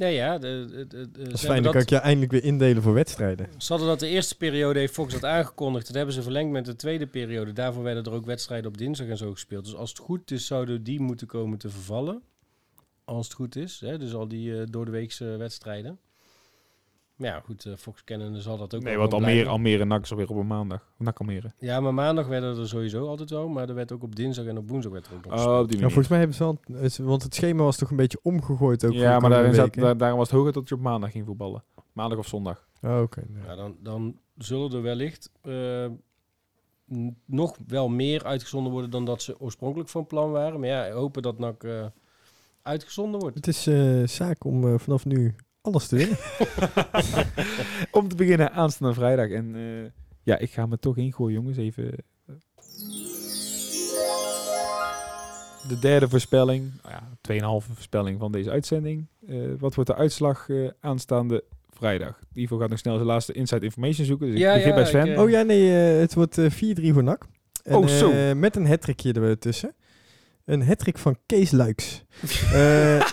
Nee, 0.00 0.14
ja. 0.14 0.38
De, 0.38 0.66
de, 0.68 0.86
de, 0.86 1.10
Dat 1.10 1.32
is 1.32 1.44
fijn, 1.44 1.62
dan 1.62 1.72
kan 1.72 1.80
ik 1.80 1.88
je 1.88 1.96
eindelijk 1.96 2.32
weer 2.32 2.44
indelen 2.44 2.82
voor 2.82 2.92
wedstrijden. 2.92 3.48
Ze 3.58 3.72
hadden 3.72 3.88
dat 3.88 4.00
de 4.00 4.06
eerste 4.06 4.36
periode, 4.36 4.78
heeft 4.78 4.92
Fox 4.92 5.12
dat 5.12 5.24
aangekondigd. 5.24 5.86
Dat 5.86 5.96
hebben 5.96 6.14
ze 6.14 6.22
verlengd 6.22 6.52
met 6.52 6.64
de 6.64 6.76
tweede 6.76 7.06
periode. 7.06 7.52
Daarvoor 7.52 7.82
werden 7.82 8.04
er 8.04 8.12
ook 8.12 8.26
wedstrijden 8.26 8.70
op 8.70 8.78
dinsdag 8.78 9.06
en 9.06 9.16
zo 9.16 9.32
gespeeld. 9.32 9.64
Dus 9.64 9.74
als 9.74 9.90
het 9.90 9.98
goed 9.98 10.30
is, 10.30 10.46
zouden 10.46 10.82
die 10.82 11.00
moeten 11.00 11.26
komen 11.26 11.58
te 11.58 11.70
vervallen. 11.70 12.22
Als 13.04 13.26
het 13.26 13.34
goed 13.36 13.56
is. 13.56 13.80
Hè? 13.80 13.98
Dus 13.98 14.14
al 14.14 14.28
die 14.28 14.60
eh 14.60 14.66
doordeweekse 14.70 15.24
wedstrijden. 15.24 15.98
Maar 17.20 17.28
ja, 17.30 17.40
goed, 17.40 17.66
eh, 17.66 17.72
Fox 17.76 18.04
kennende 18.04 18.40
zal 18.40 18.56
dat 18.58 18.74
ook 18.74 18.82
nee, 18.82 18.96
want 18.96 19.12
Almere. 19.12 19.48
Almere 19.48 19.80
en 19.82 19.88
NAC 19.88 20.02
is 20.02 20.10
alweer 20.10 20.28
op 20.30 20.36
een 20.36 20.46
maandag. 20.46 20.92
NAC 20.98 21.18
Almere. 21.20 21.52
Ja, 21.58 21.80
maar 21.80 21.94
maandag 21.94 22.26
werden 22.26 22.58
er 22.58 22.68
sowieso 22.68 23.06
altijd 23.06 23.30
wel. 23.30 23.48
Maar 23.48 23.68
er 23.68 23.74
werd 23.74 23.92
ook 23.92 24.02
op 24.02 24.16
dinsdag 24.16 24.46
en 24.46 24.58
op 24.58 24.68
woensdag 24.68 24.92
werd 24.92 25.06
er 25.06 25.14
ook 25.14 25.26
nog 25.26 25.46
Oh, 25.46 25.58
op 25.58 25.68
die 25.68 25.76
Ja, 25.78 25.84
volgens 25.84 26.08
mij 26.08 26.18
hebben 26.18 26.36
ze 26.36 26.44
al, 26.44 26.58
want 27.02 27.22
het 27.22 27.34
schema 27.34 27.62
was 27.62 27.76
toch 27.76 27.90
een 27.90 27.96
beetje 27.96 28.18
omgegooid 28.22 28.84
ook. 28.84 28.92
ja, 28.92 29.18
maar 29.18 29.30
daarin 29.30 29.54
zat, 29.54 29.74
daar, 29.74 29.96
daarom 29.96 30.18
was 30.18 30.28
het 30.30 30.36
hoger 30.38 30.52
dat 30.52 30.68
je 30.68 30.74
op 30.74 30.80
maandag 30.80 31.10
ging 31.10 31.26
voetballen. 31.26 31.64
Maandag 31.92 32.18
of 32.18 32.26
zondag. 32.26 32.66
Oh, 32.82 33.00
Oké. 33.00 33.22
nee. 33.28 33.42
Ja, 33.46 33.54
dan, 33.54 33.76
dan 33.82 34.18
zullen 34.36 34.72
er 34.72 34.82
wellicht 34.82 35.30
eh, 35.42 35.86
n- 36.94 37.16
nog 37.24 37.56
wel 37.66 37.88
meer 37.88 38.24
uitgezonden 38.24 38.72
worden 38.72 38.90
dan 38.90 39.04
dat 39.04 39.22
ze 39.22 39.40
oorspronkelijk 39.40 39.88
van 39.88 40.06
plan 40.06 40.30
waren. 40.30 40.60
Maar 40.60 40.68
ja, 40.68 40.90
hopen 40.90 41.22
dat 41.22 41.38
NAC 41.38 41.64
eh, 41.64 41.86
uitgezonden 42.62 43.20
wordt. 43.20 43.36
Het 43.36 43.46
is 43.46 43.66
eh, 43.66 44.06
zaak 44.06 44.44
om 44.44 44.78
vanaf 44.78 45.04
nu 45.04 45.34
alles 45.60 45.86
te 45.86 45.96
winnen. 45.96 46.16
Om 48.00 48.08
te 48.08 48.14
beginnen 48.16 48.52
aanstaande 48.52 48.94
vrijdag. 48.94 49.28
En 49.30 49.54
eh, 49.54 49.90
ja, 50.22 50.38
ik 50.38 50.50
ga 50.50 50.66
me 50.66 50.78
toch 50.78 50.96
ingooien, 50.96 51.34
jongens. 51.40 51.56
Even. 51.56 51.94
De 55.68 55.78
derde 55.80 56.08
voorspelling. 56.08 56.70
Nou 56.82 56.94
ja, 56.94 57.60
2,5 57.62 57.66
voorspelling 57.72 58.18
van 58.18 58.32
deze 58.32 58.50
uitzending. 58.50 59.06
Eh, 59.28 59.36
wat 59.58 59.74
wordt 59.74 59.90
de 59.90 59.96
uitslag 59.96 60.48
eh, 60.48 60.68
aanstaande 60.80 61.44
vrijdag? 61.70 62.18
Ivo 62.34 62.56
gaat 62.58 62.68
nog 62.68 62.78
snel 62.78 62.94
zijn 62.94 63.06
laatste 63.06 63.32
inside 63.32 63.64
information 63.64 64.06
zoeken. 64.06 64.30
Dus 64.30 64.38
Ja, 64.38 64.48
ik 64.50 64.54
begin 64.54 64.68
ja, 64.70 64.74
bij 64.76 64.86
Sven. 64.86 65.06
ik, 65.12 65.18
Oh 65.18 65.30
ja, 65.30 65.42
nee, 65.42 65.68
het 65.70 66.14
wordt 66.14 66.38
eh, 66.38 66.50
4-3 66.50 66.92
voor 66.92 67.02
NAC. 67.04 67.26
En, 67.62 67.74
Oh, 67.76 67.86
zo. 67.86 68.10
eh, 68.10 68.32
met 68.32 68.56
een 68.56 68.66
hattrickje 68.66 69.12
ertussen. 69.12 69.74
Een 70.50 70.62
hattrick 70.62 70.98
van 70.98 71.16
Kees 71.26 71.50
Luiks. 71.50 72.04
Eh, 72.20 72.52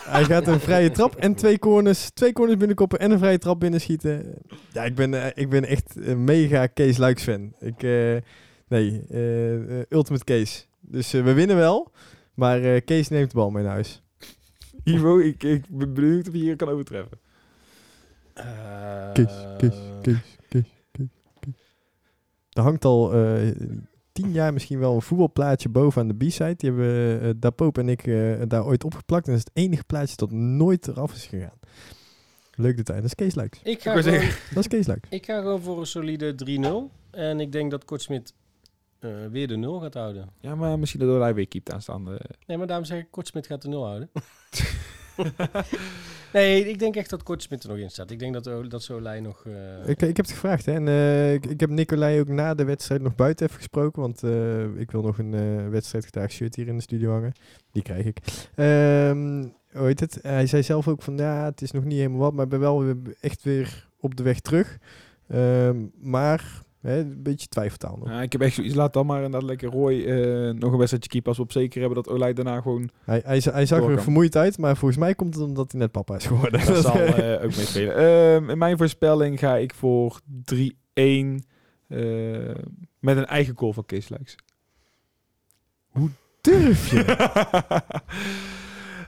hij 0.03 0.23
gaat 0.23 0.47
een 0.47 0.59
vrije 0.59 0.91
trap 0.91 1.15
en 1.15 1.35
twee 1.35 1.59
corners, 1.59 2.09
twee 2.09 2.33
corners 2.33 2.57
binnenkoppen 2.57 2.99
en 2.99 3.11
een 3.11 3.19
vrije 3.19 3.37
trap 3.37 3.59
binnenschieten. 3.59 4.33
Ja, 4.71 4.83
ik 4.83 4.95
ben, 4.95 5.13
eh, 5.13 5.43
ik 5.43 5.49
ben 5.49 5.65
echt 5.65 5.95
een 5.95 6.23
mega 6.23 6.67
Kees 6.67 6.97
Luiks 6.97 7.23
fan. 7.23 7.53
Ik, 7.59 7.83
eh, 7.83 8.15
nee, 8.67 9.03
ultimate 9.89 10.23
Kees. 10.23 10.67
Dus 10.81 11.11
we 11.11 11.33
winnen 11.33 11.55
wel, 11.55 11.91
maar 12.33 12.63
eh, 12.63 12.81
Kees 12.85 13.09
neemt 13.09 13.31
de 13.31 13.35
bal 13.37 13.49
mee 13.49 13.63
naar 13.63 13.71
huis. 13.71 14.01
Ivo, 14.83 15.19
ik, 15.19 15.43
ik 15.43 15.63
ben 15.69 15.93
benieuwd 15.93 16.27
of 16.27 16.33
je 16.33 16.39
hier 16.39 16.55
kan 16.55 16.69
overtreffen. 16.69 17.19
Eh, 18.33 19.11
Kees, 19.13 19.45
Kees, 19.57 19.75
Kees, 20.01 20.37
Kees, 20.49 20.63
Kees. 20.91 21.05
Er 22.49 22.61
hangt 22.61 22.85
al 22.85 23.13
eh, 23.13 23.55
tien 24.21 24.31
jaar 24.31 24.53
misschien 24.53 24.79
wel 24.79 24.95
een 24.95 25.01
voetbalplaatje 25.01 25.69
boven 25.69 26.01
aan 26.01 26.07
de 26.07 26.25
B-side. 26.25 26.55
Die 26.55 26.69
hebben 26.69 27.23
uh, 27.23 27.29
Dapoop 27.37 27.77
en 27.77 27.89
ik 27.89 28.07
eh, 28.07 28.41
daar 28.47 28.65
ooit 28.65 28.83
opgeplakt. 28.83 29.27
En 29.27 29.31
dat 29.31 29.41
is 29.41 29.47
het 29.53 29.65
enige 29.65 29.83
plaatje 29.83 30.15
dat 30.15 30.31
nooit 30.31 30.87
eraf 30.87 31.13
is 31.13 31.25
gegaan. 31.25 31.59
Leuk 32.55 32.77
detail. 32.77 32.97
Dat 32.97 33.07
is 33.07 33.15
Kees 33.15 33.35
Luiks. 33.35 33.59
Ik 33.63 33.81
ga, 33.81 33.93
Ik 33.93 34.03
gewoon, 34.03 34.29
Dat 34.53 34.57
is 34.57 34.67
Kees 34.67 34.87
Luiks. 34.87 35.09
ik 35.09 35.25
ga 35.25 35.39
gewoon 35.39 35.61
voor 35.61 35.79
een 35.79 35.85
solide 35.85 36.35
3-0. 36.89 36.93
En 37.11 37.39
ik 37.39 37.51
denk 37.51 37.71
dat 37.71 37.85
Kortsmit 37.85 38.33
eh 38.99 39.09
weer 39.31 39.47
de 39.47 39.55
0 39.57 39.79
gaat 39.79 39.93
houden. 39.93 40.29
Ja, 40.39 40.55
maar 40.55 40.79
misschien 40.79 40.99
dat 40.99 41.21
hij 41.21 41.33
weer 41.33 41.47
keept 41.47 41.71
aanstaande. 41.71 42.19
Nee, 42.45 42.57
maar 42.57 42.67
daarom 42.67 42.85
zeg 42.85 42.99
ik, 42.99 43.07
Kortsmit 43.11 43.47
gaat 43.47 43.61
de 43.61 43.67
0 43.67 43.85
houden. 43.85 44.09
nee, 46.33 46.69
ik 46.69 46.79
denk 46.79 46.95
echt 46.95 47.09
dat 47.09 47.23
Kortsmit 47.23 47.63
er 47.63 47.69
nog 47.69 47.77
in 47.77 47.89
staat. 47.89 48.11
Ik 48.11 48.19
denk 48.19 48.33
dat, 48.43 48.69
dat 48.69 48.83
Solij 48.83 49.19
nog... 49.19 49.45
eh, 49.45 49.89
Ik, 49.89 50.01
ik 50.01 50.17
heb 50.17 50.25
het 50.25 50.31
gevraagd. 50.31 50.65
Hè? 50.65 50.73
En, 50.73 50.87
eh, 50.87 51.33
ik, 51.33 51.59
heb 51.59 51.69
Nicolai 51.69 52.19
ook 52.19 52.27
na 52.27 52.53
de 52.53 52.63
wedstrijd 52.63 53.01
nog 53.01 53.15
buiten 53.15 53.45
even 53.45 53.57
gesproken. 53.57 54.01
Want 54.01 54.23
eh, 54.23 54.79
ik 54.79 54.91
wil 54.91 55.01
nog 55.01 55.17
een 55.17 55.69
wedstrijdgedrag 55.69 56.31
shirt 56.31 56.55
hier 56.55 56.67
in 56.67 56.75
de 56.75 56.81
studio 56.81 57.11
hangen. 57.11 57.33
Die 57.71 57.83
krijg 57.83 58.05
ik. 58.05 58.19
Heet 59.67 59.99
het? 59.99 60.19
Hij 60.21 60.47
zei 60.47 60.63
zelf 60.63 60.87
ook 60.87 61.01
van 61.01 61.17
ja, 61.17 61.45
het 61.45 61.61
is 61.61 61.71
nog 61.71 61.83
niet 61.83 61.97
helemaal 61.97 62.19
wat. 62.19 62.33
Maar 62.33 62.43
ik 62.43 62.49
ben 62.49 62.59
wel 62.59 62.95
echt 63.21 63.43
weer 63.43 63.87
op 63.99 64.15
de 64.15 64.23
weg 64.23 64.39
terug. 64.39 64.77
Ehm, 65.27 65.85
maar 65.99 66.61
hè, 66.87 66.99
een 66.99 67.23
beetje 67.23 67.47
twijfeltaal 67.47 67.97
nog. 67.97 68.09
Ja, 68.09 68.21
ik 68.21 68.31
heb 68.31 68.41
echt 68.41 68.55
zoiets. 68.55 68.75
Laat 68.75 68.93
dan 68.93 69.05
maar 69.05 69.23
inderdaad 69.23 69.49
lekker 69.49 69.69
Roy 69.69 70.03
eh, 70.03 70.53
nog 70.53 70.71
een 70.71 70.77
wedstrijdje 70.77 71.09
keepen. 71.09 71.27
Als 71.27 71.37
we 71.37 71.43
op 71.43 71.51
zeker 71.51 71.79
hebben 71.79 72.03
dat 72.03 72.13
Olij 72.13 72.33
daarna 72.33 72.61
gewoon... 72.61 72.89
Hij, 73.03 73.21
hij, 73.25 73.41
hij 73.43 73.65
zag 73.65 73.83
er 73.83 74.01
vermoeid 74.01 74.35
uit. 74.35 74.57
Maar 74.57 74.77
volgens 74.77 74.99
mij 74.99 75.15
komt 75.15 75.33
het 75.33 75.43
omdat 75.43 75.71
hij 75.71 75.81
net 75.81 75.91
papa 75.91 76.15
is 76.15 76.25
geworden. 76.25 76.65
Dat 76.65 76.83
zal 76.83 76.99
eh, 76.99 77.43
ook 77.43 77.55
meespelen. 77.55 77.95
Ehm 77.95 78.49
in 78.49 78.57
mijn 78.57 78.77
voorspelling 78.77 79.39
ga 79.39 79.55
ik 79.55 79.73
voor 79.73 80.19
3-1 80.53 80.63
eh, 80.93 81.39
met 82.99 83.17
een 83.17 83.25
eigen 83.25 83.57
goal 83.57 83.73
van 83.73 83.85
Kees 83.85 84.09
Luiks. 84.09 84.35
Durf 86.41 86.91
je? 86.91 87.05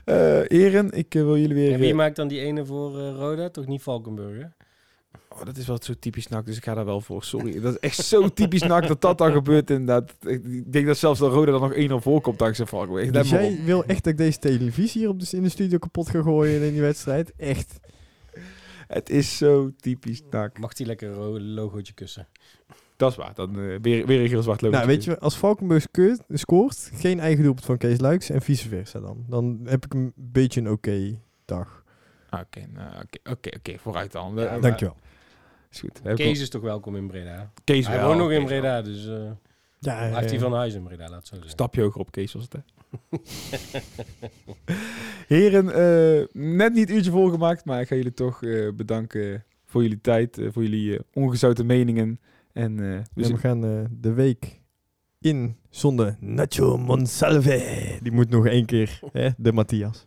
Eh, 0.04 0.40
heren, 0.46 0.90
ik 0.90 1.12
wil 1.12 1.36
jullie 1.36 1.54
weer... 1.54 1.72
en 1.72 1.80
wie 1.80 1.94
maakt 1.94 2.16
dan 2.16 2.28
die 2.28 2.40
ene 2.40 2.64
voor 2.64 2.98
Roda? 2.98 3.50
Toch 3.50 3.66
niet 3.66 3.82
Valkenburg, 3.82 4.42
hè? 4.42 4.46
Oh, 5.28 5.44
dat 5.44 5.56
is 5.56 5.66
wel 5.66 5.78
zo 5.82 5.94
typisch 5.98 6.28
nak, 6.28 6.46
dus 6.46 6.56
ik 6.56 6.64
ga 6.64 6.74
daar 6.74 6.84
wel 6.84 7.00
voor. 7.00 7.24
Sorry, 7.24 7.60
dat 7.60 7.72
is 7.72 7.78
echt 7.78 8.04
zo 8.04 8.28
typisch 8.28 8.62
nak 8.62 8.86
dat 8.86 9.00
dat 9.00 9.18
dan 9.18 9.32
gebeurt 9.32 9.70
inderdaad. 9.70 10.14
Ik 10.20 10.44
ik 10.44 10.72
denk 10.72 10.86
dat 10.86 10.98
zelfs 10.98 11.20
de 11.20 11.26
Rode 11.26 11.50
dan 11.50 11.60
nog 11.60 12.00
1-0 12.00 12.02
voorkomt 12.02 12.38
dankzij 12.38 12.66
Dus 12.66 13.10
maar 13.12 13.24
jij 13.24 13.52
op. 13.52 13.64
wil 13.64 13.84
echt 13.84 14.04
dat 14.04 14.12
ik 14.12 14.18
deze 14.18 14.38
televisie 14.38 15.00
hier 15.00 15.10
op 15.10 15.20
de, 15.20 15.36
in 15.36 15.42
de 15.42 15.48
studio 15.48 15.78
kapot 15.78 16.08
ga 16.08 16.22
gooien 16.22 16.62
in 16.62 16.72
die 16.72 16.80
wedstrijd? 16.80 17.32
Echt. 17.36 17.80
Het 18.86 19.10
is 19.10 19.36
zo 19.36 19.70
typisch 19.80 20.22
nak. 20.30 20.58
Mag 20.58 20.72
die 20.72 20.86
lekker 20.86 21.18
een 21.18 21.52
logootje 21.54 21.92
kussen? 21.92 22.28
Dat 22.96 23.10
is 23.10 23.16
waar. 23.16 23.34
Dan 23.34 23.60
eh, 23.60 23.76
weer, 23.82 24.06
weer 24.06 24.20
een 24.20 24.28
geel-zwart 24.28 24.60
logo. 24.60 24.74
Nou, 24.74 24.86
weet 24.86 25.04
je, 25.04 25.18
als 25.18 25.36
Valkenburg 25.36 25.86
scoort, 26.28 26.90
geen 26.94 27.20
eigen 27.20 27.42
doelpunt 27.42 27.66
van 27.66 27.76
Kees 27.76 28.00
Luiks 28.00 28.30
en 28.30 28.42
vice 28.42 28.68
versa 28.68 29.00
dan. 29.00 29.24
Dan 29.28 29.60
heb 29.64 29.84
ik 29.84 29.94
een 29.94 30.12
beetje 30.14 30.60
een 30.60 30.70
oké 30.70 31.20
dag. 31.44 31.79
Ah, 32.30 32.40
Oké, 32.40 32.66
nou, 32.72 32.88
oké, 33.02 33.30
oké, 33.30 33.50
oké, 33.56 33.78
vooruit 33.78 34.12
dan. 34.12 34.32
Ja, 34.36 34.44
Eh, 34.44 34.50
maar- 34.50 34.60
Dankjewel. 34.60 34.96
Is 35.70 35.80
goed. 35.80 36.00
Kees 36.14 36.40
is 36.40 36.48
toch 36.48 36.62
welkom 36.62 36.96
in 36.96 37.06
Breda? 37.06 37.50
Kees 37.64 37.86
hij 37.86 37.96
wel, 37.96 38.06
woont 38.06 38.18
nog 38.18 38.30
in. 38.30 38.44
Breda, 38.44 38.82
dus 38.82 39.06
eh 39.06 39.30
Ja, 39.78 39.96
hij 39.98 40.14
heeft 40.14 40.30
hij 40.30 40.38
van 40.38 40.52
huis 40.54 40.74
in 40.74 40.82
Breda, 40.82 41.08
laat 41.08 41.26
zo 41.26 41.34
zeggen. 41.34 41.50
Stapje 41.50 41.82
hoger 41.82 42.00
op 42.00 42.10
Kees 42.10 42.32
was 42.32 42.42
het, 42.42 42.52
hè? 42.52 42.60
Heren, 45.36 45.72
eh, 45.74 46.26
net 46.32 46.74
niet 46.74 46.90
uurtje 46.90 47.10
volgemaakt, 47.10 47.64
maar 47.64 47.80
ik 47.80 47.88
ga 47.88 47.94
jullie 47.94 48.12
toch 48.12 48.42
eh, 48.42 48.68
bedanken 48.74 49.44
voor 49.64 49.82
jullie 49.82 50.00
tijd, 50.00 50.38
eh, 50.38 50.48
voor 50.52 50.62
jullie 50.62 50.94
eh, 50.94 51.00
ongezouten 51.12 51.66
meningen. 51.66 52.20
En 52.52 52.92
eh, 52.92 52.98
we 53.14 53.36
gaan 53.36 53.64
eh, 53.64 53.70
de 53.90 54.12
week 54.12 54.60
in 55.20 55.56
zonder 55.68 56.16
Nacho 56.20 56.78
Monsalve. 56.78 57.98
Die 58.02 58.12
moet 58.12 58.30
nog 58.30 58.46
één 58.46 58.66
keer, 58.66 59.00
hè, 59.12 59.28
de 59.36 59.52
Matthias. 59.52 60.06